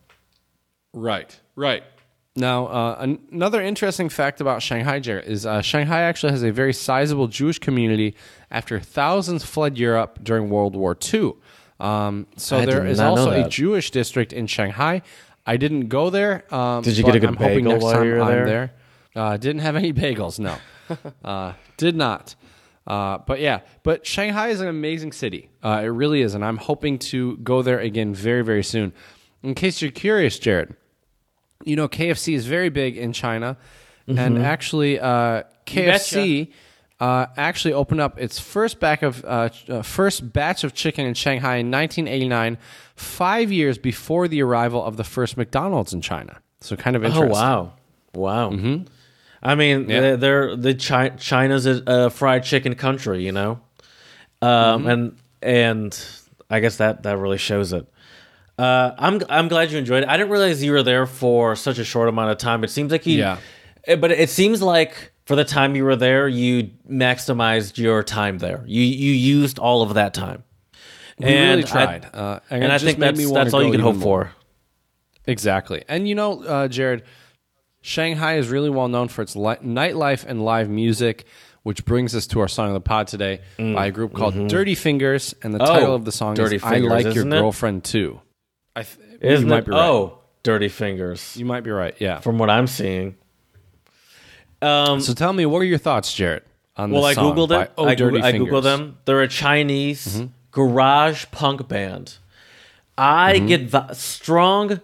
Right, 0.94 1.38
right. 1.56 1.84
Now, 2.38 2.68
uh, 2.68 2.98
an- 3.00 3.20
another 3.32 3.62
interesting 3.62 4.10
fact 4.10 4.42
about 4.42 4.62
Shanghai 4.62 5.00
Jared, 5.00 5.26
is 5.26 5.46
uh, 5.46 5.62
Shanghai 5.62 6.02
actually 6.02 6.32
has 6.34 6.44
a 6.44 6.52
very 6.52 6.74
sizable 6.74 7.28
Jewish 7.28 7.60
community 7.60 8.16
after 8.52 8.80
thousands 8.80 9.44
fled 9.46 9.78
Europe 9.78 10.20
during 10.22 10.50
World 10.50 10.76
War 10.76 10.98
II. 11.14 11.34
Um, 11.80 12.28
so 12.38 12.57
I 12.59 12.65
there 12.65 12.84
did 12.84 12.91
is 12.91 12.97
not 12.99 13.15
know 13.15 13.21
also 13.21 13.32
a 13.32 13.43
that. 13.43 13.51
Jewish 13.51 13.91
district 13.91 14.34
in 14.34 14.47
Shanghai. 14.47 15.01
I 15.45 15.57
didn't 15.57 15.89
go 15.89 16.09
there. 16.09 16.43
Um, 16.53 16.82
Did 16.82 16.97
you 16.97 17.03
but 17.03 17.09
get 17.11 17.15
a 17.17 17.19
good 17.19 17.30
I'm 17.30 17.36
hoping 17.36 17.55
bagel 17.65 17.71
next 17.73 17.84
while 17.84 17.93
time 17.93 18.05
you 18.05 18.11
were 18.13 18.21
I'm 18.21 18.28
there? 18.32 18.45
there. 18.45 18.73
Uh, 19.15 19.38
didn't 19.38 19.61
have 19.61 19.76
any 19.76 19.93
bagels. 19.93 20.39
No, 20.39 20.57
uh, 21.23 21.53
did 21.78 21.95
not. 21.95 22.36
Uh, 22.88 23.17
but 23.19 23.39
yeah, 23.39 23.61
but 23.84 24.05
Shanghai 24.05 24.49
is 24.49 24.61
an 24.61 24.67
amazing 24.67 25.11
city. 25.11 25.49
Uh, 25.63 25.82
it 25.84 25.88
really 25.88 26.21
is, 26.21 26.34
and 26.36 26.43
I'm 26.45 26.57
hoping 26.57 26.97
to 26.99 27.38
go 27.38 27.61
there 27.61 27.80
again 27.80 28.13
very, 28.13 28.43
very 28.43 28.63
soon. 28.63 28.93
In 29.43 29.53
case 29.55 29.82
you're 29.82 29.91
curious, 29.91 30.39
Jared, 30.39 30.76
you 31.63 31.76
know 31.76 31.88
KFC 31.88 32.34
is 32.34 32.45
very 32.47 32.69
big 32.69 32.97
in 32.97 33.11
China, 33.13 33.57
and 34.07 34.38
actually, 34.39 34.99
uh, 34.99 35.43
KFC 35.65 36.51
uh, 37.00 37.26
actually 37.38 37.74
opened 37.74 38.00
up 38.02 38.20
its 38.20 38.39
first 38.39 38.80
batch 38.80 39.04
of 39.04 39.24
uh, 39.26 39.50
uh, 39.68 39.82
first 39.82 40.32
batch 40.32 40.64
of 40.64 40.74
chicken 40.74 41.06
in 41.06 41.14
Shanghai 41.14 41.58
in 41.58 41.70
1989, 41.72 42.58
five 42.96 43.52
years 43.52 43.78
before 43.78 44.28
the 44.28 44.41
arrival 44.41 44.84
of 44.84 44.96
the 44.98 45.04
first 45.04 45.36
McDonald's 45.38 45.93
in 45.93 46.02
China. 46.02 46.39
So 46.62 46.76
kind 46.76 46.96
of 46.96 47.04
interesting. 47.04 47.32
Oh 47.32 47.74
interesting. 48.16 48.22
wow, 48.22 48.84
wow. 48.84 48.86
I 49.43 49.56
mean, 49.56 49.88
they're, 49.88 50.18
they're 50.18 50.56
the 50.56 50.74
Chi- 50.74 51.10
China's 51.18 51.66
a, 51.68 52.10
fried 52.10 52.43
chicken 52.43 52.74
country, 52.76 53.24
you 53.24 53.32
know, 53.32 53.60
um, 54.41 54.88
and 54.88 55.18
and 55.41 56.06
I 56.50 56.60
guess 56.62 56.78
that 56.78 57.04
that 57.04 57.18
really 57.18 57.38
shows 57.38 57.74
it. 57.74 57.86
Uh, 58.58 58.91
I'm 58.98 59.22
I'm 59.30 59.48
glad 59.50 59.72
you 59.72 59.78
enjoyed 59.78 60.04
it. 60.04 60.10
I 60.10 60.16
didn't 60.18 60.32
realize 60.32 60.64
you 60.64 60.72
were 60.72 60.82
there 60.84 61.06
for 61.06 61.56
such 61.56 61.78
a 61.78 61.84
short 61.84 62.08
amount 62.10 62.32
of 62.32 62.38
time. 62.38 62.64
It 62.64 62.70
seems 62.70 62.91
like 62.91 63.06
you, 63.06 63.20
Yeah. 63.20 63.38
eh, 63.86 63.96
but 63.98 64.12
it 64.12 64.30
seems 64.30 64.62
like 64.62 65.12
for 65.26 65.36
the 65.36 65.43
time 65.45 65.76
you 65.76 65.84
were 65.84 65.95
there, 65.95 66.28
you 66.28 66.71
maximized 66.89 67.78
your 67.78 68.03
time 68.03 68.38
there. 68.39 68.63
You 68.67 68.82
you 68.82 69.11
used 69.11 69.59
all 69.59 69.82
of 69.82 69.93
that 69.95 70.13
time. 70.13 70.43
We 71.19 71.26
really 71.28 71.38
And 71.38 71.59
I- 71.65 71.67
tried, 71.67 72.09
uh, 72.13 72.39
and, 72.49 72.63
and 72.65 72.73
I 72.73 72.78
think 72.78 72.99
that's 72.99 73.32
that's 73.32 73.53
all 73.53 73.63
you 73.63 73.71
can 73.71 73.82
hope 73.82 73.95
more. 73.95 74.26
for. 74.26 74.32
Exactly. 75.28 75.84
And 75.88 76.07
you 76.07 76.15
know, 76.15 76.43
uh, 76.43 76.67
Jared, 76.67 77.03
Shanghai 77.82 78.38
is 78.38 78.49
really 78.49 78.69
well 78.69 78.88
known 78.88 79.07
for 79.07 79.21
its 79.21 79.36
li- 79.36 79.55
nightlife 79.63 80.26
and 80.26 80.43
live 80.43 80.69
music, 80.69 81.26
which 81.63 81.86
brings 81.86 82.15
us 82.15 82.28
to 82.28 82.39
our 82.41 82.47
song 82.47 82.67
of 82.67 82.73
the 82.73 82.82
pod 82.82 83.07
today 83.07 83.41
by 83.57 83.88
a 83.88 83.91
group 83.91 84.13
called 84.13 84.47
Dirty 84.47 84.76
Fingers. 84.76 85.34
And 85.41 85.53
the 85.53 85.59
Mm, 85.59 85.61
mm-hmm. 85.65 85.71
Oh, 85.71 85.80
title 85.80 85.95
of 85.95 86.05
the 86.05 86.11
song 86.11 86.36
Dirty 86.36 86.57
is 86.57 86.63
I 86.63 86.78
Like 86.80 87.13
Your 87.15 87.26
it? 87.26 87.30
Girlfriend 87.30 87.84
Too. 87.84 88.21
I 88.76 88.84
th- 88.84 88.97
Isn't 89.21 89.45
you 89.47 89.49
might 89.49 89.59
it? 89.59 89.65
be 89.65 89.71
right. 89.71 89.80
Oh, 89.88 90.19
dirty 90.43 90.67
fingers. 90.67 91.36
You 91.38 91.45
might 91.45 91.61
be 91.63 91.71
right, 91.71 91.95
yeah. 91.99 92.19
From 92.19 92.38
what 92.38 92.49
I'm 92.49 92.67
seeing. 92.67 93.15
Um, 94.66 94.99
So 95.01 95.13
tell 95.13 95.34
me, 95.34 95.45
what 95.45 95.59
are 95.59 95.66
your 95.66 95.78
thoughts, 95.78 96.13
Jared, 96.13 96.43
on 96.76 96.91
well, 96.91 97.03
this 97.03 97.18
I 97.18 97.22
googled 97.22 97.51
it. 97.61 97.72
Oh 97.78 97.86
I, 97.86 97.95
Dirty 97.95 98.22
I 98.22 98.34
googled 98.34 98.63
them. 98.63 98.97
They're 99.05 99.22
a 99.22 99.28
Chinese 99.28 100.24
garage 100.51 101.26
punk 101.32 101.68
band. 101.68 102.18
I 102.97 103.39
get 103.39 103.63
vi- 103.63 103.93
strong 103.93 104.80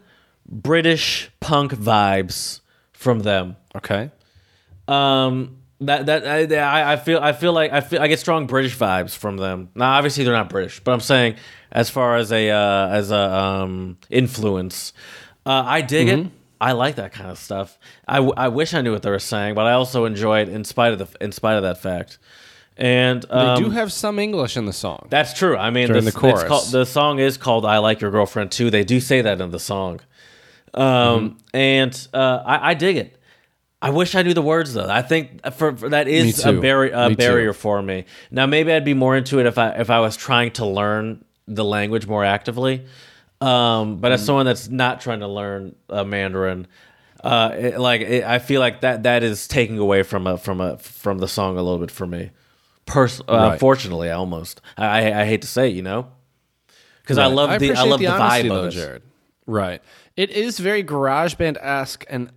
British 0.48 1.30
punk 1.40 1.72
vibes 1.74 2.60
from 2.92 3.20
them. 3.22 3.56
Okay. 3.76 4.12
Um, 4.88 5.58
that 5.80 6.06
that 6.06 6.28
I, 6.28 6.42
I 6.58 6.94
I 6.94 6.96
feel 6.98 7.20
I 7.20 7.32
feel 7.34 7.54
like 7.54 7.72
I 7.72 7.82
feel 7.82 8.02
I 8.02 8.08
get 8.08 8.20
strong 8.20 8.46
British 8.48 8.78
vibes 8.78 9.16
from 9.16 9.38
them. 9.38 9.70
Now, 9.74 9.94
obviously, 9.94 10.24
they're 10.24 10.34
not 10.34 10.50
British, 10.50 10.80
but 10.80 10.92
I'm 10.92 11.00
saying 11.00 11.36
as 11.72 11.90
far 11.90 12.18
as 12.18 12.32
a 12.32 12.50
uh, 12.52 12.88
as 12.90 13.12
a 13.12 13.18
um, 13.18 13.98
influence, 14.10 14.94
uh, 15.46 15.64
I 15.66 15.82
dig 15.82 16.08
it. 16.10 16.28
I 16.62 16.72
like 16.74 16.96
that 16.96 17.12
kind 17.12 17.30
of 17.32 17.38
stuff. 17.40 17.78
I, 18.08 18.16
w- 18.18 18.34
I 18.38 18.48
wish 18.50 18.74
I 18.74 18.82
knew 18.82 18.92
what 18.94 19.02
they 19.02 19.10
were 19.10 19.20
saying, 19.20 19.56
but 19.56 19.66
I 19.66 19.74
also 19.74 20.06
enjoy 20.06 20.42
it 20.42 20.50
in 20.50 20.64
spite 20.64 20.94
of 20.94 21.00
the 21.00 21.08
in 21.24 21.32
spite 21.32 21.56
of 21.58 21.64
that 21.64 21.82
fact. 21.82 22.20
And 22.78 23.26
um, 23.30 23.56
they 23.58 23.64
do 23.64 23.70
have 23.72 23.92
some 23.92 24.18
English 24.20 24.56
in 24.58 24.66
the 24.66 24.74
song. 24.74 25.08
That's 25.10 25.34
true. 25.34 25.58
I 25.58 25.72
mean, 25.72 25.88
During 25.88 26.06
the 26.06 26.12
chorus. 26.12 26.42
it's 26.42 26.48
called, 26.48 26.66
the 26.72 26.86
song 26.86 27.20
is 27.20 27.38
called 27.38 27.66
"I 27.66 27.80
Like 27.80 28.00
Your 28.00 28.12
Girlfriend 28.12 28.52
Too." 28.52 28.70
They 28.70 28.84
do 28.84 29.00
say 29.00 29.22
that 29.22 29.42
in 29.42 29.50
the 29.52 29.60
song, 29.60 30.00
um, 30.74 30.84
Mm-hmm. 30.84 31.38
and 31.58 32.08
uh, 32.14 32.44
I, 32.46 32.72
I 32.72 32.74
dig 32.76 32.98
it. 32.98 33.18
I 33.84 33.90
wish 33.90 34.14
I 34.14 34.22
knew 34.22 34.34
the 34.36 34.44
words 34.44 34.74
though. 34.76 34.88
I 34.88 35.02
think 35.02 35.44
for, 35.54 35.76
for 35.76 35.90
that 35.90 36.08
is 36.08 36.46
a, 36.46 36.54
barri- 36.54 36.92
a 36.92 37.10
Me 37.10 37.16
too. 37.16 37.18
barrier 37.18 37.54
for 37.54 37.82
me. 37.82 38.06
Now 38.30 38.46
maybe 38.46 38.72
I'd 38.72 38.86
be 38.86 38.94
more 38.94 39.18
into 39.18 39.40
it 39.40 39.48
if 39.48 39.58
I 39.58 39.70
if 39.72 39.90
I 39.90 40.00
was 40.00 40.16
trying 40.16 40.52
to 40.52 40.66
learn 40.68 41.26
the 41.48 41.66
language 41.66 42.06
more 42.08 42.24
actively. 42.24 42.86
Um, 43.42 43.98
but 43.98 44.12
as 44.12 44.24
someone 44.24 44.46
that's 44.46 44.70
not 44.70 45.02
trying 45.02 45.22
to 45.22 45.28
learn 45.28 45.76
uh, 45.90 46.04
Mandarin, 46.04 46.68
uh, 47.24 47.52
it, 47.58 47.80
like 47.80 48.02
it, 48.02 48.24
I 48.24 48.40
feel 48.40 48.60
like 48.62 48.82
that 48.82 49.04
that 49.04 49.24
is 49.24 49.48
taking 49.48 49.78
away 49.80 50.04
from 50.04 50.28
a 50.28 50.38
from 50.38 50.62
a 50.62 50.78
from 50.78 51.18
the 51.18 51.28
song 51.28 51.58
a 51.58 51.62
little 51.64 51.80
bit 51.80 51.92
for 51.92 52.06
me. 52.06 52.32
Pers- 52.86 53.22
uh, 53.22 53.24
Right. 53.28 53.54
Unfortunately, 53.54 54.10
almost. 54.12 54.62
I, 54.78 54.86
I 55.12 55.22
I 55.22 55.26
hate 55.26 55.42
to 55.42 55.48
say, 55.48 55.70
it, 55.70 55.76
you 55.76 55.82
know, 55.82 56.08
because 57.02 57.18
I 57.18 57.26
love 57.28 57.50
the 57.50 57.54
I 57.54 57.56
appreciate 57.56 57.90
love 57.90 58.00
the, 58.00 58.08
honesty, 58.08 58.48
vibe 58.48 58.50
though, 58.50 58.64
of. 58.66 58.74
Jared. 58.74 59.02
Right. 59.48 59.82
It 60.16 60.30
is 60.30 60.60
very 60.60 60.84
garage 60.84 61.36
band 61.36 61.58
esque, 61.62 62.06
and 62.10 62.32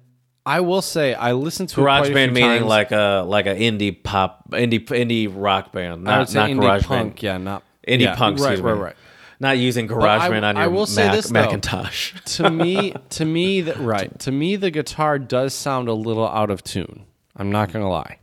I 0.47 0.61
will 0.61 0.83
say 0.83 1.15
I 1.15 1.33
listened 1.33 1.71
to 1.71 1.81
it 1.81 1.85
Garage 1.85 2.11
band 2.13 2.33
meaning 2.33 2.61
times. 2.61 2.65
like 2.67 2.93
a 2.93 3.25
like 3.27 3.47
a 3.47 3.55
indie 3.55 4.03
pop 4.03 4.51
indie 4.53 4.85
indie 4.87 5.33
rock 5.35 5.73
band, 5.73 6.09
I 6.09 6.19
not 6.19 6.35
not 6.35 6.51
indie 6.51 6.61
garage 6.61 6.85
punk. 6.85 7.15
band. 7.15 7.23
Yeah, 7.23 7.39
not 7.39 7.63
Indie 7.87 8.01
yeah, 8.01 8.17
punk, 8.17 8.41
Right, 8.41 8.59
right, 8.59 8.73
right. 8.73 8.97
Not 9.41 9.59
using 9.59 9.89
GarageBand 9.89 10.21
I- 10.21 10.29
band 10.31 10.45
on 10.45 10.57
I 10.57 10.63
your 10.63 10.71
will 10.71 10.87
say 10.87 11.07
Mac, 11.07 11.15
this, 11.17 11.27
though. 11.27 11.33
Macintosh. 11.33 12.15
to 12.37 12.51
me, 12.51 12.95
to 13.11 13.25
me, 13.25 13.63
that 13.63 13.79
right. 13.79 14.17
To 14.21 14.33
me, 14.33 14.57
the 14.57 14.71
guitar 14.71 15.19
does 15.19 15.55
sound 15.55 15.89
a 15.89 15.93
little 15.93 16.29
out 16.29 16.51
of 16.51 16.63
tune. 16.63 17.05
I'm 17.37 17.51
not 17.51 17.73
gonna 17.73 17.91
lie. 17.91 18.19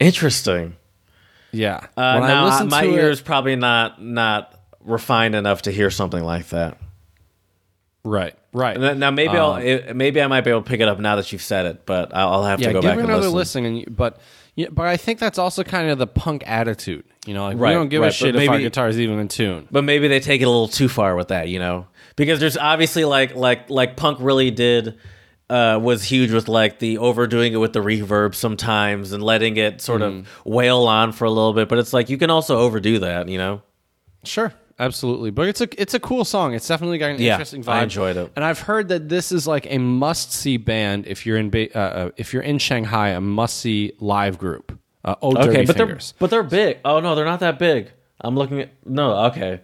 Interesting. 0.00 0.76
Yeah. 1.52 1.86
Uh, 1.96 2.18
when 2.18 2.28
now 2.28 2.46
I 2.46 2.62
my 2.64 2.82
to 2.82 2.92
ears 2.92 3.20
it, 3.20 3.24
probably 3.24 3.56
not 3.56 4.02
not 4.02 4.52
refined 4.80 5.34
enough 5.34 5.62
to 5.62 5.72
hear 5.72 5.90
something 5.90 6.22
like 6.22 6.48
that. 6.48 6.78
right, 8.04 8.34
right. 8.52 8.78
Now 8.78 8.92
now 8.94 9.10
maybe 9.10 9.36
I'll 9.36 9.56
it, 9.56 9.94
maybe 9.96 10.20
I 10.20 10.26
might 10.26 10.42
be 10.42 10.50
able 10.50 10.62
to 10.62 10.68
pick 10.68 10.80
it 10.80 10.88
up 10.88 10.98
now 10.98 11.16
that 11.16 11.32
you've 11.32 11.42
said 11.42 11.66
it, 11.66 11.86
but 11.86 12.14
I'll, 12.14 12.28
I'll 12.34 12.44
have 12.44 12.60
yeah, 12.60 12.68
to 12.68 12.72
go 12.74 12.82
back 12.82 12.96
it 12.98 13.00
and 13.00 13.08
another 13.08 13.28
listen. 13.28 13.64
listen. 13.64 13.84
and 13.86 13.96
but 13.96 14.20
yeah, 14.56 14.66
but 14.72 14.86
I 14.86 14.96
think 14.96 15.20
that's 15.20 15.38
also 15.38 15.62
kind 15.62 15.88
of 15.90 15.98
the 15.98 16.06
punk 16.08 16.42
attitude. 16.46 17.04
You 17.26 17.34
know, 17.34 17.44
like 17.44 17.58
Right, 17.58 17.70
we 17.70 17.74
don't 17.74 17.88
give 17.88 18.02
right, 18.02 18.08
a 18.08 18.12
shit 18.12 18.34
if 18.34 18.48
our 18.48 18.54
maybe- 18.56 18.64
guitar 18.64 18.88
is 18.88 18.98
even 18.98 19.18
in 19.20 19.28
tune. 19.28 19.68
but 19.70 19.84
maybe 19.84 20.08
they 20.08 20.18
take 20.20 20.40
it 20.40 20.44
a 20.44 20.50
little 20.50 20.68
too 20.68 20.88
far 20.88 21.14
with 21.16 21.28
that, 21.28 21.48
you 21.48 21.58
know, 21.60 21.86
because 22.16 22.40
there's 22.40 22.56
obviously 22.56 23.04
like 23.04 23.34
like 23.36 23.70
like 23.70 23.96
punk 23.96 24.18
really 24.20 24.50
did 24.50 24.98
uh, 25.48 25.78
was 25.80 26.02
huge 26.02 26.32
with 26.32 26.48
like 26.48 26.80
the 26.80 26.98
overdoing 26.98 27.52
it 27.52 27.58
with 27.58 27.72
the 27.72 27.78
reverb 27.80 28.34
sometimes 28.34 29.12
and 29.12 29.22
letting 29.22 29.56
it 29.56 29.80
sort 29.80 30.00
Mm-hmm. 30.02 30.18
of 30.20 30.26
wail 30.44 30.82
on 30.88 31.12
for 31.12 31.24
a 31.24 31.30
little 31.30 31.52
bit. 31.52 31.68
But 31.68 31.78
it's 31.78 31.92
like 31.92 32.10
you 32.10 32.18
can 32.18 32.30
also 32.30 32.58
overdo 32.58 32.98
that, 33.00 33.28
you 33.28 33.38
know. 33.38 33.62
Sure, 34.24 34.52
absolutely. 34.78 35.30
But 35.30 35.48
it's 35.48 35.60
a 35.60 35.68
it's 35.80 35.94
a 35.94 36.00
cool 36.00 36.24
song. 36.24 36.54
It's 36.54 36.66
definitely 36.68 36.98
got 36.98 37.10
an 37.12 37.20
Yeah, 37.20 37.32
interesting 37.34 37.62
vibe. 37.62 37.68
I 37.72 37.82
enjoyed 37.82 38.16
it. 38.16 38.32
and 38.36 38.44
I've 38.44 38.60
heard 38.60 38.88
that 38.88 39.08
this 39.08 39.32
is 39.32 39.46
like 39.46 39.66
a 39.70 39.78
must 39.78 40.32
see 40.32 40.56
band 40.56 41.06
if 41.06 41.26
you're 41.26 41.36
in 41.38 41.50
Ba- 41.50 41.74
uh, 41.76 41.80
uh, 42.06 42.10
if 42.16 42.32
you're 42.32 42.42
in 42.42 42.58
Shanghai, 42.58 43.10
a 43.10 43.20
must 43.20 43.58
see 43.58 43.92
live 44.00 44.38
group. 44.38 44.78
Uh, 45.04 45.14
oh, 45.22 45.36
Okay, 45.36 45.44
Dirty 45.46 45.66
but 45.66 45.76
Fingers. 45.76 46.12
they're 46.12 46.16
but 46.18 46.30
they're 46.30 46.42
big. 46.42 46.78
Oh 46.84 47.00
no, 47.00 47.14
they're 47.14 47.24
not 47.24 47.40
that 47.40 47.58
big. 47.58 47.90
I'm 48.20 48.34
looking 48.36 48.60
at 48.60 48.70
no. 48.84 49.26
Okay, 49.26 49.60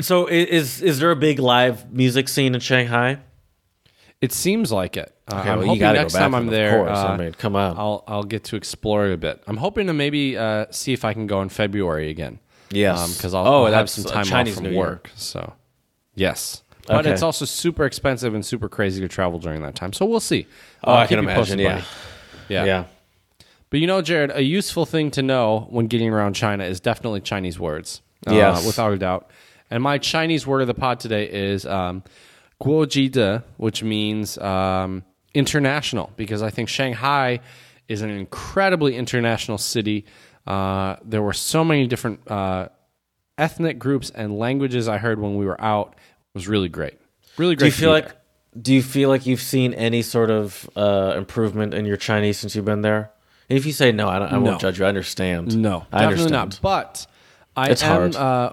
so 0.00 0.26
is 0.26 0.82
is 0.82 0.98
there 0.98 1.10
a 1.10 1.16
big 1.16 1.38
live 1.38 1.92
music 1.92 2.28
scene 2.28 2.54
in 2.54 2.60
Shanghai? 2.60 3.18
It 4.20 4.32
seems 4.32 4.70
like 4.70 4.96
it. 4.96 5.12
Uh, 5.26 5.36
Okay, 5.40 5.50
I'm 5.50 5.58
well, 5.58 5.66
you 5.74 5.82
hoping 5.84 5.94
next 5.94 6.12
back 6.12 6.20
time 6.22 6.34
I'm 6.34 6.44
of 6.46 6.50
there, 6.52 6.76
course. 6.84 6.98
I 6.98 7.14
uh, 7.14 7.16
mean, 7.16 7.32
come 7.32 7.56
on. 7.56 7.76
I'll 7.78 8.04
I'll 8.06 8.22
get 8.24 8.44
to 8.44 8.56
explore 8.56 9.06
it 9.06 9.12
a 9.12 9.16
bit. 9.16 9.42
I'm 9.46 9.56
hoping 9.56 9.86
to 9.86 9.92
maybe 9.92 10.36
uh, 10.36 10.66
see 10.70 10.92
if 10.92 11.04
I 11.04 11.12
can 11.12 11.26
go 11.26 11.40
in 11.42 11.48
February 11.48 12.10
again. 12.10 12.38
Yes. 12.72 13.16
because 13.16 13.34
I'll, 13.34 13.46
Oh, 13.46 13.64
I'll 13.66 13.72
have 13.72 13.90
some 13.90 14.04
time 14.04 14.20
off 14.32 14.54
from 14.54 14.64
New 14.64 14.70
Year. 14.70 14.78
work. 14.78 15.10
So, 15.14 15.52
yes, 16.14 16.62
but 16.86 17.00
Okay. 17.06 17.12
it's 17.12 17.22
also 17.22 17.44
super 17.44 17.84
expensive 17.84 18.34
and 18.34 18.44
super 18.44 18.68
crazy 18.68 19.00
to 19.00 19.08
travel 19.08 19.38
during 19.38 19.62
that 19.62 19.74
time. 19.74 19.92
So 19.92 20.04
we'll 20.06 20.20
see. 20.20 20.46
Oh, 20.82 20.94
I 20.94 21.06
can 21.06 21.18
imagine. 21.20 21.58
Yeah. 21.58 21.74
buddy. 21.74 21.84
yeah, 22.48 22.64
yeah, 22.64 22.84
But 23.70 23.80
you 23.80 23.86
know, 23.86 24.02
Jared, 24.02 24.30
a 24.34 24.42
useful 24.42 24.84
thing 24.86 25.10
to 25.12 25.22
know 25.22 25.66
when 25.70 25.86
getting 25.86 26.10
around 26.12 26.34
China 26.34 26.64
is 26.64 26.80
definitely 26.80 27.20
Chinese 27.20 27.58
words. 27.58 28.02
Uh, 28.26 28.34
Yes. 28.34 28.66
without 28.66 28.92
a 28.92 28.98
doubt. 28.98 29.30
And 29.70 29.82
my 29.82 29.98
Chinese 29.98 30.46
word 30.46 30.60
of 30.60 30.66
the 30.66 30.74
pod 30.74 31.00
today 31.00 31.24
is 31.28 31.64
um, 31.66 32.02
guojide, 32.60 33.42
which 33.56 33.82
means 33.82 34.38
um, 34.38 35.02
international, 35.34 36.10
because 36.16 36.42
I 36.42 36.50
think 36.50 36.68
Shanghai 36.68 37.40
is 37.88 38.02
an 38.02 38.10
incredibly 38.10 38.96
international 38.96 39.58
city. 39.58 40.04
Uh, 40.46 40.96
there 41.04 41.22
were 41.22 41.32
so 41.32 41.64
many 41.64 41.86
different 41.86 42.20
uh, 42.30 42.68
ethnic 43.38 43.78
groups 43.78 44.10
and 44.10 44.38
languages 44.38 44.88
I 44.88 44.98
heard 44.98 45.20
when 45.20 45.36
we 45.36 45.44
were 45.46 45.60
out. 45.60 45.94
It 45.94 46.34
was 46.38 46.48
really 46.48 46.68
great. 46.68 46.98
Really 47.36 47.54
great. 47.56 47.58
Do 47.58 47.66
you 47.66 47.72
feel 47.72 47.90
like 47.90 48.06
there. 48.08 48.16
do 48.60 48.74
you 48.74 48.82
feel 48.82 49.08
like 49.08 49.26
you've 49.26 49.40
seen 49.40 49.72
any 49.74 50.02
sort 50.02 50.30
of 50.30 50.68
uh, 50.76 51.14
improvement 51.16 51.74
in 51.74 51.84
your 51.84 51.96
Chinese 51.96 52.38
since 52.38 52.54
you've 52.56 52.64
been 52.64 52.82
there? 52.82 53.10
And 53.48 53.58
if 53.58 53.66
you 53.66 53.72
say 53.72 53.92
no, 53.92 54.08
I, 54.08 54.18
don't, 54.18 54.28
I 54.32 54.36
No. 54.38 54.40
won't 54.42 54.60
judge 54.60 54.78
you. 54.78 54.84
I 54.84 54.88
understand. 54.88 55.56
No, 55.56 55.86
I 55.92 56.00
definitely 56.02 56.24
understand. 56.24 56.32
not. 56.32 56.58
But 56.62 57.06
I 57.56 57.70
It's 57.70 57.82
am. 57.82 57.90
hard. 57.90 58.16
Uh, 58.16 58.52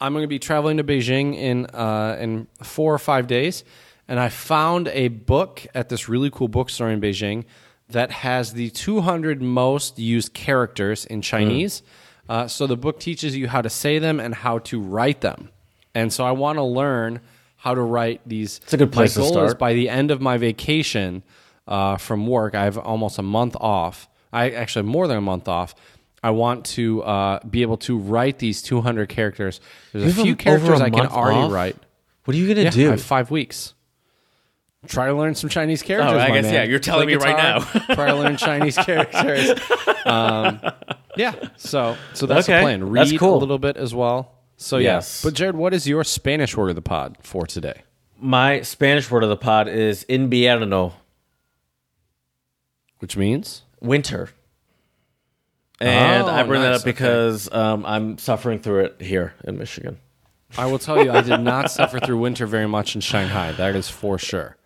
I'm 0.00 0.12
going 0.12 0.22
to 0.22 0.28
be 0.28 0.38
traveling 0.38 0.76
to 0.76 0.84
Beijing 0.84 1.34
in 1.36 1.66
uh, 1.66 2.16
in 2.20 2.46
four 2.62 2.94
or 2.94 2.98
five 2.98 3.26
days, 3.26 3.64
and 4.06 4.20
I 4.20 4.28
found 4.28 4.88
a 4.88 5.08
book 5.08 5.66
at 5.74 5.88
this 5.88 6.08
really 6.08 6.30
cool 6.30 6.46
bookstore 6.48 6.88
in 6.90 7.00
Beijing 7.00 7.44
that 7.90 8.10
has 8.10 8.52
the 8.52 8.70
200 8.70 9.40
most 9.42 9.98
used 9.98 10.34
characters 10.34 11.04
in 11.06 11.22
Chinese. 11.22 11.80
Hmm. 12.26 12.32
Uh, 12.32 12.48
so 12.48 12.66
the 12.66 12.76
book 12.76 13.00
teaches 13.00 13.36
you 13.36 13.48
how 13.48 13.62
to 13.62 13.70
say 13.70 13.98
them 13.98 14.20
and 14.20 14.34
how 14.34 14.58
to 14.58 14.80
write 14.80 15.22
them, 15.22 15.48
and 15.94 16.12
so 16.12 16.24
I 16.26 16.32
want 16.32 16.58
to 16.58 16.62
learn 16.62 17.20
how 17.56 17.74
to 17.74 17.80
write 17.80 18.20
these. 18.26 18.60
It's 18.64 18.74
a 18.74 18.76
good 18.76 18.92
place 18.92 19.16
my 19.16 19.24
to 19.24 19.32
goal 19.32 19.44
is 19.44 19.54
by 19.54 19.72
the 19.72 19.88
end 19.88 20.10
of 20.10 20.20
my 20.20 20.36
vacation 20.36 21.22
uh, 21.66 21.96
from 21.96 22.26
work, 22.26 22.54
I 22.54 22.64
have 22.64 22.76
almost 22.78 23.18
a 23.18 23.22
month 23.22 23.56
off. 23.60 24.08
I 24.32 24.50
actually 24.50 24.80
have 24.80 24.92
more 24.92 25.06
than 25.08 25.16
a 25.16 25.22
month 25.22 25.48
off. 25.48 25.74
I 26.22 26.30
want 26.30 26.64
to 26.66 27.02
uh, 27.02 27.40
be 27.48 27.62
able 27.62 27.76
to 27.78 27.96
write 27.96 28.38
these 28.38 28.60
200 28.62 29.08
characters. 29.08 29.60
There's 29.92 30.16
You 30.16 30.22
a 30.22 30.24
few 30.24 30.36
characters 30.36 30.80
a 30.80 30.84
I 30.84 30.90
can 30.90 31.06
already 31.06 31.38
off? 31.38 31.52
write. 31.52 31.76
What 32.24 32.34
are 32.34 32.38
you 32.38 32.48
gonna 32.48 32.64
Yeah, 32.64 32.70
do? 32.70 32.86
I 32.88 32.90
have 32.90 33.02
five 33.02 33.30
weeks. 33.30 33.72
Try 34.86 35.06
to 35.08 35.14
learn 35.14 35.34
some 35.34 35.50
Chinese 35.50 35.82
characters. 35.82 36.12
Oh, 36.14 36.18
I 36.18 36.30
guess, 36.30 36.44
man. 36.44 36.54
yeah, 36.54 36.62
you're 36.62 36.78
telling 36.78 37.08
Play 37.08 37.16
me 37.16 37.22
right 37.24 37.36
now. 37.36 37.58
try 37.94 38.06
to 38.06 38.14
learn 38.14 38.36
Chinese 38.36 38.76
characters. 38.78 39.50
Um, 40.06 40.60
yeah, 41.16 41.34
so 41.56 41.96
so 42.14 42.26
that's 42.26 42.48
Okay, 42.48 42.58
the 42.58 42.62
plan. 42.62 42.88
Read 42.88 43.08
that's 43.08 43.18
cool. 43.18 43.36
a 43.36 43.38
little 43.38 43.58
bit 43.58 43.76
as 43.76 43.92
well. 43.92 44.36
So 44.56 44.78
Yes. 44.78 45.22
yeah, 45.24 45.28
but 45.30 45.34
Jared, 45.36 45.56
what 45.56 45.74
is 45.74 45.88
your 45.88 46.04
Spanish 46.04 46.56
word 46.56 46.68
of 46.70 46.76
the 46.76 46.82
pod 46.82 47.16
for 47.22 47.44
today? 47.46 47.82
My 48.20 48.62
Spanish 48.62 49.10
word 49.10 49.24
of 49.24 49.28
the 49.30 49.36
pod 49.36 49.66
is 49.68 50.04
invierno, 50.08 50.92
Which 53.00 53.16
means 53.16 53.62
winter. 53.80 54.30
And 55.80 56.24
Oh, 56.24 56.28
I 56.28 56.42
bring 56.44 56.62
that 56.62 56.72
up 56.72 56.84
because 56.84 57.52
um, 57.52 57.84
I'm 57.86 58.18
suffering 58.18 58.58
through 58.58 58.84
it 58.86 58.96
here 59.00 59.34
in 59.44 59.58
Michigan. 59.58 59.98
I 60.56 60.66
will 60.66 60.78
tell 60.80 61.02
you, 61.04 61.10
I 61.12 61.20
did 61.20 61.40
not 61.40 61.70
suffer 61.70 62.00
through 62.00 62.18
winter 62.18 62.46
very 62.46 62.66
much 62.66 62.94
in 62.96 63.00
Shanghai. 63.00 63.52
That 63.52 63.76
is 63.76 63.88
for 63.88 64.18
sure. 64.18 64.56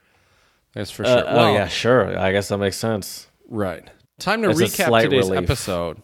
That's 0.75 0.91
for 0.91 1.05
sure. 1.05 1.19
Uh, 1.29 1.49
oh 1.49 1.53
yeah, 1.53 1.69
sure. 1.69 2.19
I 2.19 2.33
guess 2.33 2.49
that 2.49 2.59
makes 2.59 2.77
sense. 2.77 3.29
Right. 3.49 3.85
Time 4.19 4.43
to 4.43 4.51
It's 4.51 4.61
recap 4.61 5.03
today's 5.03 5.29
relief. 5.29 5.45
episode. 5.45 5.99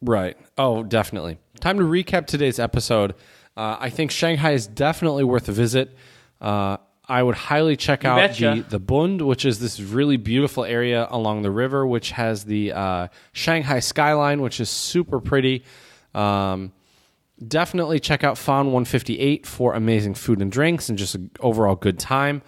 Right. 0.00 0.36
Oh, 0.58 0.82
definitely. 0.82 1.38
Time 1.60 1.78
to 1.78 1.84
recap 1.84 2.26
today's 2.26 2.58
episode. 2.58 3.14
Uh, 3.56 3.76
I 3.78 3.90
think 3.90 4.10
Shanghai 4.10 4.52
is 4.52 4.66
definitely 4.66 5.24
worth 5.24 5.48
a 5.48 5.52
visit. 5.52 5.96
Uh, 6.40 6.76
I 7.08 7.22
would 7.22 7.36
highly 7.36 7.76
check 7.76 8.04
out 8.04 8.16
betcha. 8.16 8.56
the, 8.56 8.70
the 8.70 8.78
Bund, 8.80 9.22
which 9.22 9.44
is 9.44 9.60
this 9.60 9.78
really 9.80 10.16
beautiful 10.16 10.64
area 10.64 11.06
along 11.10 11.42
the 11.42 11.50
river, 11.50 11.86
which 11.86 12.10
has 12.10 12.44
the 12.44 12.72
uh, 12.72 13.08
Shanghai 13.32 13.78
skyline, 13.78 14.42
which 14.42 14.58
is 14.60 14.68
super 14.68 15.20
pretty. 15.20 15.64
Um, 16.14 16.72
definitely 17.46 18.00
check 18.00 18.24
out 18.24 18.36
Found 18.38 18.68
158 18.68 19.46
for 19.46 19.74
amazing 19.74 20.14
food 20.14 20.40
and 20.42 20.50
drinks 20.50 20.88
and 20.88 20.98
just 20.98 21.14
an 21.14 21.30
overall 21.40 21.76
good 21.76 21.98
time. 21.98 22.42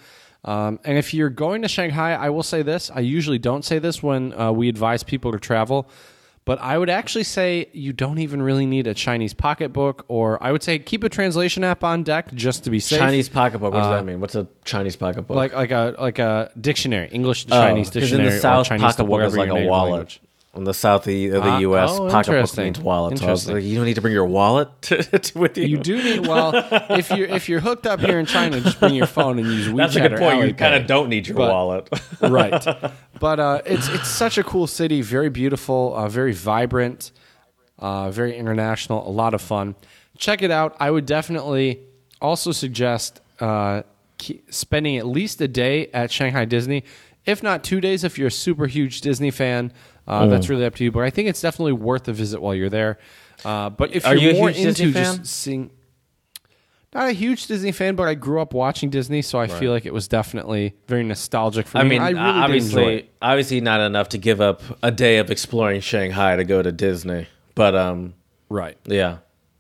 Um, 0.45 0.79
and 0.85 0.97
if 0.97 1.13
you're 1.13 1.31
going 1.31 1.63
to 1.63 1.69
Shanghai, 1.69 2.13
I 2.15 2.31
will 2.31 2.43
say 2.43 2.63
this. 2.63 2.91
I 2.95 3.01
usually 3.01 3.39
don't 3.39 3.65
say 3.65 3.79
this 3.79 4.03
when 4.03 4.33
uh, 4.39 4.53
we 4.53 4.69
advise 4.69 5.03
people 5.03 5.33
to 5.33 5.39
travel, 5.39 5.89
but 6.45 6.59
I 6.61 6.79
would 6.79 6.89
actually 6.89 7.25
say 7.25 7.69
you 7.73 7.93
don't 7.93 8.19
even 8.19 8.41
really 8.41 8.65
need 8.65 8.87
a 8.87 8.95
Chinese 8.95 9.35
pocketbook, 9.35 10.05
or 10.09 10.43
I 10.43 10.53
would 10.53 10.63
say 10.63 10.79
keep 10.79 11.05
a 11.05 11.09
translation 11.09 11.65
app 11.65 11.85
on 11.85 12.05
deck 12.05 12.33
just 12.35 12.65
to 12.65 12.71
be 12.71 12.81
safe. 12.81 12.99
Chinese 13.01 13.29
pocketbook. 13.29 13.75
What 13.75 13.81
does 13.81 13.91
that 13.91 14.05
mean? 14.07 14.21
What's 14.21 14.37
a 14.37 14.47
Chinese 14.65 14.97
pocketbook? 14.97 15.37
like 15.37 15.53
like 15.53 15.73
a 15.73 15.95
like 15.99 16.19
a 16.19 16.51
dictionary, 16.59 17.09
English 17.09 17.45
to 17.47 17.55
Oh, 17.55 17.61
Chinese 17.61 17.91
'cause 17.91 18.13
in 18.13 18.23
the 18.25 18.31
South, 18.39 18.67
or 18.67 18.69
Chinese 18.71 18.83
pocketbook 18.83 19.23
is 19.23 19.37
like 19.37 19.51
a 19.51 19.67
wallet. 19.67 19.91
language. 19.93 20.21
In 20.57 20.65
the 20.65 20.75
south 20.75 21.03
of 21.03 21.07
the, 21.07 21.27
of 21.29 21.45
the 21.45 21.51
Ah, 21.51 21.59
U.S., 21.59 21.91
oh, 21.93 22.09
pocketbook 22.11 22.57
means 22.57 22.81
wallet. 22.81 23.19
So 23.19 23.29
I 23.29 23.31
was 23.31 23.49
like, 23.49 23.63
you 23.63 23.77
don't 23.77 23.85
need 23.85 23.95
to 23.95 24.01
bring 24.01 24.15
your 24.15 24.25
wallet 24.25 24.69
to, 24.83 25.03
to- 25.03 25.39
with 25.39 25.57
you. 25.59 25.67
You 25.67 25.77
do 25.79 26.03
need 26.03 26.27
well 26.27 26.53
if 26.91 27.11
you're 27.11 27.29
if 27.29 27.49
you're 27.49 27.61
hooked 27.61 27.87
up 27.87 28.01
here 28.01 28.19
in 28.19 28.27
China, 28.27 28.59
just 28.61 28.81
bring 28.81 28.95
your 28.95 29.07
phone 29.07 29.39
and 29.39 29.47
use 29.47 29.69
WeChat 29.69 29.77
That's 29.77 29.97
a 29.97 30.09
good 30.09 30.19
point. 30.19 30.49
You 30.49 30.55
kind 30.55 30.75
of 30.75 30.87
don't 30.87 31.11
need 31.11 31.29
your 31.29 31.37
But- 31.37 31.51
wallet. 31.51 31.89
right. 32.21 32.93
But 33.21 33.41
uh, 33.41 33.63
it's 33.67 33.89
it's 33.89 34.09
such 34.09 34.39
a 34.39 34.45
cool 34.45 34.67
city, 34.69 35.03
very 35.03 35.29
beautiful, 35.29 35.95
uh, 35.97 36.09
very 36.09 36.33
vibrant. 36.33 37.11
uh, 37.79 38.11
very 38.11 38.37
international, 38.37 39.07
a 39.09 39.11
lot 39.11 39.35
of 39.35 39.41
fun. 39.43 39.75
Check 40.17 40.41
it 40.43 40.51
out. 40.51 40.77
I 40.81 40.91
would 40.91 41.05
definitely 41.07 41.81
also 42.21 42.53
suggest 42.53 43.21
uh, 43.41 43.83
spending 44.51 44.97
at 44.97 45.07
least 45.07 45.41
a 45.41 45.47
day 45.49 45.89
at 45.93 46.11
Shanghai 46.11 46.45
Disney, 46.45 46.85
if 47.27 47.43
not 47.43 47.63
two 47.65 47.81
days, 47.81 48.03
if 48.05 48.19
you're 48.19 48.29
a 48.29 48.33
super 48.33 48.67
huge 48.67 49.01
Disney 49.01 49.31
fan. 49.31 49.73
Uh, 50.09 50.23
Mm. 50.25 50.31
That's 50.31 50.49
really 50.49 50.65
up 50.65 50.75
to 50.77 50.85
you, 50.85 50.91
but 50.91 51.05
I 51.05 51.11
think 51.11 51.29
it's 51.29 51.41
definitely 51.43 51.73
worth 51.75 52.09
a 52.09 52.13
visit 52.13 52.41
while 52.43 52.55
you're 52.55 52.71
there. 52.71 52.99
Uh, 53.45 53.69
but 53.71 53.95
if 53.95 54.05
Are 54.07 54.17
you're 54.17 54.33
you 54.33 54.39
more 54.39 54.49
into 54.49 54.63
Disney 54.73 54.93
just 54.93 55.17
fan? 55.17 55.25
seeing, 55.25 55.71
not 56.95 57.09
a 57.09 57.13
huge 57.13 57.47
Disney 57.47 57.73
fan, 57.73 57.95
but 57.95 58.09
I 58.09 58.15
grew 58.15 58.41
up 58.41 58.55
watching 58.55 58.89
Disney, 58.89 59.21
so 59.23 59.39
I 59.39 59.47
feel 59.47 59.71
like 59.71 59.85
it 59.85 59.93
was 59.93 60.09
definitely 60.09 60.75
very 60.89 61.05
nostalgic 61.05 61.67
for 61.67 61.77
I 61.79 61.83
me. 61.83 61.91
mean, 61.91 62.03
I 62.03 62.09
really 62.11 62.21
obviously, 62.25 63.11
obviously 63.21 63.61
not 63.61 63.81
enough 63.83 64.09
to 64.11 64.19
give 64.19 64.41
up 64.41 64.63
a 64.83 64.91
day 64.91 65.19
of 65.19 65.31
exploring 65.31 65.83
Shanghai 65.83 66.37
to 66.37 66.45
go 66.45 66.63
to 66.63 66.73
Disney. 66.73 67.27
But 67.55 67.75
um, 67.77 68.15
right. 68.49 68.79
yeah, 68.87 69.19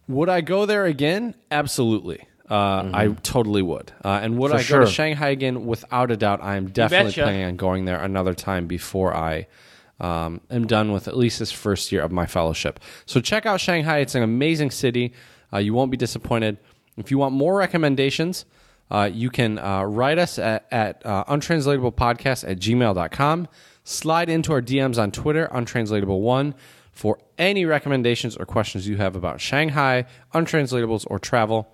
Would 0.08 0.30
I 0.30 0.40
go 0.40 0.64
there 0.64 0.86
again? 0.86 1.34
Absolutely. 1.50 2.22
Uh, 2.50 2.88
I 2.94 3.08
totally 3.22 3.60
would. 3.60 3.92
Uh, 4.02 4.20
and 4.22 4.38
would 4.38 4.50
Mm-hmm. 4.52 4.62
For 4.66 4.76
I 4.76 4.78
go 4.80 4.84
to 4.86 4.90
Shanghai 4.90 5.28
again? 5.28 5.66
Without 5.66 6.10
a 6.10 6.16
doubt, 6.16 6.40
I 6.42 6.56
am 6.56 6.68
definitely 6.70 7.12
planning 7.12 7.44
on 7.44 7.56
going 7.56 7.84
there 7.84 8.00
another 8.02 8.32
time 8.32 8.66
before 8.66 9.14
I 9.14 9.46
um, 10.00 10.40
am 10.50 10.66
done 10.66 10.92
with 10.92 11.08
at 11.08 11.16
least 11.16 11.38
this 11.38 11.52
first 11.52 11.90
year 11.92 12.02
of 12.02 12.12
my 12.12 12.26
fellowship. 12.26 12.80
So 13.06 13.20
check 13.20 13.46
out 13.46 13.60
Shanghai. 13.60 13.98
It's 13.98 14.14
an 14.14 14.22
amazing 14.22 14.70
city. 14.70 15.12
Uh, 15.52 15.58
you 15.58 15.74
won't 15.74 15.90
be 15.90 15.96
disappointed. 15.96 16.58
If 16.96 17.10
you 17.10 17.18
want 17.18 17.34
more 17.34 17.56
recommendations, 17.56 18.44
uh, 18.90 19.10
you 19.12 19.30
can 19.30 19.58
uh, 19.58 19.84
write 19.84 20.18
us 20.18 20.38
at, 20.38 20.66
at 20.70 21.04
uh, 21.04 21.24
untranslatablepodcast 21.24 22.48
at 22.48 22.58
gmail.com. 22.58 23.48
Slide 23.84 24.28
into 24.28 24.52
our 24.52 24.62
DMs 24.62 25.00
on 25.00 25.10
Twitter, 25.10 25.48
untranslatable1, 25.52 26.54
for 26.92 27.18
any 27.38 27.64
recommendations 27.64 28.36
or 28.36 28.44
questions 28.44 28.88
you 28.88 28.96
have 28.96 29.16
about 29.16 29.40
Shanghai, 29.40 30.04
untranslatables, 30.34 31.06
or 31.08 31.18
travel. 31.18 31.68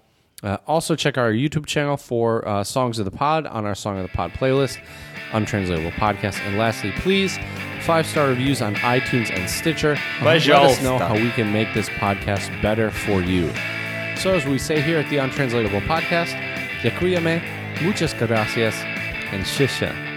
Uh, 0.44 0.58
also, 0.66 0.94
check 0.94 1.16
our 1.16 1.32
YouTube 1.32 1.64
channel 1.64 1.96
for 1.96 2.46
uh, 2.46 2.62
Songs 2.62 2.98
of 2.98 3.06
the 3.06 3.10
Pod 3.10 3.46
on 3.46 3.64
our 3.64 3.74
Song 3.74 3.96
of 3.96 4.02
the 4.02 4.14
Pod 4.14 4.32
playlist, 4.32 4.78
Untranslatable 5.32 5.92
Podcast. 5.92 6.38
And 6.46 6.58
lastly, 6.58 6.92
please, 6.98 7.38
five 7.80 8.06
star 8.06 8.28
reviews 8.28 8.60
on 8.60 8.74
iTunes 8.76 9.30
and 9.30 9.48
Stitcher. 9.48 9.98
Let 10.22 10.46
us 10.46 10.82
know 10.82 10.98
how 10.98 11.14
we 11.14 11.30
can 11.30 11.50
make 11.50 11.72
this 11.72 11.88
podcast 11.88 12.60
better 12.60 12.90
for 12.90 13.22
you. 13.22 13.50
So, 14.16 14.34
as 14.34 14.44
we 14.44 14.58
say 14.58 14.82
here 14.82 14.98
at 14.98 15.08
the 15.08 15.16
Untranslatable 15.16 15.80
Podcast, 15.82 16.34
Yakuyame, 16.82 17.42
muchas 17.82 18.12
gracias, 18.12 18.74
and 19.32 19.44
shisha. 19.44 20.13